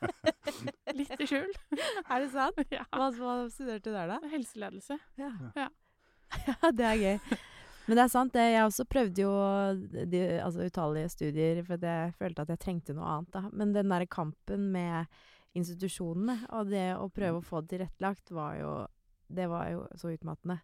Litt 0.98 1.22
i 1.22 1.28
skjul. 1.28 1.50
Er 2.08 2.24
det 2.24 2.30
sant? 2.32 2.60
Ja. 2.74 2.86
Hva, 2.90 3.10
hva 3.14 3.34
studerte 3.52 3.90
du 3.90 3.94
der, 3.94 4.14
da? 4.14 4.18
Helseledelse. 4.34 4.98
Ja. 5.20 5.30
Ja. 5.58 5.70
Ja, 6.46 6.70
det 6.70 6.86
er 6.86 6.98
gøy. 7.00 7.38
Men 7.90 7.98
det 7.98 8.02
er 8.04 8.10
sant, 8.12 8.30
det. 8.36 8.42
Jeg 8.52 8.62
også 8.68 8.84
prøvde 8.86 9.22
jo 9.24 9.30
de, 10.12 10.18
altså, 10.38 10.68
utallige 10.70 11.08
studier, 11.10 11.58
for 11.66 11.82
jeg 11.82 12.12
følte 12.14 12.44
at 12.44 12.52
jeg 12.54 12.60
trengte 12.62 12.94
noe 12.94 13.08
annet. 13.16 13.32
Da. 13.34 13.42
Men 13.50 13.72
den 13.74 13.90
derre 13.90 14.06
kampen 14.06 14.68
med 14.70 15.10
institusjonene, 15.58 16.36
og 16.54 16.70
det 16.70 16.84
å 16.94 17.08
prøve 17.10 17.40
å 17.40 17.48
få 17.48 17.64
det 17.64 17.72
tilrettelagt, 17.74 18.30
var 18.30 18.60
jo 18.60 18.72
Det 19.30 19.46
var 19.46 19.68
jo 19.70 19.82
så 19.94 20.10
utmattende. 20.10 20.56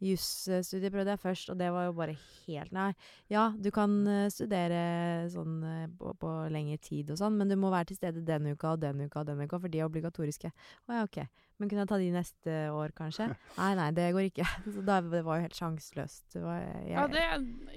Jusstudiet 0.00 0.92
prøvde 0.94 1.10
jeg 1.16 1.18
først, 1.22 1.50
og 1.50 1.58
det 1.58 1.68
var 1.74 1.88
jo 1.88 1.94
bare 1.96 2.14
helt 2.46 2.70
Nei. 2.72 2.92
Ja, 3.32 3.48
du 3.58 3.70
kan 3.74 3.96
eh, 4.06 4.28
studere 4.30 5.26
sånn 5.32 5.56
eh, 5.66 5.86
på, 5.98 6.12
på 6.22 6.30
lengre 6.54 6.78
tid 6.78 7.10
og 7.10 7.18
sånn, 7.18 7.36
men 7.40 7.50
du 7.50 7.56
må 7.58 7.70
være 7.72 7.90
til 7.90 7.98
stede 7.98 8.22
den 8.26 8.46
uka 8.52 8.76
og 8.76 8.80
den 8.84 9.02
uka 9.08 9.20
og 9.24 9.26
den 9.32 9.42
uka, 9.42 9.58
for 9.58 9.68
de 9.72 9.80
er 9.82 9.88
obligatoriske. 9.88 10.52
Å 10.88 10.98
ja, 11.00 11.04
OK. 11.08 11.18
Men 11.58 11.66
kunne 11.72 11.82
jeg 11.82 11.90
ta 11.90 11.96
de 11.98 12.10
neste 12.14 12.56
år, 12.70 12.92
kanskje? 12.94 13.26
Nei, 13.58 13.72
nei, 13.74 13.88
det 13.96 14.04
går 14.14 14.28
ikke. 14.28 14.46
Så 14.76 14.84
da, 14.86 15.00
det 15.02 15.24
var 15.26 15.40
jo 15.40 15.46
helt 15.48 15.58
sjanseløst. 15.58 16.36
Ja, 16.38 17.06
det, 17.10 17.24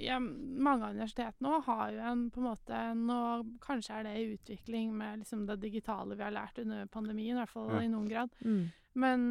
ja, 0.06 0.20
mange 0.22 0.86
av 0.86 0.94
universitetene 0.94 1.56
òg 1.58 1.66
har 1.66 1.96
jo 1.96 2.04
en 2.12 2.28
på 2.30 2.44
en 2.44 2.50
måte 2.52 2.84
nå, 3.02 3.18
Kanskje 3.66 3.98
er 3.98 4.06
det 4.06 4.14
i 4.20 4.28
utvikling 4.36 4.94
med 4.98 5.24
liksom 5.24 5.48
det 5.50 5.58
digitale 5.64 6.14
vi 6.20 6.24
har 6.28 6.36
lært 6.38 6.62
under 6.62 6.86
pandemien, 6.94 7.34
i 7.34 7.42
hvert 7.42 7.50
fall 7.56 7.72
Ja. 7.74 7.82
i 7.82 7.90
noen 7.90 8.08
grad. 8.12 8.30
mm, 8.46 8.62
Men 9.02 9.26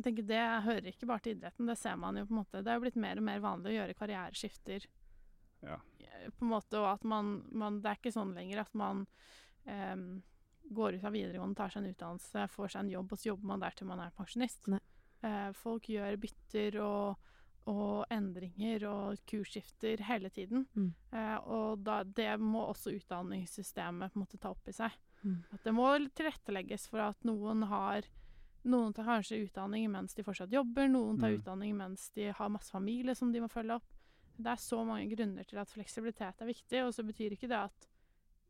jeg 0.00 0.04
tenker 0.08 0.26
det 0.28 0.42
hører 0.66 0.90
ikke 0.90 1.06
bare 1.06 1.22
til 1.24 1.36
idretten, 1.36 1.66
det 1.70 1.78
ser 1.78 1.96
man 2.00 2.16
jo 2.18 2.26
på 2.26 2.34
en 2.34 2.40
måte. 2.42 2.62
Det 2.64 2.70
er 2.72 2.78
jo 2.78 2.84
blitt 2.86 2.96
mer 3.00 3.20
og 3.20 3.26
mer 3.28 3.40
vanlig 3.44 3.70
å 3.72 3.74
gjøre 3.78 3.94
karriereskifter. 3.98 4.86
Ja. 5.64 5.78
eh, 6.00 6.30
På 6.34 6.44
en 6.44 6.50
måte, 6.54 6.78
og 6.80 6.88
at 6.90 7.04
man, 7.08 7.34
man 7.52 7.80
Det 7.80 7.90
er 7.92 8.00
ikke 8.00 8.12
sånn 8.12 8.34
lenger 8.36 8.60
at 8.64 8.74
man 8.74 9.06
em, 9.66 10.22
går 10.74 10.96
ut 10.98 11.04
av 11.04 11.12
videregående, 11.14 11.56
tar 11.56 11.68
seg 11.72 11.82
en 11.84 11.92
utdannelse, 11.92 12.48
får 12.52 12.68
seg 12.74 12.80
en 12.84 12.90
jobb, 12.96 13.12
og 13.12 13.18
så 13.20 13.28
jobber 13.30 13.46
man 13.52 13.62
der 13.64 13.76
til 13.78 13.86
man 13.88 14.00
er 14.00 14.12
pensjonist. 14.16 14.68
Eh, 15.24 15.52
folk 15.56 15.88
gjør 15.88 16.18
bytter 16.20 16.76
og, 16.84 17.30
og 17.70 18.04
endringer 18.12 18.84
og 18.90 19.22
kursskifter 19.30 20.02
hele 20.08 20.28
tiden. 20.34 20.66
Mm. 20.74 20.90
Eh, 21.12 21.36
og 21.48 21.78
da, 21.86 22.02
det 22.04 22.34
må 22.40 22.66
også 22.72 22.92
utdanningssystemet 22.98 24.12
på 24.12 24.18
en 24.18 24.24
måte 24.26 24.40
ta 24.40 24.50
opp 24.52 24.68
i 24.68 24.76
seg. 24.76 24.92
mm, 25.22 25.38
At 25.56 25.64
det 25.64 25.72
må 25.76 25.88
tilrettelegges 26.16 26.88
for 26.92 27.04
at 27.06 27.24
noen 27.24 27.62
har 27.70 28.04
Noen 28.64 28.94
tar 28.96 29.04
kanskje 29.04 29.42
utdanning 29.44 29.90
mens 29.92 30.14
de 30.14 30.22
fortsatt 30.24 30.50
jobber, 30.52 30.88
noen 30.88 31.18
tar 31.20 31.30
Mm. 31.30 31.40
utdanning 31.40 31.76
mens 31.76 32.10
de 32.14 32.30
har 32.32 32.48
masse 32.48 32.70
familie 32.72 33.14
som 33.14 33.30
de 33.32 33.40
må 33.40 33.48
følge 33.52 33.74
opp. 33.76 33.90
Det 34.38 34.46
er 34.50 34.56
så 34.56 34.84
mange 34.86 35.08
grunner 35.14 35.44
til 35.46 35.58
at 35.58 35.68
fleksibilitet 35.68 36.40
er 36.40 36.46
viktig, 36.46 36.80
og 36.86 36.92
så 36.94 37.04
betyr 37.04 37.32
ikke 37.36 37.48
det 37.48 37.58
at 37.58 37.88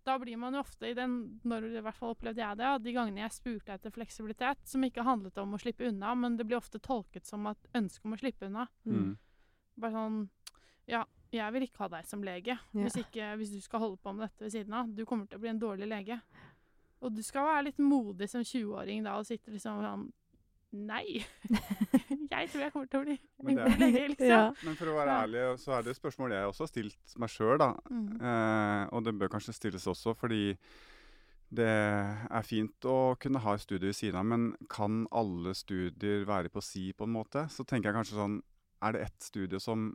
da 0.07 0.19
blir 0.19 0.37
man 0.39 0.53
jo 0.53 0.61
ofte 0.61 0.87
i 0.91 0.95
den, 0.95 1.41
når 1.45 1.65
i 1.79 1.81
hvert 1.81 1.97
fall 1.97 2.15
opplevde 2.15 2.37
jeg 2.37 2.57
det, 2.59 2.65
at 2.67 2.83
de 2.83 2.93
gangene 2.93 3.21
jeg 3.25 3.31
spurte 3.33 3.73
etter 3.73 3.91
fleksibilitet, 3.91 4.59
som 4.69 4.83
ikke 4.85 5.03
handlet 5.03 5.37
om 5.39 5.55
å 5.55 5.59
slippe 5.61 5.89
unna, 5.89 6.15
men 6.15 6.37
det 6.37 6.47
blir 6.47 6.59
ofte 6.59 6.79
tolket 6.79 7.25
som 7.27 7.47
at 7.47 7.57
ønske 7.75 8.05
om 8.05 8.13
å 8.13 8.19
slippe 8.21 8.47
unna. 8.47 8.69
mm. 8.87 8.93
Mm. 8.95 9.17
Bare 9.79 9.93
sånn 9.93 10.29
Ja, 10.87 11.05
jeg 11.33 11.53
vil 11.55 11.63
ikke 11.67 11.79
ha 11.79 11.89
deg 11.89 12.05
som 12.07 12.23
lege 12.23 12.47
Ja. 12.53 12.59
hvis, 12.75 12.97
ikke, 13.01 13.37
hvis 13.39 13.51
du 13.51 13.61
skal 13.61 13.81
holde 13.81 13.97
på 13.97 14.15
med 14.15 14.29
dette 14.29 14.45
ved 14.45 14.53
siden 14.53 14.73
av. 14.75 14.95
Du 14.95 15.05
kommer 15.07 15.27
til 15.27 15.39
å 15.39 15.41
bli 15.41 15.49
en 15.49 15.59
dårlig 15.61 15.89
lege. 15.89 16.21
Og 17.05 17.15
du 17.15 17.23
skal 17.25 17.47
være 17.47 17.67
litt 17.69 17.81
modig 17.83 18.29
som 18.33 18.45
20-åring 18.45 19.05
da 19.05 19.19
og 19.21 19.27
sitte 19.29 19.53
liksom 19.55 19.83
sånn 19.85 20.07
Nei. 20.75 21.21
jeg 22.33 22.49
tror 22.51 22.63
jeg 22.65 22.73
kommer 22.75 22.89
til 22.91 22.99
å 22.99 23.05
bli 23.05 23.15
Men 23.47 23.53
en 23.53 23.61
det 23.61 23.67
god 23.69 23.83
lege, 23.85 24.09
liksom. 24.11 24.33
Ja. 24.33 24.41
Men 24.67 24.79
for 24.81 24.91
å 24.91 24.97
være 24.97 25.19
ærlig, 25.23 25.45
så 25.63 25.77
er 25.77 25.85
det 25.85 25.93
et 25.93 26.01
spørsmål 26.01 26.35
jeg 26.35 26.49
også 26.49 26.65
har 26.65 26.71
stilt 26.73 27.15
meg 27.23 27.31
sjøl, 27.31 27.55
da. 27.63 27.69
Mm. 27.91 28.09
Eh, 28.19 28.81
og 28.91 29.05
det 29.07 29.15
bør 29.21 29.31
kanskje 29.37 29.55
stilles 29.55 29.87
også, 29.93 30.17
fordi 30.19 30.57
det 31.55 31.71
er 31.71 32.47
fint 32.47 32.89
å 32.91 33.15
kunne 33.23 33.43
ha 33.45 33.55
et 33.55 33.63
studie 33.63 33.87
ved 33.93 33.99
siden 33.99 34.19
av, 34.19 34.27
men 34.27 34.49
kan 34.73 35.05
alle 35.15 35.55
studier 35.55 36.27
være 36.27 36.51
på 36.51 36.65
si, 36.65 36.89
på 36.97 37.07
en 37.07 37.15
måte? 37.15 37.47
Så 37.53 37.67
tenker 37.69 37.93
jeg 37.93 38.01
kanskje 38.01 38.19
sånn 38.19 38.41
Er 38.85 38.97
det 38.97 39.05
ett 39.07 39.29
studie 39.29 39.61
som, 39.63 39.93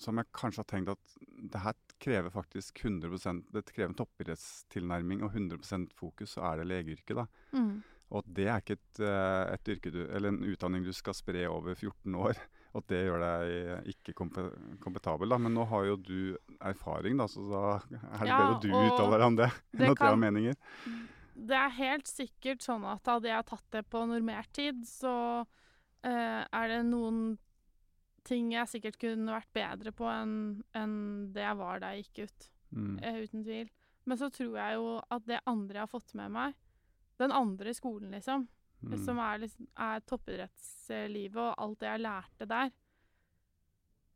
som 0.00 0.18
jeg 0.18 0.30
kanskje 0.34 0.62
har 0.62 0.68
tenkt 0.70 0.92
at 0.92 1.16
det 1.54 1.62
her 1.62 1.76
krever 2.02 2.32
faktisk 2.34 2.80
100% 2.84 3.44
Det 3.54 3.64
krever 3.70 3.92
en 3.92 3.98
toppidrettstilnærming 3.98 5.22
og 5.24 5.36
100% 5.36 5.94
fokus, 5.96 6.34
så 6.36 6.44
er 6.50 6.60
det 6.60 6.68
legeyrket, 6.70 7.16
da. 7.20 7.26
Mm. 7.54 7.82
Og 8.14 8.26
det 8.36 8.48
er 8.50 8.60
ikke 8.60 8.76
et, 8.76 9.00
eh, 9.02 9.54
et 9.54 9.70
yrke 9.74 9.92
du, 9.94 10.02
eller 10.04 10.30
en 10.30 10.44
utdanning 10.44 10.84
du 10.84 10.92
skal 10.94 11.16
spre 11.16 11.46
over 11.50 11.74
14 11.74 12.14
år. 12.14 12.38
Og 12.74 12.82
at 12.82 12.90
det 12.90 13.00
gjør 13.06 13.22
deg 13.22 13.88
ikke 13.92 14.16
kompetabel. 14.18 15.30
Da. 15.30 15.38
Men 15.38 15.54
nå 15.54 15.62
har 15.70 15.84
jo 15.86 15.94
du 15.94 16.18
erfaring, 16.58 17.20
da, 17.20 17.28
så 17.30 17.44
da 17.46 17.64
er 17.78 17.84
det 17.92 18.30
Ja, 18.32 18.38
bedre 18.40 18.56
du 18.64 18.72
uttaler 18.74 19.22
deg 19.22 19.26
om 19.28 19.36
det 19.38 19.50
det 19.70 19.84
enn 19.84 19.92
at 19.92 20.02
jeg 20.02 20.10
har 20.10 20.18
meninger. 20.18 20.58
Det 21.34 21.58
er 21.58 21.76
helt 21.78 22.10
sikkert 22.10 22.66
sånn 22.66 22.86
at 22.90 23.06
hadde 23.10 23.30
jeg 23.30 23.46
tatt 23.46 23.66
det 23.74 23.84
på 23.90 24.02
normert 24.10 24.50
tid, 24.54 24.82
så 24.86 25.14
uh, 25.46 26.42
er 26.42 26.70
det 26.70 26.82
noen 26.90 27.22
ting 28.24 28.52
jeg 28.54 28.68
sikkert 28.70 28.98
kunne 29.00 29.34
vært 29.34 29.52
bedre 29.52 29.92
på 29.92 30.06
enn 30.08 30.62
en 30.74 30.94
det 31.34 31.42
jeg 31.44 31.56
var 31.60 31.80
da 31.82 31.92
jeg 31.94 32.06
gikk 32.06 32.24
ut. 32.28 32.50
Mm. 32.74 32.98
eh, 33.04 33.18
uten 33.22 33.44
tvil. 33.46 33.68
Men 34.04 34.18
så 34.18 34.26
tror 34.34 34.56
jeg 34.58 34.74
jo 34.74 34.88
at 35.14 35.26
det 35.28 35.38
andre 35.46 35.78
jeg 35.78 35.82
har 35.86 35.92
fått 35.92 36.14
med 36.18 36.32
meg, 36.34 36.54
den 37.22 37.32
andre 37.32 37.74
skolen, 37.74 38.10
liksom, 38.16 38.48
Mm. 38.84 38.98
som 39.00 39.16
er, 39.18 39.38
liksom, 39.38 39.66
er 39.80 40.00
toppidrettslivet 40.04 41.38
og 41.40 41.54
alt 41.56 41.78
det 41.80 41.86
jeg 41.88 42.00
lærte 42.04 42.46
der, 42.50 42.72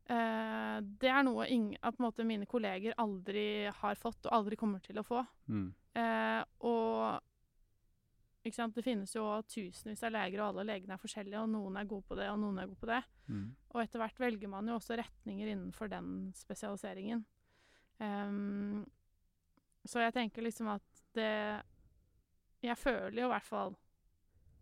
eh, 0.09 0.79
det 1.01 1.09
er 1.09 1.23
noe 1.25 1.47
at 1.81 1.97
måte 2.01 2.25
mine 2.27 2.45
kolleger 2.45 2.93
aldri 3.01 3.69
har 3.73 3.95
fått 3.95 4.25
og 4.27 4.33
aldri 4.35 4.55
kommer 4.59 4.79
til 4.83 4.99
å 5.01 5.05
få. 5.05 5.23
Mm. 5.49 5.73
Eh, 5.95 6.43
og? 6.61 7.19
Det 8.43 8.83
finnes 8.85 9.11
jo 9.15 9.25
tusenvis 9.51 10.03
av 10.07 10.13
leger, 10.15 10.39
og 10.39 10.53
alle 10.53 10.67
legene 10.71 10.95
er 10.95 11.01
forskjellige, 11.01 11.41
og 11.41 11.49
noen 11.51 11.75
er 11.79 11.89
gode 11.89 12.07
på 12.07 12.15
det, 12.15 12.29
og 12.31 12.39
noen 12.39 12.61
er 12.61 12.69
gode 12.69 12.79
på 12.79 12.89
det. 12.89 13.01
Mm. 13.27 13.49
Og 13.73 13.81
etter 13.83 13.99
hvert 13.99 14.21
velger 14.21 14.51
man 14.51 14.69
jo 14.69 14.77
også 14.79 14.95
retninger 14.99 15.51
innenfor 15.51 15.91
den 15.91 16.31
spesialiseringen. 16.37 17.25
Um, 17.99 18.85
så 19.83 20.05
jeg 20.05 20.15
tenker 20.15 20.45
liksom 20.45 20.69
at 20.71 21.01
det 21.17 21.59
Jeg 22.63 22.77
føler 22.79 23.17
jo 23.17 23.25
i 23.27 23.31
hvert 23.33 23.47
fall 23.47 23.73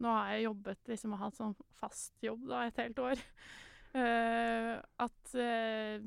Nå 0.02 0.10
har 0.10 0.32
jeg 0.32 0.48
jobbet 0.48 0.90
liksom 0.90 1.14
og 1.14 1.22
hatt 1.22 1.38
sånn 1.38 1.54
fast 1.78 2.26
jobb 2.26 2.48
da 2.50 2.64
et 2.66 2.80
helt 2.82 3.00
år. 3.02 3.22
Uh, 3.94 4.74
at 5.06 5.36
uh, 5.38 5.98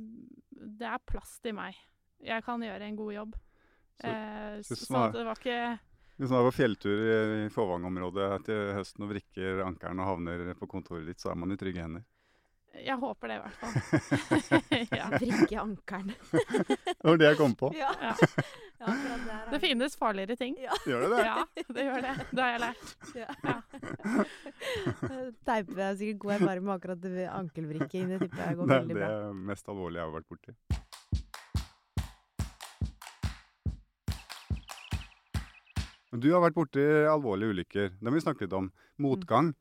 det 0.50 0.90
er 0.90 1.06
plass 1.06 1.38
til 1.42 1.56
meg. 1.58 1.78
Jeg 2.22 2.44
kan 2.46 2.62
gjøre 2.62 2.86
en 2.86 2.98
god 2.98 3.14
jobb. 3.14 3.38
Så 4.00 4.10
uh, 4.10 4.58
så 4.66 4.78
så 4.78 5.02
det 5.14 5.24
var 5.26 5.38
ikke 5.38 5.62
Hvis 6.20 6.28
man 6.28 6.42
er 6.42 6.50
på 6.50 6.52
fjelltur 6.52 6.98
i, 7.00 7.48
Fåvang-området 7.48 8.26
til 8.44 8.74
høsten 8.76 9.06
og 9.06 9.14
vrikker 9.14 9.62
ankelen 9.64 10.02
og 10.02 10.08
havner 10.10 10.50
på 10.58 10.66
kontoret 10.68 11.06
ditt, 11.08 11.20
så 11.22 11.30
er 11.32 11.38
man 11.40 11.54
i 11.54 11.56
trygge 11.56 11.80
hender. 11.80 12.02
Jeg 12.76 12.96
håper 13.00 13.30
det, 13.30 13.38
i 13.38 13.40
hvert 13.40 13.56
fall. 13.60 13.72
ja. 15.00 15.06
Vrikke 15.14 15.62
ankelen. 15.62 16.12
Det 16.30 17.08
var 17.08 17.16
det 17.22 17.30
jeg 17.30 17.38
kom 17.40 17.54
på. 17.56 17.70
Ja. 17.76 17.88
Ja. 18.04 18.12
Det 19.50 19.62
finnes 19.64 19.96
farligere 19.96 20.36
ting. 20.40 20.54
Gjør 20.86 21.06
det 21.06 21.10
det? 21.14 21.24
Ja, 21.24 21.64
det 21.72 21.88
gjør 21.88 22.04
det. 22.04 22.14
Det 22.30 22.44
har 22.44 22.52
jeg 22.52 22.62
lært. 22.66 22.94
Ja. 23.16 23.26
Ja. 23.48 23.56
Teipe 25.48 25.80
er 25.88 25.98
sikkert 26.00 26.22
god 26.26 26.36
erfaring 26.36 26.68
med 26.68 26.76
akkurat 26.76 27.02
det 27.02 27.26
ankelvrikking. 27.32 28.12
Det 28.12 28.22
tipper 28.26 28.44
jeg 28.44 28.60
går 28.60 28.72
Det 28.76 28.80
er 28.84 28.94
det 28.94 29.34
mest 29.50 29.72
alvorlige 29.72 30.04
jeg 30.04 30.08
har 30.10 30.16
vært 30.20 30.30
borti. 30.36 30.79
Men 36.10 36.22
Du 36.22 36.28
har 36.32 36.42
vært 36.42 36.58
borti 36.58 36.84
alvorlige 37.06 37.54
ulykker. 37.54 37.90
Det 37.98 38.10
må 38.10 38.16
vi 38.18 38.24
snakke 38.24 38.46
litt 38.46 38.56
om. 38.56 38.70
Motgang. 39.00 39.52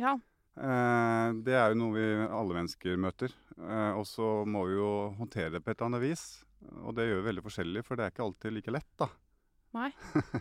Ja. 0.00 0.14
Eh, 0.56 1.28
det 1.44 1.56
er 1.58 1.72
jo 1.72 1.80
noe 1.82 1.94
vi 1.96 2.06
alle 2.24 2.56
mennesker 2.56 3.00
møter. 3.00 3.34
Eh, 3.58 3.92
og 3.98 4.06
så 4.08 4.44
må 4.48 4.64
vi 4.70 4.78
jo 4.78 4.90
håndtere 5.18 5.56
det 5.56 5.62
på 5.64 5.72
et 5.72 5.80
eller 5.80 5.90
annet 5.90 6.04
vis. 6.06 6.24
Og 6.84 6.94
det 6.96 7.08
gjør 7.08 7.20
vi 7.20 7.28
veldig 7.30 7.44
forskjellig, 7.44 7.82
for 7.84 7.98
det 7.98 8.06
er 8.06 8.14
ikke 8.14 8.24
alltid 8.26 8.56
like 8.56 8.76
lett, 8.78 8.92
da. 9.02 9.10
Nei. 9.76 9.90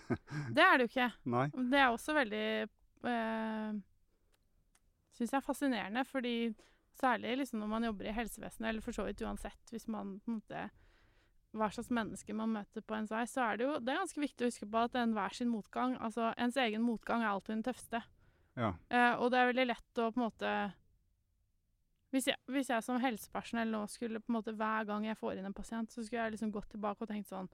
Det 0.56 0.64
er 0.64 0.78
det 0.78 0.86
jo 0.86 0.92
ikke. 0.94 1.10
Nei. 1.34 1.48
Det 1.74 1.80
er 1.82 1.90
også 1.90 2.14
veldig 2.16 2.46
eh, 3.12 3.74
Syns 5.16 5.34
jeg 5.34 5.40
er 5.40 5.44
fascinerende, 5.44 6.04
fordi 6.08 6.36
særlig 6.96 7.34
liksom 7.42 7.60
når 7.60 7.72
man 7.72 7.88
jobber 7.90 8.08
i 8.08 8.16
helsevesenet, 8.16 8.70
eller 8.70 8.84
for 8.86 8.96
så 8.96 9.04
vidt 9.08 9.24
uansett 9.26 9.74
hvis 9.74 9.88
man 9.92 10.18
på 10.24 10.32
en 10.32 10.38
måte 10.40 10.64
hva 11.56 11.70
slags 11.72 11.92
mennesker 11.94 12.36
man 12.38 12.54
møter 12.56 12.84
på 12.84 12.98
ens 12.98 13.12
vei, 13.14 13.24
så 13.30 13.46
er 13.48 13.60
det 13.60 13.68
jo 13.68 13.76
det 13.80 13.94
er 13.94 14.02
ganske 14.02 14.24
viktig 14.24 14.46
å 14.46 14.50
huske 14.52 14.68
på 14.70 14.82
at 14.88 14.98
enhver 15.00 15.36
sin 15.36 15.52
motgang 15.52 15.96
Altså 16.04 16.34
ens 16.42 16.58
egen 16.60 16.84
motgang 16.84 17.24
er 17.24 17.32
alltid 17.32 17.56
den 17.56 17.64
tøffeste. 17.68 18.02
Ja. 18.56 18.74
Eh, 18.90 19.14
og 19.20 19.32
det 19.32 19.40
er 19.40 19.50
veldig 19.52 19.68
lett 19.70 20.02
å 20.02 20.10
på 20.12 20.20
en 20.20 20.26
måte 20.28 20.52
hvis 22.16 22.30
jeg, 22.30 22.40
hvis 22.48 22.70
jeg 22.72 22.84
som 22.86 23.02
helsepersonell 23.04 23.74
nå 23.74 23.82
skulle 23.92 24.22
på 24.24 24.32
en 24.32 24.38
måte 24.38 24.54
hver 24.56 24.86
gang 24.88 25.04
jeg 25.04 25.18
får 25.20 25.36
inn 25.36 25.50
en 25.50 25.56
pasient, 25.56 25.92
så 25.92 26.04
skulle 26.04 26.24
jeg 26.24 26.36
liksom 26.38 26.54
gått 26.56 26.70
tilbake 26.72 27.04
og 27.04 27.10
tenkt 27.12 27.28
sånn 27.28 27.50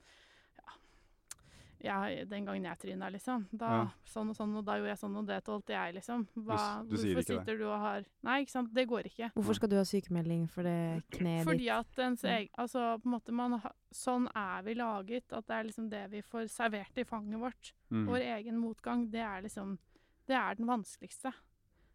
Ja, 1.82 2.04
den 2.24 2.44
gangen 2.46 2.62
jeg 2.64 2.78
tryna, 2.78 3.10
liksom. 3.10 3.46
Da 3.52 3.66
Ja. 3.66 3.88
sånn 4.06 4.28
og 4.30 4.36
sånn, 4.36 4.54
og 4.56 4.64
da 4.64 4.76
gjorde 4.78 4.92
jeg 4.92 4.98
sånn, 4.98 5.16
og 5.18 5.26
det 5.26 5.42
tålte 5.44 5.70
jeg, 5.74 5.94
liksom. 5.96 6.28
Hva, 6.36 6.84
du 6.88 6.96
du 6.96 6.96
hvorfor 6.96 7.22
sitter 7.24 7.44
det. 7.44 7.58
du 7.58 7.64
og 7.66 7.78
har 7.80 8.04
Nei, 8.22 8.42
ikke 8.44 8.50
sant. 8.50 8.72
Det 8.72 8.86
går 8.88 9.02
ikke. 9.10 9.32
Hvorfor 9.34 9.54
skal 9.58 9.68
du 9.68 9.76
ha 9.76 9.82
sykemelding 9.82 10.48
for 10.48 10.62
det 10.62 11.02
kneet 11.10 11.44
Fordi 11.44 11.68
at 11.70 11.98
ens 11.98 12.22
Mm. 12.22 12.30
egen 12.30 12.48
Altså, 12.56 13.00
på 13.02 13.06
en 13.06 13.12
måte 13.20 13.32
man 13.32 13.60
Sånn 13.92 14.28
er 14.34 14.62
vi 14.62 14.74
laget, 14.74 15.24
at 15.32 15.46
det 15.46 15.54
er 15.54 15.64
liksom 15.64 15.90
det 15.90 16.10
vi 16.10 16.22
får 16.22 16.48
servert 16.48 16.96
i 16.96 17.04
fanget 17.04 17.38
vårt. 17.40 17.72
Mm. 17.90 18.06
Vår 18.06 18.20
egen 18.38 18.56
motgang, 18.58 19.10
det 19.10 19.20
er 19.20 19.42
liksom 19.42 19.78
Det 20.26 20.36
er 20.36 20.54
den 20.54 20.66
vanskeligste. 20.66 21.32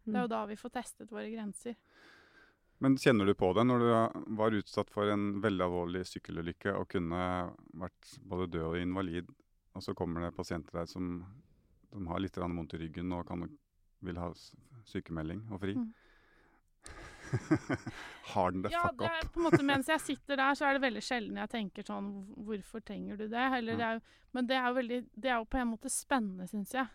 Det 0.06 0.14
er 0.14 0.20
jo 0.20 0.26
Mm. 0.26 0.28
da 0.28 0.46
vi 0.46 0.54
får 0.54 0.70
testet 0.70 1.08
våre 1.10 1.30
grenser. 1.32 1.74
Men 2.80 2.94
kjenner 2.96 3.26
du 3.26 3.34
på 3.34 3.52
det 3.54 3.64
når 3.66 3.78
du 3.80 4.34
var 4.36 4.50
utsatt 4.54 4.88
for 4.90 5.10
en 5.10 5.40
veldig 5.42 5.64
alvorlig 5.66 6.04
sykkelulykke 6.06 6.76
og 6.78 6.88
kunne 6.88 7.52
vært 7.74 8.18
både 8.24 8.46
død 8.50 8.66
og 8.68 8.76
invalid, 8.76 9.26
og 9.76 9.84
så 9.84 9.94
kommer 9.94 10.26
det 10.26 10.36
pasienter 10.36 10.80
der 10.80 10.90
som, 10.90 11.24
som 11.92 12.06
har 12.10 12.22
litt 12.22 12.36
vondt 12.40 12.74
i 12.74 12.82
ryggen 12.84 13.12
og 13.14 13.26
kan, 13.28 13.46
vil 14.04 14.20
ha 14.20 14.30
sykemelding 14.88 15.46
og 15.52 15.62
fri? 15.62 15.76
Mm. 15.78 15.88
har 18.32 18.50
den 18.50 18.62
det 18.62 18.70
Ja, 18.72 18.86
fuck 18.86 18.98
det 18.98 19.08
er 19.08 19.24
up? 19.24 19.32
på 19.32 19.40
en 19.40 19.44
måte 19.44 19.64
Mens 19.66 19.88
jeg 19.90 20.00
sitter 20.00 20.38
der, 20.40 20.54
så 20.56 20.64
er 20.64 20.76
det 20.76 20.84
veldig 20.86 21.02
sjelden 21.04 21.40
jeg 21.42 21.50
tenker 21.52 21.84
sånn 21.84 22.06
Hvorfor 22.46 22.80
trenger 22.80 23.18
du 23.20 23.26
det? 23.26 23.42
Eller, 23.58 23.76
det 23.76 23.84
er 23.84 23.98
jo, 23.98 24.04
men 24.32 24.48
det 24.48 24.56
er 24.56 24.68
jo 24.68 24.78
veldig 24.78 25.00
Det 25.12 25.32
er 25.32 25.36
jo 25.42 25.50
på 25.50 25.60
en 25.60 25.70
måte 25.74 25.92
spennende, 25.92 26.46
syns 26.48 26.72
jeg. 26.72 26.88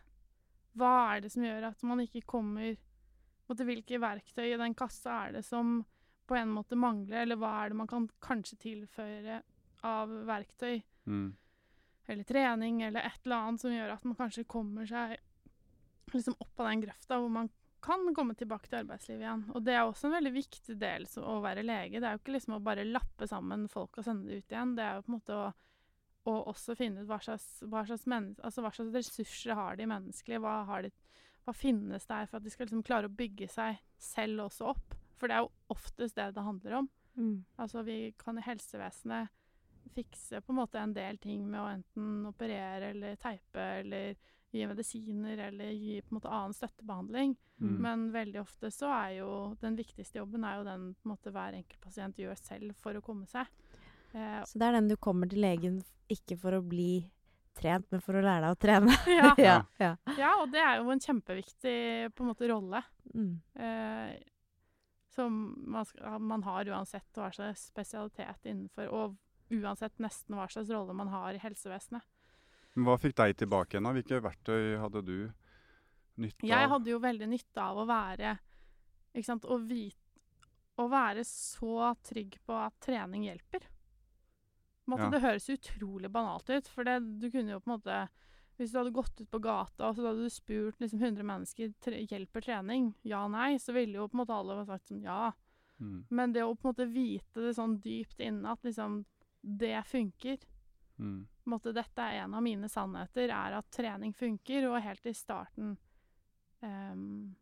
Hva 0.74 0.94
er 1.14 1.22
det 1.22 1.32
som 1.36 1.46
gjør 1.46 1.70
at 1.70 1.86
man 1.86 2.02
ikke 2.02 2.24
kommer 2.26 2.74
på 2.74 3.52
måte, 3.54 3.68
Hvilke 3.68 4.00
verktøy 4.02 4.48
i 4.48 4.58
den 4.58 4.74
kassa 4.78 5.20
er 5.28 5.38
det 5.38 5.46
som 5.46 5.82
på 6.26 6.38
en 6.40 6.54
måte 6.56 6.78
mangler, 6.80 7.26
eller 7.26 7.36
hva 7.36 7.52
er 7.60 7.74
det 7.74 7.78
man 7.78 7.90
kan 7.92 8.08
kanskje 8.24 8.58
tilføre 8.64 9.42
av 9.84 10.12
verktøy? 10.30 10.80
Mm. 11.06 11.34
Eller 12.08 12.28
trening 12.28 12.82
eller 12.84 13.06
et 13.08 13.26
eller 13.26 13.48
annet 13.48 13.64
som 13.64 13.74
gjør 13.74 13.94
at 13.96 14.08
man 14.08 14.18
kanskje 14.20 14.48
kommer 14.50 14.88
seg 14.90 15.16
liksom 16.14 16.36
opp 16.44 16.60
av 16.60 16.70
den 16.70 16.84
grøfta 16.84 17.20
hvor 17.20 17.32
man 17.32 17.50
kan 17.84 18.06
komme 18.16 18.36
tilbake 18.40 18.70
til 18.70 18.80
arbeidslivet 18.80 19.26
igjen. 19.26 19.44
Og 19.52 19.64
det 19.66 19.76
er 19.76 19.84
også 19.84 20.08
en 20.08 20.16
veldig 20.16 20.32
viktig 20.38 20.76
del 20.80 21.08
så, 21.10 21.24
å 21.28 21.42
være 21.44 21.66
lege. 21.66 22.00
Det 22.00 22.08
er 22.08 22.16
jo 22.16 22.22
ikke 22.22 22.36
liksom 22.38 22.56
å 22.58 22.64
bare 22.64 22.86
lappe 22.88 23.28
sammen 23.28 23.68
folk 23.72 24.00
og 24.00 24.08
sende 24.08 24.30
det 24.30 24.40
ut 24.40 24.56
igjen. 24.56 24.76
Det 24.78 24.86
er 24.86 24.96
jo 24.96 25.04
på 25.04 25.12
en 25.12 25.18
måte 25.18 25.40
å, 25.40 25.50
å 26.32 26.36
også 26.54 26.78
finne 26.80 27.04
ut 27.04 27.10
hva 27.10 27.20
slags, 27.24 27.48
hva, 27.68 27.84
slags 27.90 28.08
altså 28.08 28.64
hva 28.64 28.72
slags 28.72 28.96
ressurser 28.96 29.58
har 29.60 29.80
de 29.80 29.90
menneskelige. 29.92 30.40
Hva, 30.46 30.56
har 30.70 30.88
de, 30.88 30.94
hva 31.44 31.56
finnes 31.58 32.08
der 32.08 32.30
for 32.30 32.40
at 32.40 32.48
de 32.48 32.54
skal 32.54 32.70
liksom 32.70 32.88
klare 32.88 33.12
å 33.12 33.18
bygge 33.20 33.52
seg 33.52 33.84
selv 34.00 34.48
også 34.48 34.72
opp. 34.72 34.96
For 35.20 35.28
det 35.28 35.36
er 35.36 35.44
jo 35.44 35.76
oftest 35.76 36.20
det 36.20 36.32
det 36.38 36.48
handler 36.48 36.80
om. 36.80 36.92
Mm. 37.20 37.38
Altså, 37.60 37.84
vi 37.84 37.98
kan 38.20 38.40
i 38.40 38.48
helsevesenet 38.48 39.43
fikse 39.96 40.42
på 40.42 40.54
en 40.54 40.60
måte 40.62 40.80
en 40.80 40.94
del 40.96 41.18
ting 41.22 41.44
med 41.50 41.62
å 41.62 41.70
enten 41.72 42.28
operere 42.30 42.92
eller 42.94 43.18
teipe 43.22 43.66
eller 43.82 44.16
gi 44.54 44.68
medisiner 44.70 45.38
eller 45.48 45.72
gi 45.74 45.98
på 46.02 46.14
en 46.14 46.18
måte 46.20 46.30
annen 46.32 46.54
støttebehandling. 46.54 47.36
Mm. 47.62 47.74
Men 47.82 48.06
veldig 48.14 48.42
ofte 48.42 48.70
så 48.74 48.92
er 48.94 49.16
jo 49.20 49.32
den 49.62 49.78
viktigste 49.78 50.20
jobben 50.20 50.46
er 50.46 50.60
jo 50.60 50.68
den 50.68 50.88
på 50.94 51.08
en 51.08 51.14
måte 51.16 51.34
hver 51.34 51.58
enkelt 51.58 51.82
pasient 51.82 52.22
gjør 52.22 52.38
selv 52.40 52.78
for 52.84 52.98
å 52.98 53.02
komme 53.06 53.26
seg. 53.30 53.50
Eh, 54.14 54.42
Så 54.46 54.62
det 54.62 54.70
er 54.70 54.78
den 54.78 54.92
du 54.92 54.98
kommer 55.02 55.30
til 55.30 55.42
legen 55.42 55.82
ikke 56.12 56.38
for 56.38 56.58
å 56.58 56.62
bli 56.62 57.06
trent, 57.58 57.86
men 57.94 58.02
for 58.02 58.18
å 58.18 58.22
lære 58.26 58.46
deg 58.46 58.56
å 58.56 58.62
trene. 58.62 58.98
ja. 59.20 59.34
ja, 59.42 59.58
ja. 59.82 59.96
ja, 60.18 60.36
og 60.42 60.54
det 60.54 60.62
er 60.62 60.82
jo 60.82 60.94
en 60.94 61.02
kjempeviktig 61.02 61.80
på 62.14 62.26
en 62.26 62.32
måte 62.34 62.50
rolle. 62.50 62.84
Mm. 63.14 63.34
Eh, 63.58 64.14
som 65.14 65.42
man, 65.70 65.86
skal, 65.86 66.22
man 66.22 66.44
har 66.46 66.70
uansett 66.74 67.18
hva 67.18 67.30
slags 67.34 67.68
spesialitet 67.70 68.50
innenfor, 68.50 68.90
og 68.90 69.18
uansett 69.62 70.02
nesten 70.02 70.38
hva 70.38 70.48
slags 70.52 70.72
rolle 70.74 70.96
man 70.98 71.12
har 71.14 71.36
i 71.36 71.42
helsevesenet. 71.42 72.04
Hva 72.74 72.96
fikk 72.98 73.16
deg 73.20 73.36
tilbake 73.38 73.78
igjen? 73.78 73.92
Hvilke 73.94 74.22
verktøy 74.24 74.78
hadde 74.82 75.04
du 75.06 75.18
Nytte 76.22 76.46
Jeg 76.46 76.70
hadde 76.70 76.92
jo 76.92 77.02
veldig 77.02 77.28
nytte 77.30 77.62
av 77.62 77.80
å 77.82 77.86
være 77.90 78.36
Ikke 79.14 79.28
sant, 79.28 79.46
å 79.46 79.60
vite 79.62 80.02
Å 80.82 80.88
være 80.90 81.26
så 81.28 81.92
trygg 82.06 82.40
på 82.46 82.58
at 82.58 82.74
trening 82.82 83.28
hjelper. 83.28 83.68
Måte, 84.90 85.06
Ja. 85.06 85.10
Det 85.14 85.22
høres 85.22 85.50
utrolig 85.54 86.10
banalt 86.12 86.50
ut, 86.50 86.68
for 86.68 86.84
det, 86.84 86.98
du 87.22 87.30
kunne 87.32 87.54
jo 87.54 87.62
på 87.62 87.70
en 87.70 87.76
måte 87.78 88.00
Hvis 88.58 88.74
du 88.74 88.80
hadde 88.80 88.96
gått 88.98 89.22
ut 89.22 89.30
på 89.32 89.40
gata 89.42 89.90
og 89.90 89.96
så 89.96 90.08
hadde 90.10 90.26
du 90.26 90.34
spurt 90.34 90.82
liksom 90.82 91.00
100 91.02 91.24
mennesker 91.30 91.72
tre, 91.82 92.02
hjelper 92.10 92.42
trening, 92.42 92.94
ja 93.06 93.24
nei, 93.28 93.56
så 93.62 93.74
ville 93.74 93.98
jo 93.98 94.10
på 94.10 94.18
en 94.18 94.24
måte 94.26 94.36
alle 94.36 94.66
sagt 94.66 94.90
sånn 94.90 95.06
ja. 95.06 95.32
mm, 95.78 96.06
Men 96.10 96.34
det 96.34 96.44
å 96.44 96.54
på 96.54 96.68
en 96.68 96.74
måte 96.74 96.90
vite 96.90 97.48
det 97.48 97.56
sånn 97.58 97.80
dypt 97.82 98.20
inne 98.22 98.54
at 98.54 98.66
liksom 98.66 99.04
det 99.44 99.76
funker 99.86 100.38
mm, 100.98 101.28
måte, 101.52 101.74
Dette 101.76 102.08
er 102.08 102.24
en 102.24 102.36
av 102.38 102.44
mine 102.46 102.70
sannheter, 102.72 103.28
er 103.28 103.58
at 103.60 103.72
trening 103.76 104.14
funker. 104.16 104.70
Og 104.70 104.82
helt 104.84 105.06
i 105.10 105.16
starten 105.18 105.76
um, 106.64 107.36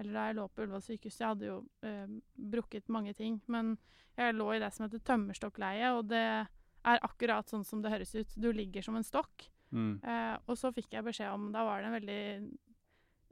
Eller 0.00 0.16
da 0.16 0.26
jeg 0.28 0.38
lå 0.38 0.48
på 0.48 0.64
Ullevål 0.64 0.84
sykehus, 0.86 1.20
jeg 1.20 1.28
hadde 1.28 1.50
jo 1.50 1.58
ehm, 1.84 2.16
brukket 2.32 2.88
mange 2.88 3.12
ting. 3.14 3.36
Men 3.52 3.76
jeg 4.16 4.34
lå 4.34 4.48
i 4.54 4.60
det 4.62 4.72
som 4.72 4.86
heter 4.86 5.04
tømmerstokkleie, 5.04 5.92
og 5.92 6.08
det 6.08 6.24
er 6.24 7.04
akkurat 7.04 7.48
sånn 7.52 7.64
som 7.68 7.84
det 7.84 7.92
høres 7.92 8.14
ut. 8.16 8.32
Du 8.34 8.48
ligger 8.52 8.82
som 8.82 8.96
en 8.98 9.06
stokk. 9.06 9.50
mm, 9.70 10.00
Uh, 10.02 10.36
og 10.48 10.56
så 10.58 10.72
fikk 10.72 10.96
jeg 10.96 11.04
beskjed 11.04 11.32
om 11.32 11.46
Da 11.52 11.62
var 11.64 11.80
det 11.80 11.86
en 11.88 11.94
veldig 11.96 12.22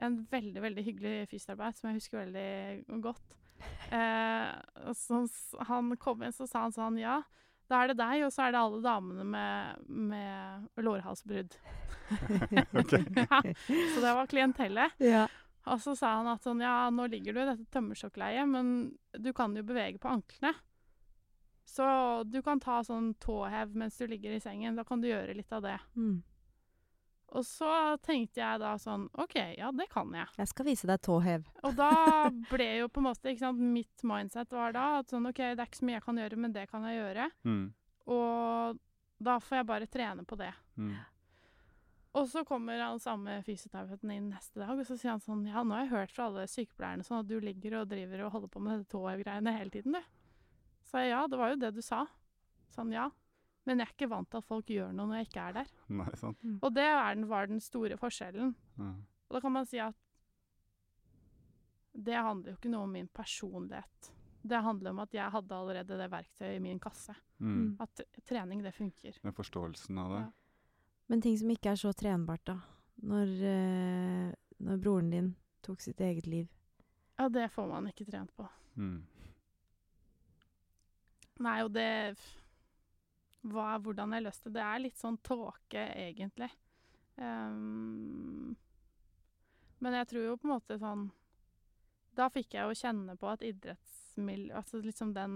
en 0.01 0.14
veldig 0.31 0.62
veldig 0.64 0.85
hyggelig 0.85 1.29
fysioterapeut 1.29 1.77
som 1.77 1.91
jeg 1.91 2.01
husker 2.01 2.25
veldig 2.25 3.01
godt. 3.05 3.37
Uh, 3.91 4.95
så, 4.97 5.18
han 5.68 5.91
kom 6.01 6.23
inn, 6.25 6.33
så 6.33 6.47
sa 6.49 6.62
han 6.62 6.73
sånn 6.73 6.97
Ja, 6.97 7.18
da 7.71 7.83
er 7.83 7.93
det 7.93 8.01
deg, 8.01 8.25
og 8.27 8.33
så 8.35 8.47
er 8.47 8.55
det 8.55 8.61
alle 8.61 8.81
damene 8.85 9.27
med, 9.37 9.85
med 10.11 10.87
lårhalsbrudd. 10.87 11.61
Ok. 12.11 12.91
ja, 13.31 13.39
så 13.39 14.01
det 14.03 14.14
var 14.16 14.27
klientellet. 14.27 14.97
Ja. 14.99 15.29
Og 15.71 15.79
så 15.79 15.93
sa 15.95 16.16
han 16.16 16.27
at 16.33 16.43
sånn 16.43 16.59
Ja, 16.64 16.89
nå 16.91 17.05
ligger 17.12 17.37
du 17.37 17.39
i 17.43 17.47
dette 17.53 17.68
tømmerstokkleiet, 17.71 18.49
men 18.51 18.73
du 19.14 19.31
kan 19.37 19.55
jo 19.55 19.62
bevege 19.66 20.01
på 20.03 20.11
anklene. 20.11 20.51
Så 21.71 21.87
du 22.27 22.41
kan 22.43 22.59
ta 22.59 22.81
sånn 22.83 23.12
tåhev 23.23 23.77
mens 23.79 23.99
du 24.01 24.09
ligger 24.11 24.35
i 24.35 24.43
sengen. 24.43 24.75
Da 24.75 24.83
kan 24.89 25.03
du 25.03 25.07
gjøre 25.07 25.37
litt 25.39 25.53
av 25.55 25.62
det. 25.62 25.77
Mm. 25.95 26.16
Og 27.31 27.45
så 27.47 27.70
tenkte 28.03 28.41
jeg 28.43 28.59
da 28.59 28.72
sånn 28.83 29.05
OK, 29.22 29.37
ja, 29.59 29.68
det 29.70 29.87
kan 29.93 30.11
jeg. 30.16 30.26
Jeg 30.41 30.49
skal 30.51 30.66
vise 30.66 30.89
deg 30.91 30.99
tåhev. 31.07 31.45
Og 31.62 31.76
da 31.78 31.91
ble 32.51 32.66
jo 32.81 32.89
på 32.91 32.99
en 32.99 33.07
måte 33.07 33.31
ikke 33.31 33.45
sant, 33.45 33.61
Mitt 33.62 34.03
mindset 34.03 34.51
var 34.51 34.74
da 34.74 34.87
at 34.99 35.12
sånn 35.14 35.28
OK, 35.31 35.39
det 35.39 35.62
er 35.62 35.68
ikke 35.68 35.78
så 35.78 35.87
mye 35.87 35.99
jeg 36.01 36.07
kan 36.09 36.18
gjøre, 36.24 36.41
men 36.43 36.57
det 36.57 36.66
kan 36.72 36.89
jeg 36.89 36.99
gjøre. 36.99 37.28
mm, 37.47 37.62
Og 38.11 38.81
da 39.20 39.37
får 39.39 39.61
jeg 39.61 39.68
bare 39.70 39.87
trene 39.87 40.24
på 40.26 40.39
det. 40.41 40.51
mm, 40.81 40.97
Og 42.18 42.26
så 42.26 42.43
kommer 42.45 42.81
han 42.83 42.99
samme 42.99 43.37
fysioterapeuten 43.47 44.11
inn 44.11 44.31
neste 44.33 44.59
dag, 44.59 44.74
og 44.74 44.83
så 44.89 44.97
sier 44.99 45.12
han 45.14 45.22
sånn 45.22 45.45
Ja, 45.47 45.62
nå 45.62 45.76
har 45.76 45.85
jeg 45.85 45.93
hørt 45.95 46.11
fra 46.16 46.26
alle 46.26 46.49
sykepleierne 46.51 47.07
sånn 47.07 47.20
at 47.22 47.28
du 47.31 47.37
ligger 47.39 47.78
og 47.85 47.89
driver 47.93 48.24
og 48.26 48.33
holder 48.35 48.51
på 48.51 48.62
med 48.64 48.81
dette 48.81 48.91
tåhevgreiene 48.97 49.55
hele 49.55 49.70
tiden, 49.70 49.95
du. 49.95 50.03
Så 50.91 50.99
jeg 51.05 51.12
ja, 51.14 51.22
det 51.31 51.39
var 51.39 51.53
jo 51.55 51.61
det 51.62 51.70
du 51.76 51.83
sa. 51.87 52.07
Sånn 52.74 52.91
ja. 52.91 53.07
Men 53.69 53.81
jeg 53.81 53.87
er 53.89 53.95
ikke 53.95 54.11
vant 54.11 54.31
til 54.33 54.41
at 54.41 54.49
folk 54.49 54.71
gjør 54.73 54.95
noe 54.97 55.11
når 55.11 55.21
jeg 55.21 55.29
ikke 55.29 55.43
er 55.49 55.59
der. 55.61 55.73
Nei, 56.01 56.13
sant. 56.19 56.47
Og 56.61 56.73
det 56.75 56.87
er 56.87 57.19
den, 57.19 57.27
var 57.31 57.51
den 57.51 57.61
store 57.65 57.99
forskjellen. 58.01 58.55
Mm. 58.81 58.97
Og 59.29 59.37
da 59.37 59.43
kan 59.45 59.55
man 59.55 59.69
si 59.69 59.83
at 59.83 59.99
det 62.01 62.17
handler 62.17 62.53
jo 62.53 62.59
ikke 62.59 62.73
noe 62.73 62.87
om 62.87 62.95
min 62.95 63.11
personlighet. 63.13 64.13
Det 64.41 64.61
handler 64.65 64.95
om 64.95 65.03
at 65.03 65.15
jeg 65.15 65.33
hadde 65.35 65.57
allerede 65.57 65.99
det 66.01 66.09
verktøyet 66.13 66.57
i 66.57 66.63
min 66.65 66.79
kasse. 66.81 67.15
Mm. 67.39 67.77
At 67.83 68.01
trening, 68.29 68.63
det 68.65 68.73
funker. 68.73 69.19
Den 69.21 69.37
forståelsen 69.37 69.99
av 70.01 70.15
det. 70.15 70.21
Ja. 70.23 70.31
Men 71.11 71.25
ting 71.25 71.37
som 71.37 71.51
ikke 71.51 71.75
er 71.75 71.81
så 71.81 71.93
trenbart, 71.93 72.45
da. 72.47 72.57
Når, 73.11 73.35
eh, 73.51 74.33
når 74.63 74.81
broren 74.81 75.11
din 75.11 75.31
tok 75.67 75.83
sitt 75.83 76.01
eget 76.01 76.29
liv. 76.31 76.49
Ja, 77.19 77.29
det 77.29 77.51
får 77.53 77.67
man 77.69 77.89
ikke 77.91 78.07
trent 78.09 78.33
på. 78.37 78.47
Mm. 78.81 79.03
Nei, 81.45 81.57
og 81.65 81.73
det 81.75 82.17
hva, 83.49 83.78
Hvordan 83.80 84.12
jeg 84.16 84.26
løste 84.26 84.51
det, 84.51 84.59
det 84.59 84.66
er 84.66 84.82
litt 84.84 85.01
sånn 85.01 85.18
tåke, 85.24 85.84
egentlig. 85.97 86.51
Um, 87.20 88.57
men 89.80 89.97
jeg 89.97 90.09
tror 90.11 90.24
jo 90.24 90.36
på 90.41 90.49
en 90.49 90.53
måte 90.55 90.76
sånn 90.80 91.03
Da 92.16 92.28
fikk 92.32 92.55
jeg 92.57 92.68
jo 92.68 92.78
kjenne 92.78 93.16
på 93.20 93.28
at 93.28 93.45
idrettsmiljø 93.45 94.55
Altså 94.57 94.80
liksom 94.80 95.12
den 95.16 95.34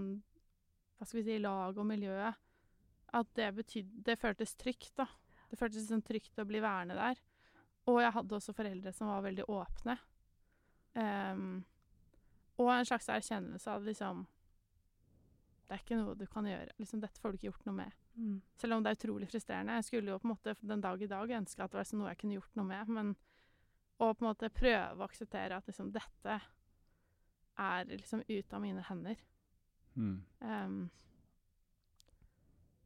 Hva 0.96 1.08
skal 1.08 1.18
vi 1.18 1.26
si 1.26 1.36
Laget 1.42 1.80
og 1.82 1.88
miljøet 1.90 2.40
At 3.20 3.34
det 3.36 3.50
betydde 3.58 4.04
Det 4.06 4.16
føltes 4.20 4.56
trygt, 4.60 4.94
da. 5.00 5.08
Det 5.50 5.60
føltes 5.60 5.84
liksom 5.84 6.04
trygt 6.06 6.40
å 6.40 6.46
bli 6.48 6.62
værende 6.64 6.96
der. 6.96 7.20
Og 7.90 8.00
jeg 8.00 8.14
hadde 8.16 8.36
også 8.38 8.54
foreldre 8.56 8.92
som 8.96 9.10
var 9.12 9.20
veldig 9.22 9.44
åpne. 9.52 9.94
Um, 10.96 11.60
og 12.58 12.70
en 12.72 12.88
slags 12.88 13.06
erkjennelse 13.12 13.70
av 13.70 13.84
liksom 13.86 14.24
det 15.64 15.76
er 15.76 15.82
ikke 15.82 15.98
noe 15.98 16.16
du 16.18 16.24
kan 16.30 16.46
gjøre. 16.48 16.74
Liksom, 16.80 17.00
dette 17.00 17.20
får 17.20 17.32
du 17.32 17.38
ikke 17.38 17.48
gjort 17.48 17.68
noe 17.68 17.76
med. 17.78 17.94
Mm. 18.14 18.34
Selv 18.60 18.76
om 18.76 18.82
det 18.84 18.90
er 18.90 18.98
utrolig 18.98 19.28
frustrerende. 19.30 19.78
Jeg 19.78 19.86
skulle 19.88 20.12
jo 20.12 20.18
på 20.20 20.28
en 20.28 20.34
måte 20.34 20.56
den 20.60 20.82
dag 20.84 21.02
i 21.02 21.08
dag 21.10 21.36
ønske 21.38 21.64
at 21.64 21.72
det 21.72 21.80
var 21.80 21.88
sånn 21.88 22.02
noe 22.02 22.10
jeg 22.12 22.20
kunne 22.20 22.36
gjort 22.36 22.58
noe 22.58 22.68
med, 22.68 22.92
men 22.98 23.14
å 24.02 24.10
på 24.10 24.24
en 24.24 24.28
måte 24.28 24.50
prøve 24.52 25.00
å 25.00 25.06
akseptere 25.06 25.56
at 25.56 25.70
liksom 25.70 25.88
dette 25.94 26.36
er 27.64 27.88
liksom 27.88 28.24
ute 28.28 28.56
av 28.56 28.62
mine 28.62 28.84
hender. 28.84 29.20
Mm. 29.94 30.14
Um, 30.42 30.78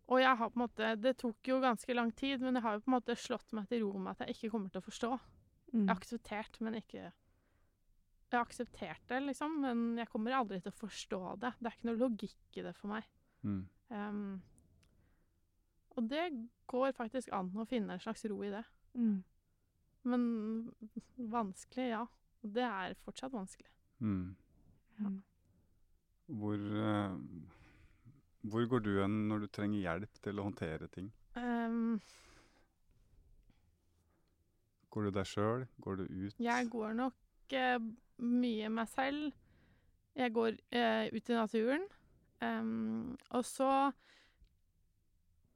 og 0.09 0.21
jeg 0.21 0.37
har 0.41 0.51
på 0.53 0.59
en 0.59 0.61
måte 0.61 0.89
Det 1.01 1.15
tok 1.17 1.49
jo 1.49 1.57
ganske 1.63 1.95
lang 1.97 2.11
tid, 2.13 2.43
men 2.45 2.59
jeg 2.59 2.65
har 2.65 2.77
jo 2.77 2.83
på 2.85 2.91
en 2.91 2.97
måte 2.99 3.17
slått 3.17 3.55
meg 3.57 3.69
til 3.71 3.87
ro 3.87 3.95
med 3.97 4.13
at 4.13 4.27
jeg 4.27 4.37
ikke 4.37 4.53
kommer 4.53 4.73
til 4.73 4.83
å 4.83 4.89
forstå. 4.89 5.11
Mm. 5.73 5.81
Jeg 5.81 5.89
har 5.89 5.97
akseptert, 5.97 6.61
men 6.65 6.79
ikke 6.81 7.11
Jeg 8.29 8.37
har 8.37 8.45
akseptert 8.45 9.05
det, 9.09 9.23
liksom, 9.25 9.55
men 9.65 9.85
jeg 9.97 10.11
kommer 10.13 10.37
aldri 10.37 10.59
til 10.61 10.69
å 10.69 10.77
forstå 10.83 11.21
det. 11.41 11.55
Det 11.57 11.71
er 11.71 11.77
ikke 11.79 11.89
noe 11.89 12.01
logikk 12.03 12.59
i 12.61 12.65
det 12.67 12.75
for 12.77 12.93
meg. 12.93 13.07
Mm. 13.41 13.63
Um, 13.89 14.43
og 15.97 16.11
det 16.11 16.27
går 16.69 16.93
faktisk 16.99 17.33
an 17.33 17.49
å 17.57 17.65
finne 17.69 17.97
en 17.97 18.03
slags 18.05 18.27
ro 18.29 18.37
i 18.45 18.51
det. 18.53 18.61
Mm. 19.01 19.23
Men 20.13 20.27
vanskelig, 21.33 21.89
ja. 21.95 22.03
Og 22.45 22.53
det 22.55 22.67
er 22.69 22.99
fortsatt 23.07 23.33
vanskelig. 23.33 23.71
Mm. 24.05 24.37
Ja. 25.01 25.15
Hvor, 26.39 26.61
uh, 26.61 27.17
hvor 28.45 28.69
går 28.69 28.85
du 28.85 28.93
hen 29.01 29.17
når 29.31 29.47
du 29.47 29.49
trenger 29.57 29.81
hjelp 29.81 30.21
til 30.23 30.39
å 30.39 30.51
håndtere 30.51 30.91
ting? 30.93 31.09
Um, 31.39 31.97
Går 34.93 35.09
du 35.09 35.17
deg 35.17 35.29
sjøl? 35.29 35.65
Går 35.85 35.99
du 36.01 36.05
ut? 36.09 36.39
jeg 36.41 36.69
går 36.73 36.95
nok 36.97 37.17
eh, 37.57 37.79
mye 38.19 38.69
meg 38.73 38.89
selv. 38.89 39.33
Jeg 40.19 40.33
går 40.35 40.57
eh, 40.75 41.09
ut 41.15 41.31
i 41.31 41.37
naturen. 41.37 41.85
Um, 42.43 43.17
og 43.35 43.43
så 43.45 43.93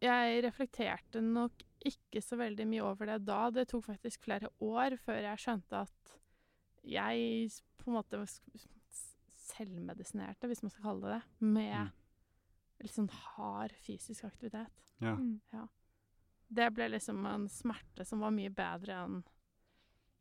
Jeg 0.02 0.40
reflekterte 0.42 1.20
nok 1.22 1.52
ikke 1.86 2.18
så 2.22 2.34
veldig 2.40 2.64
mye 2.66 2.82
over 2.82 3.06
det 3.06 3.20
da. 3.26 3.50
Det 3.54 3.68
tok 3.70 3.84
faktisk 3.86 4.24
flere 4.24 4.48
år 4.62 4.96
før 4.98 5.20
jeg 5.22 5.38
skjønte 5.44 5.84
at 5.84 6.14
jeg 6.82 7.50
på 7.78 7.90
en 7.90 7.94
måte 8.00 8.18
selvmedisinerte, 9.52 10.48
hvis 10.50 10.62
man 10.64 10.72
skal 10.74 10.82
kalle 10.88 11.06
det 11.06 11.14
det, 11.20 11.46
med 11.46 11.76
Mm. 11.76 11.92
litt 12.82 12.94
sånn 12.96 13.10
hard 13.10 13.72
fysisk 13.78 14.24
aktivitet. 14.24 14.72
Ja. 15.00 15.14
Mm. 15.14 15.40
Det 16.50 16.74
ble 16.74 16.88
liksom 16.88 17.24
en 17.26 17.46
smerte 17.48 18.04
som 18.04 18.20
var 18.20 18.30
mye 18.34 18.50
bedre 18.50 19.04
enn 19.04 19.22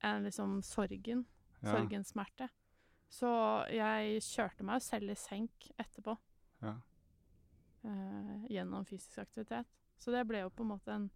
enn 0.04 0.24
liksom 0.26 0.62
sorgen. 0.64 1.26
Ja. 1.62 1.72
Sorgens 1.72 2.12
smerte. 2.14 2.50
Så 3.12 3.30
jeg 3.74 4.22
kjørte 4.24 4.66
meg 4.66 4.84
selv 4.86 5.12
i 5.12 5.18
senk 5.20 5.72
etterpå 5.82 6.16
Ja. 6.62 6.78
Uh, 7.82 8.46
gjennom 8.46 8.86
fysisk 8.86 9.24
aktivitet. 9.24 9.68
Så 9.98 10.14
det 10.14 10.22
ble 10.30 10.44
jo 10.44 10.52
på 10.54 10.64
en 10.64 10.70
måte 10.76 10.94
en 10.94 11.10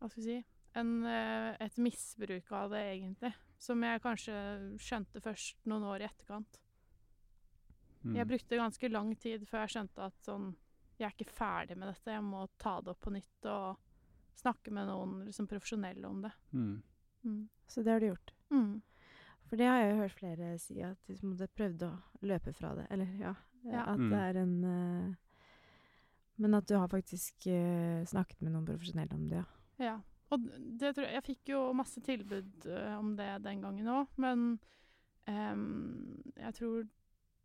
Hva 0.00 0.08
skal 0.10 0.22
vi 0.22 0.26
si 0.26 0.40
en, 0.74 0.90
uh, 1.04 1.54
Et 1.60 1.76
misbruk 1.76 2.50
av 2.52 2.72
det, 2.74 2.82
egentlig. 2.96 3.32
Som 3.62 3.84
jeg 3.86 4.02
kanskje 4.02 4.34
skjønte 4.82 5.22
først 5.22 5.66
noen 5.70 5.86
år 5.86 6.02
i 6.02 6.08
etterkant. 6.08 6.58
Mm. 8.02 8.16
Jeg 8.16 8.26
brukte 8.26 8.58
ganske 8.58 8.90
lang 8.90 9.12
tid 9.16 9.46
før 9.46 9.62
jeg 9.62 9.74
skjønte 9.76 10.06
at 10.10 10.26
sånn 10.26 10.52
Jeg 10.98 11.06
er 11.08 11.14
ikke 11.16 11.34
ferdig 11.34 11.76
med 11.78 11.88
dette. 11.88 12.14
Jeg 12.14 12.22
må 12.26 12.44
ta 12.58 12.80
det 12.82 12.92
opp 12.92 13.00
på 13.02 13.14
nytt 13.14 13.46
og 13.50 13.78
snakke 14.38 14.72
med 14.74 14.86
noen 14.90 15.22
liksom, 15.26 15.48
profesjonelle 15.50 16.08
om 16.08 16.20
det. 16.22 16.32
Mm. 16.52 16.82
Mm. 17.24 17.48
Så 17.66 17.82
det 17.82 17.94
har 17.94 18.00
du 18.02 18.06
gjort. 18.06 18.32
Mm. 18.52 18.82
For 19.52 19.60
det 19.60 19.66
har 19.68 19.82
jeg 19.82 19.90
jo 19.92 19.96
hørt 20.00 20.14
flere 20.16 20.46
si, 20.62 20.78
at 20.80 20.96
de 21.04 21.12
på 21.18 21.26
en 21.26 21.32
måte 21.34 21.46
prøvde 21.52 21.88
å 21.92 22.24
løpe 22.24 22.54
fra 22.56 22.70
det. 22.78 22.86
Eller 22.94 23.10
ja, 23.20 23.34
Ja. 23.68 23.82
at 23.92 23.98
Mm. 24.00 24.08
det 24.10 24.18
er 24.18 24.38
en 24.40 24.54
uh, 24.64 25.14
Men 26.40 26.54
at 26.56 26.66
du 26.66 26.74
har 26.78 26.88
faktisk 26.88 27.44
uh, 27.52 28.00
snakket 28.08 28.40
med 28.40 28.52
noen 28.54 28.64
profesjonelle 28.66 29.12
om 29.14 29.28
det, 29.28 29.42
ja. 29.42 29.44
Ja. 29.84 29.98
Og 30.32 30.40
det 30.80 30.94
tror 30.96 31.04
jeg 31.04 31.14
Jeg 31.18 31.24
fikk 31.26 31.48
jo 31.52 31.60
masse 31.76 32.00
tilbud 32.00 32.64
uh, 32.66 32.96
om 32.98 33.12
det 33.16 33.42
den 33.44 33.60
gangen 33.60 33.86
òg, 33.92 34.08
men 34.16 34.58
um, 35.28 36.22
jeg 36.36 36.54
tror 36.54 36.88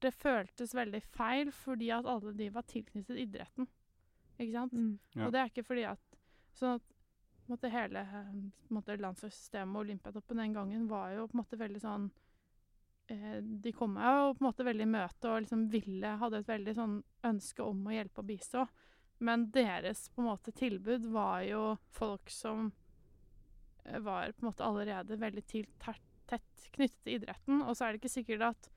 det 0.01 0.13
føltes 0.13 0.73
veldig 0.77 1.01
feil 1.03 1.51
fordi 1.51 1.89
at 1.91 2.05
alle 2.05 2.31
de 2.37 2.47
var 2.53 2.63
tilknyttet 2.63 3.17
idretten. 3.19 3.67
Ikke 4.39 4.53
sant? 4.53 4.73
Mm. 4.73 4.99
Ja. 5.15 5.25
Og 5.25 5.33
det 5.33 5.41
er 5.41 5.51
ikke 5.51 5.65
fordi 5.67 5.83
at 5.91 5.99
Sånn 6.57 6.79
at 6.79 6.96
måte 7.53 7.71
hele 7.71 8.03
eh, 8.03 8.31
måte 8.73 8.97
landslagssystemet 8.99 9.75
og 9.75 9.85
Olympiatoppen 9.85 10.41
den 10.41 10.55
gangen 10.55 10.87
var 10.89 11.13
jo 11.15 11.27
på 11.27 11.37
en 11.37 11.41
måte 11.41 11.59
veldig 11.59 11.81
sånn 11.83 12.09
eh, 13.13 13.39
De 13.41 13.73
kom 13.75 13.95
meg 13.95 14.07
jo 14.07 14.33
på 14.33 14.43
en 14.43 14.49
måte 14.49 14.67
veldig 14.67 14.87
i 14.87 14.91
møte 14.95 15.31
og 15.31 15.45
liksom 15.45 15.67
ville 15.73 16.15
Hadde 16.21 16.43
et 16.43 16.51
veldig 16.51 16.75
sånn 16.77 16.97
ønske 17.29 17.65
om 17.65 17.87
å 17.87 17.95
hjelpe 17.95 18.23
og 18.23 18.29
bistå. 18.29 18.67
Men 19.17 19.47
deres 19.53 20.07
på 20.13 20.21
en 20.21 20.29
måte 20.29 20.53
tilbud 20.53 21.07
var 21.13 21.41
jo 21.47 21.63
folk 21.97 22.29
som 22.33 22.71
eh, 23.85 23.99
var 23.99 24.33
på 24.33 24.45
en 24.45 24.51
måte 24.51 24.65
allerede 24.65 25.19
veldig 25.19 25.45
tett, 25.47 26.03
knyttet 26.75 27.03
til 27.03 27.17
idretten. 27.17 27.63
Og 27.63 27.73
så 27.73 27.87
er 27.87 27.93
det 27.93 28.03
ikke 28.03 28.17
sikkert 28.19 28.49
at 28.51 28.71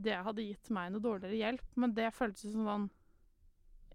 det 0.00 0.16
hadde 0.24 0.44
gitt 0.44 0.70
meg 0.72 0.92
noe 0.92 1.04
dårligere 1.04 1.38
hjelp, 1.38 1.76
men 1.80 1.94
det 1.96 2.12
føltes 2.16 2.52
som 2.52 2.66
sånn 2.66 2.88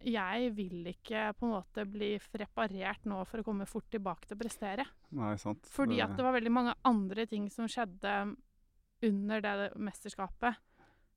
Jeg 0.05 0.49
vil 0.57 0.89
ikke 0.91 1.29
på 1.37 1.47
en 1.47 1.53
måte 1.55 1.85
bli 1.89 2.11
reparert 2.37 3.07
nå 3.09 3.21
for 3.29 3.41
å 3.41 3.45
komme 3.47 3.67
fort 3.69 3.87
tilbake 3.93 4.27
til 4.27 4.37
å 4.37 4.41
prestere. 4.41 4.85
Nei, 5.15 5.35
sant. 5.41 5.65
Fordi 5.71 6.01
at 6.03 6.17
det 6.17 6.25
var 6.25 6.35
veldig 6.35 6.53
mange 6.53 6.75
andre 6.85 7.25
ting 7.29 7.47
som 7.53 7.69
skjedde 7.71 8.35
under 9.05 9.41
det 9.41 9.71
mesterskapet, 9.81 10.59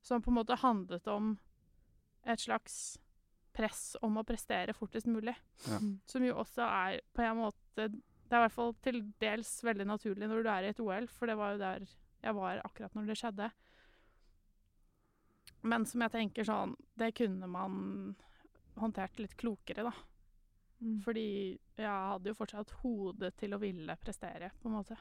som 0.05 0.23
på 0.23 0.33
en 0.33 0.39
måte 0.39 0.59
handlet 0.63 1.07
om 1.11 1.35
et 2.29 2.41
slags 2.41 2.99
press 3.59 3.97
om 4.07 4.21
å 4.21 4.27
prestere 4.27 4.77
fortest 4.77 5.09
mulig. 5.11 5.35
Ja. 5.67 5.81
Som 6.07 6.27
jo 6.27 6.37
også 6.39 6.67
er 6.67 7.01
på 7.15 7.25
en 7.25 7.41
måte 7.43 7.89
Det 8.29 8.37
er 8.37 8.43
i 8.43 8.45
hvert 8.45 8.53
fall 8.53 8.75
til 8.85 8.99
dels 9.23 9.51
veldig 9.65 9.87
naturlig 9.89 10.29
når 10.29 10.43
du 10.45 10.51
er 10.53 10.67
i 10.67 10.71
et 10.75 10.81
OL, 10.85 11.07
for 11.09 11.31
det 11.31 11.37
var 11.41 11.55
jo 11.55 11.63
der 11.63 11.87
jeg 12.19 12.35
var 12.35 12.61
akkurat 12.67 12.95
når 12.95 13.07
det 13.09 13.17
skjedde. 13.17 13.47
Men 15.63 15.87
som 15.89 16.03
jeg 16.05 16.13
tenker 16.13 16.47
sånn 16.47 16.75
Det 16.99 17.13
kunne 17.19 17.49
man 17.51 17.79
håndtert 18.81 19.19
litt 19.21 19.37
klokere, 19.39 19.89
da. 19.89 19.93
Mm. 20.79 20.99
Fordi 21.03 21.29
jeg 21.79 21.89
hadde 21.89 22.31
jo 22.31 22.39
fortsatt 22.39 22.75
hodet 22.83 23.33
til 23.39 23.55
å 23.55 23.61
ville 23.63 23.97
prestere, 24.01 24.53
på 24.61 24.71
en 24.71 24.77
måte. 24.79 24.99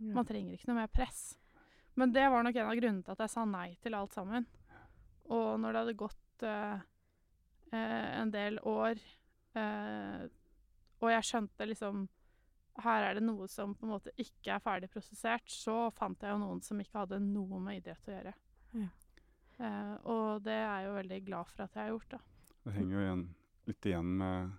Ja. 0.00 0.12
Man 0.16 0.26
trenger 0.28 0.56
ikke 0.56 0.70
noe 0.72 0.80
mer 0.82 0.92
press. 0.92 1.36
Men 1.96 2.12
det 2.12 2.26
var 2.28 2.44
nok 2.44 2.58
en 2.58 2.70
av 2.70 2.76
grunnene 2.76 3.04
til 3.04 3.14
at 3.14 3.22
jeg 3.24 3.32
sa 3.32 3.46
nei 3.48 3.70
til 3.80 3.96
alt 3.96 4.16
sammen. 4.16 4.44
Og 5.32 5.54
når 5.60 5.72
det 5.72 5.82
hadde 5.82 6.00
gått 6.02 6.44
eh, 6.46 6.82
eh, 7.72 8.10
en 8.20 8.32
del 8.34 8.58
år, 8.68 9.00
eh, 9.56 10.26
og 11.00 11.10
jeg 11.12 11.26
skjønte 11.28 11.68
liksom 11.68 12.06
Her 12.84 13.06
er 13.06 13.16
det 13.16 13.24
noe 13.24 13.46
som 13.48 13.72
på 13.72 13.86
en 13.86 13.94
måte 13.94 14.12
ikke 14.20 14.52
er 14.52 14.60
ferdig 14.60 14.90
prosessert, 14.92 15.48
så 15.48 15.86
fant 15.96 16.20
jeg 16.20 16.34
jo 16.34 16.42
noen 16.42 16.60
som 16.60 16.80
ikke 16.82 17.06
hadde 17.06 17.22
noe 17.24 17.60
med 17.64 17.78
idrett 17.78 18.10
å 18.10 18.12
gjøre. 18.12 18.34
Ja. 18.76 18.88
Eh, 19.56 19.94
og 20.12 20.42
det 20.44 20.58
er 20.58 20.82
jeg 20.82 20.90
jo 20.90 20.96
veldig 20.98 21.20
glad 21.24 21.48
for 21.54 21.64
at 21.64 21.78
jeg 21.78 21.86
har 21.86 21.94
gjort, 21.94 22.18
da. 22.18 22.20
Det 22.66 22.74
henger 22.74 22.96
jo 22.96 23.02
igjen, 23.06 23.26
litt 23.70 23.88
igjen 23.90 24.14
med 24.20 24.54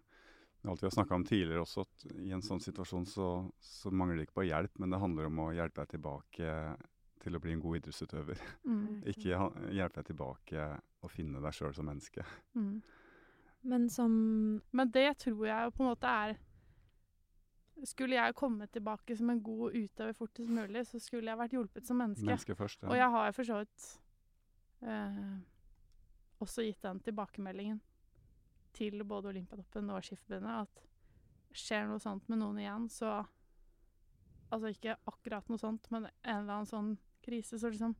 med 0.67 0.71
alt 0.71 0.83
vi 0.83 0.85
har 0.85 0.91
snakka 0.91 1.15
om 1.15 1.25
tidligere 1.25 1.61
også, 1.61 1.81
at 1.85 2.05
i 2.19 2.31
en 2.35 2.41
sånn 2.43 2.59
situasjon 2.59 3.05
så, 3.07 3.27
så 3.63 3.91
mangler 3.93 4.19
det 4.19 4.27
ikke 4.27 4.41
på 4.41 4.47
hjelp, 4.49 4.73
men 4.81 4.91
det 4.91 4.99
handler 4.99 5.29
om 5.29 5.39
å 5.45 5.51
hjelpe 5.55 5.83
deg 5.83 5.93
tilbake 5.93 6.55
til 7.23 7.37
å 7.37 7.41
bli 7.43 7.53
en 7.55 7.61
god 7.63 7.79
idrettsutøver. 7.79 8.41
Mm. 8.67 8.81
Ikke 9.13 9.37
hjelpe 9.77 10.01
deg 10.01 10.09
tilbake 10.11 10.67
å 10.99 11.11
finne 11.11 11.39
deg 11.43 11.55
sjøl 11.55 11.71
som 11.77 11.87
menneske. 11.87 12.25
Mm. 12.57 12.81
Men 13.67 13.87
som 13.89 14.11
Men 14.75 14.91
det 14.91 15.07
tror 15.23 15.47
jeg 15.47 15.63
jo 15.65 15.71
på 15.73 15.81
en 15.83 15.89
måte 15.89 16.07
er 16.07 16.35
Skulle 17.89 18.15
jeg 18.15 18.35
komme 18.37 18.67
tilbake 18.67 19.15
som 19.17 19.29
en 19.29 19.41
god 19.43 19.75
utøver 19.75 20.13
fortest 20.17 20.49
mulig, 20.49 20.85
så 20.87 20.99
skulle 20.99 21.31
jeg 21.31 21.37
vært 21.37 21.53
hjulpet 21.53 21.85
som 21.85 21.99
menneske. 22.01 22.25
Menneske 22.25 22.55
først. 22.57 22.83
ja. 22.83 22.89
Og 22.89 22.97
jeg 22.97 23.11
har 23.15 23.35
for 23.37 23.49
så 23.49 23.59
vidt 23.61 23.89
eh, 24.81 25.35
også 26.41 26.65
gitt 26.65 26.81
den 26.81 26.99
tilbakemeldingen 27.05 27.79
til 28.77 29.03
både 29.07 29.33
Olympiatoppen 29.33 29.89
og 29.93 30.05
Skiforbundet 30.05 30.67
at 30.67 30.83
skjer 31.57 31.87
noe 31.89 32.01
sånt 32.01 32.27
med 32.29 32.41
noen 32.43 32.61
igjen, 32.61 32.91
så 32.93 33.23
Altså 34.47 34.69
ikke 34.71 34.93
akkurat 35.11 35.49
noe 35.51 35.59
sånt, 35.59 35.89
men 35.91 36.05
en 36.07 36.37
eller 36.37 36.53
annen 36.53 36.69
sånn 36.69 36.91
krise, 37.25 37.59
så 37.59 37.67
liksom 37.67 37.97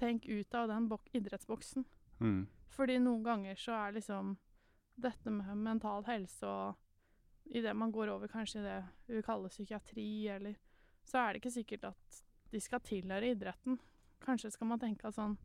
Tenk 0.00 0.24
ut 0.24 0.54
av 0.56 0.70
den 0.70 0.86
bok 0.88 1.10
idrettsboksen. 1.12 1.84
Mm. 2.24 2.46
Fordi 2.72 2.94
noen 3.04 3.24
ganger 3.26 3.58
så 3.60 3.74
er 3.76 3.98
liksom 3.98 4.30
dette 4.96 5.32
med 5.34 5.58
mental 5.60 6.06
helse 6.06 6.48
og 6.48 7.52
idet 7.52 7.74
man 7.76 7.92
går 7.92 8.08
over 8.14 8.30
kanskje 8.32 8.62
i 8.62 8.64
det 8.64 8.78
vi 9.10 9.20
kaller 9.26 9.52
psykiatri, 9.52 10.28
eller 10.32 10.56
Så 11.04 11.18
er 11.18 11.32
det 11.32 11.40
ikke 11.42 11.52
sikkert 11.52 11.84
at 11.90 12.22
de 12.52 12.60
skal 12.60 12.80
tilhøre 12.80 13.34
idretten. 13.34 13.78
Kanskje 14.24 14.50
skal 14.52 14.68
man 14.72 14.80
tenke 14.80 15.08
at 15.08 15.16
sånn 15.16 15.36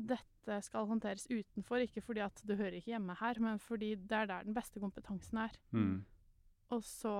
Dette 0.00 0.56
skal 0.64 0.88
håndteres 0.88 1.26
utenfor, 1.30 1.82
ikke 1.84 2.02
fordi 2.04 2.22
at 2.24 2.42
du 2.46 2.54
hører 2.54 2.78
ikke 2.78 2.94
hjemme 2.94 3.16
her, 3.20 3.40
men 3.42 3.60
fordi 3.60 3.94
det 3.94 4.16
er 4.16 4.30
der 4.30 4.46
den 4.46 4.56
beste 4.56 4.80
kompetansen 4.80 5.42
er. 5.44 5.56
Mm. 5.76 6.04
Og 6.72 6.84
så 6.86 7.16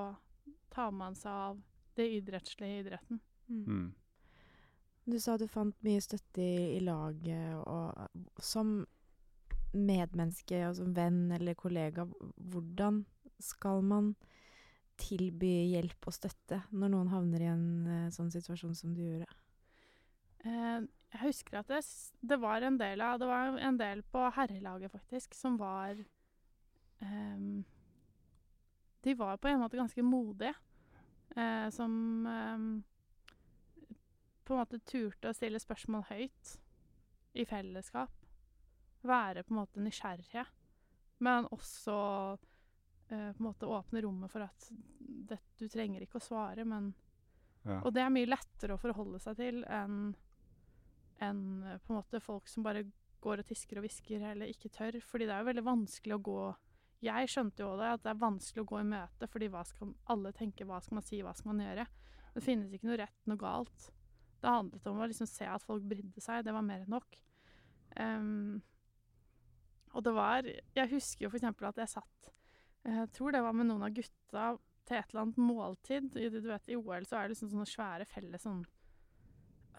tar 0.73 0.95
man 0.95 1.17
seg 1.19 1.33
av 1.51 1.61
det 1.99 2.09
idrettslige 2.21 2.79
i 2.79 2.85
idretten. 2.85 3.21
mm. 3.49 3.65
Mm. 3.67 3.91
Du 5.11 5.17
sa 5.19 5.35
du 5.41 5.47
fant 5.51 5.75
mye 5.83 6.01
støtte 6.05 6.43
i, 6.45 6.77
i 6.77 6.81
laget, 6.85 7.57
og 7.67 8.43
som 8.45 8.85
medmenneske 9.75 10.61
og 10.69 10.77
som 10.79 10.93
venn 10.95 11.31
eller 11.35 11.57
kollega, 11.59 12.05
hvordan 12.53 13.05
skal 13.41 13.83
man 13.87 14.13
tilby 15.01 15.71
hjelp 15.73 16.11
og 16.11 16.15
støtte 16.15 16.61
når 16.77 16.93
noen 16.93 17.11
havner 17.13 17.45
i 17.45 17.51
en 17.51 17.67
eh, 17.89 18.09
sånn 18.13 18.31
situasjon 18.35 18.77
som 18.77 18.95
du 18.95 19.01
gjorde? 19.07 19.31
Eh, 20.45 20.81
jeg 21.11 21.23
husker 21.25 21.59
at 21.59 21.71
det, 21.71 21.81
det 22.23 22.39
var 22.39 22.63
en 22.63 22.77
del 22.79 23.01
av 23.03 23.19
Det 23.19 23.27
var 23.27 23.57
en 23.59 23.79
del 23.79 24.03
på 24.07 24.23
herrelaget, 24.37 24.93
faktisk, 24.93 25.35
som 25.35 25.57
var 25.59 25.99
um, 27.01 27.65
De 29.03 29.15
var 29.19 29.41
på 29.43 29.51
en 29.51 29.61
måte 29.65 29.81
ganske 29.81 30.05
modige. 30.07 30.55
Uh, 31.37 31.69
som 31.71 31.93
um, 32.27 32.71
på 34.45 34.55
en 34.55 34.63
måte 34.63 34.81
turte 34.83 35.31
å 35.31 35.35
stille 35.35 35.61
spørsmål 35.63 36.07
høyt 36.11 36.55
i 37.39 37.45
fellesskap. 37.47 38.15
Være 39.07 39.45
på 39.47 39.55
en 39.55 39.61
måte 39.61 39.83
nysgjerrige. 39.83 40.47
Men 41.23 41.47
også 41.51 41.99
uh, 42.37 42.39
på 43.11 43.39
en 43.39 43.47
måte 43.51 43.67
åpne 43.71 44.03
rommet 44.07 44.31
for 44.31 44.47
at 44.47 44.71
det, 45.01 45.39
du 45.59 45.67
trenger 45.69 46.07
ikke 46.07 46.23
å 46.23 46.29
svare, 46.31 46.65
men 46.65 46.93
Ja. 47.61 47.83
og 47.85 47.93
det 47.93 48.01
er 48.01 48.09
mye 48.09 48.25
lettere 48.25 48.73
å 48.73 48.81
forholde 48.81 49.19
seg 49.21 49.37
til 49.37 49.59
enn 49.69 50.15
enn, 51.21 51.63
eh, 51.65 51.79
på 51.79 51.93
en 51.93 52.01
måte 52.01 52.21
folk 52.25 52.49
som 52.49 52.65
bare 52.67 52.87
går 53.21 53.43
og 53.43 53.49
tisker 53.49 53.79
og 53.79 53.87
hvisker 53.87 54.25
eller 54.33 54.51
ikke 54.51 54.73
tør. 54.73 55.01
Fordi 55.05 55.29
det 55.29 55.35
er 55.37 55.45
jo 55.45 55.51
veldig 55.51 55.67
vanskelig 55.69 56.17
å 56.17 56.25
gå 56.31 56.41
Jeg 57.01 57.31
skjønte 57.33 57.63
jo 57.65 57.79
det, 57.81 57.87
at 57.95 58.03
det 58.05 58.11
er 58.11 58.19
vanskelig 58.21 58.61
å 58.61 58.69
gå 58.69 58.79
i 58.83 58.89
møte, 58.91 59.27
fordi 59.33 59.47
skal 59.65 59.95
alle 60.13 60.35
tenke, 60.37 60.67
hva 60.69 60.83
skal 60.85 60.99
man 60.99 61.05
si, 61.07 61.23
hva 61.25 61.33
skal 61.33 61.55
man 61.55 61.63
gjøre? 61.65 61.87
Det 62.35 62.43
finnes 62.45 62.75
ikke 62.77 62.91
noe 62.91 62.99
rett, 63.01 63.23
noe 63.25 63.41
galt. 63.41 63.87
Det 64.43 64.53
handlet 64.53 64.89
om 64.91 65.01
å 65.01 65.09
liksom 65.09 65.29
se 65.31 65.49
at 65.49 65.65
folk 65.65 65.87
brydde 65.89 66.21
seg. 66.21 66.45
Det 66.45 66.53
var 66.53 66.67
mer 66.67 66.85
enn 66.85 66.93
nok. 66.93 67.17
Um, 67.97 68.61
og 69.97 70.05
det 70.05 70.13
var 70.15 70.47
Jeg 70.47 70.91
husker 70.93 71.25
jo 71.25 71.31
eksempel 71.35 71.67
at 71.67 71.81
jeg 71.83 71.91
satt 71.91 72.29
Jeg 72.87 73.09
tror 73.17 73.35
det 73.35 73.41
var 73.43 73.57
med 73.57 73.67
noen 73.67 73.83
av 73.89 73.97
gutta 73.97 74.45
til 74.87 74.99
et 74.99 75.11
eller 75.11 75.25
annet 75.25 75.41
måltid. 75.41 76.15
I, 76.19 76.29
du 76.33 76.49
vet, 76.49 76.69
I 76.71 76.77
OL 76.79 77.07
så 77.07 77.17
er 77.17 77.27
det 77.27 77.35
liksom 77.35 77.51
sånne 77.53 77.69
svære 77.69 78.07
felles 78.11 78.45
sånn 78.47 78.63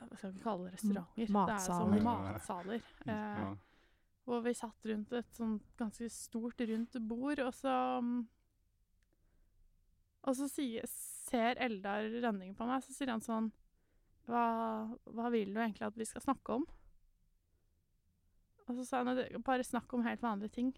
Hva 0.02 0.18
skal 0.18 0.34
vi 0.34 0.44
kalle 0.44 0.68
det? 0.68 0.78
Restauranter. 0.80 1.32
Matsaler. 1.36 1.52
Det 1.52 1.56
er 1.56 1.65
som 1.65 1.94
sånn 1.94 2.07
matsaler. 2.07 2.88
Eh, 3.11 3.52
og 4.32 4.44
vi 4.45 4.53
satt 4.53 4.86
rundt 4.86 5.14
et 5.18 5.34
sånt 5.36 5.72
ganske 5.80 6.07
stort 6.14 6.61
rundt 6.69 6.98
bord, 7.10 7.40
og 7.41 7.53
så 7.57 7.73
mm, 8.06 8.19
Og 10.30 10.36
så 10.38 10.45
sier, 10.52 10.86
ser 10.86 11.57
Eldar 11.57 12.06
Rønning 12.22 12.53
på 12.53 12.68
meg, 12.69 12.84
så 12.86 12.94
sier 12.94 13.10
han 13.10 13.23
sånn 13.26 13.49
hva, 14.30 14.44
hva 15.10 15.32
vil 15.34 15.49
du 15.49 15.57
egentlig 15.60 15.88
at 15.88 15.98
vi 15.98 16.06
skal 16.06 16.22
snakke 16.22 16.60
om? 16.60 16.68
Og 18.68 18.78
så 18.78 18.86
sa 18.86 19.02
han 19.02 19.41
bare 19.44 19.65
snakk 19.65 19.94
om 19.98 20.06
helt 20.06 20.22
vanlige 20.22 20.53
ting. 20.60 20.69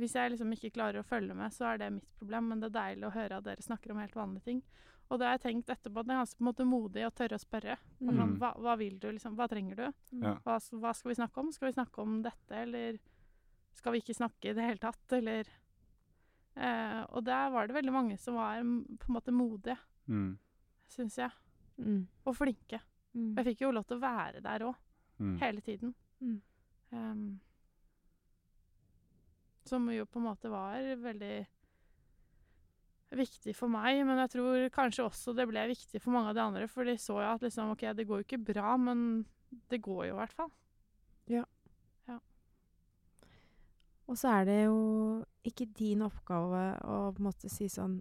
Hvis 0.00 0.14
jeg 0.16 0.32
liksom 0.32 0.52
ikke 0.56 0.72
klarer 0.74 1.02
å 1.02 1.06
følge 1.06 1.36
med, 1.36 1.52
så 1.52 1.72
er 1.72 1.82
det 1.82 1.90
mitt 1.98 2.08
problem, 2.18 2.48
men 2.50 2.62
det 2.62 2.70
er 2.70 2.78
deilig 2.78 3.08
å 3.10 3.14
høre 3.14 3.38
at 3.38 3.46
dere 3.46 3.66
snakker 3.66 3.92
om 3.92 4.00
helt 4.00 4.16
vanlige 4.16 4.46
ting. 4.48 4.62
Og 5.10 5.18
det 5.18 5.26
har 5.26 5.38
jeg 5.38 5.42
tenkt 5.42 5.70
etterpå, 5.74 6.04
det 6.06 6.12
er 6.14 6.20
ganske 6.20 6.38
på 6.38 6.44
en 6.44 6.48
måte 6.52 6.64
modig 6.70 7.02
å 7.06 7.10
tørre 7.10 7.34
å 7.34 7.42
spørre. 7.42 7.76
Og 8.00 8.12
Sånn, 8.14 8.28
Mm. 8.30 8.38
hva, 8.38 8.52
hva 8.62 8.76
vil 8.78 8.98
du, 8.98 9.08
liksom? 9.10 9.34
Hva 9.34 9.48
trenger 9.48 9.74
du? 9.76 9.92
Ja. 10.22 10.34
Hva, 10.44 10.58
hva 10.78 10.92
skal 10.94 11.08
vi 11.10 11.14
snakke 11.18 11.38
om? 11.42 11.50
Skal 11.52 11.68
vi 11.68 11.72
snakke 11.74 11.98
om 12.02 12.22
dette, 12.22 12.52
eller 12.52 12.98
skal 13.74 13.92
vi 13.92 14.00
ikke 14.00 14.14
snakke 14.14 14.50
i 14.50 14.54
det 14.54 14.62
hele 14.62 14.78
tatt, 14.78 15.12
eller 15.12 15.44
eh, 16.56 17.04
Og 17.10 17.24
der 17.24 17.50
var 17.50 17.66
det 17.66 17.74
veldig 17.74 17.92
mange 17.92 18.18
som 18.18 18.34
var 18.34 18.60
mm, 18.62 18.98
på 18.98 19.08
en 19.08 19.14
måte 19.14 19.32
modige, 19.32 19.78
Mm. 20.08 20.38
syns 20.88 21.16
jeg. 21.16 21.30
Mm. 21.78 22.06
Og 22.26 22.34
flinke. 22.36 22.80
Mm. 23.14 23.34
Jeg 23.36 23.44
fikk 23.46 23.60
jo 23.62 23.70
lov 23.72 23.86
til 23.86 23.96
å 23.98 24.00
være 24.00 24.40
der 24.42 24.60
òg, 24.60 24.74
Mm. 25.18 25.38
hele 25.40 25.60
tiden. 25.60 25.94
Mm. 26.22 26.40
Ehm, 26.92 27.40
som 29.64 29.88
jo 29.92 30.04
på 30.06 30.18
en 30.18 30.24
måte 30.26 30.50
var 30.50 30.74
veldig 30.96 31.46
viktig 33.18 33.54
for 33.58 33.72
meg, 33.72 34.04
men 34.06 34.20
jeg 34.22 34.34
tror 34.36 34.66
kanskje 34.74 35.06
også 35.08 35.34
det 35.34 35.48
ble 35.50 35.64
viktig 35.72 36.00
for 36.02 36.14
mange 36.14 36.30
av 36.30 36.36
de 36.38 36.44
andre, 36.44 36.68
for 36.70 36.86
de 36.86 36.94
så 37.00 37.18
jo 37.18 37.30
at 37.32 37.46
liksom, 37.46 37.72
OK, 37.74 37.88
det 37.96 38.06
går 38.06 38.22
jo 38.22 38.28
ikke 38.28 38.44
bra, 38.52 38.76
men 38.78 39.24
det 39.72 39.80
går 39.82 40.04
jo 40.10 40.14
i 40.14 40.20
hvert 40.20 40.36
fall. 40.36 40.52
Ja. 41.30 41.46
Og 44.10 44.18
så 44.18 44.30
er 44.40 44.46
det 44.48 44.60
jo 44.64 44.78
ikke 45.46 45.68
din 45.78 46.02
oppgave 46.02 46.62
å 46.82 46.94
på 47.14 47.22
en 47.22 47.26
måte 47.28 47.50
si 47.52 47.68
sånn 47.70 48.00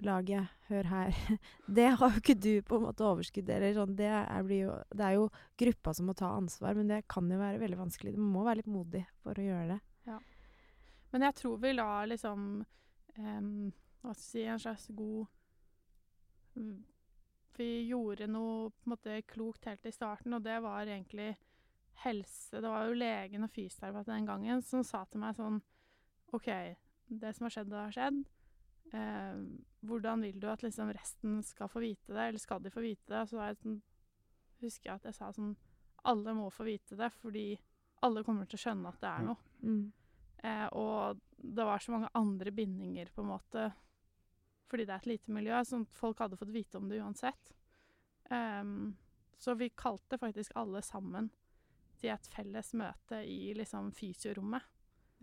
laget, 0.00 0.48
hør 0.70 0.86
her. 0.88 1.18
Det 1.76 1.90
har 2.00 2.14
jo 2.14 2.22
ikke 2.22 2.38
du 2.40 2.62
på 2.64 2.78
en 2.78 2.86
måte 2.86 3.04
overskudd 3.04 3.50
eller 3.52 3.74
sånn. 3.76 3.92
Det 3.98 4.08
er, 4.08 4.46
blir 4.46 4.62
jo, 4.62 4.78
det 4.96 5.04
er 5.04 5.18
jo 5.18 5.26
gruppa 5.60 5.92
som 5.92 6.08
må 6.08 6.14
ta 6.16 6.30
ansvar, 6.38 6.72
men 6.78 6.88
det 6.88 7.02
kan 7.12 7.28
jo 7.28 7.36
være 7.36 7.60
veldig 7.60 7.82
vanskelig. 7.82 8.14
Du 8.16 8.22
må 8.24 8.46
være 8.46 8.62
litt 8.62 8.72
modig 8.72 9.04
for 9.20 9.36
å 9.36 9.44
gjøre 9.44 9.74
det. 9.74 9.78
Ja. 10.08 10.16
Men 11.12 11.26
jeg 11.28 11.36
tror 11.42 11.60
vi 11.60 11.74
la 11.76 11.90
liksom 12.08 12.48
em, 13.20 13.52
Hva 14.00 14.14
skal 14.14 14.20
jeg 14.20 14.26
si 14.26 14.44
En 14.48 14.62
slags 14.62 14.88
god 14.96 15.26
Vi 17.60 17.70
gjorde 17.88 18.28
noe 18.30 18.70
på 18.72 18.88
en 18.88 18.94
måte 18.94 19.20
klokt 19.28 19.66
helt 19.68 19.86
i 19.86 19.92
starten, 19.92 20.34
og 20.36 20.44
det 20.44 20.56
var 20.64 20.88
egentlig 20.88 21.34
helse 22.04 22.60
Det 22.62 22.70
var 22.70 22.88
jo 22.88 22.96
legen 22.96 23.44
og 23.44 23.52
fysioterapeuten 23.52 24.14
den 24.14 24.28
gangen 24.30 24.62
som 24.64 24.84
sa 24.86 25.04
til 25.04 25.20
meg 25.22 25.36
sånn 25.36 25.60
OK, 26.30 26.46
det 27.10 27.32
som 27.34 27.48
har 27.48 27.50
skjedd, 27.50 27.70
det 27.72 27.78
har 27.80 27.94
skjedd. 27.96 28.18
Eh, 28.94 29.38
hvordan 29.86 30.22
vil 30.22 30.36
du 30.38 30.46
at 30.50 30.62
liksom 30.62 30.92
resten 30.94 31.40
skal 31.42 31.70
få 31.70 31.82
vite 31.82 32.14
det, 32.14 32.28
eller 32.28 32.42
skal 32.42 32.62
de 32.62 32.70
få 32.70 32.84
vite 32.84 33.10
det? 33.10 33.24
Så 33.26 33.42
sånn, 33.62 33.80
husker 34.62 34.92
jeg 34.92 35.00
at 35.00 35.08
jeg 35.10 35.16
sa 35.18 35.32
sånn 35.34 35.56
Alle 36.10 36.32
må 36.38 36.46
få 36.54 36.68
vite 36.68 36.96
det, 36.96 37.10
fordi 37.18 37.48
alle 38.06 38.22
kommer 38.24 38.48
til 38.48 38.56
å 38.56 38.62
skjønne 38.62 38.88
at 38.88 39.02
det 39.02 39.10
er 39.10 39.26
noe. 39.26 39.50
Mm. 39.60 39.82
Eh, 40.40 40.66
og 40.80 41.18
det 41.36 41.66
var 41.68 41.82
så 41.82 41.92
mange 41.92 42.08
andre 42.16 42.52
bindinger, 42.56 43.10
på 43.12 43.20
en 43.20 43.28
måte, 43.28 43.66
fordi 44.70 44.86
det 44.86 44.94
er 44.94 45.02
et 45.02 45.10
lite 45.10 45.34
miljø, 45.34 45.58
sånn 45.66 45.86
at 45.88 45.98
folk 45.98 46.22
hadde 46.22 46.38
fått 46.38 46.54
vite 46.54 46.78
om 46.78 46.88
det 46.90 47.00
uansett. 47.02 47.52
Um, 48.30 48.94
så 49.40 49.56
vi 49.58 49.72
kalte 49.74 50.18
faktisk 50.20 50.54
alle 50.60 50.82
sammen 50.86 51.30
til 52.00 52.12
et 52.14 52.28
felles 52.32 52.72
møte 52.78 53.20
i 53.26 53.52
liksom 53.58 53.90
fysiorommet. 53.96 54.64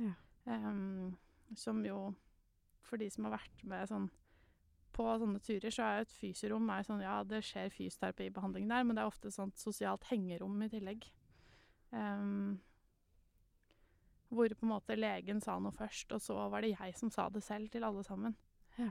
Ja. 0.01 0.13
Um, 0.45 1.15
som 1.55 1.79
jo, 1.85 2.11
for 2.83 2.99
de 2.99 3.07
som 3.11 3.27
har 3.27 3.37
vært 3.37 3.63
med 3.67 3.87
sånn 3.89 4.09
på 4.97 5.05
sånne 5.21 5.39
turer, 5.45 5.69
så 5.73 5.83
er 5.85 5.97
jo 5.99 6.05
et 6.07 6.15
fysiorom 6.17 6.69
er 6.73 6.85
sånn, 6.87 7.03
ja, 7.05 7.19
det 7.27 7.43
skjer 7.45 7.69
fysioterapibehandling 7.73 8.69
der, 8.71 8.85
men 8.87 8.97
det 8.97 9.03
er 9.03 9.11
ofte 9.11 9.31
sånt 9.33 9.59
sosialt 9.61 10.07
hengerom 10.09 10.57
i 10.65 10.69
tillegg. 10.73 11.05
Um, 11.91 12.57
hvor 14.33 14.51
på 14.51 14.65
en 14.65 14.73
måte 14.73 14.97
legen 14.97 15.39
sa 15.43 15.55
noe 15.61 15.75
først, 15.75 16.11
og 16.15 16.23
så 16.23 16.47
var 16.51 16.65
det 16.65 16.73
jeg 16.73 16.95
som 16.99 17.11
sa 17.13 17.27
det 17.31 17.43
selv 17.45 17.69
til 17.71 17.85
alle 17.87 18.03
sammen. 18.07 18.35
Ja. 18.79 18.89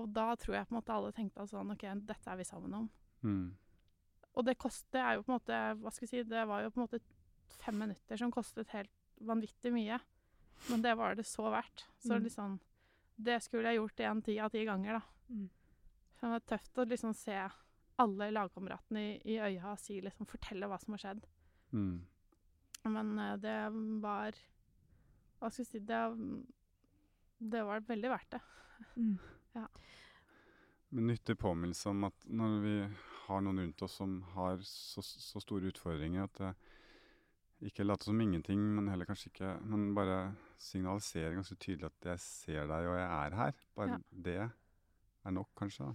Og 0.00 0.08
da 0.12 0.30
tror 0.40 0.56
jeg 0.56 0.66
på 0.68 0.74
en 0.74 0.78
måte 0.80 0.94
alle 0.94 1.12
tenkte 1.14 1.42
at 1.44 1.50
sånn, 1.52 1.70
OK, 1.70 1.84
dette 2.08 2.30
er 2.32 2.36
vi 2.40 2.44
sammen 2.48 2.74
om. 2.74 2.88
Mm. 3.22 3.56
Og 4.34 4.44
det 4.48 4.56
kostet 4.58 4.98
er 4.98 5.14
jo 5.16 5.22
på 5.22 5.30
en 5.30 5.36
måte, 5.38 5.58
hva 5.80 5.92
skal 5.94 6.08
jeg 6.08 6.10
si, 6.10 6.22
det 6.30 6.46
var 6.50 6.64
jo 6.64 6.70
på 6.74 6.80
en 6.80 6.86
måte 6.88 7.00
fem 7.62 7.76
minutter 7.78 8.18
som 8.18 8.32
kostet 8.34 8.72
helt 8.74 8.90
vanvittig 9.22 9.70
mye. 9.72 10.00
Men 10.70 10.82
det 10.82 10.94
var 10.98 11.14
det 11.14 11.26
så 11.26 11.46
verdt. 11.52 11.84
Så 12.02 12.16
Mm. 12.16 12.24
liksom, 12.24 12.56
det 13.16 13.42
skulle 13.42 13.70
jeg 13.70 13.78
gjort 13.78 14.00
igjen 14.00 14.22
ti 14.22 14.38
av 14.40 14.50
ti 14.50 14.64
ganger, 14.66 14.98
da. 14.98 15.02
Mm. 15.30 15.48
Så 16.14 16.20
det 16.26 16.30
var 16.34 16.40
tøft 16.50 16.78
å 16.78 16.88
liksom 16.88 17.14
se 17.14 17.36
alle 17.98 18.30
lagkameratene 18.34 19.00
i, 19.00 19.20
i 19.34 19.38
øya 19.38 19.70
og 19.72 19.78
si, 19.78 20.00
liksom, 20.00 20.26
fortelle 20.26 20.66
hva 20.66 20.80
som 20.82 20.94
har 20.94 20.98
skjedd. 21.04 21.26
Mm. 21.72 22.06
Men 22.84 23.18
eh, 23.18 23.36
det 23.36 23.54
var 24.02 24.32
Hva 25.40 25.50
skal 25.50 25.64
jeg 25.64 25.70
si 25.70 25.78
Det, 25.80 26.00
det 27.40 27.62
var 27.64 27.80
veldig 27.80 28.10
verdt 28.10 28.30
det. 28.36 28.40
Mm. 28.96 29.18
Men 30.94 31.08
nyttig 31.10 31.38
påminnelse 31.40 31.90
om 31.90 32.04
at 32.06 32.26
når 32.30 32.60
vi 32.62 32.74
har 33.24 33.42
noen 33.42 33.62
rundt 33.64 33.82
oss 33.82 33.96
som 33.98 34.20
har 34.34 34.60
så, 34.62 35.02
så 35.02 35.40
store 35.42 35.72
utfordringer, 35.72 36.28
at 36.28 36.40
det 36.42 36.52
ikke 37.70 37.86
late 37.86 38.04
som 38.04 38.20
ingenting, 38.20 38.60
men 38.76 38.90
heller 38.90 39.08
kanskje 39.08 39.30
ikke 39.30 39.50
Men 39.64 39.94
bare 39.96 40.34
signalisere 40.60 41.34
ganske 41.34 41.56
tydelig 41.56 41.88
at 41.88 42.08
jeg 42.10 42.20
ser 42.20 42.66
deg, 42.68 42.88
og 42.90 42.98
jeg 42.98 43.08
er 43.08 43.36
her. 43.38 43.60
Bare 43.74 43.88
Ja. 43.94 43.98
det 44.10 44.38
er 45.24 45.30
nok, 45.30 45.48
kanskje. 45.56 45.86
da. 45.86 45.94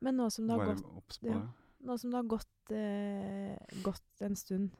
Men 0.00 0.16
nå 0.16 0.28
som 0.30 0.46
det 0.46 0.54
har 0.54 0.66
Bare 0.66 0.76
gått 0.76 1.18
ja. 1.26 1.40
Nå 1.80 1.96
som 1.98 2.10
det 2.10 2.18
har 2.18 2.28
gått, 2.30 2.72
eh, 2.74 3.82
gått 3.82 4.22
en 4.22 4.36
stund 4.36 4.70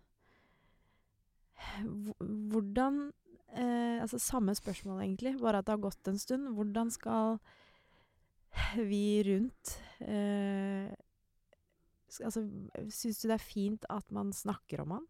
Hvordan 2.18 3.12
eh, 3.50 4.02
Altså 4.02 4.18
samme 4.18 4.54
spørsmål, 4.54 5.02
egentlig, 5.02 5.38
bare 5.40 5.58
at 5.58 5.66
det 5.66 5.72
har 5.74 5.82
gått 5.82 6.08
en 6.08 6.18
stund. 6.18 6.54
Hvordan 6.54 6.90
skal 6.90 7.40
vi 8.76 9.22
rundt 9.26 9.74
eh, 10.00 10.88
Altså, 12.24 12.40
syns 12.88 13.18
du 13.20 13.26
det 13.28 13.34
er 13.36 13.42
fint 13.44 13.84
at 13.92 14.10
man 14.16 14.30
snakker 14.32 14.80
om 14.82 14.94
han? 14.96 15.06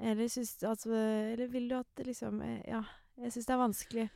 Eller 0.00 0.28
syns 0.32 0.56
du 0.58 0.66
altså, 0.68 0.90
Eller 0.94 1.46
vil 1.52 1.68
du 1.70 1.76
at 1.78 2.02
liksom 2.04 2.40
eh, 2.42 2.62
Ja, 2.68 2.80
jeg 3.20 3.32
syns 3.36 3.46
det 3.46 3.54
er 3.54 3.60
vanskelig. 3.62 4.06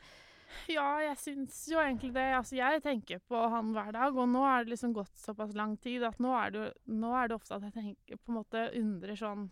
Ja, 0.69 0.85
jeg 1.01 1.17
syns 1.19 1.55
jo 1.71 1.79
egentlig 1.81 2.11
det. 2.15 2.25
Altså, 2.37 2.55
jeg 2.59 2.81
tenker 2.83 3.19
på 3.27 3.39
han 3.49 3.71
hver 3.75 3.89
dag, 3.95 4.15
og 4.17 4.27
nå 4.29 4.43
er 4.45 4.63
det 4.63 4.75
liksom 4.75 4.93
gått 4.95 5.15
såpass 5.19 5.55
lang 5.57 5.73
tid 5.81 6.03
at 6.07 6.19
nå 6.21 6.31
er 6.37 6.53
det, 6.53 6.61
jo- 6.67 6.95
nå 7.01 7.11
er 7.17 7.27
det 7.31 7.35
ofte 7.39 7.57
at 7.57 7.65
jeg 7.65 7.73
tenker, 7.75 8.19
på 8.21 8.31
en 8.31 8.37
måte 8.41 8.61
undrer 8.79 9.17
sånn 9.19 9.47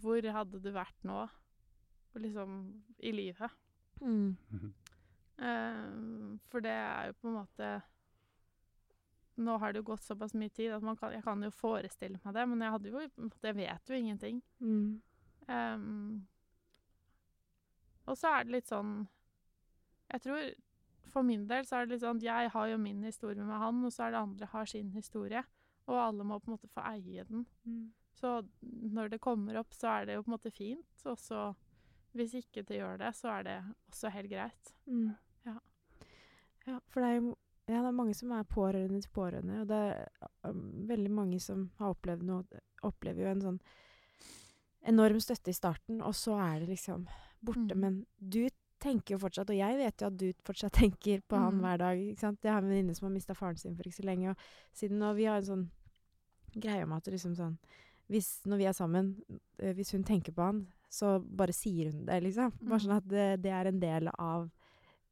Hvor 0.00 0.26
hadde 0.38 0.60
du 0.64 0.70
vært 0.74 1.04
nå? 1.06 1.22
Liksom 2.18 2.58
i 3.02 3.12
livet. 3.14 3.50
Mm. 4.00 4.36
Eh, 5.38 6.38
for 6.50 6.62
det 6.62 6.74
er 6.78 7.08
jo 7.10 7.16
på 7.20 7.28
en 7.30 7.38
måte 7.40 7.70
Nå 9.36 9.56
har 9.58 9.72
det 9.72 9.82
jo 9.82 9.88
gått 9.90 10.04
såpass 10.04 10.34
mye 10.38 10.52
tid 10.54 10.72
at 10.76 10.84
man 10.84 10.96
kan, 10.96 11.12
jeg 11.12 11.24
kan 11.24 11.42
jo 11.42 11.50
forestille 11.50 12.20
meg 12.22 12.36
det, 12.36 12.44
men 12.50 12.62
jeg 12.62 12.74
hadde 12.76 12.92
jo 12.92 13.00
Jeg 13.42 13.56
vet 13.56 13.90
jo 13.90 13.98
ingenting. 13.98 14.42
Mm. 14.60 15.02
Um, 15.48 16.26
og 18.06 18.16
så 18.20 18.30
er 18.36 18.44
det 18.44 18.54
litt 18.54 18.70
sånn 18.70 18.94
Jeg 20.12 20.22
tror 20.24 20.46
for 21.10 21.26
min 21.26 21.44
del 21.48 21.66
så 21.66 21.76
er 21.76 21.86
det 21.86 21.94
litt 21.94 22.04
sånn 22.04 22.22
at 22.22 22.26
jeg 22.26 22.54
har 22.54 22.70
jo 22.70 22.78
min 22.80 23.02
historie 23.04 23.44
med 23.44 23.60
han, 23.60 23.82
og 23.84 23.92
så 23.92 24.06
er 24.06 24.14
det 24.14 24.22
andre 24.22 24.48
har 24.50 24.70
sin 24.70 24.88
historie. 24.94 25.44
Og 25.86 26.00
alle 26.00 26.24
må 26.26 26.40
på 26.40 26.48
en 26.48 26.56
måte 26.56 26.70
få 26.72 26.82
eie 26.88 27.26
den. 27.28 27.44
Mm. 27.68 27.92
Så 28.16 28.32
når 28.62 29.12
det 29.12 29.20
kommer 29.22 29.60
opp, 29.60 29.74
så 29.76 29.92
er 29.92 30.08
det 30.08 30.16
jo 30.16 30.24
på 30.24 30.30
en 30.30 30.34
måte 30.34 30.50
fint. 30.54 31.04
Og 31.10 31.18
så 31.20 31.44
hvis 32.14 32.34
ikke 32.38 32.62
det 32.62 32.78
gjør 32.78 32.98
det, 33.02 33.10
så 33.18 33.28
er 33.36 33.46
det 33.46 33.56
også 33.90 34.10
helt 34.14 34.30
greit. 34.30 34.74
Mm. 34.86 35.14
Ja. 35.46 35.56
Ja, 36.66 36.78
for 36.88 37.02
det 37.02 37.08
er 37.10 37.16
jo 37.18 37.34
ja, 37.68 37.80
det 37.80 37.88
er 37.88 37.92
mange 37.96 38.14
som 38.14 38.32
er 38.32 38.44
pårørende 38.44 39.00
til 39.02 39.10
pårørende, 39.14 39.60
og 39.62 39.68
det 39.68 39.76
er 39.76 40.08
um, 40.50 40.86
veldig 40.88 41.10
mange 41.10 41.40
som 41.40 41.70
har 41.78 41.94
opplevd 41.94 42.22
noe, 42.22 42.44
opplever 42.82 43.22
jo 43.24 43.30
en 43.30 43.40
sånn 43.40 43.60
enorm 44.86 45.20
støtte 45.22 45.48
i 45.52 45.56
starten, 45.56 46.02
og 46.04 46.12
så 46.16 46.36
er 46.44 46.60
det 46.60 46.68
liksom 46.74 47.06
borte. 47.44 47.72
Mm. 47.74 47.80
Men 47.80 47.94
du 48.20 48.42
tenker 48.84 49.14
jo 49.14 49.18
fortsatt, 49.22 49.48
og 49.48 49.56
jeg 49.56 49.78
vet 49.80 50.02
jo 50.02 50.06
at 50.10 50.18
du 50.20 50.26
fortsatt 50.44 50.76
tenker 50.82 51.22
på 51.28 51.38
han 51.40 51.54
Mm. 51.56 51.62
hver 51.64 51.78
dag. 51.78 51.98
ikke 52.10 52.20
sant? 52.20 52.38
Jeg 52.44 52.52
har 52.52 52.60
en 52.62 52.68
venninne 52.68 52.94
som 52.96 53.06
har 53.08 53.14
mista 53.14 53.34
faren 53.34 53.56
sin 53.56 53.76
for 53.76 53.84
ikke 53.88 54.02
så 54.02 54.04
lenge, 54.04 54.30
og 54.30 54.36
siden 54.76 55.02
og 55.02 55.16
vi 55.16 55.24
har 55.24 55.40
en 55.40 55.48
sånn 55.48 55.70
greie 56.54 56.84
om 56.84 56.92
at 56.92 57.08
liksom 57.08 57.34
sånn 57.34 57.56
hvis, 58.12 58.42
Når 58.44 58.58
vi 58.60 58.64
er 58.68 58.72
sammen, 58.76 59.06
eh, 59.58 59.72
hvis 59.72 59.92
hun 59.96 60.02
tenker 60.04 60.30
på 60.36 60.42
han, 60.44 60.66
så 60.92 61.16
bare 61.24 61.54
sier 61.56 61.90
hun 61.90 62.04
det, 62.04 62.18
liksom. 62.22 62.52
Bare 62.60 62.76
Mm. 62.76 62.82
sånn 62.84 62.96
at 62.98 63.08
det, 63.08 63.40
det 63.42 63.50
er 63.50 63.66
en 63.66 63.80
del 63.80 64.08
av, 64.18 64.50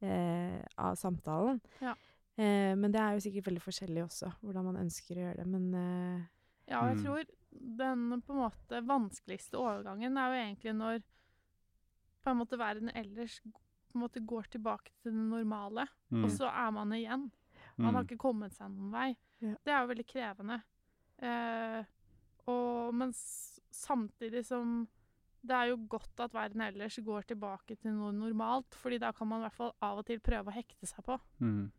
eh, 0.03 0.61
av 0.77 0.95
samtalen. 1.01 1.63
Ja. 1.81 1.95
Eh, 2.39 2.75
men 2.75 2.91
det 2.93 3.01
er 3.01 3.13
jo 3.17 3.21
sikkert 3.27 3.45
veldig 3.51 3.63
forskjellig 3.63 4.05
også, 4.07 4.33
hvordan 4.43 4.65
man 4.65 4.77
ønsker 4.87 5.17
å 5.19 5.25
gjøre 5.27 5.37
det. 5.43 5.47
Men 5.47 5.75
eh, 5.75 6.23
Ja, 6.69 6.87
jeg 6.89 6.97
Mm. 6.97 7.05
tror 7.05 7.25
den 7.53 8.23
på 8.23 8.33
en 8.33 8.39
måte 8.51 8.81
vanskeligste 8.87 9.59
overgangen 9.61 10.17
er 10.17 10.31
jo 10.33 10.39
egentlig 10.41 10.75
når 10.79 11.03
på 12.25 12.31
en 12.31 12.39
måte 12.39 12.57
verden 12.57 12.89
ellers 12.95 13.41
på 13.43 13.99
en 13.99 14.01
måte 14.09 14.25
går 14.25 14.45
tilbake 14.49 14.91
til 15.03 15.13
det 15.13 15.29
normale, 15.29 15.87
Mm. 16.11 16.25
og 16.25 16.31
så 16.31 16.49
er 16.49 16.71
man 16.73 16.89
igjen. 16.93 17.31
Man 17.77 17.95
har 17.95 18.03
Mm. 18.05 18.09
ikke 18.09 18.19
kommet 18.19 18.53
seg 18.53 18.71
noen 18.71 18.91
vei. 18.93 19.17
Ja. 19.41 19.55
Det 19.65 19.73
er 19.73 19.81
jo 19.87 19.93
veldig 19.95 20.07
krevende. 20.07 20.63
Eh, 21.19 21.85
og, 22.49 22.95
men 22.95 23.13
samtidig 23.13 24.45
som 24.47 24.89
det 25.45 25.51
er 25.57 25.69
jo 25.71 25.77
godt 25.89 26.21
at 26.21 26.33
verden 26.33 26.61
ellers 26.61 26.97
går 27.03 27.23
tilbake 27.27 27.77
til 27.81 27.93
noe 27.93 28.13
normalt, 28.13 28.71
fordi 28.79 28.99
da 29.01 29.11
kan 29.13 29.27
man 29.29 29.41
i 29.41 29.45
hvert 29.49 29.57
fall 29.59 29.73
av 29.83 29.99
og 29.99 30.07
til 30.07 30.21
prøve 30.21 30.47
å 30.47 30.55
hekte 30.55 30.87
seg 30.87 31.05
på. 31.05 31.19
Mm. 31.41 31.71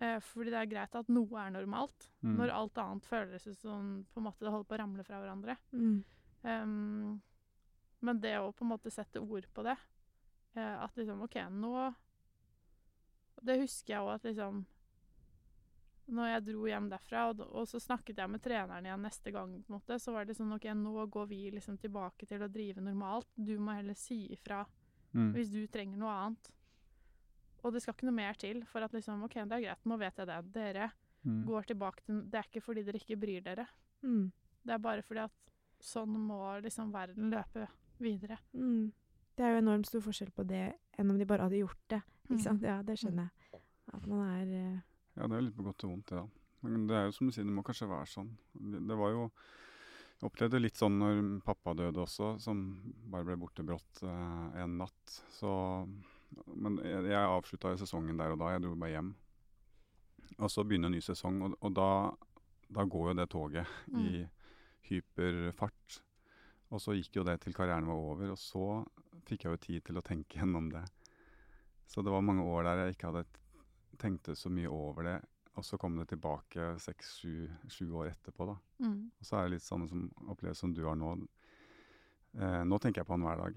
Eh, 0.00 0.20
fordi 0.22 0.50
det 0.54 0.58
er 0.60 0.70
greit 0.70 0.94
at 0.94 1.08
noe 1.10 1.40
er 1.42 1.50
normalt, 1.50 2.10
Mm. 2.22 2.36
når 2.38 2.50
alt 2.54 2.78
annet 2.78 3.04
føles 3.04 3.48
som 3.58 4.04
på 4.14 4.18
en 4.20 4.24
måte 4.28 4.44
det 4.46 4.50
holder 4.52 4.68
på 4.68 4.74
å 4.76 4.78
ramle 4.78 5.04
fra 5.04 5.20
hverandre. 5.20 5.56
mm, 5.72 6.04
Um, 6.44 7.20
men 8.00 8.20
det 8.20 8.36
å 8.38 8.52
på 8.54 8.62
en 8.62 8.68
måte 8.70 8.92
sette 8.94 9.18
ord 9.18 9.44
på 9.52 9.64
det 9.64 9.76
eh, 10.54 10.76
At 10.84 10.94
liksom 10.94 11.20
OK, 11.24 11.34
nå 11.50 11.92
Det 13.42 13.56
husker 13.58 13.94
jeg 13.94 14.02
òg 14.04 14.14
at 14.14 14.22
liksom 14.28 14.64
Når 16.08 16.28
jeg 16.30 16.44
dro 16.46 16.68
hjem 16.70 16.86
derfra, 16.88 17.24
og, 17.32 17.40
og 17.52 17.66
så 17.66 17.80
snakket 17.82 18.16
jeg 18.22 18.30
med 18.30 18.40
treneren 18.40 18.86
igjen 18.86 19.02
neste 19.02 19.32
gang, 19.34 19.50
på 19.66 19.72
en 19.74 19.80
måte, 19.80 19.98
så 20.00 20.12
var 20.14 20.24
det 20.24 20.36
sånn 20.38 20.54
OK, 20.54 20.64
nå 20.78 21.06
går 21.10 21.26
vi 21.28 21.50
liksom 21.50 21.76
tilbake 21.76 22.24
til 22.24 22.40
å 22.40 22.48
drive 22.48 22.80
normalt. 22.80 23.26
Du 23.36 23.58
må 23.58 23.74
heller 23.76 23.94
si 23.98 24.28
ifra 24.32 24.64
Mm. 25.14 25.32
hvis 25.32 25.48
du 25.50 25.66
trenger 25.66 25.96
noe 25.98 26.10
annet. 26.12 26.50
Og 27.64 27.72
det 27.74 27.82
skal 27.82 27.94
ikke 27.94 28.06
noe 28.08 28.14
mer 28.14 28.34
til 28.38 28.62
for 28.70 28.80
at 28.86 28.92
liksom 28.94 29.22
OK, 29.26 29.34
det 29.34 29.52
er 29.58 29.64
greit, 29.66 29.84
nå 29.84 29.98
vet 29.98 30.16
jeg 30.16 30.26
det. 30.26 30.52
Dere 30.52 30.90
Mm. 31.26 31.44
går 31.48 31.64
tilbake 31.66 32.04
til 32.06 32.20
Det 32.30 32.38
er 32.38 32.44
ikke 32.46 32.62
fordi 32.62 32.84
dere 32.86 32.94
ikke 33.00 33.16
bryr 33.18 33.42
dere. 33.42 33.66
mm, 34.04 34.30
Det 34.64 34.72
er 34.74 34.78
bare 34.78 35.02
fordi 35.02 35.20
at 35.24 35.32
sånn 35.80 36.08
må 36.14 36.60
liksom 36.62 36.92
verden 36.92 37.30
løpe 37.30 37.66
videre. 38.00 38.38
mm. 38.54 38.92
Det 39.36 39.44
er 39.44 39.52
jo 39.54 39.58
enormt 39.62 39.86
stor 39.86 40.00
forskjell 40.00 40.30
på 40.34 40.46
det 40.46 40.74
enn 40.98 41.10
om 41.10 41.18
de 41.18 41.24
bare 41.26 41.42
hadde 41.42 41.58
gjort 41.58 41.88
det. 41.88 42.02
Ikke 42.30 42.34
Mm. 42.38 42.42
sant? 42.42 42.62
Ja, 42.62 42.82
det 42.82 42.98
skjønner 42.98 43.30
jeg. 43.52 43.60
At 43.92 44.06
man 44.06 44.20
er 44.20 44.46
uh... 44.76 44.80
Ja, 45.16 45.26
det 45.26 45.36
er 45.36 45.42
litt 45.42 45.56
på 45.56 45.64
godt 45.64 45.84
og 45.84 45.90
vondt, 45.90 46.06
det, 46.06 46.16
da. 46.16 46.28
Men 46.62 46.86
det 46.86 46.94
er 46.96 47.04
jo 47.06 47.12
som 47.12 47.26
du 47.26 47.32
sier, 47.32 47.44
det 47.44 47.52
må 47.54 47.62
kanskje 47.64 47.88
være 47.88 48.06
sånn. 48.06 48.30
Det, 48.54 48.86
det 48.88 48.96
var 48.96 49.10
jo 49.10 49.30
Jeg 50.20 50.30
opplevde 50.32 50.60
litt 50.60 50.74
sånn 50.74 50.98
når 50.98 51.42
pappa 51.44 51.74
døde 51.74 51.94
også, 52.02 52.40
som 52.40 52.80
bare 53.10 53.24
ble 53.24 53.36
borte 53.36 53.62
brått 53.64 54.02
eh, 54.02 54.62
en 54.62 54.78
natt. 54.78 55.22
Så 55.30 55.86
Men 56.54 56.78
jeg, 56.84 57.06
jeg 57.12 57.30
avslutta 57.32 57.74
sesongen 57.80 58.18
der 58.20 58.34
og 58.34 58.42
da. 58.42 58.52
Jeg 58.54 58.64
dro 58.64 58.74
bare 58.78 58.94
hjem. 58.96 59.14
Og 60.38 60.52
så 60.52 60.64
begynner 60.64 60.90
en 60.90 60.96
ny 60.98 61.02
sesong, 61.02 61.40
og, 61.46 61.56
og 61.64 61.72
da, 61.74 61.88
da 62.74 62.84
går 62.86 63.10
jo 63.10 63.16
det 63.18 63.28
toget 63.32 63.72
i 63.98 64.22
hyperfart. 64.90 65.98
Og 66.68 66.82
så 66.84 66.94
gikk 66.98 67.18
jo 67.18 67.26
det 67.26 67.38
til 67.42 67.56
karrieren 67.56 67.88
var 67.88 67.98
over, 68.12 68.34
og 68.34 68.38
så 68.40 68.66
fikk 69.28 69.46
jeg 69.46 69.54
jo 69.54 69.64
tid 69.64 69.86
til 69.88 70.00
å 70.00 70.04
tenke 70.04 70.38
gjennom 70.40 70.70
det. 70.72 70.84
Så 71.88 72.04
det 72.04 72.12
var 72.12 72.24
mange 72.24 72.44
år 72.44 72.68
der 72.68 72.84
jeg 72.84 72.96
ikke 72.96 73.12
hadde 73.12 73.24
tenkt 73.24 73.44
tenkte 73.98 74.36
så 74.36 74.50
mye 74.52 74.70
over 74.70 75.06
det. 75.08 75.18
Og 75.58 75.64
så 75.66 75.78
kom 75.80 75.96
det 75.98 76.06
tilbake 76.12 76.76
seks-sju 76.78 77.88
år 77.98 78.12
etterpå, 78.12 78.46
da. 78.46 78.54
Mm. 78.84 79.08
Og 79.18 79.26
så 79.26 79.38
er 79.38 79.48
det 79.48 79.56
litt 79.56 79.64
sånn 79.66 79.88
som 79.90 80.04
opplevelse 80.30 80.62
som 80.62 80.74
du 80.74 80.84
har 80.86 80.94
nå. 80.94 81.16
Eh, 82.38 82.62
nå 82.62 82.78
tenker 82.78 83.02
jeg 83.02 83.08
på 83.08 83.16
han 83.16 83.26
hver 83.26 83.42
dag. 83.42 83.56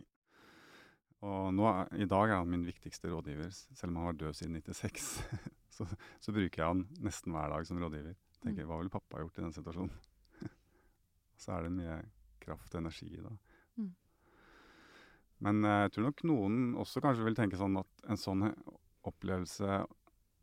Og 1.21 1.51
nå 1.53 1.69
i 2.01 2.07
dag 2.09 2.31
er 2.31 2.39
han 2.39 2.49
min 2.49 2.65
viktigste 2.65 3.11
rådgiver, 3.11 3.51
selv 3.53 3.91
om 3.91 3.99
han 4.01 4.09
var 4.09 4.17
død 4.17 4.37
siden 4.39 4.57
96. 4.57 5.09
så, 5.75 5.85
så 6.19 6.33
bruker 6.33 6.63
jeg 6.63 6.71
han 6.71 6.85
nesten 7.05 7.35
hver 7.35 7.53
dag 7.53 7.67
som 7.69 7.81
rådgiver. 7.81 8.17
Tenker, 8.41 8.65
hva 8.65 8.79
ville 8.79 8.93
pappa 8.93 9.21
gjort 9.21 9.37
i 9.37 9.45
den 9.45 9.53
situasjonen? 9.53 9.93
så 11.41 11.53
er 11.55 11.67
det 11.67 11.75
mye 11.75 11.99
kraft 12.41 12.73
og 12.73 12.81
energi 12.81 13.11
i 13.13 13.21
det. 13.21 13.33
Mm. 13.77 13.91
Men 15.45 15.65
eh, 15.69 15.83
jeg 15.85 15.93
tror 15.93 16.07
nok 16.09 16.25
noen 16.31 16.61
også 16.81 17.03
kanskje 17.05 17.27
vil 17.27 17.37
tenke 17.37 17.59
sånn 17.59 17.77
at 17.81 18.09
en 18.09 18.21
sånn 18.21 18.47
opplevelse 19.05 19.83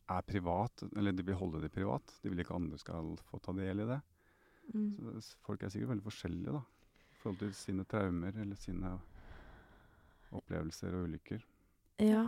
er 0.09 0.25
privat, 0.25 0.87
eller 0.97 1.13
de 1.13 1.27
vil 1.27 1.37
holde 1.43 1.61
det 1.65 1.75
privat. 1.75 2.15
De 2.23 2.31
vil 2.31 2.41
ikke 2.43 2.57
andre 2.57 2.79
skal 2.81 3.13
få 3.29 3.43
ta 3.43 3.53
del 3.57 3.83
i 3.83 3.91
det. 3.91 3.99
Mm. 4.73 5.21
Så 5.27 5.43
folk 5.43 5.63
er 5.63 5.75
sikkert 5.75 5.97
veldig 5.97 6.07
forskjellige 6.07 6.55
da, 6.55 6.63
i 6.63 7.21
forhold 7.23 7.43
til 7.43 7.55
sine 7.57 7.85
traumer 7.89 8.39
eller 8.45 8.59
sine 8.61 8.95
opplevelser 10.33 10.95
og 10.95 11.09
ulykker. 11.09 11.43
Ja. 12.01 12.25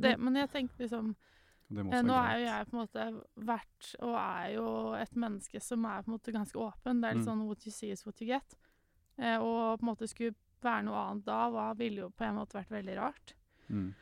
Det, 0.00 0.18
men 0.18 0.34
jeg 0.36 0.50
tenker 0.50 0.78
liksom 0.86 1.14
Eh, 1.70 2.02
Nå 2.02 2.14
er 2.18 2.38
jo 2.40 2.46
jeg 2.48 2.66
på 2.66 2.74
en 2.74 2.80
måte 2.82 3.02
vært, 3.46 3.90
og 4.02 4.16
er 4.18 4.54
jo 4.56 4.92
et 4.98 5.12
menneske 5.14 5.60
som 5.62 5.84
er 5.86 6.02
på 6.02 6.10
en 6.10 6.16
måte 6.18 6.32
ganske 6.34 6.58
åpen. 6.58 6.98
Det 7.00 7.06
er 7.08 7.14
litt 7.14 7.22
Mm. 7.22 7.28
sånn 7.30 7.46
what 7.46 7.64
you 7.64 7.70
see 7.70 7.90
is 7.92 8.04
what 8.04 8.20
you 8.20 8.26
get. 8.26 8.56
Eh, 9.16 9.38
og 9.38 9.78
på 9.78 9.82
en 9.86 9.94
måte 9.94 10.08
skulle 10.08 10.34
være 10.60 10.82
noe 10.84 10.96
annet 10.96 11.24
da, 11.24 11.48
hva 11.48 11.68
ville 11.78 12.00
jo 12.00 12.08
på 12.10 12.24
en 12.26 12.34
måte 12.34 12.58
vært 12.58 12.70
veldig 12.74 12.96
rart. 12.98 13.34
Mm. 13.70 13.94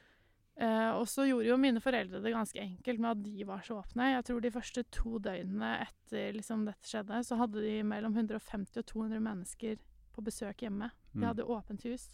Eh, 0.57 0.91
og 0.97 1.05
så 1.07 1.27
gjorde 1.29 1.45
jo 1.47 1.59
mine 1.59 1.79
foreldre 1.79 2.23
det 2.23 2.33
ganske 2.33 2.59
enkelt 2.59 2.99
med 2.99 3.11
at 3.11 3.23
de 3.23 3.45
var 3.45 3.61
så 3.61 3.77
åpne. 3.85 4.15
Jeg 4.15 4.25
tror 4.25 4.41
de 4.41 4.51
første 4.51 4.85
to 4.91 5.19
døgnene 5.19 5.87
etter 5.87 6.33
liksom 6.33 6.65
dette 6.65 6.89
skjedde, 6.89 7.21
så 7.23 7.37
hadde 7.37 7.61
de 7.61 7.83
mellom 7.83 8.15
150 8.17 8.79
og 8.79 8.87
200 8.87 9.21
mennesker 9.21 9.77
på 10.17 10.25
besøk 10.25 10.57
hjemme. 10.65 10.91
De 11.13 11.19
Mm. 11.21 11.27
hadde 11.29 11.45
åpent 11.45 11.83
hus. 11.85 12.09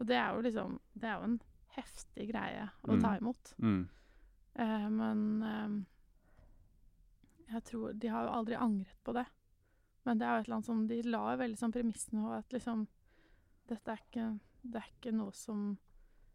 Og 0.00 0.06
det 0.08 0.16
er 0.16 0.32
jo 0.34 0.40
liksom 0.46 0.78
Det 0.96 1.04
er 1.10 1.18
jo 1.18 1.24
en 1.28 1.40
heftig 1.76 2.28
greie 2.32 2.68
å 2.82 2.94
Mm. 2.96 3.02
ta 3.02 3.10
imot. 3.18 3.52
Mm. 3.62 3.82
Eh, 4.56 4.88
men 4.90 5.42
eh, 5.42 5.84
jeg 7.54 7.64
tror 7.64 7.92
De 7.98 8.08
har 8.08 8.24
jo 8.26 8.32
aldri 8.38 8.56
angret 8.58 8.96
på 9.04 9.12
det. 9.14 9.26
Men 10.06 10.18
det 10.18 10.26
er 10.26 10.34
jo 10.36 10.40
et 10.40 10.46
eller 10.48 10.56
annet 10.56 10.66
som 10.70 10.86
de 10.88 11.02
la 11.02 11.22
jo 11.34 11.38
veldig 11.42 11.58
sånn 11.60 11.72
premissene 11.76 12.24
på 12.24 12.32
at 12.38 12.52
liksom 12.56 12.86
Dette 13.70 13.92
er 13.92 14.00
ikke, 14.02 14.24
det 14.64 14.80
er 14.80 14.88
ikke 14.96 15.12
noe 15.14 15.32
som 15.36 15.76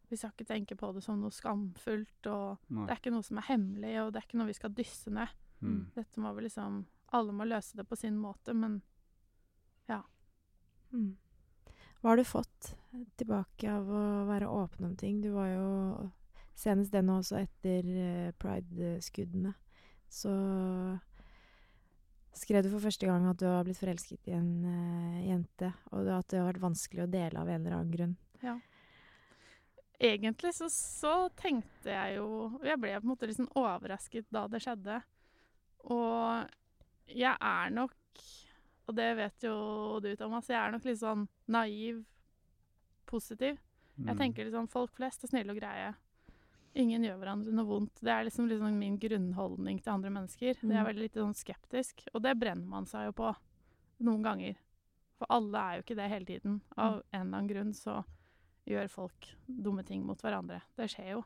Vi 0.08 0.16
skal 0.16 0.30
ikke 0.30 0.46
tenke 0.46 0.76
på 0.78 0.92
det 0.94 1.02
som 1.02 1.18
noe 1.20 1.30
skamfullt, 1.34 2.26
og 2.30 2.58
Nei. 2.70 2.86
det 2.86 2.92
er 2.94 3.00
ikke 3.00 3.10
noe 3.12 3.22
som 3.26 3.38
er 3.38 3.42
hemmelig, 3.48 3.96
og 4.06 4.12
det 4.12 4.20
er 4.22 4.26
ikke 4.28 4.38
noe 4.38 4.46
vi 4.46 4.52
skal 4.54 4.70
dysse 4.70 5.10
ned. 5.10 5.28
Mm. 5.60 5.90
Dette 5.96 6.20
må 6.22 6.30
vi 6.36 6.42
liksom 6.46 6.84
Alle 7.12 7.32
må 7.32 7.44
løse 7.44 7.74
det 7.76 7.88
på 7.88 7.96
sin 7.98 8.16
måte, 8.18 8.54
men 8.54 8.80
ja. 9.88 10.02
Mm. 10.92 11.16
Hva 12.00 12.12
har 12.12 12.20
du 12.20 12.26
fått 12.28 12.74
tilbake 13.18 13.70
av 13.72 13.88
å 13.88 14.04
være 14.28 14.50
åpen 14.52 14.90
om 14.90 14.96
ting? 14.98 15.20
Du 15.24 15.30
var 15.34 15.50
jo 15.50 15.66
senest 16.56 16.94
den 16.94 17.10
også 17.12 17.40
etter 17.42 17.88
eh, 17.90 18.30
pride-skuddene. 18.40 19.52
Så 20.12 20.32
skrev 22.36 22.64
du 22.64 22.70
for 22.70 22.84
første 22.84 23.08
gang 23.08 23.26
at 23.28 23.40
du 23.40 23.46
har 23.48 23.64
blitt 23.66 23.80
forelsket 23.80 24.30
i 24.30 24.36
en 24.36 24.50
uh, 24.64 25.18
jente, 25.24 25.72
og 25.92 26.08
at 26.12 26.28
det 26.30 26.40
har 26.40 26.48
vært 26.50 26.62
vanskelig 26.62 27.04
å 27.04 27.10
dele 27.10 27.42
av 27.42 27.50
en 27.50 27.60
eller 27.60 27.76
annen 27.78 27.92
grunn. 27.92 28.16
Ja. 28.44 28.56
egentlig 29.98 30.52
så, 30.52 30.68
så 30.68 31.12
tenkte 31.40 31.88
jeg 31.88 32.18
jo 32.18 32.26
Jeg 32.60 32.76
ble 32.82 32.90
på 32.98 33.06
en 33.06 33.08
måte 33.08 33.24
litt 33.24 33.38
liksom 33.38 33.48
overrasket 33.56 34.28
da 34.30 34.44
det 34.52 34.60
skjedde. 34.64 35.00
Og 35.88 37.14
jeg 37.16 37.32
er 37.32 37.72
nok 37.72 37.96
Og 38.88 38.94
det 38.94 39.16
vet 39.18 39.42
jo 39.42 40.00
du, 40.00 40.14
Thomas. 40.16 40.46
Jeg 40.48 40.58
er 40.60 40.70
nok 40.72 40.84
litt 40.86 40.98
sånn 41.00 41.28
naiv, 41.48 42.04
positiv. 43.06 43.58
Jeg 43.98 44.14
Mm. 44.14 44.18
tenker 44.18 44.44
liksom 44.44 44.68
folk 44.68 44.92
flest 44.94 45.24
er 45.24 45.28
snille 45.28 45.50
og 45.50 45.56
greie. 45.60 45.94
Ingen 46.74 47.02
gjør 47.02 47.18
hverandre 47.18 47.52
noe 47.52 47.64
vondt. 47.64 47.94
Det 48.02 48.10
er 48.12 48.24
liksom, 48.24 48.48
liksom 48.48 48.78
min 48.78 48.98
grunnholdning 48.98 49.80
til 49.82 49.92
andre 49.92 50.10
mennesker. 50.10 50.54
Det 50.60 50.70
er 50.76 50.84
Mm. 50.84 50.86
veldig 50.86 51.00
litt 51.02 51.14
sånn 51.14 51.34
skeptisk. 51.34 52.06
Og 52.14 52.22
det 52.22 52.38
brenner 52.38 52.66
man 52.66 52.84
seg 52.84 53.06
jo 53.06 53.12
på 53.12 53.34
noen 54.02 54.22
ganger. 54.22 54.56
For 55.18 55.26
alle 55.30 55.56
er 55.56 55.76
jo 55.76 55.82
ikke 55.82 55.96
det 55.96 56.10
hele 56.10 56.24
tiden. 56.26 56.60
Av 56.76 57.02
en 57.12 57.26
eller 57.26 57.38
annen 57.38 57.48
grunn 57.48 57.72
så 57.72 58.04
gjør 58.66 58.90
folk 58.90 59.34
dumme 59.48 59.82
ting 59.86 60.04
mot 60.04 60.18
hverandre. 60.20 60.60
Det 60.76 60.90
skjer 60.90 61.10
jo. 61.12 61.24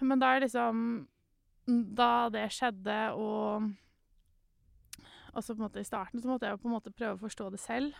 Men 0.00 0.18
da 0.18 0.36
er 0.36 0.40
liksom 0.40 1.06
Da 1.68 2.28
det 2.30 2.48
skjedde, 2.50 3.12
og 3.16 3.74
også 5.36 5.54
på 5.54 5.60
en 5.62 5.66
måte 5.68 5.80
i 5.82 5.86
starten, 5.86 6.20
så 6.22 6.28
måtte 6.30 6.48
jeg 6.48 6.56
jo 6.56 6.62
på 6.64 6.68
en 6.70 6.74
måte 6.76 6.92
prøve 6.94 7.18
å 7.18 7.22
forstå 7.26 7.50
det 7.54 7.60
selv. 7.62 7.94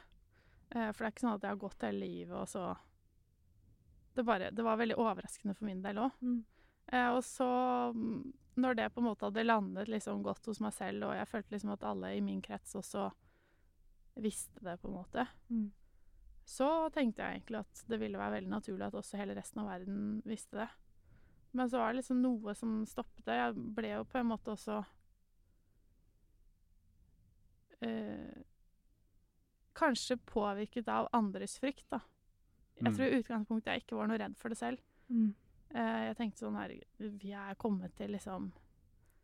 Eh, 0.75 0.91
for 0.93 1.05
det 1.05 1.07
er 1.09 1.15
ikke 1.15 1.25
sånn 1.27 1.37
at 1.37 1.45
jeg 1.47 1.53
har 1.55 1.63
gått 1.63 1.87
hele 1.87 2.01
livet, 2.07 2.35
og 2.37 2.49
så 2.51 2.77
Det, 4.17 4.25
bare, 4.25 4.51
det 4.51 4.65
var 4.65 4.79
veldig 4.81 4.95
overraskende 4.97 5.53
for 5.55 5.67
min 5.69 5.83
del 5.85 5.99
òg. 6.01 6.11
Mm. 6.25 6.39
Eh, 6.89 7.09
og 7.13 7.19
så, 7.23 7.47
mm, 7.93 8.33
når 8.57 8.77
det 8.79 8.87
på 8.95 9.03
en 9.03 9.09
måte 9.11 9.27
hadde 9.29 9.45
landet 9.45 9.89
liksom 9.93 10.23
godt 10.25 10.47
hos 10.49 10.61
meg 10.65 10.73
selv, 10.73 11.05
og 11.05 11.13
jeg 11.19 11.29
følte 11.29 11.53
liksom 11.53 11.73
at 11.75 11.85
alle 11.85 12.15
i 12.17 12.23
min 12.25 12.41
krets 12.41 12.73
også 12.81 13.11
visste 14.17 14.63
det, 14.65 14.79
på 14.81 14.89
en 14.89 14.95
måte, 14.95 15.27
Mm. 15.51 15.71
så 16.47 16.91
tenkte 16.95 17.19
jeg 17.23 17.43
egentlig 17.43 17.59
at 17.61 17.85
det 17.89 18.01
ville 18.01 18.17
være 18.19 18.39
veldig 18.41 18.49
naturlig 18.55 18.87
at 18.87 18.95
også 18.95 19.19
hele 19.19 19.35
resten 19.37 19.61
av 19.61 19.67
verden 19.69 20.23
visste 20.25 20.57
det. 20.63 20.69
Men 21.53 21.69
så 21.69 21.77
var 21.79 21.93
det 21.93 22.01
liksom 22.01 22.23
noe 22.23 22.55
som 22.55 22.87
stoppet 22.87 23.25
det. 23.27 23.35
Jeg 23.37 23.55
ble 23.75 23.89
jo 23.99 24.05
på 24.05 24.19
en 24.19 24.27
måte 24.29 24.49
også 24.57 24.85
eh, 27.82 28.43
Kanskje 29.77 30.16
påvirket 30.24 30.89
av 30.89 31.09
andres 31.12 31.59
frykt, 31.61 31.85
da. 31.90 32.01
Jeg 32.81 32.86
Mm. 32.93 32.94
tror 32.97 33.07
i 33.07 33.19
utgangspunktet 33.23 33.65
jeg 33.73 33.82
ikke 33.85 33.97
var 33.97 34.07
noe 34.09 34.19
redd 34.19 34.36
for 34.36 34.48
det 34.48 34.57
selv. 34.59 34.78
Mm. 35.11 35.35
Eh, 35.74 36.07
jeg 36.09 36.16
tenkte 36.16 36.39
sånn 36.39 36.57
her 36.57 36.73
Vi 36.98 37.32
er 37.32 37.55
kommet 37.57 37.94
til 37.97 38.09
liksom 38.11 38.53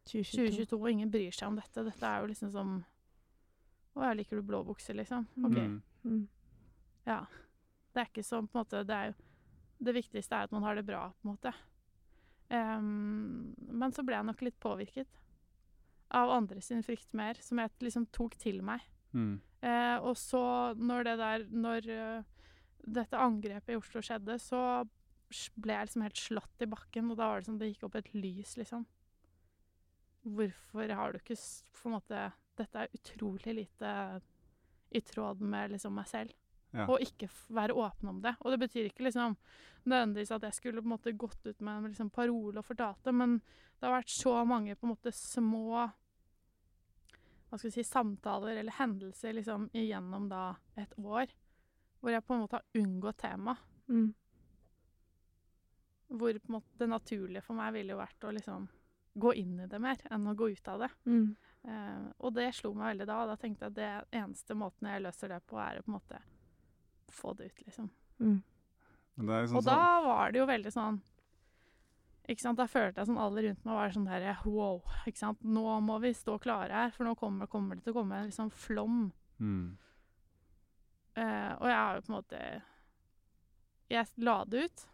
2022. 0.05 0.67
2022, 0.67 0.81
og 0.83 0.91
ingen 0.91 1.11
bryr 1.11 1.31
seg 1.33 1.49
om 1.49 1.57
dette. 1.57 1.85
Dette 1.85 2.03
er 2.03 2.21
jo 2.21 2.27
liksom 2.29 2.51
som 2.53 2.85
Å 3.95 4.01
ja, 4.05 4.13
liker 4.15 4.37
du 4.37 4.43
blå 4.43 4.65
bukser, 4.65 4.95
liksom? 4.95 5.27
Mm. 5.37 5.45
OK. 5.47 5.57
Mm. 5.59 5.83
Mm. 6.05 6.29
Ja. 7.07 7.27
Det 7.95 8.01
er 8.01 8.07
ikke 8.07 8.25
sånn 8.25 8.49
på 8.49 8.57
en 8.59 8.65
måte 8.65 8.87
Det 8.87 8.91
er 8.95 9.07
jo 9.09 9.15
Det 9.85 9.95
viktigste 9.95 10.33
er 10.33 10.43
at 10.45 10.53
man 10.53 10.63
har 10.63 10.75
det 10.77 10.87
bra, 10.87 11.13
på 11.23 11.29
en 11.29 11.37
måte. 11.37 11.55
Um, 12.51 13.55
men 13.71 13.91
så 13.93 14.05
ble 14.05 14.15
jeg 14.15 14.25
nok 14.27 14.43
litt 14.43 14.61
påvirket 14.61 15.09
av 16.13 16.31
andre 16.31 16.61
sin 16.65 16.83
frykt 16.85 17.15
mer, 17.17 17.39
som 17.41 17.61
jeg 17.63 17.73
liksom 17.85 18.07
tok 18.15 18.37
til 18.41 18.61
meg. 18.65 18.85
Mm. 19.13 19.37
Eh, 19.63 19.97
og 20.03 20.17
så, 20.19 20.43
når 20.75 21.05
det 21.07 21.13
der 21.21 21.43
Når 21.53 21.89
uh, 21.93 22.25
dette 22.83 23.19
angrepet 23.21 23.75
i 23.75 23.79
Oslo 23.79 24.01
skjedde, 24.03 24.39
så 24.43 24.83
ble 25.55 25.77
jeg 25.77 25.89
liksom 25.89 26.05
helt 26.05 26.21
slått 26.21 26.65
i 26.65 26.69
bakken, 26.69 27.11
og 27.13 27.21
da 27.21 27.29
var 27.31 27.41
det 27.41 27.49
som 27.49 27.59
det 27.61 27.71
gikk 27.71 27.87
opp 27.87 27.97
et 28.01 28.11
lys, 28.17 28.57
liksom. 28.59 28.85
Hvorfor 30.23 30.93
har 30.97 31.13
du 31.13 31.19
ikke 31.19 31.37
på 31.37 31.89
en 31.89 31.97
måte 31.97 32.29
Dette 32.59 32.79
er 32.79 32.93
utrolig 32.95 33.55
lite 33.57 33.91
i 34.93 35.01
tråd 35.01 35.41
med 35.41 35.73
liksom 35.73 35.95
meg 35.97 36.09
selv. 36.11 36.35
Ja. 36.73 36.85
Og 36.89 37.01
ikke 37.05 37.29
være 37.53 37.77
åpen 37.77 38.11
om 38.11 38.19
det. 38.25 38.35
Og 38.41 38.53
det 38.53 38.59
betyr 38.61 38.89
ikke 38.89 39.07
liksom 39.07 39.39
nødvendigvis 39.85 40.33
at 40.37 40.45
jeg 40.47 40.57
skulle 40.57 40.83
på 40.83 40.89
en 40.89 40.95
måte 40.95 41.15
gått 41.17 41.47
ut 41.47 41.61
med 41.65 41.79
en 41.79 41.89
liksom 41.91 42.11
parole 42.13 42.61
og 42.61 42.67
fortalt 42.67 43.01
det, 43.05 43.15
men 43.17 43.39
det 43.41 43.89
har 43.89 43.97
vært 43.97 44.13
så 44.13 44.35
mange 44.49 44.77
på 44.77 44.87
en 44.87 44.93
måte 44.93 45.13
små 45.17 45.89
hva 47.53 47.59
skal 47.59 47.69
vi 47.69 47.75
si, 47.75 47.83
samtaler 47.85 48.57
eller 48.57 48.73
hendelser 48.73 49.35
liksom 49.37 49.67
igjennom 49.77 50.31
da 50.31 50.55
et 50.81 50.95
år, 50.97 51.29
hvor 52.01 52.15
jeg 52.15 52.25
på 52.25 52.33
en 52.33 52.41
måte 52.41 52.57
har 52.57 52.81
unngått 52.81 53.19
tema. 53.21 53.53
Mm. 53.93 54.07
Hvor 56.09 56.39
på 56.39 56.49
en 56.49 56.57
måte 56.57 56.81
det 56.81 56.89
naturlige 56.89 57.45
for 57.45 57.59
meg 57.59 57.75
ville 57.77 57.93
jo 57.93 58.01
vært 58.01 58.25
å 58.25 58.33
liksom 58.33 58.71
gå 59.21 59.35
inn 59.37 59.61
i 59.61 59.69
det 59.69 59.83
mer 59.85 60.01
enn 60.09 60.31
å 60.33 60.35
gå 60.35 60.49
ut 60.49 60.73
av 60.73 60.87
det. 60.87 60.89
Mm. 61.05 61.29
Eh, 61.69 62.09
og 62.25 62.33
det 62.41 62.49
slo 62.57 62.73
meg 62.73 62.95
veldig 62.95 63.11
da, 63.13 63.21
og 63.21 63.35
da 63.35 63.37
tenkte 63.45 63.69
jeg 63.69 63.75
at 63.75 63.81
det 63.83 64.23
eneste 64.23 64.57
måten 64.57 64.89
jeg 64.89 65.05
løser 65.05 65.37
det 65.37 65.43
på, 65.45 65.61
er 65.61 65.83
å 65.83 65.85
på 65.85 65.93
en 65.93 65.99
måte 65.99 66.25
få 67.13 67.37
det 67.37 67.53
ut, 67.53 67.65
liksom. 67.67 67.93
Mm. 68.17 68.39
Det 69.13 69.45
sånn 69.45 69.61
Og 69.61 69.69
da 69.69 69.83
var 70.09 70.33
det 70.33 70.41
jo 70.41 70.49
veldig 70.49 70.73
sånn 70.73 71.03
Ikke 72.31 72.45
sant? 72.45 72.59
Da 72.61 72.69
følte 72.71 73.01
jeg 73.03 73.09
sånn 73.11 73.19
alle 73.19 73.43
rundt 73.49 73.65
meg 73.67 73.75
var 73.75 73.91
sånn 73.95 74.07
der 74.07 74.29
wow. 74.47 74.79
Ikke 75.11 75.19
sant? 75.19 75.41
Nå 75.43 75.65
må 75.83 75.97
vi 76.05 76.13
stå 76.15 76.37
klare 76.43 76.73
her, 76.85 76.93
for 76.95 77.09
nå 77.09 77.17
kommer, 77.19 77.49
kommer 77.51 77.75
det 77.79 77.83
til 77.87 77.95
å 77.97 77.99
komme 77.99 78.21
en 78.21 78.29
liksom 78.31 78.51
flom. 78.55 79.09
Mm. 79.43 79.73
Uh, 81.19 81.53
og 81.59 81.67
jeg 81.69 81.77
har 81.77 81.97
jo 81.99 82.05
på 82.07 82.09
en 82.13 82.15
måte 82.17 82.39
Jeg 83.93 84.07
la 84.25 84.37
det 84.49 84.63
ut. 84.69 84.85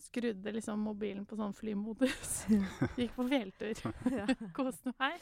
Skrudde 0.00 0.52
liksom 0.54 0.80
mobilen 0.80 1.24
på 1.28 1.36
sånn 1.36 1.52
flymodus. 1.56 2.36
Gikk 3.00 3.16
på 3.18 3.26
fjelltur. 3.28 3.80
Ja. 4.14 4.24
Koste 4.56 4.94
meg. 4.96 5.18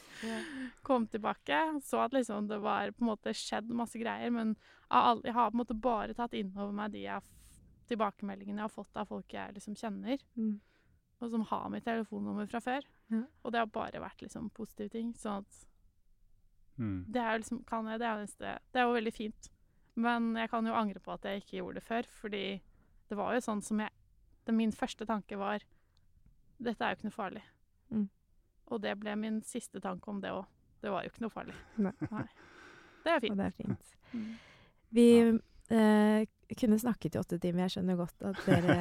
Kom 0.87 1.07
tilbake. 1.11 1.57
Så 1.83 1.99
at 2.03 2.13
liksom 2.15 2.47
det 2.47 2.61
var 2.63 2.93
på 2.95 3.03
en 3.03 3.09
måte 3.09 3.33
skjedd 3.35 3.71
masse 3.75 3.99
greier. 3.99 4.31
Men 4.31 4.53
jeg 4.55 5.33
har 5.35 5.49
på 5.51 5.57
en 5.57 5.63
måte 5.63 5.75
bare 5.75 6.15
tatt 6.15 6.37
inn 6.39 6.53
over 6.55 6.71
meg 6.77 6.93
de 6.95 7.03
jeg, 7.07 7.19
f- 7.25 7.38
tilbakemeldingene 7.89 8.61
jeg 8.61 8.67
har 8.67 8.73
fått 8.73 8.97
av 9.01 9.09
folk 9.09 9.33
jeg 9.33 9.53
liksom 9.57 9.75
kjenner. 9.79 10.21
Mm. 10.37 10.59
Og 11.19 11.31
som 11.33 11.41
har 11.49 11.69
mitt 11.73 11.83
telefonnummer 11.83 12.47
fra 12.47 12.61
før. 12.63 12.85
Ja. 13.11 13.23
Og 13.43 13.51
det 13.51 13.59
har 13.59 13.71
bare 13.73 13.99
vært 14.01 14.21
liksom 14.23 14.49
positive 14.55 14.89
ting. 14.93 15.13
Sånn 15.19 15.43
at 15.43 15.65
Mm. 16.79 17.03
det 17.11 17.19
er 17.19 17.33
jo 17.33 17.39
liksom 17.41 17.57
kan 17.67 17.87
jeg, 17.91 17.99
det, 17.99 18.07
er 18.07 18.19
neste, 18.21 18.51
det 18.71 18.79
er 18.79 18.85
jo 18.87 18.93
veldig 18.95 19.11
fint. 19.11 19.49
Men 19.99 20.29
jeg 20.39 20.47
kan 20.49 20.65
jo 20.65 20.71
angre 20.73 20.99
på 21.03 21.11
at 21.11 21.25
jeg 21.27 21.41
ikke 21.41 21.57
gjorde 21.57 21.75
det 21.75 21.83
før, 21.83 22.03
fordi 22.21 22.43
det 23.09 23.17
var 23.19 23.33
jo 23.35 23.41
sånn 23.43 23.61
som 23.61 23.81
jeg 23.83 23.89
det, 24.47 24.53
Min 24.55 24.71
første 24.71 25.05
tanke 25.05 25.35
var 25.37 25.59
Dette 26.57 26.79
er 26.85 26.93
jo 26.93 26.95
ikke 27.01 27.09
noe 27.09 27.17
farlig. 27.17 27.43
Mm. 27.91 28.05
Og 28.71 28.81
det 28.81 28.93
ble 28.99 29.15
min 29.19 29.41
siste 29.43 29.81
tanke 29.83 30.07
om 30.07 30.21
det 30.21 30.31
òg. 30.31 30.45
Det 30.81 30.89
var 30.91 31.03
jo 31.03 31.09
ikke 31.11 31.21
noe 31.25 31.29
farlig. 31.35 31.55
Nei. 31.77 31.91
Det 33.03 33.11
er 33.11 33.15
Og 33.15 33.21
fint. 33.21 33.37
det 33.37 33.45
er 33.45 33.51
fint. 33.59 33.93
Mm. 34.13 34.33
Vi 34.95 35.05
eh, 35.75 36.25
kunne 36.57 36.79
snakket 36.81 37.15
i 37.15 37.19
åtte 37.21 37.37
timer. 37.41 37.65
Jeg 37.67 37.75
skjønner 37.75 37.99
godt 37.99 38.25
at 38.29 38.39
dere 38.47 38.77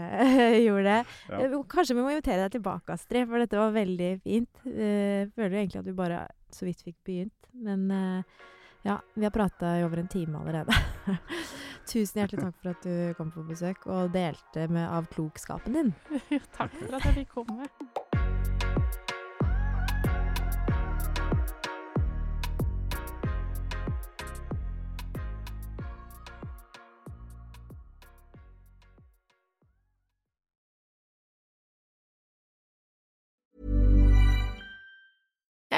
gjorde 0.66 0.84
det. 0.86 0.98
Ja. 1.30 1.40
Eh, 1.46 1.56
Kanskje 1.70 1.96
vi 1.96 2.04
må 2.04 2.12
invitere 2.14 2.44
deg 2.44 2.54
tilbake, 2.58 2.94
Astrid, 2.94 3.26
for 3.30 3.42
dette 3.42 3.58
var 3.58 3.74
veldig 3.74 4.12
fint. 4.22 4.62
Eh, 4.66 5.26
føler 5.34 5.56
jo 5.56 5.62
egentlig 5.64 5.82
at 5.82 5.90
vi 5.90 5.96
bare 5.98 6.20
så 6.54 6.68
vidt 6.68 6.84
fikk 6.86 6.98
begynt. 7.06 7.50
Men 7.66 7.88
eh, 7.90 8.44
ja, 8.86 9.00
vi 9.14 9.26
har 9.26 9.34
prata 9.34 9.74
i 9.78 9.84
over 9.84 10.02
en 10.04 10.08
time 10.12 10.38
allerede. 10.40 10.76
Tusen 11.90 12.20
hjertelig 12.20 12.44
takk 12.44 12.60
for 12.62 12.70
at 12.70 12.84
du 12.86 13.14
kom 13.18 13.32
på 13.34 13.42
besøk 13.48 13.88
og 13.90 14.12
delte 14.14 14.68
med 14.70 14.86
av 14.86 15.08
klokskapen 15.10 15.74
din. 15.74 15.90
Takk 16.58 16.76
for 16.78 17.00
at 17.00 17.08
jeg 17.08 17.22
fikk 17.24 17.34
komme. 17.40 17.66